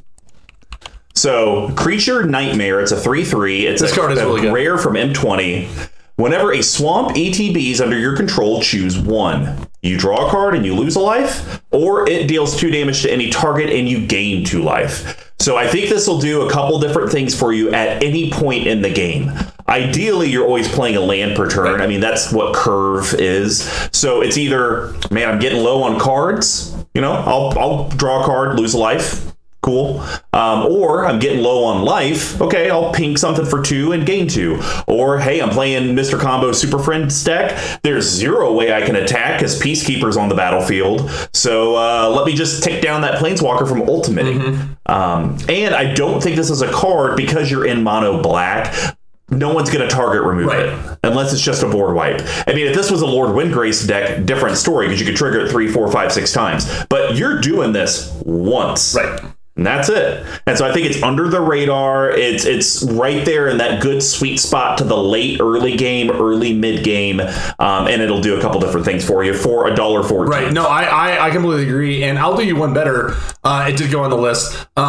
So, 1.14 1.72
Creature 1.76 2.26
Nightmare. 2.26 2.82
It's 2.82 2.92
a 2.92 2.98
3 3.00 3.24
3. 3.24 3.66
It's 3.68 3.82
This 3.82 3.92
a, 3.92 3.96
card 3.96 4.12
is 4.12 4.20
a 4.20 4.26
really 4.26 4.42
good. 4.42 4.54
rare 4.54 4.78
from 4.78 4.94
M20. 4.96 5.90
Whenever 6.18 6.54
a 6.54 6.62
swamp 6.62 7.16
ETB 7.16 7.72
is 7.72 7.82
under 7.82 7.98
your 7.98 8.16
control, 8.16 8.62
choose 8.62 8.98
one. 8.98 9.68
You 9.82 9.98
draw 9.98 10.28
a 10.28 10.32
card 10.32 10.56
and 10.56 10.66
you 10.66 10.74
lose 10.74 10.96
a 10.96 11.00
life, 11.02 11.62
or 11.72 12.08
it 12.10 12.28
deals 12.28 12.56
two 12.58 12.72
damage 12.72 13.02
to 13.04 13.12
any 13.12 13.30
target 13.30 13.70
and 13.70 13.88
you 13.90 14.06
gain 14.08 14.46
two 14.46 14.64
life. 14.64 15.32
So 15.40 15.58
I 15.58 15.68
think 15.68 15.90
this 15.90 16.08
will 16.08 16.20
do 16.20 16.44
a 16.44 16.50
couple 16.50 16.80
different 16.80 17.12
things 17.12 17.38
for 17.38 17.52
you 17.54 17.72
at 17.72 18.02
any 18.02 18.32
point 18.32 18.66
in 18.66 18.82
the 18.82 18.90
game. 18.90 19.32
Ideally, 19.68 20.30
you're 20.30 20.46
always 20.46 20.68
playing 20.68 20.96
a 20.96 21.02
land 21.02 21.36
per 21.36 21.50
turn. 21.50 21.82
I 21.82 21.88
mean, 21.88 22.00
that's 22.00 22.32
what 22.32 22.54
curve 22.56 23.16
is. 23.16 23.64
So 23.92 24.22
it's 24.22 24.38
either, 24.38 24.94
man, 25.10 25.28
I'm 25.28 25.40
getting 25.40 25.64
low 25.64 25.84
on 25.84 26.00
cards. 26.00 26.76
You 26.94 27.02
know, 27.02 27.14
I'll 27.14 27.58
I'll 27.58 27.90
draw 27.90 28.24
a 28.24 28.26
card, 28.26 28.60
lose 28.60 28.74
a 28.74 28.78
life. 28.78 29.36
Cool. 29.66 30.00
Um, 30.32 30.68
or 30.68 31.08
I'm 31.08 31.18
getting 31.18 31.42
low 31.42 31.64
on 31.64 31.84
life. 31.84 32.40
Okay, 32.40 32.70
I'll 32.70 32.94
pink 32.94 33.18
something 33.18 33.46
for 33.46 33.64
two 33.64 33.94
and 33.94 34.06
gain 34.06 34.28
two. 34.28 34.62
Or 34.86 35.18
hey, 35.18 35.42
I'm 35.42 35.50
playing 35.50 35.96
Mr. 35.96 36.20
Combo 36.20 36.52
Super 36.52 36.78
Friends 36.78 37.24
deck. 37.24 37.82
There's 37.82 38.06
zero 38.08 38.54
way 38.54 38.72
I 38.72 38.86
can 38.86 38.96
attack 38.96 39.40
because 39.40 39.60
Peacekeeper's 39.60 40.18
on 40.18 40.30
the 40.30 40.36
battlefield. 40.36 41.10
So 41.34 41.76
uh, 41.78 42.14
let 42.16 42.28
me 42.28 42.36
just 42.36 42.64
take 42.64 42.84
down 42.84 43.02
that 43.02 43.20
Planeswalker 43.20 43.68
from 43.68 43.82
Ultimating. 43.90 44.78
Um, 44.86 45.36
and 45.50 45.74
I 45.74 45.96
don't 45.96 46.22
think 46.22 46.36
this 46.36 46.52
is 46.52 46.62
a 46.62 46.72
card 46.72 47.18
because 47.18 47.50
you're 47.50 47.66
in 47.66 47.82
mono 47.82 48.22
black. 48.22 48.95
No 49.30 49.54
one's 49.54 49.70
going 49.72 49.88
to 49.88 49.94
target 49.94 50.22
remove 50.24 50.48
Right. 50.48 50.68
it 50.68 51.00
unless 51.04 51.34
it's 51.34 51.42
just 51.42 51.64
a 51.64 51.68
board 51.68 51.96
wipe. 51.96 52.22
I 52.48 52.54
mean, 52.54 52.68
if 52.68 52.76
this 52.76 52.92
was 52.92 53.02
a 53.02 53.08
Lord 53.08 53.32
Windgrace 53.32 53.88
deck, 53.88 54.24
different 54.26 54.56
story 54.58 54.86
because 54.88 55.00
you 55.00 55.06
could 55.06 55.16
trigger 55.16 55.40
it 55.42 55.50
three, 55.52 55.68
four, 55.68 55.92
five, 55.92 56.12
six 56.14 56.32
times. 56.32 56.70
But 56.90 57.16
you're 57.16 57.42
doing 57.42 57.72
this 57.72 58.12
once. 58.24 58.94
right. 58.96 59.20
And 59.58 59.66
that's 59.66 59.88
it. 59.88 60.26
And 60.48 60.58
so 60.58 60.68
I 60.68 60.74
think 60.74 60.86
it's 60.86 61.02
under 61.02 61.30
the 61.30 61.40
radar. 61.40 62.12
It's 62.12 62.44
it's 62.44 62.84
right 62.84 63.24
there 63.24 63.48
in 63.48 63.58
that 63.60 63.82
good 63.82 64.04
sweet 64.04 64.36
spot 64.38 64.78
to 64.80 64.84
the 64.84 64.98
late 64.98 65.40
early 65.40 65.78
game, 65.78 66.12
early 66.12 66.54
mid 66.54 66.84
game, 66.84 67.22
um, 67.22 67.88
and 67.88 68.02
it'll 68.02 68.20
do 68.20 68.38
a 68.38 68.42
couple 68.42 68.60
different 68.60 68.86
things 68.86 69.08
for 69.08 69.24
you 69.24 69.34
for 69.34 69.68
a 69.68 69.74
dollar 69.74 70.04
fourteen. 70.04 70.30
Right. 70.44 70.52
No, 70.52 70.66
I, 70.68 70.84
I, 70.84 71.28
I 71.28 71.32
completely 71.32 71.64
agree. 71.70 72.04
And 72.04 72.20
I'll 72.20 72.36
do 72.36 72.44
you 72.46 72.58
one 72.58 72.74
better. 72.74 73.16
Uh, 73.46 73.68
it 73.70 73.78
did 73.78 73.92
go 73.92 74.04
on 74.04 74.10
the 74.10 74.18
list. 74.18 74.54
Uh, 74.76 74.82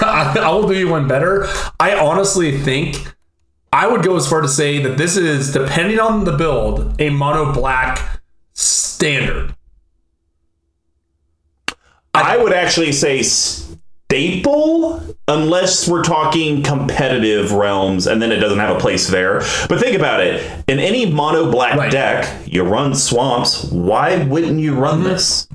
I, 0.00 0.34
I 0.42 0.48
will 0.52 0.66
do 0.66 0.74
you 0.78 0.88
one 0.88 1.06
better. 1.06 1.46
I 1.78 1.94
honestly 1.98 2.58
think 2.62 2.96
I 3.72 3.86
would 3.86 4.02
go 4.02 4.16
as 4.16 4.28
far 4.28 4.40
to 4.40 4.48
say 4.48 4.82
that 4.82 4.96
this 4.96 5.16
is, 5.16 5.52
depending 5.52 6.00
on 6.00 6.24
the 6.24 6.32
build, 6.36 7.00
a 7.00 7.10
mono 7.10 7.52
black 7.52 8.20
standard. 8.54 9.54
I 12.14 12.36
would 12.36 12.52
actually 12.52 12.92
say 12.92 13.22
staple, 13.22 15.00
unless 15.28 15.86
we're 15.86 16.02
talking 16.02 16.62
competitive 16.62 17.52
realms, 17.52 18.06
and 18.06 18.20
then 18.20 18.32
it 18.32 18.36
doesn't 18.36 18.58
have 18.58 18.74
a 18.76 18.80
place 18.80 19.06
there. 19.08 19.40
But 19.68 19.78
think 19.80 19.94
about 19.96 20.20
it: 20.20 20.42
in 20.66 20.80
any 20.80 21.06
mono 21.06 21.50
black 21.50 21.76
Right. 21.78 21.92
deck, 21.92 22.42
you 22.46 22.64
run 22.64 22.94
swamps. 22.94 23.64
Why 23.66 24.24
wouldn't 24.24 24.58
you 24.58 24.74
run 24.74 25.00
Mm-hmm. 25.00 25.08
this? 25.08 25.46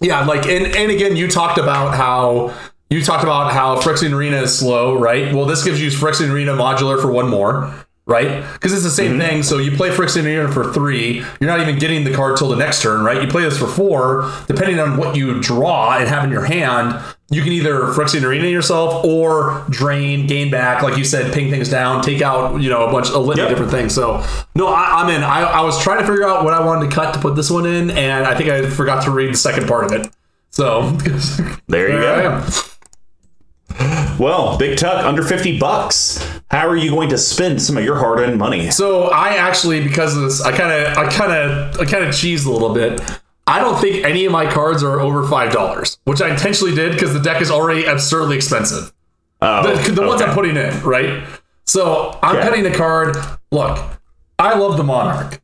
Yeah, 0.00 0.24
like 0.24 0.44
and, 0.46 0.66
and 0.76 0.90
again, 0.90 1.16
you 1.16 1.28
talked 1.28 1.58
about 1.58 1.94
how 1.94 2.54
you 2.90 3.02
talked 3.02 3.24
about 3.24 3.52
how 3.52 3.80
Phyrexian 3.80 4.12
Arena 4.12 4.42
is 4.42 4.56
slow, 4.56 4.98
right? 4.98 5.34
Well, 5.34 5.44
this 5.44 5.64
gives 5.64 5.80
you 5.80 5.90
Phyrexian 5.90 6.30
Arena 6.30 6.52
modular 6.52 7.00
for 7.00 7.10
one 7.10 7.28
more, 7.28 7.74
right? 8.06 8.44
Because 8.52 8.72
it's 8.72 8.84
the 8.84 8.90
same 8.90 9.12
mm-hmm. 9.12 9.20
thing. 9.20 9.42
So 9.42 9.58
you 9.58 9.76
play 9.76 9.90
Phyrexian 9.90 10.24
Arena 10.24 10.50
for 10.52 10.72
three, 10.72 11.24
you're 11.40 11.50
not 11.50 11.60
even 11.60 11.78
getting 11.80 12.04
the 12.04 12.14
card 12.14 12.36
till 12.36 12.48
the 12.48 12.56
next 12.56 12.82
turn, 12.82 13.04
right? 13.04 13.20
You 13.20 13.28
play 13.28 13.42
this 13.42 13.58
for 13.58 13.66
four, 13.66 14.32
depending 14.46 14.78
on 14.78 14.96
what 14.96 15.16
you 15.16 15.40
draw 15.40 15.98
and 15.98 16.08
have 16.08 16.22
in 16.22 16.30
your 16.30 16.44
hand. 16.44 17.02
You 17.28 17.42
can 17.42 17.50
either 17.50 17.80
Phyrexian 17.86 18.22
Arena 18.22 18.46
yourself 18.46 19.04
or 19.04 19.64
drain, 19.68 20.28
gain 20.28 20.48
back, 20.48 20.84
like 20.84 20.96
you 20.96 21.02
said, 21.02 21.34
ping 21.34 21.50
things 21.50 21.68
down, 21.68 22.04
take 22.04 22.22
out, 22.22 22.62
you 22.62 22.70
know, 22.70 22.86
a 22.86 22.92
bunch, 22.92 23.08
a 23.08 23.18
litany 23.18 23.42
Yep. 23.42 23.50
of 23.50 23.50
different 23.50 23.72
things. 23.72 23.92
So, 23.92 24.24
no, 24.54 24.68
I, 24.68 25.02
I'm 25.02 25.10
in. 25.10 25.24
I, 25.24 25.42
I 25.42 25.60
was 25.62 25.76
trying 25.82 25.98
to 25.98 26.06
figure 26.06 26.22
out 26.22 26.44
what 26.44 26.54
I 26.54 26.64
wanted 26.64 26.88
to 26.88 26.94
cut 26.94 27.14
to 27.14 27.20
put 27.20 27.34
this 27.34 27.50
one 27.50 27.66
in, 27.66 27.90
and 27.90 28.24
I 28.24 28.36
think 28.36 28.48
I 28.48 28.70
forgot 28.70 29.02
to 29.06 29.10
read 29.10 29.32
the 29.32 29.38
second 29.38 29.66
part 29.66 29.86
of 29.86 29.92
it. 29.92 30.08
So, 30.50 30.92
There 31.68 31.90
you 31.90 31.98
go. 31.98 32.44
Well, 34.18 34.56
Big 34.56 34.78
Tuck, 34.78 35.04
under 35.04 35.22
50 35.22 35.58
bucks. 35.58 36.24
How 36.50 36.66
are 36.68 36.76
you 36.76 36.90
going 36.90 37.08
to 37.10 37.18
spend 37.18 37.60
some 37.60 37.76
of 37.76 37.84
your 37.84 37.96
hard 37.96 38.18
earned 38.20 38.38
money? 38.38 38.70
So 38.70 39.04
I 39.08 39.30
actually, 39.36 39.82
because 39.82 40.16
of 40.16 40.22
this, 40.22 40.40
I 40.40 40.56
kind 40.56 40.72
of, 40.72 40.96
I 40.96 41.08
kind 41.10 41.32
of, 41.32 41.80
I 41.80 41.84
kind 41.84 42.04
of 42.04 42.10
cheesed 42.14 42.46
a 42.46 42.50
little 42.50 42.72
bit. 42.72 43.00
I 43.46 43.60
don't 43.60 43.78
think 43.80 44.04
any 44.04 44.24
of 44.24 44.32
my 44.32 44.50
cards 44.50 44.82
are 44.82 44.98
over 45.00 45.26
five 45.28 45.52
dollars, 45.52 45.98
which 46.04 46.20
I 46.20 46.30
intentionally 46.30 46.74
did 46.74 46.92
because 46.92 47.12
the 47.12 47.20
deck 47.20 47.40
is 47.40 47.50
already 47.50 47.84
absurdly 47.84 48.36
expensive. 48.36 48.92
Oh, 49.42 49.62
the, 49.76 49.92
the 49.92 50.02
ones. 50.06 50.20
I'm 50.22 50.34
putting 50.34 50.56
in, 50.56 50.80
right? 50.82 51.24
So 51.64 52.18
I'm 52.22 52.36
Okay. 52.36 52.44
cutting 52.48 52.62
the 52.64 52.72
card. 52.74 53.16
Look, 53.52 53.78
I 54.38 54.56
love 54.58 54.76
the 54.76 54.82
Monarch. 54.84 55.40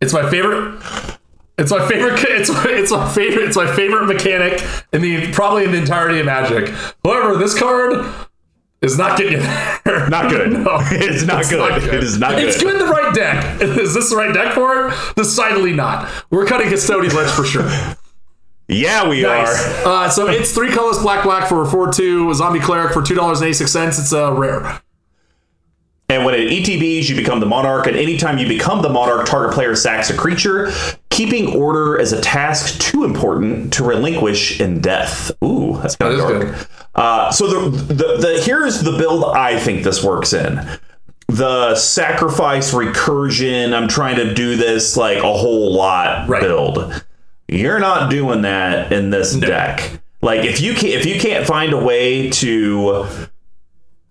It's 0.00 0.12
my 0.12 0.28
favorite. 0.28 0.80
It's 1.58 1.70
my 1.70 1.86
favorite. 1.88 2.22
It's 2.28 2.50
it's 2.50 2.90
my 2.90 3.08
favorite. 3.12 3.44
It's 3.48 3.56
my 3.56 3.74
favorite 3.74 4.06
mechanic 4.06 4.62
in 4.92 5.00
the 5.02 5.32
probably 5.32 5.64
in 5.64 5.72
the 5.72 5.78
entirety 5.78 6.20
of 6.20 6.26
Magic. 6.26 6.68
However, 7.04 7.36
this 7.38 7.58
card 7.58 8.04
is 8.82 8.98
not 8.98 9.16
getting 9.16 9.40
you 9.40 9.40
there. 9.84 10.08
Not 10.10 10.30
good. 10.30 10.52
No, 10.66 10.76
It's 10.82 11.24
not 11.24 11.48
good. 11.48 11.82
It 11.94 12.04
is 12.04 12.18
not 12.18 12.38
It's 12.38 12.58
good. 12.62 12.72
good 12.72 12.80
in 12.82 12.86
the 12.86 12.92
right 12.92 13.14
deck. 13.14 13.62
Is 13.62 13.94
this 13.94 14.10
the 14.10 14.16
right 14.16 14.34
deck 14.34 14.52
for 14.54 14.88
it? 14.88 14.94
Decidedly 15.16 15.72
not. 15.72 16.10
We're 16.30 16.44
cutting 16.44 16.68
Custodi 16.68 17.10
Lich 17.12 17.30
for 17.30 17.44
sure. 17.44 17.66
Yeah, 18.68 19.08
we 19.08 19.22
Nice. 19.22 19.86
are. 19.86 19.88
Uh, 20.04 20.08
so 20.10 20.26
it's 20.26 20.52
three 20.52 20.70
colors, 20.72 20.98
black, 20.98 21.22
black 21.24 21.48
for 21.48 21.64
four 21.66 21.90
two. 21.92 22.34
Zombie 22.34 22.60
cleric 22.60 22.92
for 22.92 23.00
two 23.02 23.14
dollars 23.14 23.40
and 23.40 23.46
eighty 23.46 23.54
six 23.54 23.70
cents. 23.72 23.98
It's 23.98 24.12
a 24.12 24.26
uh, 24.26 24.30
rare. 24.32 24.82
And 26.08 26.24
when 26.24 26.34
it 26.34 26.48
ETBs, 26.50 27.08
you 27.08 27.16
become 27.16 27.40
the 27.40 27.46
monarch. 27.46 27.86
And 27.88 27.96
anytime 27.96 28.38
you 28.38 28.46
become 28.46 28.80
the 28.82 28.88
monarch, 28.88 29.26
target 29.26 29.54
player 29.54 29.74
sacks 29.74 30.08
a 30.08 30.16
creature. 30.16 30.72
Keeping 31.10 31.56
order 31.56 31.96
is 31.98 32.12
a 32.12 32.20
task 32.20 32.78
too 32.80 33.02
important 33.04 33.72
to 33.74 33.84
relinquish 33.84 34.60
in 34.60 34.80
death. 34.80 35.32
Ooh, 35.42 35.78
that's 35.82 35.96
kind 35.96 36.12
That 36.16 36.24
of 36.24 36.30
is 36.30 36.40
dark. 36.48 36.56
good. 36.58 36.68
Uh, 36.94 37.30
so 37.32 37.46
the, 37.68 37.92
the 37.92 38.16
the 38.18 38.40
here's 38.44 38.82
the 38.82 38.96
build 38.96 39.24
I 39.24 39.58
think 39.58 39.82
this 39.82 40.02
works 40.04 40.32
in. 40.32 40.60
the 41.28 41.74
sacrifice 41.74 42.72
recursion, 42.72 43.74
I'm 43.74 43.88
trying 43.88 44.16
to 44.16 44.32
do 44.32 44.56
this 44.56 44.96
like 44.96 45.18
a 45.18 45.32
whole 45.32 45.74
lot 45.74 46.28
Right. 46.28 46.40
build. 46.40 47.04
You're 47.48 47.80
not 47.80 48.10
doing 48.10 48.42
that 48.42 48.92
in 48.92 49.10
this 49.10 49.34
deck. 49.34 50.00
Like 50.22 50.44
if 50.44 50.60
you 50.60 50.74
can 50.74 50.88
if 50.90 51.04
you 51.04 51.18
can't 51.20 51.46
find 51.46 51.72
a 51.72 51.84
way 51.84 52.30
to 52.30 53.06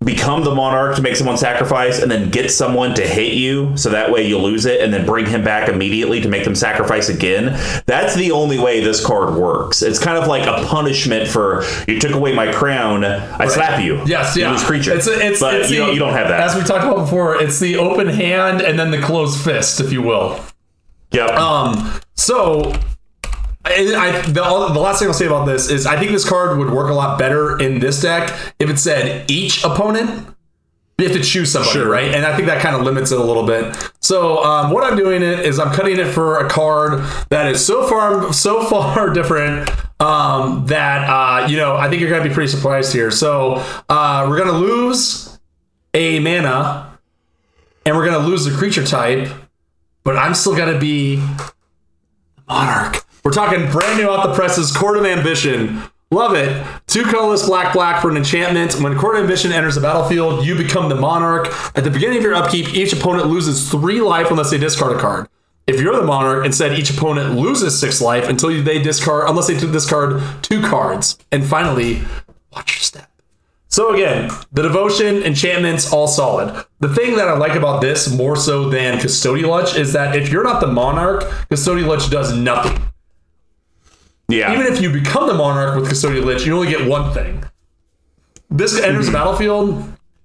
become 0.03 0.43
the 0.43 0.53
monarch 0.53 0.95
to 0.95 1.01
make 1.01 1.15
someone 1.15 1.37
sacrifice 1.37 2.01
and 2.01 2.11
then 2.11 2.29
get 2.29 2.51
someone 2.51 2.93
to 2.93 3.01
hit 3.01 3.33
you 3.33 3.75
so 3.75 3.89
that 3.89 4.11
way 4.11 4.27
you 4.27 4.37
lose 4.37 4.65
it 4.65 4.81
and 4.81 4.93
then 4.93 5.05
bring 5.05 5.25
him 5.25 5.43
back 5.43 5.67
immediately 5.69 6.21
to 6.21 6.27
make 6.27 6.43
them 6.43 6.53
sacrifice 6.53 7.09
again. 7.09 7.45
That's 7.85 8.13
the 8.15 8.31
only 8.31 8.59
way 8.59 8.81
this 8.81 9.03
card 9.03 9.33
works. 9.35 9.81
It's 9.81 9.97
kind 9.97 10.17
of 10.17 10.27
like 10.27 10.45
a 10.45 10.65
punishment 10.67 11.27
for 11.27 11.63
you 11.87 11.99
took 11.99 12.11
away 12.11 12.33
my 12.33 12.51
crown 12.51 13.03
i 13.03 13.47
slap 13.47 13.83
you. 13.83 14.03
Yes, 14.05 14.35
you 14.35 14.43
yeah. 14.43 14.51
lose 14.51 14.63
creature. 14.63 14.93
It's, 14.93 15.07
it's, 15.07 15.39
but 15.39 15.55
it's 15.55 15.71
you, 15.71 15.79
the- 15.79 15.85
don't, 15.85 15.93
you 15.93 15.99
don't 15.99 16.13
have 16.13 16.27
that. 16.27 16.41
As 16.41 16.55
we 16.55 16.61
talked 16.61 16.83
about 16.83 16.97
before, 16.97 17.41
it's 17.41 17.59
the 17.59 17.77
open 17.77 18.07
hand 18.07 18.61
and 18.61 18.77
then 18.77 18.91
the 18.91 19.01
closed 19.01 19.43
fist, 19.43 19.79
if 19.79 19.91
you 19.91 20.01
will. 20.01 20.39
yep. 21.11 21.31
Um, 21.31 21.99
so 22.15 22.73
I, 23.65 23.95
I 23.97 24.21
the, 24.31 24.43
all- 24.43 24.71
the 24.71 24.79
last 24.79 24.99
thing 24.99 25.07
I'll 25.07 25.13
say 25.13 25.25
about 25.25 25.45
this 25.45 25.69
is 25.69 25.85
I 25.85 25.97
think 25.99 26.11
this 26.11 26.27
card 26.27 26.57
would 26.57 26.69
work 26.69 26.89
a 26.89 26.93
lot 26.93 27.17
better 27.19 27.59
in 27.59 27.79
this 27.79 28.01
deck 28.01 28.29
if 28.59 28.69
it 28.69 28.77
said 28.79 29.29
each 29.29 29.63
opponent. 29.63 30.27
You 30.97 31.09
have 31.09 31.17
to 31.17 31.21
choose 31.23 31.51
somebody, 31.51 31.73
Sure. 31.73 31.89
right? 31.89 32.13
And 32.15 32.25
I 32.25 32.33
think 32.37 32.47
that 32.47 32.61
kind 32.61 32.73
of 32.73 32.83
limits 32.83 33.11
it 33.11 33.19
a 33.19 33.23
little 33.23 33.45
bit. 33.45 33.75
So 33.99 34.41
um, 34.45 34.71
what 34.71 34.85
I'm 34.89 34.95
doing 34.97 35.23
it 35.23 35.39
is 35.41 35.59
I'm 35.59 35.73
cutting 35.73 35.99
it 35.99 36.05
for 36.13 36.39
a 36.45 36.47
card 36.49 37.03
that 37.31 37.47
is 37.51 37.65
so 37.65 37.85
far 37.89 38.31
so 38.31 38.63
far 38.69 39.09
different 39.09 39.69
um, 39.99 40.65
that 40.67 41.09
uh, 41.09 41.47
you 41.49 41.57
know 41.57 41.75
I 41.75 41.89
think 41.89 42.01
you're 42.01 42.09
gonna 42.09 42.23
be 42.27 42.33
pretty 42.33 42.49
surprised 42.49 42.93
here. 42.93 43.11
So 43.11 43.55
uh, 43.89 44.25
we're 44.29 44.37
gonna 44.37 44.57
lose 44.57 45.37
a 45.93 46.19
mana, 46.19 46.97
and 47.85 47.95
we're 47.97 48.05
gonna 48.05 48.25
lose 48.25 48.45
the 48.45 48.51
creature 48.51 48.85
type, 48.85 49.29
but 50.05 50.15
I'm 50.15 50.33
still 50.33 50.55
gonna 50.55 50.79
be 50.79 51.17
the 51.17 51.51
Monarch. 52.47 53.04
We're 53.25 53.31
talking 53.31 53.71
brand 53.71 53.97
new 53.97 54.07
off 54.07 54.23
the 54.23 54.35
presses, 54.35 54.71
Court 54.71 54.97
of 54.97 55.03
Ambition. 55.03 55.81
Love 56.11 56.35
it. 56.35 56.63
Two 56.85 57.01
colorless 57.05 57.47
black 57.47 57.73
black 57.73 57.99
for 57.99 58.11
an 58.11 58.17
enchantment. 58.17 58.79
When 58.79 58.95
Court 58.99 59.15
of 59.15 59.23
Ambition 59.23 59.51
enters 59.51 59.73
the 59.73 59.81
battlefield, 59.81 60.45
you 60.45 60.55
become 60.55 60.89
the 60.89 60.95
Monarch. 60.95 61.47
At 61.75 61.83
the 61.83 61.89
beginning 61.89 62.19
of 62.19 62.23
your 62.23 62.35
upkeep, 62.35 62.75
each 62.75 62.93
opponent 62.93 63.25
loses 63.25 63.67
three 63.71 63.99
life 63.99 64.29
unless 64.29 64.51
they 64.51 64.59
discard 64.59 64.95
a 64.95 64.99
card. 64.99 65.27
If 65.65 65.81
you're 65.81 65.95
the 65.95 66.05
Monarch, 66.05 66.45
instead 66.45 66.77
each 66.77 66.91
opponent 66.91 67.35
loses 67.35 67.79
six 67.79 67.99
life 67.99 68.29
until 68.29 68.61
they 68.61 68.79
discard, 68.79 69.27
unless 69.27 69.47
they 69.47 69.57
discard 69.57 70.21
two 70.43 70.61
cards. 70.61 71.17
And 71.31 71.43
finally, 71.43 72.03
watch 72.53 72.75
your 72.75 72.81
step. 72.81 73.09
So 73.69 73.91
again, 73.91 74.29
the 74.51 74.61
devotion, 74.61 75.23
enchantments, 75.23 75.91
all 75.91 76.07
solid. 76.07 76.63
The 76.79 76.93
thing 76.93 77.15
that 77.15 77.27
I 77.27 77.35
like 77.35 77.55
about 77.55 77.81
this 77.81 78.07
more 78.07 78.35
so 78.35 78.69
than 78.69 78.99
Custodi 78.99 79.41
Lich 79.41 79.75
is 79.75 79.93
that 79.93 80.15
if 80.15 80.31
you're 80.31 80.43
not 80.43 80.61
the 80.61 80.67
Monarch, 80.67 81.23
Custodi 81.49 81.87
Lich 81.87 82.11
does 82.11 82.31
nothing. 82.31 82.79
Yeah 84.27 84.53
Even 84.53 84.65
if 84.71 84.81
you 84.81 84.91
become 84.91 85.27
the 85.27 85.33
Monarch 85.33 85.79
with 85.79 85.89
Custodi 85.89 86.23
Lich, 86.23 86.45
you 86.45 86.55
only 86.55 86.67
get 86.69 86.87
one 86.87 87.13
thing. 87.13 87.43
This 88.49 88.79
enters 88.79 89.07
the 89.07 89.11
battlefield, 89.11 89.83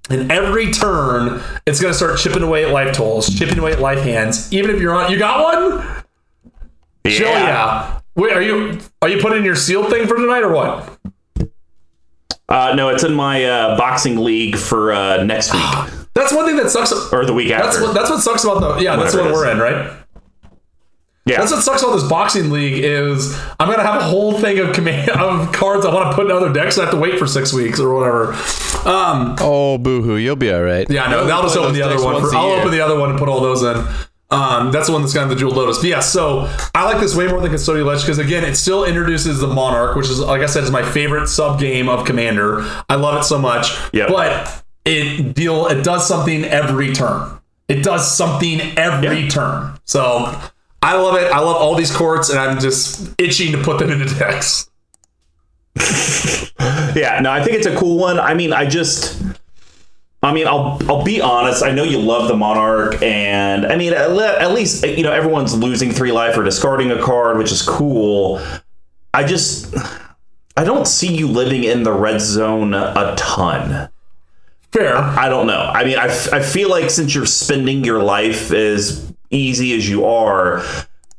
and 0.08 0.30
every 0.30 0.70
turn, 0.72 1.42
it's 1.66 1.80
going 1.80 1.90
to 1.92 1.96
start 1.96 2.18
chipping 2.18 2.42
away 2.42 2.64
at 2.64 2.70
life 2.70 2.94
tolls, 2.94 3.28
chipping 3.36 3.58
away 3.58 3.72
at 3.72 3.80
life 3.80 4.00
hands. 4.00 4.52
Even 4.52 4.70
if 4.74 4.80
you're 4.80 4.94
on, 4.94 5.10
you 5.12 5.18
got 5.18 5.42
one? 5.42 6.04
yeah. 7.04 7.20
Yeah. 7.20 8.00
Wait, 8.16 8.32
are 8.32 8.42
you 8.42 8.78
are 9.02 9.08
you 9.08 9.20
putting 9.20 9.44
your 9.44 9.56
seal 9.56 9.88
thing 9.88 10.06
for 10.06 10.16
tonight 10.16 10.42
or 10.42 10.52
what? 10.52 10.98
Uh, 12.48 12.74
no 12.74 12.88
it's 12.88 13.04
in 13.04 13.14
my 13.14 13.44
uh, 13.44 13.78
boxing 13.78 14.16
league 14.16 14.56
for 14.56 14.92
uh, 14.92 15.22
next 15.22 15.52
week 15.52 15.62
That's 16.14 16.32
one 16.32 16.44
thing 16.46 16.56
that 16.56 16.68
sucks. 16.68 16.92
or 17.12 17.24
the 17.24 17.32
week 17.32 17.48
That's 17.50 17.76
after 17.76 17.82
what 17.82 17.94
that's 17.94 18.10
what 18.10 18.20
sucks 18.20 18.42
about 18.44 18.58
the 18.60 18.82
yeah. 18.82 18.96
That's 18.96 19.14
what 19.14 19.32
we're 19.32 19.48
in, 19.50 19.58
right? 19.58 19.96
Yeah 21.30 21.38
That's 21.38 21.52
what 21.52 21.62
sucks 21.62 21.82
about 21.82 21.94
this 21.94 22.08
boxing 22.08 22.50
league 22.50 22.82
is 22.84 23.34
I'm 23.58 23.68
gonna 23.70 23.82
have 23.82 24.00
a 24.00 24.04
whole 24.04 24.38
thing 24.38 24.58
of 24.58 24.74
command 24.74 25.10
of 25.26 25.52
cards 25.52 25.86
I 25.86 25.94
want 25.94 26.10
to 26.10 26.14
put 26.16 26.26
in 26.26 26.32
other 26.32 26.52
decks. 26.52 26.78
I 26.78 26.82
have 26.82 26.90
to 26.92 26.98
wait 26.98 27.18
for 27.18 27.26
six 27.26 27.52
weeks 27.52 27.78
or 27.80 27.94
whatever. 27.94 28.32
Um, 28.88 29.36
Oh, 29.40 29.78
boohoo! 29.78 30.16
You'll 30.16 30.36
be 30.36 30.52
all 30.52 30.62
right. 30.62 30.88
yeah, 30.90 31.08
no, 31.10 31.28
I'll 31.28 31.42
just 31.42 31.56
open 31.56 31.74
the 31.74 31.82
other 31.82 32.02
one. 32.02 32.14
once 32.14 32.30
For, 32.30 32.36
a 32.36 32.38
I'll 32.38 32.48
year. 32.48 32.58
open 32.60 32.70
the 32.72 32.80
other 32.80 32.98
one 32.98 33.10
and 33.10 33.18
put 33.18 33.28
all 33.28 33.40
those 33.40 33.62
in. 33.62 33.76
Um, 34.32 34.70
that's 34.70 34.86
the 34.86 34.92
one 34.92 35.02
that's 35.02 35.12
kind 35.12 35.24
of 35.24 35.30
the 35.30 35.34
jeweled 35.40 35.56
lotus. 35.56 35.78
But 35.78 35.86
yeah, 35.88 36.00
so 36.00 36.48
I 36.72 36.84
like 36.84 37.00
this 37.00 37.16
way 37.16 37.26
more 37.26 37.40
than 37.40 37.50
Custodi 37.50 37.84
Lich 37.84 38.02
because 38.02 38.18
again, 38.18 38.44
it 38.44 38.54
still 38.54 38.84
introduces 38.84 39.40
the 39.40 39.48
Monarch, 39.48 39.96
which 39.96 40.08
is 40.08 40.20
like 40.20 40.40
I 40.40 40.46
said, 40.46 40.62
is 40.64 40.70
my 40.70 40.82
favorite 40.88 41.26
sub 41.26 41.58
game 41.58 41.88
of 41.88 42.06
Commander. 42.06 42.60
I 42.88 42.94
love 42.94 43.20
it 43.20 43.24
so 43.24 43.38
much. 43.40 43.72
Yep. 43.92 44.08
But 44.08 44.62
it 44.84 45.34
deal 45.34 45.66
it 45.66 45.82
does 45.82 46.06
something 46.06 46.44
every 46.44 46.92
turn. 46.92 47.40
It 47.68 47.82
does 47.82 48.16
something 48.16 48.60
every 48.78 49.22
Yeah. 49.22 49.28
turn. 49.30 49.80
So 49.84 50.32
I 50.82 50.96
love 50.96 51.16
it. 51.16 51.30
I 51.30 51.38
love 51.40 51.56
all 51.56 51.74
these 51.74 51.94
courts, 51.94 52.30
and 52.30 52.38
I'm 52.38 52.58
just 52.58 53.12
itching 53.18 53.52
to 53.52 53.62
put 53.62 53.78
them 53.78 53.90
into 53.90 54.06
decks. 54.14 54.70
Yeah, 56.94 57.20
no, 57.20 57.30
I 57.30 57.42
think 57.42 57.56
it's 57.56 57.66
a 57.66 57.76
cool 57.76 57.98
one. 57.98 58.18
I 58.18 58.34
mean, 58.34 58.52
I 58.52 58.66
just, 58.66 59.22
I 60.22 60.32
mean, 60.32 60.46
I'll 60.46 60.78
I'll 60.88 61.04
be 61.04 61.20
honest. 61.20 61.62
I 61.62 61.70
know 61.70 61.84
you 61.84 61.98
love 61.98 62.28
the 62.28 62.36
Monarch, 62.36 63.00
and 63.00 63.64
I 63.64 63.76
mean, 63.76 63.92
at, 63.94 64.10
le- 64.10 64.38
at 64.38 64.52
least 64.52 64.84
you 64.84 65.02
know 65.04 65.12
everyone's 65.12 65.56
losing 65.56 65.92
three 65.92 66.10
life 66.12 66.36
or 66.36 66.42
discarding 66.42 66.90
a 66.90 67.00
card, 67.00 67.38
which 67.38 67.52
is 67.52 67.62
cool. 67.62 68.42
I 69.14 69.24
just, 69.24 69.74
I 70.56 70.64
don't 70.64 70.86
see 70.86 71.14
you 71.14 71.28
living 71.28 71.64
in 71.64 71.84
the 71.84 71.92
red 71.92 72.20
zone 72.20 72.74
a 72.74 73.14
ton. 73.16 73.88
Fair. 74.72 74.96
I 74.96 75.28
don't 75.28 75.46
know. 75.46 75.70
I 75.74 75.84
mean, 75.84 75.98
I, 75.98 76.06
f- 76.08 76.32
I 76.32 76.42
feel 76.42 76.68
like 76.70 76.90
since 76.90 77.14
you're 77.14 77.24
spending 77.26 77.84
your 77.84 78.02
life 78.02 78.52
as 78.52 79.09
easy 79.30 79.74
as 79.76 79.88
you 79.88 80.04
are, 80.04 80.62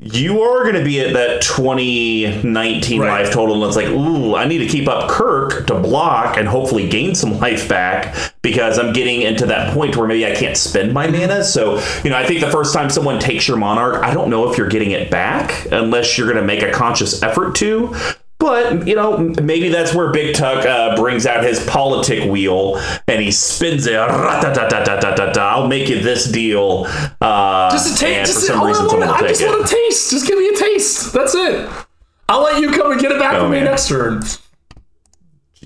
you 0.04 0.42
are 0.42 0.64
going 0.64 0.76
to 0.76 0.84
be 0.84 1.00
at 1.00 1.14
that 1.14 1.44
2019 1.44 3.02
Right. 3.02 3.22
life 3.22 3.32
total. 3.32 3.56
And 3.56 3.66
it's 3.66 3.76
like, 3.76 3.88
ooh, 3.88 4.36
I 4.36 4.46
need 4.46 4.58
to 4.58 4.66
keep 4.66 4.88
up 4.88 5.12
K'rrik 5.12 5.68
to 5.68 5.80
block 5.80 6.38
and 6.38 6.48
hopefully 6.48 6.90
gain 6.90 7.14
some 7.14 7.40
life 7.40 7.70
back 7.70 8.34
because 8.42 8.80
I'm 8.80 8.94
getting 8.94 9.22
into 9.22 9.46
that 9.46 9.76
point 9.76 9.96
where 9.96 10.08
maybe 10.08 10.26
I 10.26 10.34
can't 10.34 10.58
spend 10.58 10.92
my 10.92 11.06
mm-hmm. 11.06 11.22
mana. 11.22 11.44
So, 11.44 11.80
you 12.04 12.10
know, 12.10 12.18
I 12.18 12.26
think 12.26 12.42
the 12.42 12.50
first 12.50 12.74
time 12.74 12.90
someone 12.90 13.20
takes 13.20 13.48
your 13.48 13.58
Monarch, 13.58 14.04
I 14.04 14.12
don't 14.12 14.32
know 14.32 14.52
if 14.52 14.58
you're 14.58 14.70
getting 14.70 14.90
it 14.90 15.12
back 15.12 15.68
unless 15.72 16.18
you're 16.18 16.28
going 16.28 16.42
to 16.42 16.48
make 16.48 16.64
a 16.64 16.72
conscious 16.72 17.22
effort 17.22 17.56
to. 17.58 17.96
But 18.42 18.88
you 18.88 18.96
know, 18.96 19.20
maybe 19.42 19.70
that's 19.70 19.94
where 19.94 20.12
Big 20.12 20.36
Tuck 20.36 20.66
uh, 20.66 20.96
brings 20.96 21.28
out 21.28 21.44
his 21.44 21.64
politic 21.68 22.30
wheel 22.30 22.78
and 23.08 23.22
he 23.22 23.32
spins 23.32 23.86
it. 23.86 23.96
I'll 23.96 25.68
make 25.68 25.88
you 25.90 26.02
this 26.02 26.26
deal. 26.26 26.86
Uh, 27.22 27.70
Just 27.72 27.96
a 27.96 28.00
taste. 28.04 28.32
Just 28.34 28.40
for 28.42 28.46
some 28.54 28.60
all 28.62 28.66
I, 28.66 28.70
reason, 28.70 28.90
someone 28.90 29.08
will 29.08 29.14
I 29.16 29.20
take 29.20 29.30
just 29.30 29.42
it. 29.42 29.48
want 29.50 29.62
a 29.66 29.68
taste. 29.68 30.10
Just 30.10 30.26
give 30.28 30.40
me 30.40 30.48
a 30.50 30.56
taste. 30.58 31.14
That's 31.14 31.36
it. 31.36 31.70
I'll 32.28 32.42
let 32.42 32.60
you 32.60 32.72
come 32.72 32.92
and 32.92 33.00
get 33.00 33.12
it 33.12 33.20
back 33.20 33.36
Oh, 33.36 33.42
from 33.42 33.52
me 33.52 33.58
man. 33.58 33.66
next 33.66 33.88
turn. 33.90 34.24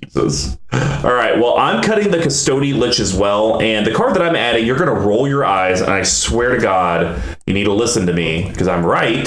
Jesus. 0.03 0.57
All 0.73 1.13
right. 1.13 1.37
Well, 1.39 1.57
I'm 1.57 1.81
cutting 1.81 2.11
the 2.11 2.17
Custodi 2.17 2.77
Lich 2.77 2.99
as 2.99 3.15
well, 3.15 3.61
and 3.61 3.85
the 3.87 3.93
card 3.93 4.13
that 4.15 4.21
I'm 4.21 4.35
adding, 4.35 4.65
you're 4.65 4.77
gonna 4.77 4.93
roll 4.93 5.27
your 5.27 5.45
eyes, 5.45 5.79
and 5.79 5.89
I 5.89 6.03
swear 6.03 6.49
to 6.55 6.61
God, 6.61 7.21
you 7.47 7.53
need 7.53 7.63
to 7.65 7.71
listen 7.73 8.05
to 8.07 8.13
me 8.13 8.49
because 8.49 8.67
I'm 8.67 8.85
right. 8.85 9.25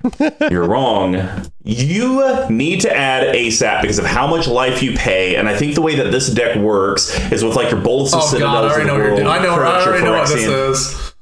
You're 0.50 0.66
wrong. 0.68 1.16
You 1.64 2.48
need 2.48 2.80
to 2.82 2.96
add 2.96 3.34
ASAP 3.34 3.82
because 3.82 3.98
of 3.98 4.04
how 4.06 4.26
much 4.26 4.46
life 4.46 4.82
you 4.82 4.94
pay, 4.94 5.36
and 5.36 5.48
I 5.48 5.56
think 5.56 5.74
the 5.74 5.82
way 5.82 5.96
that 5.96 6.10
this 6.12 6.28
deck 6.32 6.56
works 6.56 7.18
is 7.32 7.44
with 7.44 7.56
like 7.56 7.70
your 7.70 7.80
Bolts 7.80 8.12
of 8.12 8.20
Oh 8.22 8.26
Citadels 8.26 8.52
god, 8.52 8.64
I 8.64 8.70
already 8.70 8.86
know 8.86 8.94
what 8.94 9.02
you're 9.06 9.16
doing. 9.16 9.26
I 9.26 9.42
know. 9.42 9.54
I 9.54 9.84
already 9.84 10.04
know 10.04 10.12
what 10.12 10.28
this 10.28 10.44
is. 10.46 11.14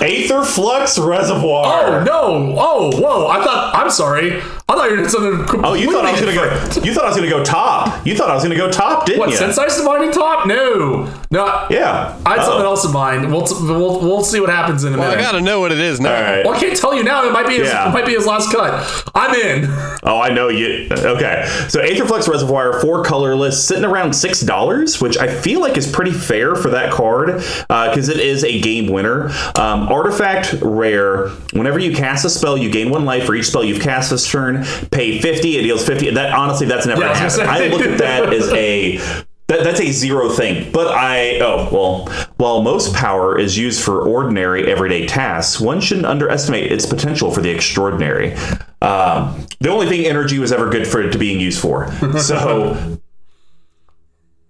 Aetherflux 0.00 1.04
Reservoir. 1.06 2.00
Oh 2.00 2.04
no! 2.04 2.54
Oh 2.58 2.90
whoa! 3.00 3.26
I 3.28 3.44
thought. 3.44 3.74
I'm 3.74 3.90
sorry. 3.90 4.36
I 4.38 4.74
thought 4.74 4.90
you 4.90 4.96
did 4.96 5.10
something. 5.10 5.36
Completely 5.46 5.68
Oh, 5.68 5.74
you 5.74 5.92
thought 5.92 6.04
I 6.06 6.12
was 6.12 6.20
gonna 6.20 6.32
different. 6.32 6.74
go. 6.76 6.82
You 6.82 6.94
thought 6.94 7.04
I 7.04 7.08
was 7.08 7.16
gonna 7.16 7.28
go 7.30 7.44
top. 7.44 8.06
You 8.06 8.16
thought 8.16 8.30
I 8.30 8.34
was 8.34 8.42
gonna 8.42 8.56
go 8.56 8.70
top, 8.70 9.06
didn't 9.06 9.16
you? 9.16 9.20
What? 9.20 9.30
you? 9.30 9.36
Sensei's 9.36 9.76
divining 9.76 10.10
top? 10.12 10.46
No, 10.46 11.04
no. 11.30 11.66
yeah. 11.70 12.16
I 12.26 12.30
had 12.30 12.38
Oh. 12.40 12.44
something 12.44 12.64
else 12.64 12.84
in 12.84 12.92
mind. 12.92 13.30
We'll, 13.32 13.46
we'll 13.62 14.00
we'll 14.00 14.24
see 14.24 14.40
what 14.40 14.50
happens 14.50 14.84
in 14.84 14.94
a 14.94 14.98
Well, 14.98 15.10
I 15.10 15.20
gotta 15.20 15.40
know 15.40 15.60
what 15.60 15.70
it 15.72 15.78
is 15.78 16.00
now. 16.00 16.14
All 16.14 16.22
right. 16.22 16.44
well, 16.44 16.54
I 16.54 16.60
can't 16.60 16.76
tell 16.76 16.94
you 16.94 17.02
now. 17.04 17.24
It 17.26 17.32
might 17.32 17.46
be 17.46 17.56
his, 17.58 17.68
Yeah. 17.68 17.88
it 17.88 17.92
might 17.92 18.06
be 18.06 18.12
his 18.14 18.26
last 18.26 18.50
cut. 18.52 19.10
I'm 19.14 19.34
in. 19.34 19.66
Oh, 20.02 20.18
I 20.20 20.30
know 20.30 20.48
you. 20.48 20.88
Okay, 20.90 21.44
so 21.68 21.80
Aetherflux 21.80 22.26
Reservoir, 22.28 22.80
four 22.80 23.04
colorless, 23.04 23.62
sitting 23.66 23.84
around 23.84 24.14
six 24.14 24.40
dollars, 24.40 25.00
which 25.00 25.18
I 25.18 25.28
feel 25.28 25.60
like 25.60 25.76
is 25.76 25.90
pretty 25.90 26.12
fair 26.12 26.54
for 26.56 26.70
that 26.70 26.90
card 26.92 27.36
because 27.68 28.08
it 28.08 28.18
is 28.18 28.42
a 28.44 28.60
game 28.60 28.90
winner. 28.90 29.28
Um, 29.56 29.88
artifact 29.88 30.54
rare. 30.62 31.28
Whenever 31.52 31.78
you 31.78 31.94
cast 31.94 32.24
a 32.24 32.30
spell, 32.30 32.56
you 32.56 32.70
gain 32.70 32.90
one 32.90 33.04
life 33.04 33.24
for 33.24 33.34
each 33.34 33.46
spell 33.48 33.62
you've 33.64 33.82
cast 33.82 34.10
this 34.10 34.28
turn. 34.28 34.64
Pay 34.90 35.20
fifty. 35.20 35.58
It 35.58 35.62
deals 35.62 35.86
fifty. 35.86 36.10
That 36.10 36.32
honestly, 36.32 36.66
that's 36.66 36.86
never 36.86 37.02
Yeah, 37.02 37.10
I 37.10 37.12
gonna 37.14 37.24
was 37.24 37.36
happen. 37.38 37.54
gonna 37.54 37.64
I 37.64 37.68
look 37.68 37.86
at 37.86 37.98
that 37.98 38.32
as 38.32 38.48
a. 38.52 39.24
That, 39.50 39.64
that's 39.64 39.80
a 39.80 39.90
zero 39.90 40.28
thing. 40.28 40.70
But 40.70 40.94
I, 40.94 41.40
oh, 41.40 41.68
well, 41.72 42.06
while 42.36 42.62
most 42.62 42.94
power 42.94 43.36
is 43.36 43.58
used 43.58 43.82
for 43.82 44.00
ordinary 44.06 44.70
everyday 44.70 45.08
tasks, 45.08 45.60
one 45.60 45.80
shouldn't 45.80 46.06
underestimate 46.06 46.70
its 46.70 46.86
potential 46.86 47.32
for 47.32 47.40
the 47.40 47.50
extraordinary. 47.50 48.34
Um, 48.80 49.44
the 49.58 49.68
only 49.68 49.88
thing 49.88 50.06
energy 50.06 50.38
was 50.38 50.52
ever 50.52 50.70
good 50.70 50.86
for 50.86 51.00
it 51.00 51.10
to 51.10 51.18
being 51.18 51.40
used 51.40 51.60
for. 51.60 51.92
So 52.20 53.00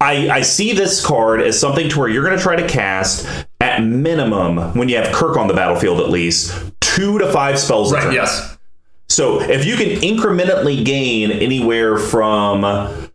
I, 0.03 0.29
I 0.29 0.43
see 0.43 0.75
this 0.75 1.05
card 1.05 1.41
as 1.41 1.59
something 1.59 1.89
to 1.89 1.99
where 1.99 2.09
you're 2.09 2.25
going 2.25 2.37
to 2.37 2.43
try 2.43 2.57
to 2.57 2.69
cast 2.69 3.27
at 3.61 3.83
minimum 3.83 4.75
when 4.77 4.91
you 4.91 4.97
have 4.97 5.15
K'rrik 5.15 5.39
on 5.39 5.47
the 5.47 5.55
battlefield 5.55 6.01
at 6.01 6.11
least 6.11 6.55
two 6.81 7.19
to 7.19 7.33
five 7.33 7.59
spells. 7.59 7.93
Right. 7.93 8.13
Yes. 8.13 8.59
So 9.09 9.41
if 9.41 9.65
you 9.65 9.77
can 9.77 10.01
incrementally 10.01 10.85
gain 10.85 11.31
anywhere 11.31 11.97
from 11.97 13.10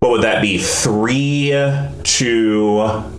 what 0.00 0.10
would 0.10 0.22
that 0.22 0.42
be? 0.42 0.58
Three 0.58 1.50
to 1.50 2.76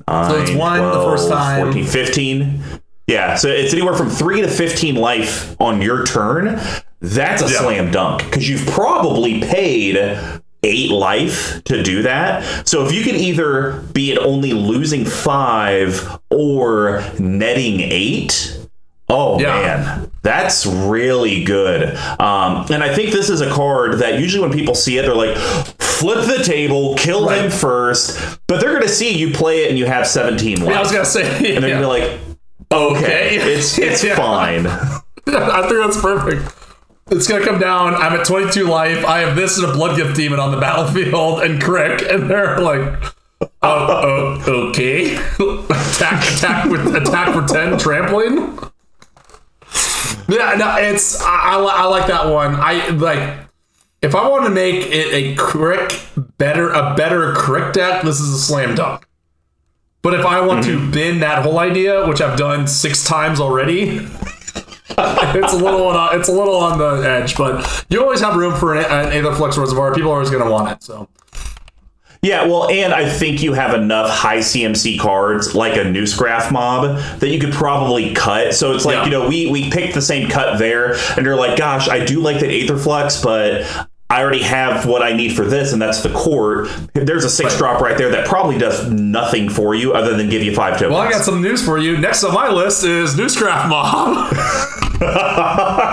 nine, 0.08 0.41
it's 0.41 0.52
one 0.52 0.80
the 0.82 1.04
first 1.04 1.30
time. 1.30 1.66
14, 1.66 1.86
15. 1.86 2.64
Yeah, 3.08 3.36
so 3.36 3.48
it's 3.48 3.74
anywhere 3.74 3.95
from 3.95 4.10
three 4.10 4.41
to 4.41 4.48
15 4.49 4.95
life 4.95 5.56
on 5.62 5.82
your 5.82 6.06
turn. 6.06 6.60
That's 7.02 7.41
a 7.41 7.45
Yeah. 7.45 7.60
slam 7.62 7.91
dunk 7.91 8.24
because 8.26 8.49
you've 8.49 8.66
probably 8.68 9.40
paid 9.41 10.18
eight 10.64 10.91
life 10.91 11.64
to 11.66 11.84
do 11.84 12.02
that. 12.02 12.68
So 12.68 12.86
if 12.86 12.91
you 12.91 13.04
can 13.04 13.16
either 13.16 13.84
be 13.94 14.12
at 14.12 14.18
only 14.18 14.52
losing 14.54 15.06
five 15.06 16.18
or 16.30 17.02
netting 17.20 17.80
eight, 17.80 18.58
oh 19.08 19.40
Yeah. 19.40 19.54
man, 19.62 20.12
that's 20.24 20.66
really 20.66 21.44
good. 21.45 21.95
Um, 22.20 22.66
and 22.72 22.84
I 22.84 22.94
think 22.94 23.12
this 23.14 23.30
is 23.30 23.40
a 23.40 23.49
card 23.49 23.99
that 23.99 24.20
usually 24.20 24.41
when 24.45 24.52
people 24.58 24.76
see 24.76 24.98
it, 24.98 25.04
they're 25.04 25.16
like, 25.16 25.38
flip 25.98 26.26
the 26.26 26.44
table, 26.44 26.95
kill 26.95 27.30
him 27.30 27.49
first. 27.52 28.40
But 28.48 28.60
they're 28.61 28.72
going 28.74 28.82
to 28.84 28.90
see 28.90 29.18
you 29.18 29.32
play 29.34 29.65
it 29.65 29.69
and 29.69 29.78
you 29.80 29.86
have 29.86 30.07
17 30.07 30.64
life. 30.64 30.76
I 30.76 30.80
was 30.80 30.91
gonna 30.91 31.06
say. 31.06 31.56
and 31.56 31.64
they're 31.64 31.69
yeah. 31.72 31.76
to 31.76 31.82
be 31.82 31.86
like, 31.86 32.19
okay, 32.72 32.98
Okay. 32.98 33.36
it's, 33.56 33.78
it's 33.78 34.03
Yeah. 34.03 34.15
fine. 34.15 34.68
I 35.28 35.68
think 35.68 35.84
that's 35.86 35.99
perfect. 36.02 36.53
It's 37.10 37.28
gonna 37.28 37.44
come 37.45 37.60
down. 37.60 37.95
I'm 37.95 38.14
at 38.19 38.26
22 38.26 38.65
life. 38.65 39.06
I 39.06 39.19
have 39.19 39.36
this 39.36 39.57
and 39.57 39.65
a 39.68 39.74
bloodgift 39.74 40.15
demon 40.15 40.40
on 40.40 40.52
the 40.52 40.57
battlefield, 40.61 41.41
and 41.41 41.61
K'rrik, 41.61 42.06
and 42.14 42.30
they're 42.30 42.60
like, 42.60 42.82
"Oh, 43.41 43.48
oh 43.61 44.69
okay." 44.69 45.15
attack, 45.15 46.24
attack 46.38 46.65
with 46.69 46.94
attack 46.95 47.34
for 47.34 47.45
10, 47.48 47.78
trampling. 47.78 48.60
Yeah, 50.30 50.56
no, 50.57 50.76
it's 50.78 51.22
I, 51.22 51.56
I, 51.56 51.56
I 51.57 51.86
like 51.86 52.07
that 52.07 52.28
one. 52.28 52.56
I 52.56 52.90
like 52.90 53.47
if 54.08 54.16
I 54.16 54.28
want 54.30 54.46
to 54.46 54.50
make 54.50 54.88
it 54.88 55.14
a 55.14 55.36
K'rrik 55.36 56.38
better, 56.38 56.70
a 56.70 56.96
better 56.96 57.34
K'rrik 57.34 57.74
deck. 57.74 58.04
This 58.04 58.20
is 58.20 58.34
a 58.34 58.40
slam 58.40 58.74
dunk. 58.74 59.06
But 60.02 60.14
if 60.14 60.26
I 60.26 60.40
want 60.40 60.64
to 60.64 60.78
mm-hmm. 60.78 60.92
bend 60.92 61.22
that 61.22 61.44
whole 61.44 61.60
idea, 61.60 62.08
which 62.08 62.22
I've 62.22 62.38
done 62.38 62.68
six 62.68 63.04
times 63.04 63.42
already, 63.42 63.90
it's 64.90 65.54
a 65.54 65.58
little 65.58 65.88
on 65.88 66.18
it's 66.18 66.30
a 66.30 66.32
little 66.32 66.56
on 66.56 66.80
the 66.80 67.08
edge, 67.08 67.36
but 67.36 67.86
you 67.90 68.02
always 68.02 68.22
have 68.22 68.36
room 68.38 68.56
for 68.56 68.76
an, 68.76 68.86
an 68.86 69.12
Aetherflux 69.12 69.58
Reservoir. 69.58 69.94
People 69.94 70.12
are 70.12 70.16
always 70.16 70.30
going 70.30 70.44
to 70.44 70.50
want 70.50 70.72
it. 70.72 70.82
So 70.82 71.10
Yeah, 72.22 72.46
well, 72.46 72.70
and 72.70 72.94
I 72.94 73.10
think 73.10 73.44
you 73.44 73.52
have 73.52 73.74
enough 73.74 74.10
high 74.10 74.38
CMC 74.38 74.98
cards 74.98 75.54
like 75.54 75.74
a 75.76 75.84
Noosegraf 75.84 76.52
mob 76.54 77.00
that 77.20 77.28
you 77.28 77.40
could 77.40 77.54
probably 77.54 78.14
cut. 78.14 78.54
So 78.54 78.74
it's 78.74 78.86
like, 78.86 78.96
Yeah. 78.96 79.06
you 79.06 79.12
know, 79.12 79.28
we 79.28 79.52
we 79.52 79.70
picked 79.70 79.94
the 79.94 80.02
same 80.02 80.30
cut 80.30 80.58
there, 80.58 80.94
and 81.18 81.26
you're 81.26 81.36
like, 81.36 81.58
gosh, 81.58 81.90
I 81.90 82.06
do 82.06 82.22
like 82.22 82.40
that 82.40 82.50
Aetherflux, 82.50 83.22
but 83.22 83.90
I 84.10 84.22
already 84.22 84.42
have 84.44 84.86
what 84.86 85.02
I 85.04 85.12
need 85.14 85.36
for 85.36 85.44
this, 85.44 85.74
and 85.74 85.82
that's 85.82 86.02
the 86.02 86.10
court. 86.14 86.70
There's 86.94 87.26
a 87.26 87.30
six 87.30 87.58
drop 87.58 87.82
right 87.82 87.98
there 87.98 88.10
that 88.12 88.26
probably 88.26 88.58
does 88.58 88.90
nothing 88.90 89.50
for 89.50 89.76
you 89.76 89.94
other 89.94 90.16
than 90.16 90.30
give 90.30 90.42
you 90.44 90.56
five 90.56 90.76
tokens. 90.76 90.92
well, 90.94 91.02
I 91.02 91.12
got 91.12 91.24
some 91.26 91.42
news 91.42 91.62
for 91.64 91.78
you. 91.78 91.98
Next 91.98 92.24
on 92.24 92.34
my 92.34 92.48
list 92.50 92.86
is 92.86 93.16
Noosegraf 93.16 93.68
Mob. 93.68 94.34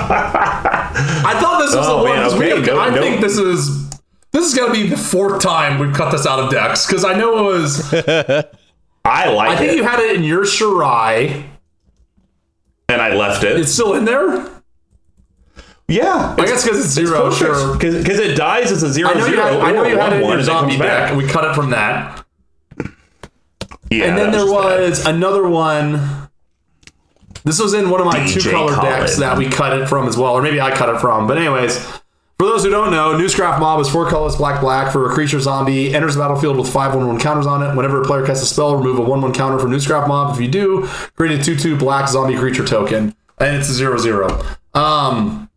I 0.07 1.39
thought 1.41 1.59
this 1.61 1.75
was 1.75 1.87
Oh, 1.89 1.99
the 1.99 2.05
one. 2.05 2.19
man, 2.19 2.33
okay, 2.33 2.51
have- 2.57 2.67
no- 2.67 2.79
I 2.81 2.91
no. 2.91 3.01
think 3.03 3.21
this 3.21 3.37
is 3.39 3.91
this 4.33 4.47
is 4.47 4.55
going 4.55 4.73
to 4.73 4.81
be 4.83 4.89
the 4.89 4.97
fourth 4.97 5.43
time 5.43 5.79
we've 5.79 5.95
cut 5.95 6.11
this 6.11 6.27
out 6.27 6.39
of 6.41 6.51
decks 6.51 6.87
because 6.87 7.05
I 7.05 7.15
know 7.17 7.39
it 7.51 7.53
was. 7.53 7.93
I 9.05 9.29
like 9.33 9.51
I 9.51 9.57
think 9.57 9.73
it, 9.73 9.77
you 9.77 9.83
had 9.85 10.01
it 10.01 10.17
in 10.17 10.25
your 10.25 10.45
Shirei. 10.45 11.45
and 12.89 13.03
I 13.03 13.15
left 13.15 13.45
it. 13.45 13.59
It's 13.59 13.73
still 13.73 13.95
in 13.95 14.05
there. 14.05 14.49
Yeah, 15.87 16.35
I 16.39 16.47
guess 16.47 16.65
because 16.65 16.81
it's 16.83 16.95
zero. 16.95 17.31
Sure. 17.31 17.75
because 17.75 18.19
it 18.19 18.37
dies 18.37 18.73
as 18.73 18.83
a 18.83 18.91
zero 18.91 19.11
I 19.11 19.15
know 19.15 19.27
you 19.27 19.33
zero. 19.33 19.45
had, 19.45 19.61
I 19.61 19.73
know 19.73 19.85
you 19.87 19.99
had 19.99 20.23
one, 20.23 20.33
your 20.33 20.43
zombie 20.43 20.79
deck. 20.79 21.15
We 21.15 21.27
cut 21.27 21.45
it 21.45 21.55
from 21.55 21.71
that. 21.71 22.25
Yeah, 23.91 24.07
and 24.07 24.17
then 24.19 24.31
there 24.33 24.41
just 24.47 24.53
bad. 24.53 24.81
was 24.81 25.07
another 25.07 25.47
one. 25.47 26.31
This 27.45 27.61
was 27.61 27.75
in 27.75 27.91
one 27.91 28.01
of 28.01 28.07
my 28.07 28.21
DJ 28.21 28.43
two 28.43 28.51
color 28.51 28.75
decks 28.77 29.19
that 29.19 29.37
we 29.37 29.47
cut 29.51 29.79
it 29.79 29.87
from 29.87 30.09
as 30.09 30.17
well, 30.17 30.33
or 30.33 30.41
maybe 30.43 30.61
I 30.61 30.75
cut 30.75 30.89
it 30.89 30.99
from. 31.01 31.27
But 31.27 31.37
anyways, 31.37 31.77
for 32.39 32.47
those 32.47 32.65
who 32.65 32.71
don't 32.71 32.91
know, 32.91 33.13
Noosegraf 33.19 33.61
Mob 33.61 33.79
is 33.81 33.89
four 33.91 34.09
colors, 34.09 34.37
black, 34.37 34.63
black. 34.63 34.91
For 34.91 35.11
a 35.11 35.13
creature 35.13 35.39
zombie, 35.39 35.95
enters 35.95 36.15
the 36.15 36.21
battlefield 36.23 36.57
with 36.57 36.73
five 36.73 36.95
one 36.95 37.07
one 37.07 37.21
counters 37.21 37.47
on 37.47 37.63
it. 37.63 37.77
Whenever 37.77 38.01
a 38.01 38.05
player 38.07 38.25
casts 38.25 38.43
a 38.43 38.47
spell, 38.47 38.75
remove 38.77 38.99
a 38.99 39.03
one 39.03 39.21
one 39.21 39.35
counter 39.35 39.59
from 39.59 39.71
Noosegraf 39.71 40.09
Mob. 40.09 40.35
If 40.35 40.41
you 40.41 40.49
do, 40.49 40.87
create 41.15 41.39
a 41.39 41.45
two 41.45 41.55
two 41.55 41.77
black 41.77 42.09
zombie 42.09 42.37
creature 42.37 42.65
token, 42.65 43.15
and 43.39 43.57
it's 43.57 43.69
a 43.69 43.75
zero 43.75 43.99
zero. 43.99 44.43
Um, 44.73 45.51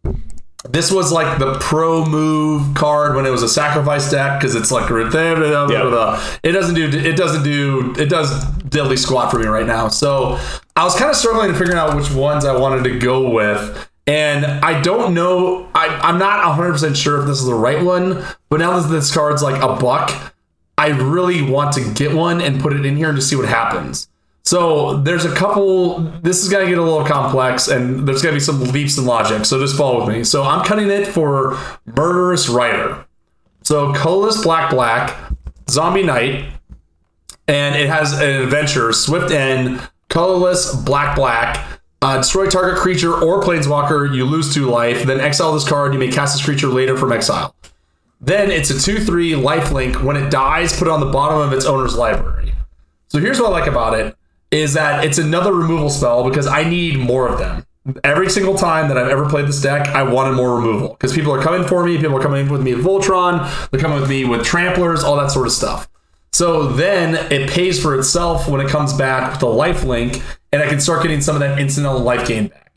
this 0.70 0.92
was 0.92 1.12
like 1.12 1.40
the 1.40 1.56
pro 1.60 2.06
move 2.06 2.76
card 2.76 3.16
when 3.16 3.26
it 3.26 3.30
was 3.30 3.44
a 3.44 3.50
sacrifice 3.50 4.10
deck 4.12 4.40
because 4.40 4.56
it's 4.56 4.72
like 4.72 4.90
it 4.90 6.52
doesn't 6.52 6.76
do 6.76 6.90
it 6.90 7.16
doesn't 7.16 7.44
do 7.44 7.94
it 7.98 8.10
does 8.10 8.46
deadly 8.70 8.98
squat 8.98 9.32
for 9.32 9.40
me 9.40 9.48
right 9.48 9.66
now. 9.66 9.88
So 9.88 10.40
I 10.76 10.84
was 10.84 10.96
kind 10.96 11.10
of 11.10 11.16
struggling 11.16 11.52
to 11.52 11.58
figure 11.58 11.76
out 11.76 11.96
which 11.96 12.12
ones 12.12 12.46
I 12.46 12.58
wanted 12.58 12.84
to 12.84 13.00
go 13.00 13.30
with. 13.30 13.90
And 14.06 14.46
I 14.46 14.82
don't 14.82 15.14
know. 15.14 15.70
I, 15.76 15.88
I'm 15.88 16.18
not 16.18 16.44
100% 16.58 16.96
sure 16.96 17.20
if 17.20 17.28
this 17.28 17.40
is 17.40 17.46
the 17.46 17.54
right 17.54 17.84
one. 17.84 18.24
But 18.50 18.62
now 18.62 18.80
that 18.80 18.88
this 18.88 19.14
card's 19.14 19.44
like 19.44 19.62
a 19.62 19.76
buck, 19.76 20.34
I 20.78 20.90
really 20.90 21.42
want 21.42 21.74
to 21.74 21.94
get 21.94 22.14
one 22.14 22.40
and 22.40 22.62
put 22.62 22.72
it 22.74 22.86
in 22.86 22.96
here 22.96 23.10
and 23.10 23.18
just 23.18 23.30
see 23.30 23.36
what 23.36 23.50
happens. 23.50 24.08
So 24.48 24.96
there's 25.02 25.26
a 25.26 25.36
couple. 25.36 26.00
This 26.22 26.42
is 26.42 26.48
gonna 26.48 26.68
get 26.68 26.78
a 26.78 26.82
little 26.82 27.04
complex, 27.04 27.68
and 27.68 28.08
there's 28.08 28.22
gonna 28.22 28.36
be 28.36 28.40
some 28.40 28.64
leaps 28.64 28.98
in 28.98 29.06
logic. 29.06 29.44
So 29.44 29.60
just 29.60 29.76
follow 29.76 30.06
with 30.06 30.16
me. 30.16 30.24
So 30.24 30.44
I'm 30.44 30.64
cutting 30.64 30.90
it 30.90 31.06
for 31.06 31.60
murderous 31.86 32.48
rider. 32.48 33.06
So 33.64 33.94
colorless 33.94 34.42
black 34.42 34.72
black 34.72 35.34
zombie 35.70 36.04
knight, 36.04 36.46
and 37.50 37.76
it 37.76 37.90
has 37.90 38.14
an 38.14 38.42
adventure 38.42 38.94
swift 38.94 39.34
end 39.34 39.86
colorless 40.08 40.74
black 40.74 41.18
black. 41.18 41.82
Uh, 42.02 42.16
destroy 42.16 42.48
target 42.48 42.80
creature 42.80 43.14
or 43.14 43.44
planeswalker. 43.44 44.16
You 44.16 44.24
lose 44.24 44.54
two 44.54 44.68
life. 44.70 45.04
Then 45.04 45.20
exile 45.20 45.54
this 45.56 45.68
card. 45.68 45.92
You 45.92 46.00
may 46.00 46.08
cast 46.08 46.38
this 46.38 46.46
creature 46.46 46.68
later 46.68 46.96
from 46.96 47.12
exile. 47.12 47.54
Then 48.22 48.50
it's 48.50 48.70
a 48.70 48.80
2 48.80 49.04
3 49.04 49.36
life 49.36 49.74
link. 49.74 50.02
When 50.02 50.16
it 50.16 50.32
dies, 50.32 50.72
put 50.80 50.88
it 50.88 50.92
on 50.92 51.02
the 51.02 51.12
bottom 51.12 51.42
of 51.42 51.52
its 51.52 51.66
owner's 51.66 51.98
library. 51.98 52.54
So 53.10 53.20
here's 53.20 53.42
what 53.42 53.50
I 53.50 53.60
like 53.60 53.68
about 53.68 54.00
it 54.00 54.17
is 54.52 54.74
that 54.74 55.04
it's 55.04 55.18
another 55.18 55.54
removal 55.54 55.90
spell 55.90 56.28
because 56.28 56.48
I 56.48 56.64
need 56.64 56.98
more 56.98 57.28
of 57.28 57.40
them. 57.40 57.66
Every 58.04 58.30
single 58.30 58.56
time 58.56 58.90
that 58.90 58.98
I've 58.98 59.10
ever 59.10 59.30
played 59.30 59.48
this 59.48 59.62
deck, 59.62 59.88
I 59.88 60.04
wanted 60.04 60.36
more 60.36 60.58
removal 60.58 60.90
because 60.90 61.14
people 61.14 61.34
are 61.34 61.42
coming 61.42 61.66
for 61.66 61.86
me. 61.86 61.98
People 61.98 62.18
are 62.18 62.22
coming 62.22 62.50
with 62.50 62.62
me 62.62 62.76
with 62.76 62.86
Voltron. 62.86 63.70
They're 63.70 63.80
coming 63.80 64.00
with 64.00 64.10
me 64.10 64.26
with 64.26 64.42
Tramplers, 64.42 65.04
all 65.04 65.16
that 65.18 65.32
sort 65.32 65.48
of 65.48 65.54
stuff. 65.54 65.88
So 66.34 66.68
then 66.68 67.16
it 67.32 67.50
pays 67.50 67.82
for 67.82 67.98
itself 67.98 68.48
when 68.48 68.60
it 68.62 68.68
comes 68.68 68.94
back 68.94 69.32
with 69.32 69.42
a 69.44 69.48
life 69.48 69.84
link, 69.84 70.22
and 70.52 70.62
I 70.62 70.68
can 70.68 70.80
start 70.80 71.02
getting 71.02 71.22
some 71.22 71.36
of 71.36 71.40
that 71.40 71.60
incidental 71.60 72.00
life 72.00 72.28
gain 72.28 72.48
back. 72.48 72.72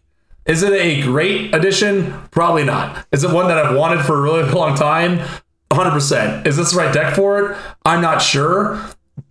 Is 0.46 0.62
it 0.62 0.72
a 0.72 1.02
great 1.02 1.54
addition? 1.54 2.12
Probably 2.30 2.64
not. 2.64 3.06
Is 3.12 3.24
it 3.24 3.30
one 3.30 3.48
that 3.48 3.58
I've 3.58 3.76
wanted 3.76 4.04
for 4.04 4.16
a 4.16 4.20
really 4.22 4.50
long 4.52 4.76
time? 4.76 5.18
100%. 5.70 6.46
Is 6.46 6.56
this 6.56 6.72
the 6.72 6.78
right 6.78 6.92
deck 6.92 7.14
for 7.14 7.52
it? 7.52 7.58
I'm 7.84 8.00
not 8.00 8.22
sure. 8.22 8.82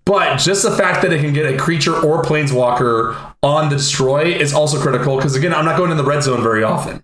But 0.10 0.40
just 0.40 0.64
the 0.64 0.72
fact 0.72 1.04
that 1.04 1.14
it 1.14 1.22
can 1.22 1.34
get 1.34 1.54
a 1.54 1.56
creature 1.56 1.94
or 1.96 2.24
planeswalker 2.24 3.16
on 3.44 3.70
the 3.70 3.76
destroy 3.76 4.24
is 4.24 4.56
also 4.56 4.82
critical 4.82 5.18
because, 5.18 5.36
again, 5.36 5.54
I'm 5.54 5.66
not 5.66 5.78
going 5.78 5.92
in 5.92 5.98
the 5.98 6.04
red 6.04 6.24
zone 6.24 6.42
very 6.42 6.64
often. 6.64 7.04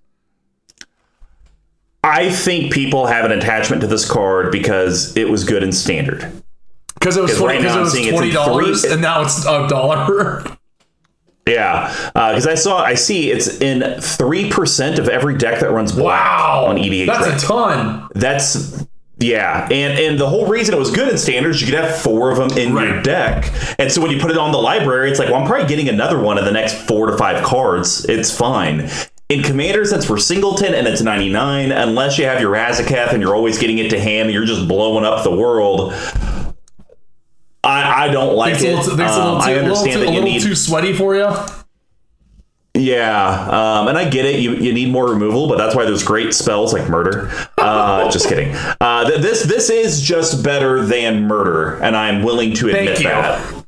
I 2.04 2.32
think 2.32 2.74
people 2.74 3.06
have 3.06 3.24
an 3.24 3.32
attachment 3.32 3.82
to 3.84 3.88
this 3.88 4.10
card 4.10 4.52
because 4.52 5.16
it 5.16 5.30
was 5.30 5.44
good 5.44 5.62
in 5.62 5.72
standard. 5.72 6.32
Because 6.96 7.16
it 7.16 7.22
was, 7.22 7.34
'Cause 7.34 7.42
right 7.42 7.60
20, 7.62 7.64
now 7.68 7.74
I'm 7.74 7.78
because 7.82 7.94
seeing 7.94 8.08
it 8.08 8.12
was 8.14 8.22
$20 8.22 8.82
three- 8.82 8.92
and 8.94 9.02
now 9.04 9.22
it's 9.22 9.46
a 9.46 9.68
dollar. 9.68 10.44
Yeah, 11.48 11.94
uh, 12.16 12.30
because 12.32 12.48
I 12.48 12.56
saw, 12.56 12.84
I 12.84 12.96
see 12.96 13.30
it's 13.30 13.62
in 13.62 14.02
three 14.02 14.50
percent 14.50 14.98
of 14.98 15.08
every 15.10 15.38
deck 15.38 15.60
that 15.60 15.70
runs 15.70 15.92
black 15.92 16.26
wow. 16.26 16.66
on 16.70 16.78
EDH. 16.80 17.06
That's 17.06 17.44
a 17.44 17.48
ton. 17.48 18.08
That's 18.16 18.84
yeah, 19.20 19.68
and 19.72 19.98
and 19.98 20.20
the 20.20 20.28
whole 20.28 20.46
reason 20.48 20.74
it 20.76 20.78
was 20.78 20.92
good 20.92 21.08
in 21.08 21.18
standards, 21.18 21.62
you 21.62 21.68
could 21.68 21.76
have 21.82 21.96
four 22.02 22.32
of 22.32 22.38
them 22.38 22.58
in 22.58 22.74
your 22.76 23.02
deck, 23.02 23.52
and 23.80 23.92
so 23.92 24.02
when 24.02 24.12
you 24.12 24.20
put 24.20 24.32
it 24.32 24.38
on 24.38 24.52
the 24.52 24.58
library, 24.58 25.10
it's 25.10 25.20
like, 25.20 25.30
well, 25.30 25.42
I'm 25.42 25.48
probably 25.48 25.68
getting 25.68 25.88
another 25.90 26.20
one 26.20 26.38
in 26.38 26.44
the 26.46 26.52
next 26.52 26.74
four 26.88 27.06
to 27.10 27.18
five 27.18 27.44
cards. 27.44 28.06
It's 28.06 28.36
fine. 28.36 28.90
In 29.30 29.42
Commander, 29.42 29.86
since 29.86 30.08
we're 30.08 30.20
singleton 30.20 30.76
and 30.76 30.86
it's 30.88 31.02
99, 31.02 31.72
unless 31.72 32.20
you 32.20 32.26
have 32.26 32.40
your 32.40 32.54
Razaketh 32.54 33.12
and 33.12 33.24
you're 33.24 33.34
always 33.36 33.58
getting 33.58 33.80
it 33.80 33.90
to 33.90 34.00
hand 34.00 34.24
and 34.28 34.32
you're 34.34 34.46
just 34.46 34.68
blowing 34.68 35.04
up 35.04 35.24
the 35.24 35.36
world, 35.36 35.94
I, 37.64 38.06
I 38.06 38.08
don't 38.12 38.36
like 38.36 38.54
It's 38.54 38.64
a 38.64 38.68
it. 38.72 38.76
little, 38.76 38.96
too, 38.98 39.02
it's 39.04 39.16
a 39.16 39.22
Um, 39.22 39.26
little, 39.26 39.40
too, 39.42 39.46
I 39.48 39.52
a 39.52 39.56
little, 39.56 39.70
understand 39.78 39.96
a 39.96 40.06
that 40.06 40.12
you 40.14 40.20
little 40.20 40.30
need 40.30 40.42
too 40.44 40.54
sweaty 40.54 40.94
for 40.94 41.16
you. 41.16 41.34
Yeah, 42.76 43.48
um, 43.80 43.88
and 43.88 43.98
I 43.98 44.10
get 44.10 44.26
it. 44.26 44.40
You, 44.40 44.56
you 44.56 44.74
need 44.74 44.92
more 44.92 45.10
removal, 45.10 45.48
but 45.48 45.58
that's 45.58 45.76
why 45.76 45.86
there's 45.86 46.04
great 46.04 46.34
spells 46.34 46.74
like 46.74 46.90
murder. 46.90 47.32
Uh, 47.58 48.10
just 48.12 48.28
kidding. 48.28 48.54
Uh, 48.82 49.08
th- 49.08 49.22
this 49.22 49.44
this 49.44 49.70
is 49.70 50.02
just 50.02 50.44
better 50.44 50.86
than 50.86 51.24
murder, 51.28 51.76
and 51.82 51.96
I'm 51.96 52.22
willing 52.24 52.54
to 52.56 52.68
admit 52.68 52.86
Thank 52.98 53.00
you. 53.00 53.06
that. 53.10 53.66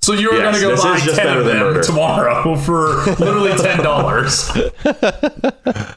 So 0.00 0.12
you're 0.14 0.32
Yes, 0.34 0.60
gonna 0.62 0.76
go 0.76 0.82
buy 0.82 0.96
is 0.96 1.02
just 1.02 1.16
ten 1.16 1.26
better 1.26 1.40
of 1.40 1.46
than 1.46 1.56
them 1.58 1.66
murder. 1.66 1.82
tomorrow 1.82 2.56
for 2.64 3.04
literally 3.16 3.52
ten 3.56 3.82
dollars. 3.82 4.50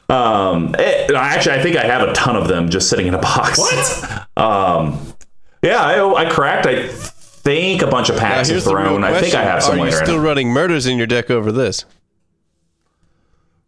Um, 0.08 0.74
eh, 0.78 1.08
actually, 1.14 1.54
I 1.58 1.62
think 1.62 1.76
I 1.76 1.84
have 1.84 2.06
a 2.06 2.12
ton 2.12 2.36
of 2.36 2.46
them 2.48 2.68
just 2.68 2.90
sitting 2.90 3.06
in 3.06 3.14
a 3.14 3.18
box. 3.18 3.58
what? 3.58 4.26
Um, 4.36 5.14
yeah, 5.62 5.80
I, 5.80 6.26
I 6.26 6.30
cracked. 6.30 6.66
I 6.66 6.86
think 6.88 7.80
a 7.82 7.86
bunch 7.86 8.10
of 8.10 8.16
Now, 8.16 8.22
packs 8.22 8.48
of 8.48 8.54
here's 8.54 8.64
the 8.64 8.74
real 8.74 8.84
thrown. 8.88 9.04
I 9.04 9.18
think 9.18 9.34
I 9.34 9.42
question. 9.44 9.50
have 9.50 9.62
some 9.62 9.74
Are 9.74 9.76
you 9.78 9.84
later. 9.84 9.96
still 10.04 10.18
running 10.20 10.48
murders 10.50 10.86
in 10.86 10.98
your 10.98 11.06
deck 11.06 11.30
over 11.30 11.50
this? 11.50 11.84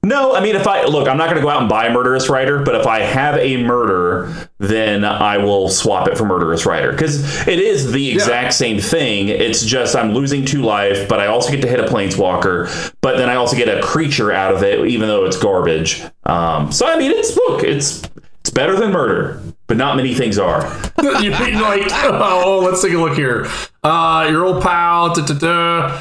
No, 0.04 0.34
I 0.34 0.40
mean, 0.40 0.54
if 0.54 0.66
I 0.66 0.84
look, 0.84 1.08
I'm 1.08 1.16
not 1.16 1.30
going 1.30 1.36
to 1.36 1.42
go 1.42 1.48
out 1.48 1.60
and 1.60 1.68
buy 1.68 1.86
a 1.86 1.92
murderous 1.92 2.28
rider, 2.28 2.62
but 2.62 2.74
if 2.74 2.86
I 2.86 3.00
have 3.00 3.38
a 3.38 3.62
murder, 3.62 4.50
then 4.58 5.02
I 5.04 5.38
will 5.38 5.70
swap 5.70 6.08
it 6.08 6.18
for 6.18 6.26
murderous 6.26 6.66
rider 6.66 6.92
because 6.92 7.46
it 7.48 7.58
is 7.58 7.90
the 7.90 8.10
exact 8.10 8.52
same 8.52 8.78
thing. 8.78 9.28
It's 9.28 9.64
just 9.64 9.96
I'm 9.96 10.12
losing 10.12 10.44
two 10.44 10.62
life, 10.62 11.08
but 11.08 11.20
I 11.20 11.26
also 11.26 11.50
get 11.50 11.62
to 11.62 11.68
hit 11.68 11.80
a 11.80 11.84
planeswalker, 11.84 12.94
but 13.00 13.16
then 13.16 13.30
I 13.30 13.36
also 13.36 13.56
get 13.56 13.68
a 13.68 13.80
creature 13.80 14.30
out 14.30 14.54
of 14.54 14.62
it, 14.62 14.86
even 14.86 15.08
though 15.08 15.24
it's 15.24 15.38
garbage. 15.38 16.02
Um, 16.24 16.70
so 16.70 16.86
I 16.86 16.98
mean, 16.98 17.10
it's 17.10 17.34
look, 17.36 17.64
it's 17.64 18.02
it's 18.40 18.50
better 18.50 18.76
than 18.76 18.92
murder, 18.92 19.40
but 19.68 19.78
not 19.78 19.96
many 19.96 20.14
things 20.14 20.38
are. 20.38 20.64
you 21.02 21.30
mean 21.30 21.60
like 21.60 21.84
oh 22.04 22.60
let's 22.62 22.82
take 22.82 22.92
a 22.92 22.98
look 22.98 23.16
here. 23.16 23.46
Uh 23.82 24.26
your 24.28 24.44
old 24.44 24.62
pal. 24.62 25.14
Da, 25.14 25.24
da, 25.24 25.34
da. 25.34 26.00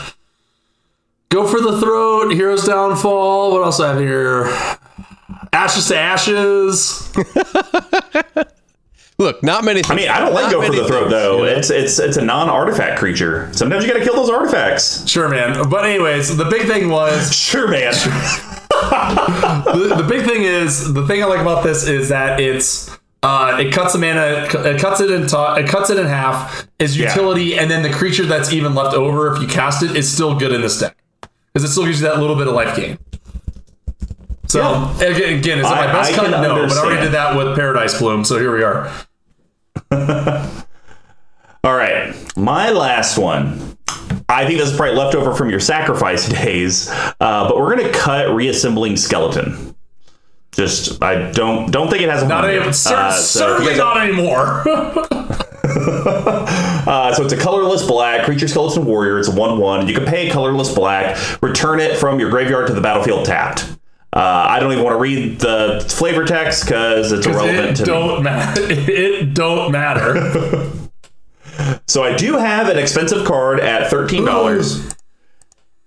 Go 1.33 1.47
for 1.47 1.59
the 1.59 1.79
throat. 1.79 2.31
Heroes 2.31 2.67
downfall. 2.67 3.53
What 3.53 3.63
else 3.63 3.79
I 3.79 3.89
have 3.93 3.99
here? 3.99 4.45
Ashes 5.51 5.87
to 5.87 5.97
ashes. 5.97 7.11
Look, 9.17 9.41
not 9.41 9.63
many. 9.63 9.81
I 9.85 9.95
mean, 9.95 10.09
I 10.09 10.19
don't 10.19 10.35
like 10.35 10.51
go 10.51 10.61
for 10.61 10.71
the 10.71 10.85
throat 10.85 11.09
though. 11.09 11.43
It's 11.43 11.71
it's 11.71 11.97
it's 11.97 12.17
a 12.17 12.21
non-artifact 12.23 12.99
creature. 12.99 13.49
Sometimes 13.51 13.83
you 13.83 13.91
got 13.91 13.97
to 13.97 14.05
kill 14.05 14.15
those 14.15 14.29
artifacts. 14.29 15.09
Sure, 15.09 15.27
man. 15.27 15.67
But 15.71 15.85
anyways, 15.85 16.37
the 16.37 16.45
big 16.45 16.67
thing 16.67 16.89
was 16.89 17.35
Sure, 17.35 17.67
man. 17.67 17.93
the, 18.69 19.95
the 19.97 20.05
big 20.07 20.27
thing 20.27 20.43
is 20.43 20.93
the 20.93 21.07
thing 21.07 21.23
I 21.23 21.25
like 21.25 21.41
about 21.41 21.63
this 21.63 21.87
is 21.87 22.09
that 22.09 22.39
it's 22.39 22.95
uh, 23.23 23.57
it 23.59 23.73
cuts 23.73 23.93
the 23.93 23.99
mana, 23.99 24.45
it 24.69 24.79
cuts 24.79 25.01
it 25.01 25.09
in 25.09 25.25
to, 25.29 25.55
it 25.57 25.67
cuts 25.67 25.89
it 25.89 25.97
in 25.97 26.05
half. 26.05 26.67
Is 26.77 26.95
Yeah. 26.95 27.07
utility, 27.09 27.57
and 27.57 27.71
then 27.71 27.81
the 27.81 27.89
creature 27.91 28.27
that's 28.27 28.53
even 28.53 28.75
left 28.75 28.95
over 28.95 29.33
if 29.35 29.41
you 29.41 29.47
cast 29.47 29.81
it 29.81 29.95
is 29.95 30.11
still 30.11 30.37
good 30.37 30.51
in 30.51 30.61
this 30.61 30.79
deck 30.79 30.95
because 31.53 31.69
it 31.69 31.71
still 31.71 31.85
gives 31.85 32.01
you 32.01 32.07
that 32.07 32.19
little 32.19 32.35
bit 32.35 32.47
of 32.47 32.53
life 32.55 32.75
gain. 32.75 32.97
So 34.47 34.59
Yeah. 34.61 35.07
again, 35.07 35.39
again, 35.39 35.59
is 35.59 35.65
it 35.65 35.69
I- 35.71 35.85
my 35.87 35.93
best 35.93 36.11
I 36.11 36.15
cut? 36.15 36.29
No, 36.31 36.67
but 36.67 36.71
I 36.73 36.79
already 36.79 37.01
did 37.01 37.11
that 37.13 37.35
with 37.35 37.55
Paradise 37.55 37.97
Plume. 37.97 38.23
So 38.25 38.37
here 38.39 38.55
we 38.55 38.63
are. 38.63 38.89
All 41.63 41.75
right, 41.75 42.13
my 42.35 42.71
last 42.71 43.17
one. 43.17 43.77
I 44.27 44.45
think 44.45 44.59
this 44.59 44.71
is 44.71 44.75
probably 44.77 44.95
leftover 44.97 45.33
from 45.33 45.49
your 45.49 45.59
sacrifice 45.59 46.27
days, 46.43 46.89
uh, 46.91 47.47
but 47.47 47.57
we're 47.57 47.75
gonna 47.75 47.91
cut 47.91 48.29
reassembling 48.33 48.97
skeleton. 48.97 49.73
Just 50.51 51.01
I 51.01 51.31
don't 51.31 51.71
don't 51.71 51.89
think 51.89 52.03
it 52.03 52.09
has 52.09 52.21
a 52.23 52.27
Not 52.27 52.45
any, 52.45 52.57
Uh, 52.59 52.71
so 52.71 53.11
certainly 53.11 53.75
not 53.77 53.97
anymore. 53.97 54.63
Uh, 56.85 57.13
so 57.13 57.23
it's 57.23 57.31
a 57.31 57.37
colorless 57.37 57.87
black 57.87 58.25
creature 58.25 58.47
skeleton 58.47 58.83
warrior. 58.85 59.17
It's 59.17 59.29
a 59.29 59.31
one-one. 59.31 59.87
You 59.87 59.93
can 59.95 60.03
pay 60.05 60.29
colorless 60.29 60.73
black. 60.75 61.17
Return 61.41 61.79
it 61.79 61.97
from 61.97 62.19
your 62.19 62.29
graveyard 62.29 62.67
to 62.67 62.73
the 62.73 62.81
battlefield 62.81 63.25
tapped. 63.25 63.63
Uh, 64.11 64.19
I 64.19 64.59
don't 64.59 64.73
even 64.73 64.83
want 64.83 64.93
to 64.95 64.99
read 64.99 65.39
the 65.39 65.83
flavor 65.87 66.25
text 66.25 66.65
because 66.65 67.13
it's 67.13 67.25
irrelevant 67.25 67.69
it 67.69 67.75
to 67.77 67.81
me. 67.83 67.85
don't 67.87 68.23
matter. 68.23 68.61
It 68.69 69.33
don't 69.33 69.71
matter. 69.71 70.69
So 71.87 72.03
I 72.03 72.15
do 72.17 72.33
have 72.37 72.67
an 72.67 72.77
expensive 72.79 73.25
card 73.25 73.59
at 73.59 73.89
thirteen 73.89 74.25
dollars, 74.25 74.77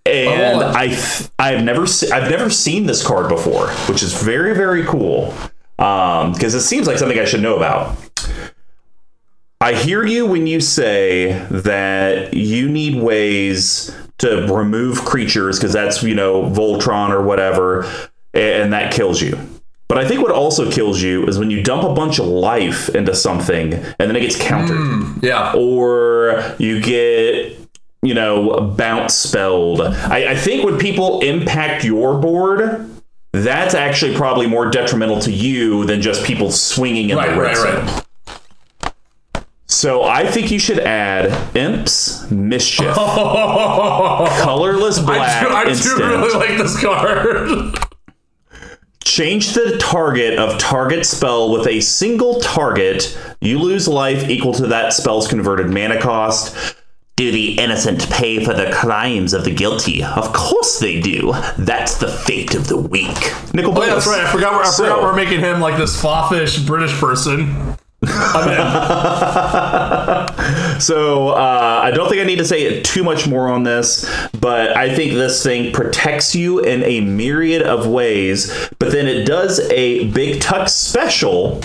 and 0.06 0.62
Oh. 0.62 0.72
I 0.74 0.86
th- 0.88 1.28
I've 1.40 1.64
never 1.64 1.86
se- 1.88 2.10
I've 2.12 2.30
never 2.30 2.48
seen 2.50 2.86
this 2.86 3.04
card 3.04 3.28
before, 3.28 3.68
which 3.88 4.00
is 4.02 4.12
very 4.14 4.54
very 4.54 4.84
cool 4.84 5.34
because 5.76 6.54
it 6.54 6.60
seems 6.60 6.86
like 6.86 6.98
something 6.98 7.18
I 7.18 7.24
should 7.24 7.42
know 7.42 7.56
about. 7.56 7.96
I 9.60 9.74
hear 9.74 10.04
you 10.04 10.26
when 10.26 10.46
you 10.46 10.60
say 10.60 11.32
that 11.50 12.34
you 12.34 12.68
need 12.68 13.02
ways 13.02 13.94
to 14.18 14.46
remove 14.52 15.04
creatures 15.04 15.58
because 15.58 15.72
that's 15.72 16.02
you 16.02 16.14
know 16.14 16.42
Voltron 16.42 17.10
or 17.10 17.22
whatever, 17.22 17.90
and 18.34 18.72
that 18.72 18.92
kills 18.92 19.20
you. 19.22 19.38
But 19.88 19.98
I 19.98 20.08
think 20.08 20.20
what 20.20 20.32
also 20.32 20.70
kills 20.70 21.00
you 21.00 21.26
is 21.26 21.38
when 21.38 21.50
you 21.50 21.62
dump 21.62 21.84
a 21.84 21.94
bunch 21.94 22.18
of 22.18 22.26
life 22.26 22.88
into 22.90 23.14
something 23.14 23.72
and 23.72 23.96
then 23.98 24.16
it 24.16 24.20
gets 24.20 24.40
countered 24.40 24.76
hmm, 24.76 25.18
yeah. 25.22 25.52
or 25.56 26.54
you 26.58 26.82
get 26.82 27.56
you 28.02 28.12
know 28.12 28.60
bounce 28.76 29.14
spelled 29.14 29.80
I, 29.80 30.32
I 30.32 30.36
think 30.36 30.64
when 30.64 30.76
people 30.78 31.20
impact 31.20 31.84
your 31.84 32.18
board 32.18 32.90
that's 33.32 33.74
actually 33.74 34.16
probably 34.16 34.48
more 34.48 34.68
detrimental 34.70 35.20
to 35.20 35.30
you 35.30 35.84
than 35.84 36.02
just 36.02 36.24
people 36.24 36.50
swinging 36.50 37.10
in 37.10 37.16
Right, 37.16 37.30
the 37.30 37.40
red 37.40 37.56
right, 37.56 37.84
right. 37.84 38.05
So 39.66 40.02
i 40.04 40.26
think 40.26 40.50
you 40.50 40.58
should 40.58 40.78
add 40.80 41.56
imps 41.56 42.30
mischief 42.30 42.94
colorless 44.40 44.98
black 45.00 45.42
I 45.46 45.64
do, 45.64 45.70
I 45.70 45.74
do 45.74 45.96
really 45.96 46.34
like 46.34 46.58
this 46.58 46.80
card. 46.80 47.76
Change 49.04 49.54
the 49.54 49.76
target 49.78 50.38
of 50.38 50.58
target 50.58 51.06
spell 51.06 51.52
with 51.52 51.66
a 51.68 51.80
single 51.80 52.40
target. 52.40 53.16
You 53.40 53.60
lose 53.60 53.86
life 53.86 54.28
equal 54.28 54.52
to 54.54 54.66
that 54.66 54.92
spell's 54.92 55.28
converted 55.28 55.70
mana 55.72 56.00
cost. 56.00 56.76
Do 57.14 57.30
the 57.30 57.56
innocent 57.58 58.10
pay 58.10 58.44
for 58.44 58.52
the 58.52 58.70
crimes 58.74 59.32
of 59.32 59.44
the 59.44 59.54
guilty? 59.54 60.02
Of 60.02 60.32
course 60.32 60.80
they 60.80 61.00
do. 61.00 61.32
That's 61.56 61.98
the 61.98 62.08
fate 62.08 62.54
of 62.56 62.66
the 62.66 62.76
weak. 62.76 63.16
Nickel 63.54 63.78
Oh, 63.78 63.82
yeah, 63.84 63.94
that's 63.94 64.06
right. 64.08 64.24
I 64.24 64.32
forgot. 64.32 64.54
We're, 64.54 64.62
I 64.62 64.70
So- 64.70 64.84
forgot 64.84 65.02
we're 65.02 65.14
making 65.16 65.38
him 65.40 65.60
like 65.60 65.76
this 65.78 66.00
foppish 66.00 66.66
British 66.66 66.92
person. 66.98 67.76
So 70.80 71.30
uh, 71.30 71.80
I 71.82 71.90
don't 71.90 72.08
think 72.08 72.20
I 72.20 72.24
need 72.24 72.36
to 72.36 72.44
say 72.44 72.82
too 72.82 73.02
much 73.02 73.26
more 73.26 73.48
on 73.48 73.62
this, 73.62 74.08
but 74.38 74.76
I 74.76 74.94
think 74.94 75.14
this 75.14 75.42
thing 75.42 75.72
protects 75.72 76.34
you 76.34 76.60
in 76.60 76.82
a 76.84 77.00
myriad 77.00 77.62
of 77.62 77.86
ways. 77.86 78.68
But 78.78 78.92
then 78.92 79.06
it 79.06 79.26
does 79.26 79.60
a 79.70 80.10
big 80.10 80.40
tuck 80.40 80.68
special 80.68 81.62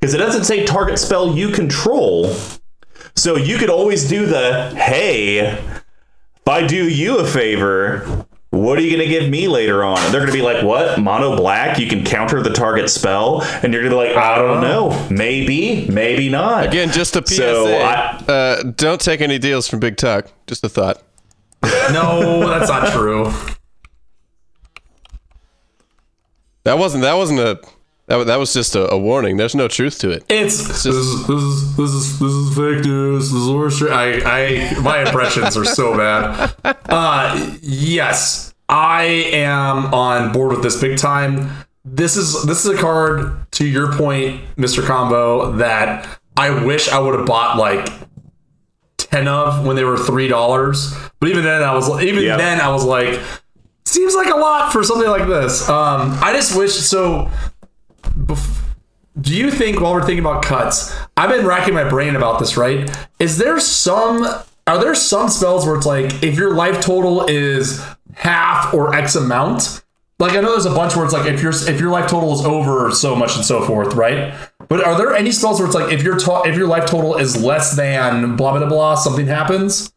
because 0.00 0.14
it 0.14 0.18
doesn't 0.18 0.44
say 0.44 0.64
target 0.64 0.98
spell 0.98 1.36
you 1.36 1.50
control. 1.50 2.34
So 3.14 3.36
you 3.36 3.58
could 3.58 3.70
always 3.70 4.08
do 4.08 4.26
the 4.26 4.74
hey, 4.76 5.38
if 5.38 6.48
I 6.48 6.66
do 6.66 6.88
you 6.88 7.18
a 7.18 7.26
favor. 7.26 8.26
What 8.50 8.78
are 8.78 8.80
you 8.80 8.96
going 8.96 9.06
to 9.06 9.08
give 9.08 9.28
me 9.28 9.46
later 9.46 9.84
on? 9.84 9.98
And 9.98 10.06
they're 10.12 10.20
going 10.22 10.32
to 10.32 10.36
be 10.36 10.42
like, 10.42 10.64
what? 10.64 10.98
Mono 10.98 11.36
black? 11.36 11.78
You 11.78 11.86
can 11.86 12.02
counter 12.02 12.42
the 12.42 12.48
target 12.50 12.88
spell? 12.88 13.42
And 13.42 13.74
you're 13.74 13.82
going 13.82 13.90
to 13.92 13.98
be 14.00 14.08
like, 14.08 14.16
I 14.16 14.38
don't 14.38 14.62
know. 14.62 15.06
Maybe, 15.10 15.86
maybe 15.88 16.30
not. 16.30 16.66
Again, 16.66 16.90
just 16.90 17.14
a 17.14 17.26
PSA. 17.26 17.36
So, 17.36 17.76
I- 17.76 18.24
uh, 18.26 18.62
don't 18.62 19.00
take 19.02 19.20
any 19.20 19.38
deals 19.38 19.68
from 19.68 19.80
Big 19.80 19.96
Tuck. 19.98 20.28
Just 20.46 20.64
a 20.64 20.68
thought. 20.68 21.02
No, 21.92 22.46
that's 22.46 22.68
not 22.68 22.92
true. 22.92 23.32
That 26.64 26.78
wasn't. 26.78 27.02
That 27.02 27.14
wasn't 27.14 27.40
a. 27.40 27.60
That, 28.08 28.26
that 28.26 28.38
was 28.38 28.54
just 28.54 28.74
a, 28.74 28.90
a 28.90 28.98
warning. 28.98 29.36
There's 29.36 29.54
no 29.54 29.68
truth 29.68 29.98
to 29.98 30.10
it. 30.10 30.24
It's 30.30 30.66
this 30.66 30.86
is 30.86 31.26
this 31.26 31.42
is 31.42 31.76
this 31.76 31.90
is 31.90 32.18
this 32.18 32.32
is 32.32 32.56
fake 32.56 32.84
news. 32.84 33.30
This 33.30 33.38
is 33.40 33.46
horse. 33.46 33.82
I 33.82 34.22
I 34.24 34.80
my 34.80 35.00
impressions 35.02 35.58
are 35.58 35.64
so 35.66 35.94
bad. 35.94 36.54
Uh, 36.88 37.56
yes, 37.60 38.54
I 38.66 39.02
am 39.34 39.92
on 39.92 40.32
board 40.32 40.52
with 40.52 40.62
this 40.62 40.80
big 40.80 40.96
time. 40.96 41.50
This 41.84 42.16
is 42.16 42.44
this 42.44 42.64
is 42.64 42.78
a 42.78 42.80
card 42.80 43.50
to 43.52 43.66
your 43.66 43.92
point, 43.92 44.40
Mister 44.56 44.80
Combo, 44.80 45.52
that 45.52 46.06
I 46.34 46.64
wish 46.64 46.88
I 46.88 46.98
would 46.98 47.14
have 47.14 47.26
bought 47.26 47.58
like 47.58 47.92
ten 48.96 49.28
of 49.28 49.66
when 49.66 49.76
they 49.76 49.84
were 49.84 49.98
three 49.98 50.28
dollars. 50.28 50.94
But 51.20 51.28
even 51.28 51.44
then, 51.44 51.62
I 51.62 51.74
was 51.74 52.02
even 52.02 52.24
Yep. 52.24 52.38
then 52.38 52.58
I 52.58 52.68
was 52.70 52.86
like, 52.86 53.20
seems 53.84 54.14
like 54.14 54.32
a 54.32 54.36
lot 54.38 54.72
for 54.72 54.82
something 54.82 55.10
like 55.10 55.26
this. 55.28 55.68
Um, 55.68 56.16
I 56.22 56.32
just 56.32 56.56
wish 56.56 56.72
so. 56.72 57.30
Bef- 58.28 58.64
do 59.20 59.34
you 59.34 59.50
think 59.50 59.80
while 59.80 59.94
we're 59.94 60.06
thinking 60.06 60.24
about 60.24 60.44
cuts, 60.44 60.94
I've 61.16 61.30
been 61.30 61.44
racking 61.44 61.74
my 61.74 61.88
brain 61.88 62.14
about 62.14 62.38
this, 62.38 62.56
right? 62.56 62.88
Is 63.18 63.38
there 63.38 63.58
some 63.58 64.24
are 64.68 64.78
there 64.78 64.94
some 64.94 65.28
spells 65.28 65.66
where 65.66 65.76
it's 65.76 65.86
like 65.86 66.22
if 66.22 66.36
your 66.36 66.54
life 66.54 66.80
total 66.82 67.26
is 67.26 67.84
half 68.14 68.72
or 68.74 68.94
X 68.94 69.16
amount? 69.16 69.82
Like 70.18 70.32
I 70.32 70.40
know 70.40 70.50
there's 70.50 70.66
a 70.66 70.74
bunch 70.74 70.94
where 70.94 71.04
it's 71.04 71.14
like 71.14 71.26
if 71.26 71.42
your 71.42 71.52
if 71.52 71.80
your 71.80 71.90
life 71.90 72.08
total 72.10 72.32
is 72.34 72.44
over 72.44 72.90
so 72.92 73.16
much 73.16 73.34
and 73.34 73.44
so 73.44 73.64
forth, 73.64 73.94
right? 73.94 74.34
But 74.68 74.84
are 74.84 74.98
there 74.98 75.14
any 75.14 75.32
spells 75.32 75.58
where 75.58 75.66
it's 75.66 75.74
like 75.74 75.92
if 75.92 76.02
your 76.02 76.16
if 76.46 76.56
your 76.56 76.68
life 76.68 76.86
total 76.86 77.16
is 77.16 77.42
less 77.42 77.76
than 77.76 78.36
blah 78.36 78.56
blah 78.56 78.68
blah 78.68 78.94
something 78.94 79.26
happens? 79.26 79.92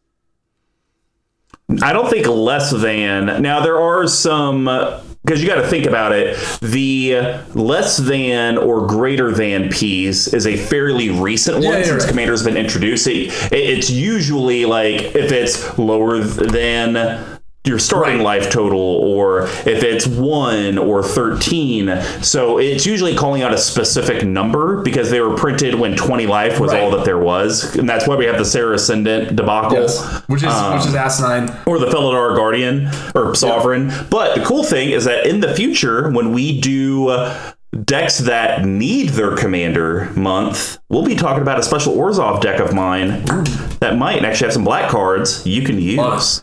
I 1.82 1.92
don't 1.92 2.08
think 2.08 2.26
less 2.26 2.70
than. 2.70 3.42
Now 3.42 3.62
there 3.62 3.80
are 3.80 4.06
some 4.06 4.68
because 5.24 5.42
you 5.42 5.48
got 5.48 5.56
to 5.56 5.66
think 5.68 5.86
about 5.86 6.12
it. 6.12 6.36
The 6.60 7.40
less 7.54 7.96
than 7.96 8.58
or 8.58 8.86
greater 8.86 9.30
than 9.30 9.68
piece 9.70 10.32
is 10.32 10.46
a 10.46 10.56
fairly 10.56 11.10
recent 11.10 11.56
one 11.56 11.78
Yeah, 11.78 11.84
since 11.84 12.04
right. 12.04 12.08
Commander's 12.10 12.42
been 12.42 12.56
introduced. 12.56 13.06
It, 13.06 13.32
it's 13.52 13.90
usually 13.90 14.64
like 14.64 15.14
if 15.14 15.32
it's 15.32 15.78
lower 15.78 16.18
than 16.18 17.40
your 17.64 17.78
starting 17.78 18.16
Right. 18.18 18.40
life 18.42 18.50
total 18.50 18.80
or 18.80 19.42
if 19.44 19.84
it's 19.84 20.04
1 20.06 20.78
or 20.78 21.00
13 21.00 21.96
so 22.20 22.58
it's 22.58 22.84
usually 22.84 23.14
calling 23.14 23.42
out 23.42 23.54
a 23.54 23.58
specific 23.58 24.24
number 24.26 24.82
because 24.82 25.10
they 25.10 25.20
were 25.20 25.36
printed 25.36 25.76
when 25.76 25.94
20 25.96 26.26
life 26.26 26.58
was 26.58 26.72
Right. 26.72 26.82
all 26.82 26.90
that 26.90 27.04
there 27.04 27.18
was 27.18 27.76
and 27.76 27.88
that's 27.88 28.08
why 28.08 28.16
we 28.16 28.24
have 28.24 28.36
the 28.38 28.44
Serra 28.44 28.74
Ascendant 28.74 29.36
debacle 29.36 29.78
Yes. 29.78 30.02
Which 30.26 30.42
is 30.42 30.52
which 30.72 30.86
is 30.86 30.94
asinine. 30.96 31.52
or 31.66 31.78
the 31.78 31.86
Felidar 31.86 32.34
Guardian 32.34 32.90
or 33.14 33.32
Sovereign. 33.36 33.92
But 34.10 34.34
the 34.34 34.44
cool 34.44 34.64
thing 34.64 34.90
is 34.90 35.04
that 35.04 35.24
in 35.26 35.38
the 35.40 35.54
future, 35.54 36.10
when 36.10 36.32
we 36.32 36.60
do 36.60 37.08
uh, 37.10 37.34
decks 37.84 38.18
that 38.18 38.64
need 38.66 39.10
their 39.10 39.36
commander 39.36 40.10
month, 40.16 40.78
we'll 40.88 41.04
be 41.04 41.14
talking 41.14 41.42
about 41.42 41.58
a 41.58 41.62
special 41.62 41.94
Orzhov 41.96 42.40
deck 42.40 42.58
of 42.60 42.74
mine 42.74 43.22
that 43.80 43.96
might 43.96 44.24
actually 44.24 44.46
have 44.46 44.52
some 44.52 44.64
black 44.64 44.90
cards 44.90 45.46
you 45.46 45.62
can 45.62 45.80
use. 45.80 46.42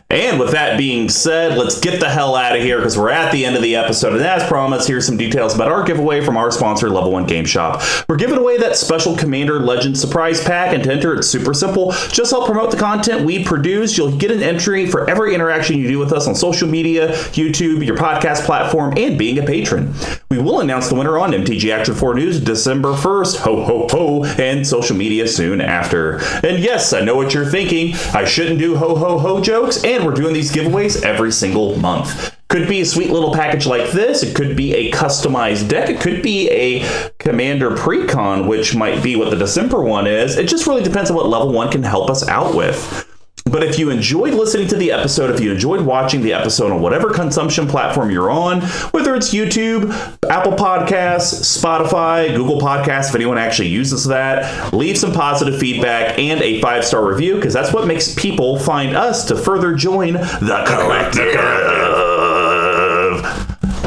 And 0.11 0.41
with 0.41 0.51
that 0.51 0.77
being 0.77 1.07
said, 1.07 1.57
let's 1.57 1.79
get 1.79 2.01
the 2.01 2.09
hell 2.09 2.35
out 2.35 2.53
of 2.53 2.61
here 2.61 2.79
because 2.79 2.97
we're 2.97 3.11
at 3.11 3.31
the 3.31 3.45
end 3.45 3.55
of 3.55 3.61
the 3.61 3.77
episode. 3.77 4.13
And 4.13 4.21
as 4.21 4.43
promised, 4.43 4.85
here's 4.85 5.05
some 5.05 5.15
details 5.15 5.55
about 5.55 5.71
our 5.71 5.83
giveaway 5.83 6.19
from 6.19 6.35
our 6.35 6.51
sponsor, 6.51 6.89
Level 6.89 7.13
1 7.13 7.27
Game 7.27 7.45
Shop. 7.45 7.81
We're 8.09 8.17
giving 8.17 8.37
away 8.37 8.57
that 8.57 8.75
special 8.75 9.15
Commander 9.15 9.61
Legend 9.61 9.97
surprise 9.97 10.43
pack, 10.43 10.73
and 10.73 10.83
to 10.83 10.91
enter, 10.91 11.15
it's 11.15 11.29
super 11.29 11.53
simple. 11.53 11.93
Just 12.09 12.31
help 12.31 12.45
promote 12.45 12.71
the 12.71 12.77
content 12.77 13.25
we 13.25 13.45
produce. 13.45 13.97
You'll 13.97 14.17
get 14.17 14.31
an 14.31 14.43
entry 14.43 14.85
for 14.85 15.09
every 15.09 15.33
interaction 15.33 15.77
you 15.77 15.87
do 15.87 15.97
with 15.97 16.11
us 16.11 16.27
on 16.27 16.35
social 16.35 16.67
media, 16.67 17.13
YouTube, 17.31 17.85
your 17.85 17.95
podcast 17.95 18.45
platform, 18.45 18.93
and 18.97 19.17
being 19.17 19.39
a 19.39 19.43
patron. 19.43 19.93
We 20.29 20.39
will 20.39 20.59
announce 20.59 20.89
the 20.89 20.95
winner 20.95 21.17
on 21.17 21.31
MTG 21.31 21.73
Action 21.73 21.95
4 21.95 22.15
News 22.15 22.41
December 22.41 22.93
1st. 22.93 23.37
Ho, 23.37 23.63
ho, 23.63 23.87
ho, 23.89 24.25
and 24.25 24.67
social 24.67 24.97
media 24.97 25.25
soon 25.25 25.61
after. 25.61 26.17
And 26.45 26.59
yes, 26.59 26.91
I 26.91 26.99
know 26.99 27.15
what 27.15 27.33
you're 27.33 27.45
thinking. 27.45 27.95
I 28.13 28.25
shouldn't 28.25 28.59
do 28.59 28.75
ho, 28.75 28.95
ho, 28.95 29.17
ho 29.17 29.41
jokes, 29.41 29.83
and 29.85 30.00
we're 30.05 30.13
doing 30.13 30.33
these 30.33 30.51
giveaways 30.51 31.03
every 31.03 31.31
single 31.31 31.77
month. 31.77 32.35
Could 32.49 32.67
be 32.67 32.81
a 32.81 32.85
sweet 32.85 33.11
little 33.11 33.33
package 33.33 33.65
like 33.65 33.91
this. 33.91 34.23
It 34.23 34.35
could 34.35 34.57
be 34.57 34.73
a 34.73 34.91
customized 34.91 35.69
deck. 35.69 35.89
It 35.89 36.01
could 36.01 36.21
be 36.21 36.49
a 36.49 37.11
Commander 37.17 37.71
Precon, 37.71 38.47
which 38.47 38.75
might 38.75 39.01
be 39.01 39.15
what 39.15 39.29
the 39.29 39.37
December 39.37 39.81
one 39.81 40.07
is. 40.07 40.37
It 40.37 40.47
just 40.47 40.67
really 40.67 40.83
depends 40.83 41.09
on 41.09 41.15
what 41.15 41.27
level 41.27 41.51
one 41.51 41.71
can 41.71 41.83
help 41.83 42.09
us 42.09 42.27
out 42.27 42.55
with. 42.55 43.10
But 43.45 43.63
if 43.63 43.77
you 43.79 43.89
enjoyed 43.89 44.33
listening 44.33 44.67
to 44.67 44.75
the 44.75 44.91
episode, 44.91 45.29
if 45.33 45.41
you 45.41 45.51
enjoyed 45.51 45.81
watching 45.81 46.21
the 46.21 46.33
episode 46.33 46.71
on 46.71 46.81
whatever 46.81 47.09
consumption 47.09 47.67
platform 47.67 48.11
you're 48.11 48.29
on, 48.29 48.61
whether 48.91 49.15
it's 49.15 49.33
YouTube, 49.33 49.91
Apple 50.29 50.53
Podcasts, 50.53 51.61
Spotify, 51.61 52.35
Google 52.35 52.59
Podcasts, 52.61 53.09
if 53.09 53.15
anyone 53.15 53.37
actually 53.37 53.69
uses 53.69 54.05
that, 54.05 54.73
leave 54.73 54.97
some 54.97 55.11
positive 55.11 55.59
feedback 55.59 56.17
and 56.17 56.41
a 56.41 56.61
five 56.61 56.85
star 56.85 57.05
review 57.05 57.35
because 57.35 57.53
that's 57.53 57.73
what 57.73 57.87
makes 57.87 58.13
people 58.15 58.57
find 58.59 58.95
us 58.95 59.25
to 59.25 59.35
further 59.35 59.73
join 59.73 60.13
the 60.13 60.63
collective. 60.67 62.10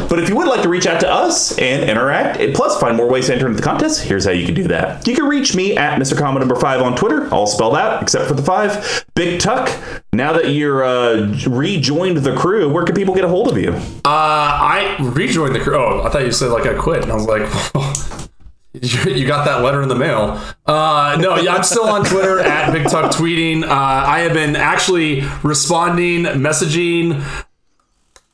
But 0.08 0.18
if 0.18 0.28
you 0.28 0.36
would 0.36 0.48
like 0.48 0.62
to 0.62 0.68
reach 0.68 0.86
out 0.86 1.00
to 1.00 1.10
us 1.10 1.56
and 1.58 1.88
interact, 1.88 2.40
and 2.40 2.54
plus 2.54 2.78
find 2.80 2.96
more 2.96 3.08
ways 3.08 3.26
to 3.26 3.34
enter 3.34 3.46
into 3.46 3.56
the 3.56 3.62
contest, 3.62 4.02
here's 4.04 4.24
how 4.24 4.30
you 4.30 4.44
can 4.46 4.54
do 4.54 4.68
that. 4.68 5.06
You 5.06 5.14
can 5.14 5.26
reach 5.26 5.54
me 5.54 5.76
at 5.76 5.98
Mr. 6.00 6.16
Comma 6.16 6.38
number 6.38 6.56
five 6.56 6.80
on 6.82 6.96
Twitter, 6.96 7.28
all 7.32 7.46
spelled 7.46 7.76
out 7.76 8.02
except 8.02 8.26
for 8.28 8.34
the 8.34 8.42
five. 8.42 9.04
Big 9.14 9.40
Tuck, 9.40 9.70
now 10.12 10.32
that 10.32 10.50
you're 10.50 10.84
uh, 10.84 11.34
rejoined 11.46 12.18
the 12.18 12.34
crew, 12.36 12.72
where 12.72 12.84
can 12.84 12.94
people 12.94 13.14
get 13.14 13.24
a 13.24 13.28
hold 13.28 13.48
of 13.48 13.58
you? 13.58 13.72
Uh, 13.72 14.08
I 14.08 14.96
rejoined 15.00 15.54
the 15.54 15.60
crew. 15.60 15.76
Oh, 15.76 16.02
I 16.02 16.10
thought 16.10 16.24
you 16.24 16.32
said 16.32 16.50
like 16.50 16.66
I 16.66 16.74
quit, 16.74 17.02
and 17.02 17.12
I 17.12 17.14
was 17.14 17.26
like, 17.26 17.42
you 18.74 19.12
you 19.12 19.26
got 19.26 19.44
that 19.46 19.62
letter 19.62 19.82
in 19.82 19.88
the 19.88 19.94
mail. 19.94 20.40
Uh, 20.66 21.16
no, 21.20 21.36
yeah, 21.36 21.54
I'm 21.54 21.64
still 21.64 21.88
on 21.88 22.04
Twitter 22.04 22.40
at 22.40 22.72
Big 22.72 22.88
Tuck 22.88 23.12
tweeting. 23.12 23.62
Uh, 23.62 23.68
I 23.70 24.20
have 24.20 24.32
been 24.32 24.56
actually 24.56 25.22
responding, 25.42 26.24
messaging, 26.24 27.22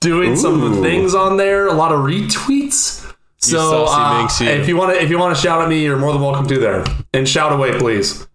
doing 0.01 0.37
some 0.37 0.63
Ooh. 0.63 0.83
things 0.83 1.15
on 1.15 1.37
there. 1.37 1.67
A 1.67 1.73
lot 1.73 1.93
of 1.93 2.01
retweets. 2.01 2.99
So 3.39 3.87
saucy 3.87 4.47
uh, 4.47 4.51
you. 4.51 4.61
if 4.61 4.69
you 4.69 4.77
want 4.77 4.95
to, 4.95 5.03
if 5.03 5.09
you 5.09 5.19
want 5.19 5.35
to 5.35 5.41
shout 5.41 5.63
at 5.63 5.69
me, 5.69 5.83
you're 5.83 5.99
more 5.99 6.13
than 6.13 6.21
welcome 6.21 6.47
to 6.47 6.59
there. 6.59 6.85
And 7.15 7.29
shout 7.29 7.53
away, 7.53 7.79
please. 7.79 8.27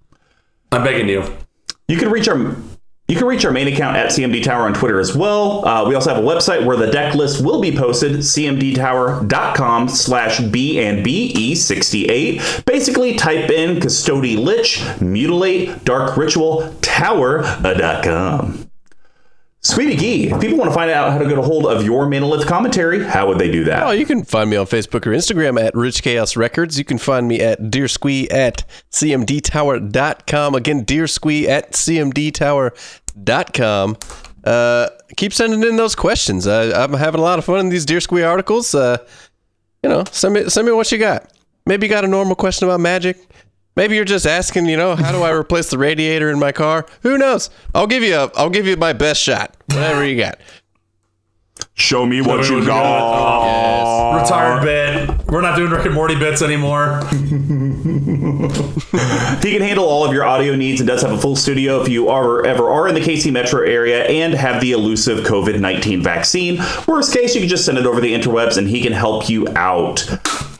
I'm 0.72 0.84
begging 0.84 1.08
you. 1.08 1.24
You 1.88 1.98
can 1.98 2.10
reach 2.10 2.28
our 2.28 2.56
you 3.08 3.16
can 3.16 3.28
reach 3.28 3.46
our 3.46 3.52
main 3.52 3.68
account 3.68 3.98
at 3.98 4.10
CMD 4.10 4.44
Tower 4.44 4.64
on 4.64 4.74
Twitter 4.74 5.00
as 5.00 5.16
well. 5.16 5.64
Uh, 5.68 5.88
we 5.88 5.94
also 5.94 6.12
have 6.12 6.24
a 6.24 6.26
website 6.26 6.66
where 6.66 6.76
the 6.76 6.88
deck 6.88 7.14
list 7.14 7.46
will 7.46 7.62
be 7.62 7.72
posted, 7.72 8.14
cmdtower.com 8.14 9.90
slash 9.90 10.40
B 10.40 10.80
and 10.80 11.06
BE68. 11.06 12.66
Basically, 12.66 13.14
type 13.14 13.52
in 13.52 13.80
Custodi 13.80 14.36
Lich, 14.44 14.82
Mutilate, 15.00 15.86
Dark 15.86 16.18
Ritual, 16.18 16.74
Tower.com. 16.82 18.72
Squeeby 19.66 19.98
Gee, 19.98 20.30
if 20.30 20.40
people 20.40 20.60
want 20.60 20.70
to 20.70 20.76
find 20.76 20.92
out 20.92 21.12
how 21.12 21.18
to 21.18 21.28
get 21.28 21.40
a 21.40 21.42
hold 21.42 21.66
of 21.66 21.84
your 21.84 22.06
Manolith 22.06 22.46
commentary, 22.46 23.04
how 23.04 23.28
would 23.28 23.40
they 23.40 23.50
do 23.50 23.64
that? 23.64 23.82
Oh, 23.82 23.90
you 23.90 24.06
can 24.06 24.24
find 24.24 24.48
me 24.48 24.58
on 24.58 24.68
Facebook 24.68 25.08
or 25.08 25.10
Instagram 25.10 25.60
at 25.60 25.74
Rich 25.74 26.04
Chaos 26.04 26.38
Records. 26.38 26.78
You 26.78 26.86
can 26.86 27.00
find 27.00 27.28
me 27.28 27.42
at 27.42 27.60
Deersquee 27.60 28.32
at 28.32 28.64
cmdtower.com. 28.92 30.54
Again, 30.54 30.86
Deersquee 30.86 31.48
at 31.48 31.72
cmdtower.com. 31.72 33.98
Uh, 34.44 34.90
keep 35.18 35.34
sending 35.34 35.64
in 35.64 35.78
those 35.78 35.96
questions. 35.96 36.46
Uh, 36.46 36.72
I'm 36.76 36.94
having 36.94 37.20
a 37.20 37.24
lot 37.24 37.40
of 37.40 37.46
fun 37.46 37.62
in 37.62 37.70
these 37.70 37.88
Deersquee 37.88 38.24
articles. 38.24 38.76
Uh, 38.76 38.98
you 39.82 39.90
know, 39.90 40.04
send 40.12 40.36
me 40.36 40.48
send 40.48 40.68
me 40.68 40.74
what 40.74 40.92
you 40.92 41.00
got. 41.00 41.34
Maybe 41.66 41.88
you 41.88 41.92
got 41.92 42.06
a 42.06 42.08
normal 42.08 42.36
question 42.36 42.68
about 42.68 42.82
magic. 42.82 43.18
Maybe 43.76 43.96
you're 43.96 44.06
just 44.06 44.26
asking, 44.26 44.68
you 44.68 44.78
know, 44.78 44.96
how 44.96 45.12
do 45.12 45.22
I 45.22 45.32
replace 45.32 45.70
the 45.70 45.78
radiator 45.78 46.30
in 46.30 46.40
my 46.40 46.52
car? 46.52 46.86
Who 47.02 47.18
knows? 47.18 47.50
I'll 47.74 47.88
give 47.88 48.04
you 48.04 48.16
a 48.16 48.32
I'll 48.36 48.50
give 48.50 48.66
you 48.68 48.78
my 48.78 48.94
best 48.94 49.22
shot. 49.22 49.56
Whatever 49.68 50.06
you 50.06 50.18
got. 50.18 50.40
Show 51.74 52.06
me 52.06 52.22
what 52.22 52.46
Show 52.46 52.56
me 52.56 52.56
you 52.56 52.56
what 52.56 52.62
you 52.62 52.68
got. 52.68 54.22
Retired 54.22 54.64
bit. 54.64 55.28
We're 55.28 55.42
not 55.42 55.58
doing 55.58 55.72
Rick 55.72 55.86
and 55.86 55.94
Morty 55.94 56.16
bits 56.16 56.42
anymore. 56.42 57.02
He 59.46 59.52
can 59.52 59.62
handle 59.62 59.86
all 59.86 60.04
of 60.06 60.12
your 60.12 60.24
audio 60.24 60.56
needs 60.56 60.82
and 60.82 60.88
does 60.88 61.04
have 61.04 61.12
a 61.12 61.18
full 61.18 61.36
studio 61.36 61.82
if 61.82 61.88
you 61.88 62.10
are 62.10 62.44
ever 62.46 62.70
are 62.72 62.88
in 62.88 62.96
the 62.96 63.02
KC 63.02 63.32
metro 63.32 63.62
area 63.62 64.06
and 64.06 64.34
have 64.34 64.60
the 64.60 64.72
elusive 64.72 65.20
COVID 65.26 65.60
19 65.60 66.02
vaccine. 66.02 66.60
Worst 66.88 67.14
case, 67.14 67.36
you 67.36 67.42
can 67.42 67.50
just 67.50 67.64
send 67.66 67.78
it 67.78 67.86
over 67.86 68.02
the 68.02 68.14
interwebs 68.14 68.58
and 68.58 68.68
he 68.68 68.82
can 68.82 68.92
help 68.94 69.30
you 69.30 69.48
out. 69.56 70.04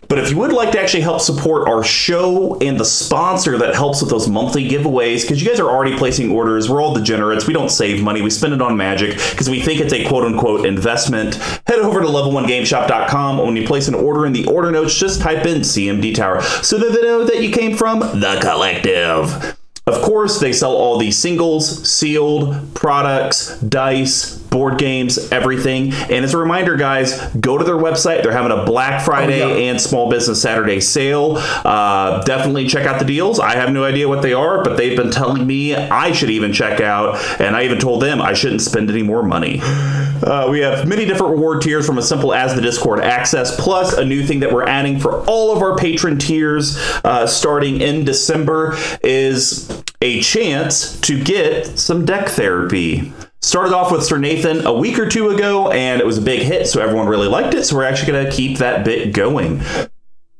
But 0.08 0.20
if 0.20 0.32
you 0.32 0.38
would 0.38 0.54
like 0.54 0.72
to 0.72 0.80
actually 0.80 1.02
help 1.02 1.22
support 1.22 1.68
our 1.68 1.84
show 1.84 2.58
and 2.60 2.80
the 2.80 2.86
sponsor 2.86 3.58
that 3.58 3.76
helps 3.76 4.02
with 4.02 4.10
those 4.10 4.28
monthly 4.28 4.68
giveaways, 4.68 5.22
because 5.22 5.42
you 5.42 5.48
guys 5.48 5.60
are 5.60 5.70
already 5.70 5.98
placing 5.98 6.32
orders, 6.32 6.70
we're 6.70 6.82
all 6.82 6.94
degenerates. 6.94 7.48
We 7.48 7.54
don't 7.54 7.70
save 7.70 8.02
money, 8.04 8.22
we 8.22 8.30
spend 8.30 8.54
it 8.54 8.62
on 8.62 8.78
magic 8.78 9.18
because 9.32 9.50
we 9.50 9.62
think 9.62 9.82
it's 9.82 9.94
a 9.94 10.06
quote 10.06 10.26
unquote 10.26 10.66
investment. 10.66 11.36
Head 11.68 11.80
over 11.80 12.02
to 12.02 12.08
level1gameshop.com. 12.08 13.38
When 13.38 13.56
you 13.56 13.66
place 13.66 13.88
an 13.88 13.96
order 13.96 14.26
in 14.26 14.34
the 14.34 14.46
order 14.46 14.72
notes, 14.72 14.98
just 14.98 15.22
type 15.22 15.46
in 15.46 15.62
CMD 15.62 16.14
Tower 16.14 16.42
so 16.42 16.78
that 16.78 16.94
they 16.94 17.02
know 17.02 17.26
that 17.26 17.42
you 17.42 17.52
came 17.52 17.76
from 17.76 18.00
the 18.00 18.40
collective. 18.42 19.58
Of 19.88 20.02
course, 20.02 20.40
they 20.40 20.52
sell 20.52 20.72
all 20.76 20.98
these 20.98 21.16
singles, 21.16 21.88
sealed 21.88 22.74
products, 22.74 23.56
dice, 23.60 24.36
board 24.36 24.80
games, 24.80 25.32
everything. 25.32 25.94
And 25.94 26.26
as 26.26 26.34
a 26.34 26.40
reminder, 26.40 26.76
guys, 26.76 27.22
go 27.40 27.56
to 27.60 27.64
their 27.64 27.76
website. 27.76 28.24
They're 28.24 28.32
having 28.32 28.52
a 28.52 28.66
Black 28.66 29.06
Friday 29.06 29.44
Oh, 29.44 29.50
yeah. 29.56 29.70
and 29.70 29.80
Small 29.80 30.10
Business 30.10 30.42
Saturday 30.42 30.80
sale. 30.80 31.36
Uh, 31.38 32.24
definitely 32.24 32.66
check 32.68 32.88
out 32.88 32.98
the 32.98 33.06
deals. 33.06 33.40
I 33.40 33.58
have 33.58 33.72
no 33.72 33.84
idea 33.84 34.10
what 34.10 34.24
they 34.24 34.34
are, 34.34 34.64
but 34.64 34.76
they've 34.76 34.98
been 34.98 35.12
telling 35.12 35.46
me 35.46 35.76
I 35.76 36.14
should 36.14 36.32
even 36.32 36.52
check 36.52 36.82
out. 36.82 37.18
And 37.40 37.56
I 37.56 37.62
even 37.66 37.78
told 37.78 38.02
them 38.02 38.20
I 38.24 38.34
shouldn't 38.34 38.62
spend 38.64 38.90
any 38.90 39.04
more 39.04 39.22
money. 39.22 39.62
Uh, 40.24 40.48
we 40.50 40.60
have 40.60 40.88
many 40.88 41.06
different 41.06 41.32
reward 41.32 41.62
tiers 41.62 41.86
from 41.86 41.98
as 41.98 42.08
simple 42.08 42.34
as 42.34 42.56
the 42.56 42.62
Discord 42.62 43.00
access, 43.00 43.60
plus 43.60 43.94
a 43.94 44.06
new 44.06 44.26
thing 44.26 44.40
that 44.40 44.52
we're 44.52 44.66
adding 44.66 45.00
for 45.00 45.24
all 45.26 45.56
of 45.56 45.62
our 45.62 45.76
patron 45.78 46.18
tiers 46.18 46.78
uh, 47.04 47.28
starting 47.28 47.82
in 47.82 48.06
December 48.06 48.78
is 49.04 49.84
a 50.02 50.22
chance 50.22 51.00
to 51.02 51.22
get 51.22 51.78
some 51.78 52.06
deck 52.06 52.30
therapy. 52.30 53.14
Started 53.42 53.76
off 53.76 53.92
with 53.92 54.04
Sir 54.04 54.18
Nathan 54.18 54.66
a 54.66 54.74
week 54.74 54.98
or 54.98 55.08
two 55.08 55.30
ago, 55.30 55.70
and 55.72 56.02
it 56.02 56.06
was 56.06 56.18
a 56.18 56.22
big 56.22 56.42
hit, 56.42 56.68
so 56.68 56.82
everyone 56.82 57.08
really 57.08 57.28
liked 57.28 57.54
it. 57.54 57.64
So 57.66 57.76
we're 57.76 57.84
actually 57.84 58.12
going 58.12 58.26
to 58.26 58.32
keep 58.32 58.58
that 58.58 58.84
bit 58.84 59.14
going. 59.14 59.62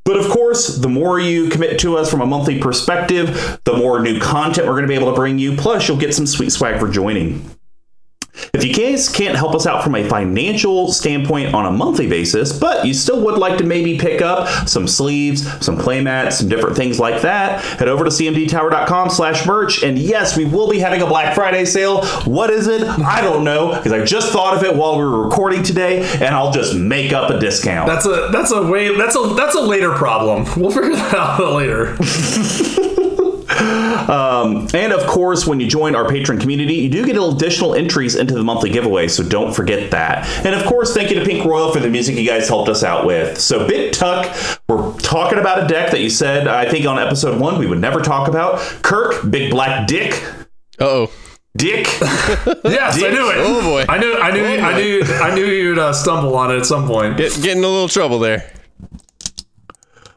But 0.06 0.18
of 0.18 0.30
course, 0.30 0.78
the 0.78 0.88
more 0.88 1.20
you 1.20 1.50
commit 1.50 1.80
to 1.80 1.98
us 1.98 2.10
from 2.10 2.22
a 2.22 2.26
monthly 2.26 2.60
perspective, 2.60 3.60
the 3.64 3.76
more 3.76 4.00
new 4.02 4.20
content 4.20 4.68
we're 4.68 4.74
going 4.74 4.84
to 4.84 4.88
be 4.88 4.96
able 4.96 5.12
to 5.12 5.16
bring 5.16 5.40
you. 5.40 5.56
Plus, 5.56 5.88
you'll 5.88 5.98
get 5.98 6.14
some 6.14 6.28
sweet 6.28 6.52
swag 6.52 6.80
for 6.80 6.88
joining. 6.88 7.50
If 8.54 8.64
you 8.64 8.74
guys 8.74 9.10
can't 9.10 9.36
help 9.36 9.56
us 9.56 9.66
out 9.66 9.84
from 9.84 9.96
a 9.96 10.08
financial 10.08 10.92
standpoint 10.92 11.54
on 11.54 11.66
a 11.66 11.72
monthly 11.72 12.08
basis, 12.08 12.58
but 12.58 12.86
you 12.86 12.94
still 12.94 13.22
would 13.22 13.38
like 13.38 13.58
to 13.58 13.64
maybe 13.64 13.98
pick 13.98 14.22
up 14.22 14.68
some 14.68 14.88
sleeves, 14.88 15.44
some 15.64 15.78
playmats, 15.78 16.34
some 16.34 16.50
different 16.50 16.76
things 16.76 17.00
like 17.00 17.22
that, 17.22 17.62
head 17.64 17.88
over 17.88 18.04
to 18.04 18.10
cmdtower.com 18.10 19.10
slash 19.10 19.46
merch. 19.46 19.84
And 19.84 19.98
yes, 19.98 20.38
we 20.38 20.46
will 20.46 20.70
be 20.70 20.80
having 20.80 21.02
a 21.02 21.06
Black 21.08 21.36
Friday 21.36 21.66
sale. 21.66 22.06
What 22.26 22.50
is 22.50 22.68
it? 22.68 22.82
I 22.84 23.22
don't 23.22 23.44
know, 23.44 23.74
because 23.76 23.92
I 23.92 24.04
just 24.04 24.32
thought 24.32 24.56
of 24.56 24.64
it 24.64 24.76
while 24.76 24.98
we 24.98 25.04
were 25.06 25.24
recording 25.24 25.64
today, 25.64 26.04
and 26.16 26.36
I'll 26.36 26.52
just 26.52 26.76
make 26.76 27.14
up 27.14 27.30
a 27.30 27.40
discount. 27.40 27.88
That's 27.88 28.06
a 28.06 28.30
that's 28.32 28.52
a 28.52 28.66
way 28.66 28.96
that's 28.96 29.16
a 29.16 29.34
that's 29.36 29.56
a 29.56 29.62
later 29.62 29.92
problem. 29.94 30.46
We'll 30.62 30.72
figure 30.72 30.96
that 30.96 31.14
out 31.14 31.54
later. 31.54 31.98
Um, 33.66 34.68
and 34.74 34.94
of 34.94 35.06
course, 35.08 35.48
when 35.48 35.60
you 35.60 35.68
join 35.68 35.96
our 35.96 36.08
patron 36.08 36.40
community, 36.40 36.76
you 36.76 36.90
do 36.90 37.06
get 37.06 37.18
additional 37.18 37.74
entries 37.76 38.16
into 38.16 38.34
the 38.34 38.44
monthly 38.44 38.70
giveaway, 38.70 39.08
so 39.08 39.24
don't 39.24 39.54
forget 39.54 39.92
that. 39.92 40.28
And 40.46 40.54
of 40.56 40.66
course, 40.66 40.94
thank 40.94 41.10
you 41.10 41.20
to 41.20 41.26
Pink 41.26 41.46
Royal 41.46 41.72
for 41.72 41.80
the 41.80 41.90
music 41.90 42.16
you 42.16 42.28
guys 42.28 42.48
helped 42.48 42.70
us 42.70 42.84
out 42.84 43.06
with. 43.06 43.40
So, 43.40 43.68
Big 43.68 43.94
Tuck, 43.94 44.26
we're 44.68 44.94
talking 45.00 45.40
about 45.40 45.64
a 45.64 45.68
deck 45.68 45.92
that 45.92 46.02
you 46.02 46.10
said, 46.10 46.48
I 46.48 46.70
think 46.70 46.86
on 46.86 47.00
episode 47.00 47.40
one, 47.40 47.58
we 47.60 47.66
would 47.66 47.80
never 47.80 48.02
talk 48.02 48.28
about. 48.28 48.60
K'rrik, 48.84 49.30
Big 49.32 49.52
Black 49.52 49.88
Dick. 49.88 50.24
Uh 50.80 50.86
oh. 50.86 51.12
Dick. 51.58 51.88
Yes, 52.66 53.02
I 53.02 53.10
knew 53.10 53.30
it. 53.30 53.36
Oh, 53.38 53.62
boy. 53.62 53.86
I 53.88 53.98
knew 53.98 54.14
I 54.14 54.32
knew 54.32 54.44
Oh, 54.44 54.64
I 54.66 54.76
knew 54.76 55.04
I 55.04 55.36
knew 55.36 55.46
you'd 55.46 55.80
uh, 55.80 55.94
stumble 55.94 56.36
on 56.36 56.52
it 56.54 56.58
at 56.58 56.66
some 56.66 56.88
point. 56.88 57.16
Get, 57.18 57.32
getting 57.36 57.60
in 57.60 57.64
a 57.64 57.68
little 57.68 57.88
trouble 57.88 58.20
there. 58.20 58.52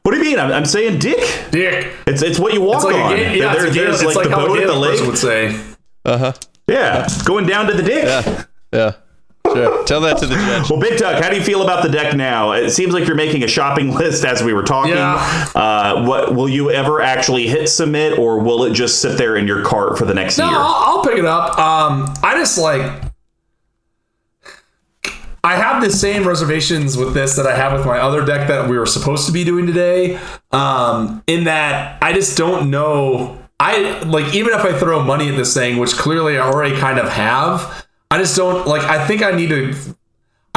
What 0.09 0.14
do 0.14 0.20
you 0.20 0.24
mean? 0.24 0.39
I'm, 0.39 0.51
I'm 0.51 0.64
saying 0.64 1.01
dick. 1.01 1.18
Dick. 1.51 1.93
It's 2.06 2.22
it's 2.22 2.39
what 2.39 2.55
you 2.55 2.62
walk 2.62 2.76
It's 2.76 2.85
like 2.86 2.94
on. 2.94 3.12
a 3.12 3.16
game, 3.16 3.36
yeah, 3.39 3.52
There- 3.52 3.66
it's, 3.66 3.76
a 3.76 3.78
there's 3.78 3.94
it's 4.01 4.05
like, 4.06 4.16
like 4.16 4.28
the 4.30 4.36
how 4.36 4.44
a 4.44 4.47
boat 4.48 4.59
and 4.59 4.68
the 4.70 4.72
Gaelic 4.72 4.98
lake. 5.01 5.06
would 5.06 5.18
say. 5.18 5.60
Uh 6.06 6.16
huh. 6.18 6.32
Yeah, 6.66 7.06
going 7.26 7.44
down 7.47 7.66
to 7.66 7.74
the 7.74 7.82
dick. 7.82 8.05
Yeah. 8.05 8.44
Yeah. 8.72 8.93
Sure. 9.47 9.85
Tell 9.85 10.01
that 10.01 10.16
to 10.18 10.26
the 10.26 10.35
judge. 10.35 10.70
Well, 10.70 10.80
Big 10.80 10.98
Tuck, 10.98 11.22
how 11.22 11.28
do 11.28 11.36
you 11.36 11.43
feel 11.43 11.62
about 11.62 11.82
the 11.82 11.90
deck 11.90 12.14
now? 12.16 12.52
It 12.52 12.70
seems 12.70 12.94
like 12.94 13.06
you're 13.06 13.16
making 13.16 13.43
a 13.44 13.48
shopping 13.48 13.94
list 13.94 14.24
as 14.24 14.43
we 14.43 14.55
were 14.55 14.62
talking. 14.62 14.94
Yeah. 14.94 15.47
Uh, 15.55 16.06
what 16.06 16.35
will 16.35 16.48
you 16.48 16.70
ever 16.70 17.02
actually 17.02 17.47
hit 17.48 17.68
submit, 17.68 18.18
or 18.18 18.39
will 18.40 18.64
it 18.64 18.72
just 18.72 19.02
sit 19.02 19.18
there 19.18 19.36
in 19.36 19.47
your 19.47 19.62
cart 19.62 19.98
for 19.98 20.06
the 20.06 20.14
next 20.14 20.39
No, 20.39 20.47
year? 20.48 20.55
I'll, 20.59 20.98
I'll 20.98 21.02
pick 21.05 21.18
it 21.18 21.26
up. 21.26 21.59
Um, 21.59 22.14
I 22.22 22.35
just 22.39 22.56
like. 22.59 23.02
I 25.48 25.56
have 25.56 25.82
the 25.82 25.90
same 25.90 26.28
reservations 26.28 26.98
with 26.98 27.14
this 27.14 27.34
that 27.36 27.46
I 27.46 27.56
have 27.56 27.72
with 27.72 27.86
my 27.86 27.98
other 27.98 28.22
deck 28.22 28.48
that 28.48 28.68
we 28.68 28.76
were 28.76 28.84
supposed 28.84 29.24
to 29.28 29.32
be 29.32 29.44
doing 29.44 29.66
today. 29.66 30.20
Um, 30.52 31.24
in 31.26 31.44
that 31.44 31.96
I 32.02 32.12
just 32.12 32.36
don't 32.36 32.70
know. 32.70 33.38
I 33.58 33.98
like 34.00 34.34
even 34.34 34.52
if 34.52 34.60
I 34.60 34.78
throw 34.78 35.02
money 35.02 35.30
at 35.30 35.36
this 35.36 35.54
thing, 35.54 35.78
which 35.78 35.94
clearly 35.94 36.36
I 36.36 36.42
already 36.46 36.76
kind 36.76 36.98
of 36.98 37.08
have. 37.08 37.86
I 38.10 38.18
just 38.18 38.36
don't 38.36 38.66
like. 38.66 38.82
I 38.82 39.06
think 39.06 39.22
I 39.22 39.30
need 39.30 39.48
to 39.48 39.74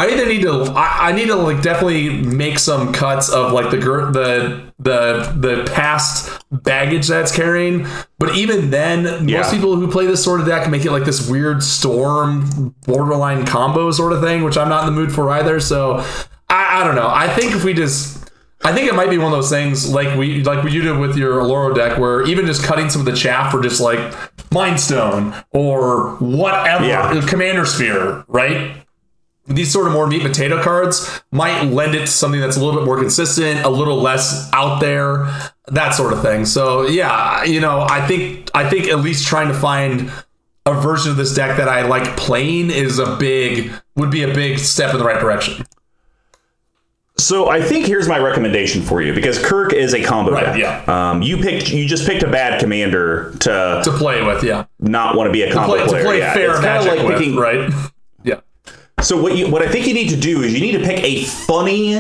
I 0.01 0.07
either 0.09 0.25
need 0.25 0.41
to 0.41 0.63
I, 0.75 1.09
I 1.09 1.11
need 1.11 1.27
to 1.27 1.35
like 1.35 1.61
definitely 1.61 2.09
make 2.09 2.57
some 2.57 2.91
cuts 2.91 3.29
of 3.29 3.51
like 3.53 3.69
the 3.69 3.77
the 3.77 4.73
the 4.79 5.33
the 5.37 5.71
past 5.71 6.43
baggage 6.51 7.07
that's 7.07 7.35
carrying. 7.35 7.85
But 8.17 8.35
even 8.35 8.71
then, 8.71 9.29
Yeah. 9.29 9.41
most 9.41 9.51
people 9.53 9.75
who 9.75 9.87
play 9.87 10.07
this 10.07 10.23
sort 10.23 10.39
of 10.41 10.47
deck 10.47 10.67
make 10.71 10.85
it 10.85 10.91
like 10.91 11.05
this 11.05 11.29
weird 11.29 11.61
storm 11.61 12.73
borderline 12.87 13.45
combo 13.45 13.91
sort 13.91 14.11
of 14.13 14.21
thing, 14.21 14.43
which 14.43 14.57
I'm 14.57 14.69
not 14.69 14.87
in 14.87 14.93
the 14.93 14.99
mood 14.99 15.11
for 15.13 15.29
either. 15.29 15.59
So 15.59 15.97
I, 16.49 16.81
I 16.81 16.83
don't 16.83 16.95
know. 16.95 17.07
I 17.07 17.27
think 17.27 17.53
if 17.53 17.63
we 17.63 17.73
just 17.75 18.31
I 18.63 18.73
think 18.73 18.87
it 18.87 18.95
might 18.95 19.09
be 19.11 19.19
one 19.19 19.27
of 19.27 19.37
those 19.37 19.49
things 19.51 19.87
like 19.93 20.17
we 20.17 20.43
like 20.43 20.63
what 20.63 20.71
you 20.71 20.81
did 20.81 20.97
with 20.97 21.15
your 21.15 21.39
Aloro 21.41 21.75
deck, 21.75 21.99
where 21.99 22.23
even 22.23 22.47
just 22.47 22.63
cutting 22.63 22.89
some 22.89 23.01
of 23.01 23.05
the 23.05 23.15
chaff 23.15 23.51
for 23.51 23.61
just 23.61 23.79
like 23.79 23.99
Mind 24.51 24.79
Stone 24.79 25.35
or 25.51 26.15
whatever, 26.15 26.85
Yeah. 26.87 27.21
Commander 27.27 27.65
Sphere, 27.67 28.23
right? 28.27 28.77
These 29.47 29.71
sort 29.71 29.87
of 29.87 29.93
more 29.93 30.05
meat 30.07 30.21
potato 30.21 30.61
cards 30.61 31.21
might 31.31 31.63
lend 31.63 31.95
it 31.95 32.01
to 32.01 32.07
something 32.07 32.39
that's 32.39 32.57
a 32.57 32.59
little 32.63 32.79
bit 32.79 32.85
more 32.85 32.97
consistent, 32.99 33.65
a 33.65 33.69
little 33.69 33.97
less 33.97 34.49
out 34.53 34.79
there, 34.79 35.25
that 35.67 35.91
sort 35.95 36.13
of 36.13 36.21
thing. 36.21 36.45
So 36.45 36.83
yeah, 36.87 37.43
you 37.43 37.59
know, 37.59 37.81
I 37.89 38.05
think 38.07 38.49
I 38.53 38.69
think 38.69 38.87
at 38.87 38.99
least 38.99 39.25
trying 39.27 39.47
to 39.47 39.53
find 39.55 40.11
a 40.67 40.73
version 40.79 41.09
of 41.11 41.17
this 41.17 41.33
deck 41.33 41.57
that 41.57 41.67
I 41.67 41.81
like 41.87 42.15
playing 42.17 42.69
is 42.69 42.99
a 42.99 43.15
big 43.17 43.71
would 43.95 44.11
be 44.11 44.21
a 44.23 44.33
big 44.33 44.59
step 44.59 44.93
in 44.93 44.99
the 44.99 45.05
right 45.05 45.19
direction. 45.19 45.65
So 47.17 47.49
I 47.49 47.61
think 47.61 47.85
here's 47.85 48.07
my 48.07 48.17
recommendation 48.19 48.81
for 48.81 49.01
you 49.01 49.13
because 49.13 49.37
K'rrik 49.37 49.73
is 49.73 49.93
a 49.93 50.03
combo 50.03 50.31
Right, 50.31 50.45
deck. 50.45 50.57
yeah. 50.57 50.83
Um, 51.11 51.21
you 51.21 51.37
picked 51.37 51.69
you 51.71 51.87
just 51.87 52.07
picked 52.07 52.23
a 52.23 52.29
bad 52.31 52.59
commander 52.59 53.31
to 53.41 53.81
To 53.83 53.91
play 53.97 54.23
with, 54.23 54.43
yeah. 54.43 54.65
not 54.79 55.15
want 55.15 55.27
to 55.27 55.31
be 55.31 55.43
a 55.43 55.51
combo 55.53 55.75
Play, 55.85 55.97
to 55.99 56.03
play 56.05 56.17
yeah. 56.19 56.33
fair 56.33 56.51
it's 56.51 56.61
magic 56.61 56.95
like 56.97 57.07
with, 57.07 57.17
picking 57.19 57.35
right? 57.35 57.71
So 59.01 59.19
what 59.19 59.35
you 59.35 59.49
what 59.49 59.63
I 59.63 59.67
think 59.67 59.87
you 59.87 59.93
need 59.93 60.09
to 60.09 60.15
do 60.15 60.43
is 60.43 60.53
you 60.53 60.61
need 60.61 60.73
to 60.73 60.83
pick 60.83 61.03
a 61.03 61.23
funny 61.25 61.95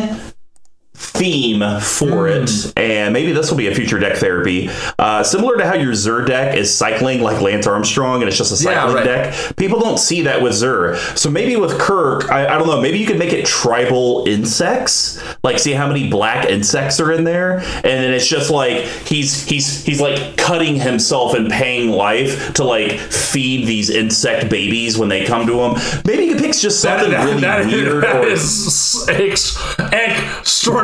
theme 1.01 1.63
for 1.81 2.27
Hmm. 2.27 2.43
it, 2.43 2.73
and 2.77 3.13
maybe 3.13 3.31
this 3.31 3.49
will 3.49 3.57
be 3.57 3.67
a 3.67 3.75
future 3.75 3.99
deck 3.99 4.17
therapy. 4.17 4.69
Uh, 4.99 5.23
similar 5.23 5.57
to 5.57 5.65
how 5.65 5.75
your 5.75 5.93
Zur 5.93 6.23
deck 6.25 6.55
is 6.55 6.73
cycling 6.73 7.21
like 7.21 7.41
Lance 7.41 7.67
Armstrong, 7.67 8.21
and 8.21 8.29
it's 8.29 8.37
just 8.37 8.51
a 8.51 8.63
Yeah, 8.63 8.75
cycling 8.75 8.95
right. 8.95 9.05
deck. 9.05 9.33
People 9.57 9.79
don't 9.79 9.99
see 9.99 10.21
that 10.23 10.41
with 10.41 10.53
Zur. 10.53 10.95
So 11.15 11.29
maybe 11.29 11.55
with 11.55 11.71
K'rrik, 11.79 12.29
I, 12.29 12.45
I 12.55 12.57
don't 12.57 12.67
know. 12.67 12.79
Maybe 12.81 12.99
you 12.99 13.05
could 13.07 13.19
make 13.19 13.33
it 13.33 13.45
tribal 13.45 14.25
insects. 14.27 15.19
Like 15.43 15.59
see 15.59 15.71
how 15.73 15.87
many 15.87 16.09
black 16.09 16.49
insects 16.49 16.99
are 16.99 17.11
in 17.11 17.23
there, 17.23 17.59
and 17.59 17.83
then 17.83 18.13
it's 18.13 18.27
just 18.27 18.49
like 18.51 18.83
he's 19.05 19.43
he's 19.45 19.83
he's 19.83 19.99
like 19.99 20.37
cutting 20.37 20.75
himself 20.75 21.33
and 21.33 21.49
paying 21.51 21.89
life 21.91 22.53
to 22.53 22.63
like 22.63 22.99
feed 22.99 23.65
these 23.67 23.89
insect 23.89 24.49
babies 24.49 24.97
when 24.97 25.09
they 25.09 25.25
come 25.25 25.47
to 25.47 25.53
him. 25.61 25.73
Maybe 26.05 26.27
he 26.27 26.35
picks 26.35 26.61
just 26.61 26.79
something 26.79 27.11
That- 27.11 27.25
really 27.25 27.41
that- 27.41 27.65
weird 27.65 28.03
that 28.03 28.15
or 28.17 28.27
is 28.27 29.07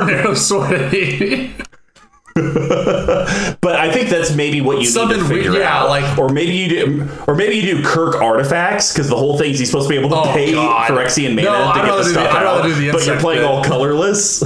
extraordinarily 0.34 0.36
sweaty. 0.36 1.54
But 2.36 3.76
I 3.76 3.92
think 3.92 4.10
that's 4.10 4.36
maybe 4.36 4.62
what 4.62 4.80
you 4.80 4.86
Something 4.86 5.18
need 5.18 5.28
to 5.28 5.34
we- 5.34 5.44
figure 5.44 5.60
yeah, 5.60 5.80
out. 5.82 5.90
like- 5.90 6.18
or 6.18 6.30
maybe 6.30 6.54
you 6.54 6.70
do, 6.70 7.10
or 7.28 7.36
maybe 7.36 7.56
you 7.56 7.62
do 7.78 7.82
K'rrik 7.84 8.22
artifacts 8.22 8.94
because 8.94 9.10
the 9.10 9.16
whole 9.16 9.38
thing's 9.38 9.58
he's 9.60 9.70
supposed 9.70 9.88
to 9.90 9.94
be 9.94 9.98
able 10.00 10.10
to 10.10 10.16
Oh, 10.30 10.34
pay 10.34 10.54
God. 10.54 10.90
Phyrexian 10.90 11.36
mana 11.36 11.42
No, 11.44 11.52
to 11.52 11.58
I'd 11.66 11.76
get 11.76 11.86
the 11.86 11.92
do 11.92 12.04
the- 12.04 12.10
stuff 12.10 12.36
out, 12.36 12.64
the 12.64 12.92
but 12.92 13.06
you're 13.06 13.20
playing 13.20 13.42
bit. 13.42 13.48
all 13.50 13.64
colorless. 13.64 14.44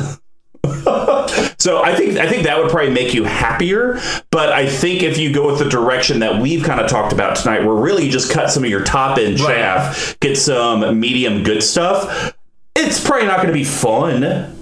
so 1.57 1.81
I 1.83 1.93
think 1.95 2.17
I 2.17 2.27
think 2.29 2.43
that 2.43 2.57
would 2.57 2.69
probably 2.71 2.91
make 2.91 3.13
you 3.13 3.23
happier. 3.23 3.99
But 4.31 4.49
I 4.53 4.67
think 4.67 5.03
if 5.03 5.17
you 5.17 5.33
go 5.33 5.47
with 5.47 5.59
the 5.59 5.67
direction 5.69 6.19
that 6.19 6.41
we've 6.41 6.63
kind 6.63 6.79
of 6.79 6.89
talked 6.89 7.13
about 7.13 7.35
tonight, 7.35 7.65
where 7.65 7.75
really 7.75 8.05
you 8.05 8.11
just 8.11 8.31
cut 8.31 8.49
some 8.51 8.63
of 8.63 8.69
your 8.69 8.83
top 8.83 9.17
end 9.17 9.39
Right. 9.39 9.55
chaff, 9.55 10.17
get 10.19 10.37
some 10.37 10.99
medium 10.99 11.43
good 11.43 11.61
stuff. 11.63 12.35
It's 12.75 13.03
probably 13.03 13.27
not 13.27 13.37
going 13.37 13.47
to 13.49 13.53
be 13.53 13.63
fun, 13.65 14.60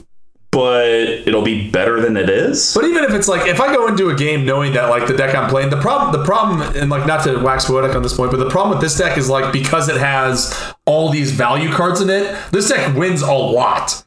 but 0.52 0.88
it'll 0.88 1.44
be 1.44 1.70
better 1.70 2.02
than 2.02 2.18
it 2.18 2.30
is. 2.30 2.74
But 2.74 2.86
even 2.86 3.04
if 3.04 3.12
it's 3.12 3.28
like 3.28 3.48
if 3.48 3.60
I 3.60 3.74
go 3.74 3.88
into 3.88 4.10
a 4.10 4.16
game 4.16 4.46
knowing 4.46 4.74
that 4.74 4.90
like 4.90 5.08
the 5.08 5.16
deck 5.16 5.36
I'm 5.36 5.50
playing, 5.50 5.70
the 5.70 5.80
problem 5.80 6.12
the 6.12 6.26
problem 6.26 6.62
and 6.76 6.90
like 6.90 7.06
not 7.06 7.24
to 7.26 7.38
wax 7.40 7.66
poetic 7.66 7.96
on 7.96 8.02
this 8.02 8.16
point, 8.16 8.32
but 8.32 8.38
the 8.38 8.50
problem 8.50 8.78
with 8.78 8.82
this 8.82 8.98
deck 8.98 9.18
is 9.18 9.30
like 9.30 9.54
because 9.54 9.90
it 9.90 9.98
has 9.98 10.74
all 10.86 11.10
these 11.10 11.32
value 11.32 11.72
cards 11.72 12.02
in 12.02 12.10
it, 12.10 12.36
this 12.52 12.70
deck 12.70 12.96
wins 12.96 13.22
a 13.22 13.32
lot. 13.32 14.04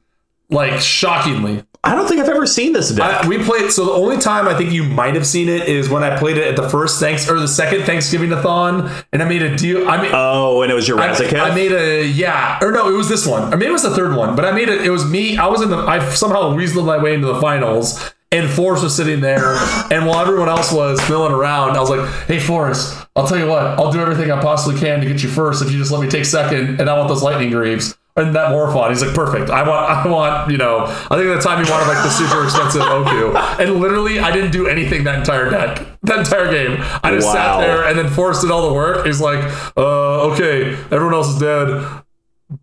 Like 0.50 0.80
shockingly. 0.80 1.64
I 1.84 1.96
don't 1.96 2.06
think 2.06 2.20
I've 2.20 2.28
ever 2.28 2.46
seen 2.46 2.72
this 2.72 2.90
deck. 2.90 3.24
I, 3.24 3.28
we 3.28 3.42
played 3.42 3.72
so 3.72 3.84
the 3.84 3.90
only 3.92 4.16
time 4.18 4.46
I 4.46 4.54
think 4.56 4.70
you 4.70 4.84
might 4.84 5.14
have 5.14 5.26
seen 5.26 5.48
it 5.48 5.68
is 5.68 5.88
when 5.88 6.04
I 6.04 6.16
played 6.16 6.38
it 6.38 6.46
at 6.46 6.54
the 6.54 6.68
first 6.68 7.00
thanks 7.00 7.28
or 7.28 7.40
the 7.40 7.48
second 7.48 7.82
Thanksgiving 7.82 8.30
a 8.32 8.40
thon 8.40 8.88
and 9.12 9.20
I 9.20 9.24
made 9.28 9.42
a 9.42 9.56
deal 9.56 9.88
I 9.88 10.00
mean 10.00 10.12
Oh, 10.14 10.62
and 10.62 10.70
it 10.70 10.74
was 10.76 10.86
your 10.86 11.00
I, 11.00 11.08
I 11.12 11.52
made 11.54 11.72
a 11.72 12.06
yeah, 12.06 12.58
or 12.62 12.70
no, 12.70 12.88
it 12.88 12.96
was 12.96 13.08
this 13.08 13.26
one. 13.26 13.52
Or 13.52 13.56
maybe 13.56 13.70
it 13.70 13.72
was 13.72 13.82
the 13.82 13.94
third 13.96 14.14
one, 14.16 14.36
but 14.36 14.44
I 14.44 14.52
made 14.52 14.68
it. 14.68 14.82
It 14.86 14.90
was 14.90 15.04
me. 15.04 15.36
I 15.36 15.46
was 15.48 15.60
in 15.60 15.70
the. 15.70 15.78
I 15.78 15.98
somehow 16.10 16.54
weaseled 16.54 16.86
my 16.86 17.02
way 17.02 17.14
into 17.14 17.26
the 17.26 17.40
finals, 17.40 18.12
and 18.30 18.48
Forrest 18.48 18.84
was 18.84 18.94
sitting 18.94 19.20
there, 19.20 19.56
and 19.90 20.06
while 20.06 20.20
everyone 20.20 20.48
else 20.48 20.72
was 20.72 21.00
milling 21.08 21.32
around, 21.32 21.76
I 21.76 21.80
was 21.80 21.90
like, 21.90 22.08
"Hey, 22.26 22.38
Forrest, 22.38 22.96
I'll 23.16 23.26
tell 23.26 23.38
you 23.38 23.46
what. 23.48 23.62
I'll 23.78 23.90
do 23.90 24.00
everything 24.00 24.30
I 24.30 24.40
possibly 24.40 24.78
can 24.78 25.00
to 25.00 25.06
get 25.06 25.22
you 25.22 25.28
first 25.28 25.62
if 25.62 25.72
you 25.72 25.78
just 25.78 25.90
let 25.90 26.00
me 26.00 26.08
take 26.08 26.24
second, 26.26 26.80
and 26.80 26.88
I 26.88 26.96
want 26.96 27.08
those 27.08 27.22
lightning 27.22 27.50
greaves." 27.50 27.96
And 28.14 28.34
that 28.36 28.50
Morphon, 28.50 28.90
he's 28.90 29.02
like, 29.02 29.14
perfect. 29.14 29.48
I 29.48 29.66
want, 29.66 29.90
I 29.90 30.06
want, 30.06 30.50
you 30.50 30.58
know, 30.58 30.80
I 30.84 31.16
think 31.16 31.28
at 31.28 31.36
the 31.36 31.40
time 31.40 31.64
he 31.64 31.70
wanted 31.70 31.88
like 31.88 32.02
the 32.04 32.10
super 32.10 32.44
expensive 32.44 32.82
Oku. 32.82 33.34
And 33.36 33.80
literally, 33.80 34.18
I 34.20 34.30
didn't 34.30 34.50
do 34.52 34.66
anything 34.68 35.04
that 35.04 35.20
entire 35.20 35.48
deck, 35.48 35.86
that 36.02 36.18
entire 36.18 36.50
game. 36.52 36.76
I 37.02 37.10
just 37.12 37.26
Wow. 37.28 37.32
sat 37.32 37.60
there 37.60 37.84
and 37.84 37.98
then 37.98 38.08
Forrest 38.10 38.42
did 38.42 38.50
all 38.50 38.68
the 38.68 38.74
work. 38.74 39.06
He's 39.06 39.20
like, 39.20 39.42
uh, 39.78 40.30
okay, 40.32 40.72
everyone 40.90 41.14
else 41.14 41.28
is 41.28 41.38
dead. 41.38 42.02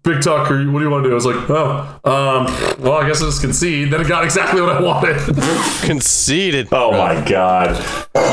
Big 0.04 0.22
Tucker, 0.22 0.58
what 0.72 0.78
do 0.80 0.86
you 0.86 0.90
want 0.92 1.04
to 1.04 1.10
do? 1.10 1.14
I 1.14 1.16
was 1.16 1.26
like, 1.26 1.50
oh, 1.50 2.00
um, 2.04 2.46
well, 2.84 2.94
I 3.02 3.08
guess 3.08 3.20
I 3.24 3.26
just 3.26 3.42
concede. 3.42 3.90
Then 3.92 4.02
it 4.02 4.08
got 4.08 4.24
exactly 4.24 4.62
what 4.62 4.76
I 4.76 4.82
wanted. 4.82 5.18
Conceded. 5.82 6.68
Oh 6.72 6.92
my 6.92 7.28
god. 7.28 7.76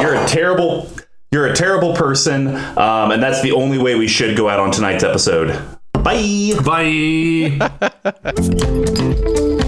You're 0.02 0.16
a 0.22 0.26
terrible 0.28 0.90
you're 1.32 1.47
a 1.47 1.55
terrible 1.56 1.94
person. 1.94 2.48
Um, 2.56 3.10
and 3.10 3.22
that's 3.22 3.40
the 3.40 3.52
only 3.52 3.78
way 3.78 3.94
we 3.94 4.06
should 4.06 4.36
go 4.36 4.51
out 4.51 4.60
on 4.60 4.70
tonight's 4.70 5.02
episode. 5.02 5.76
Bye. 6.07 6.55
Bye. 6.62 7.59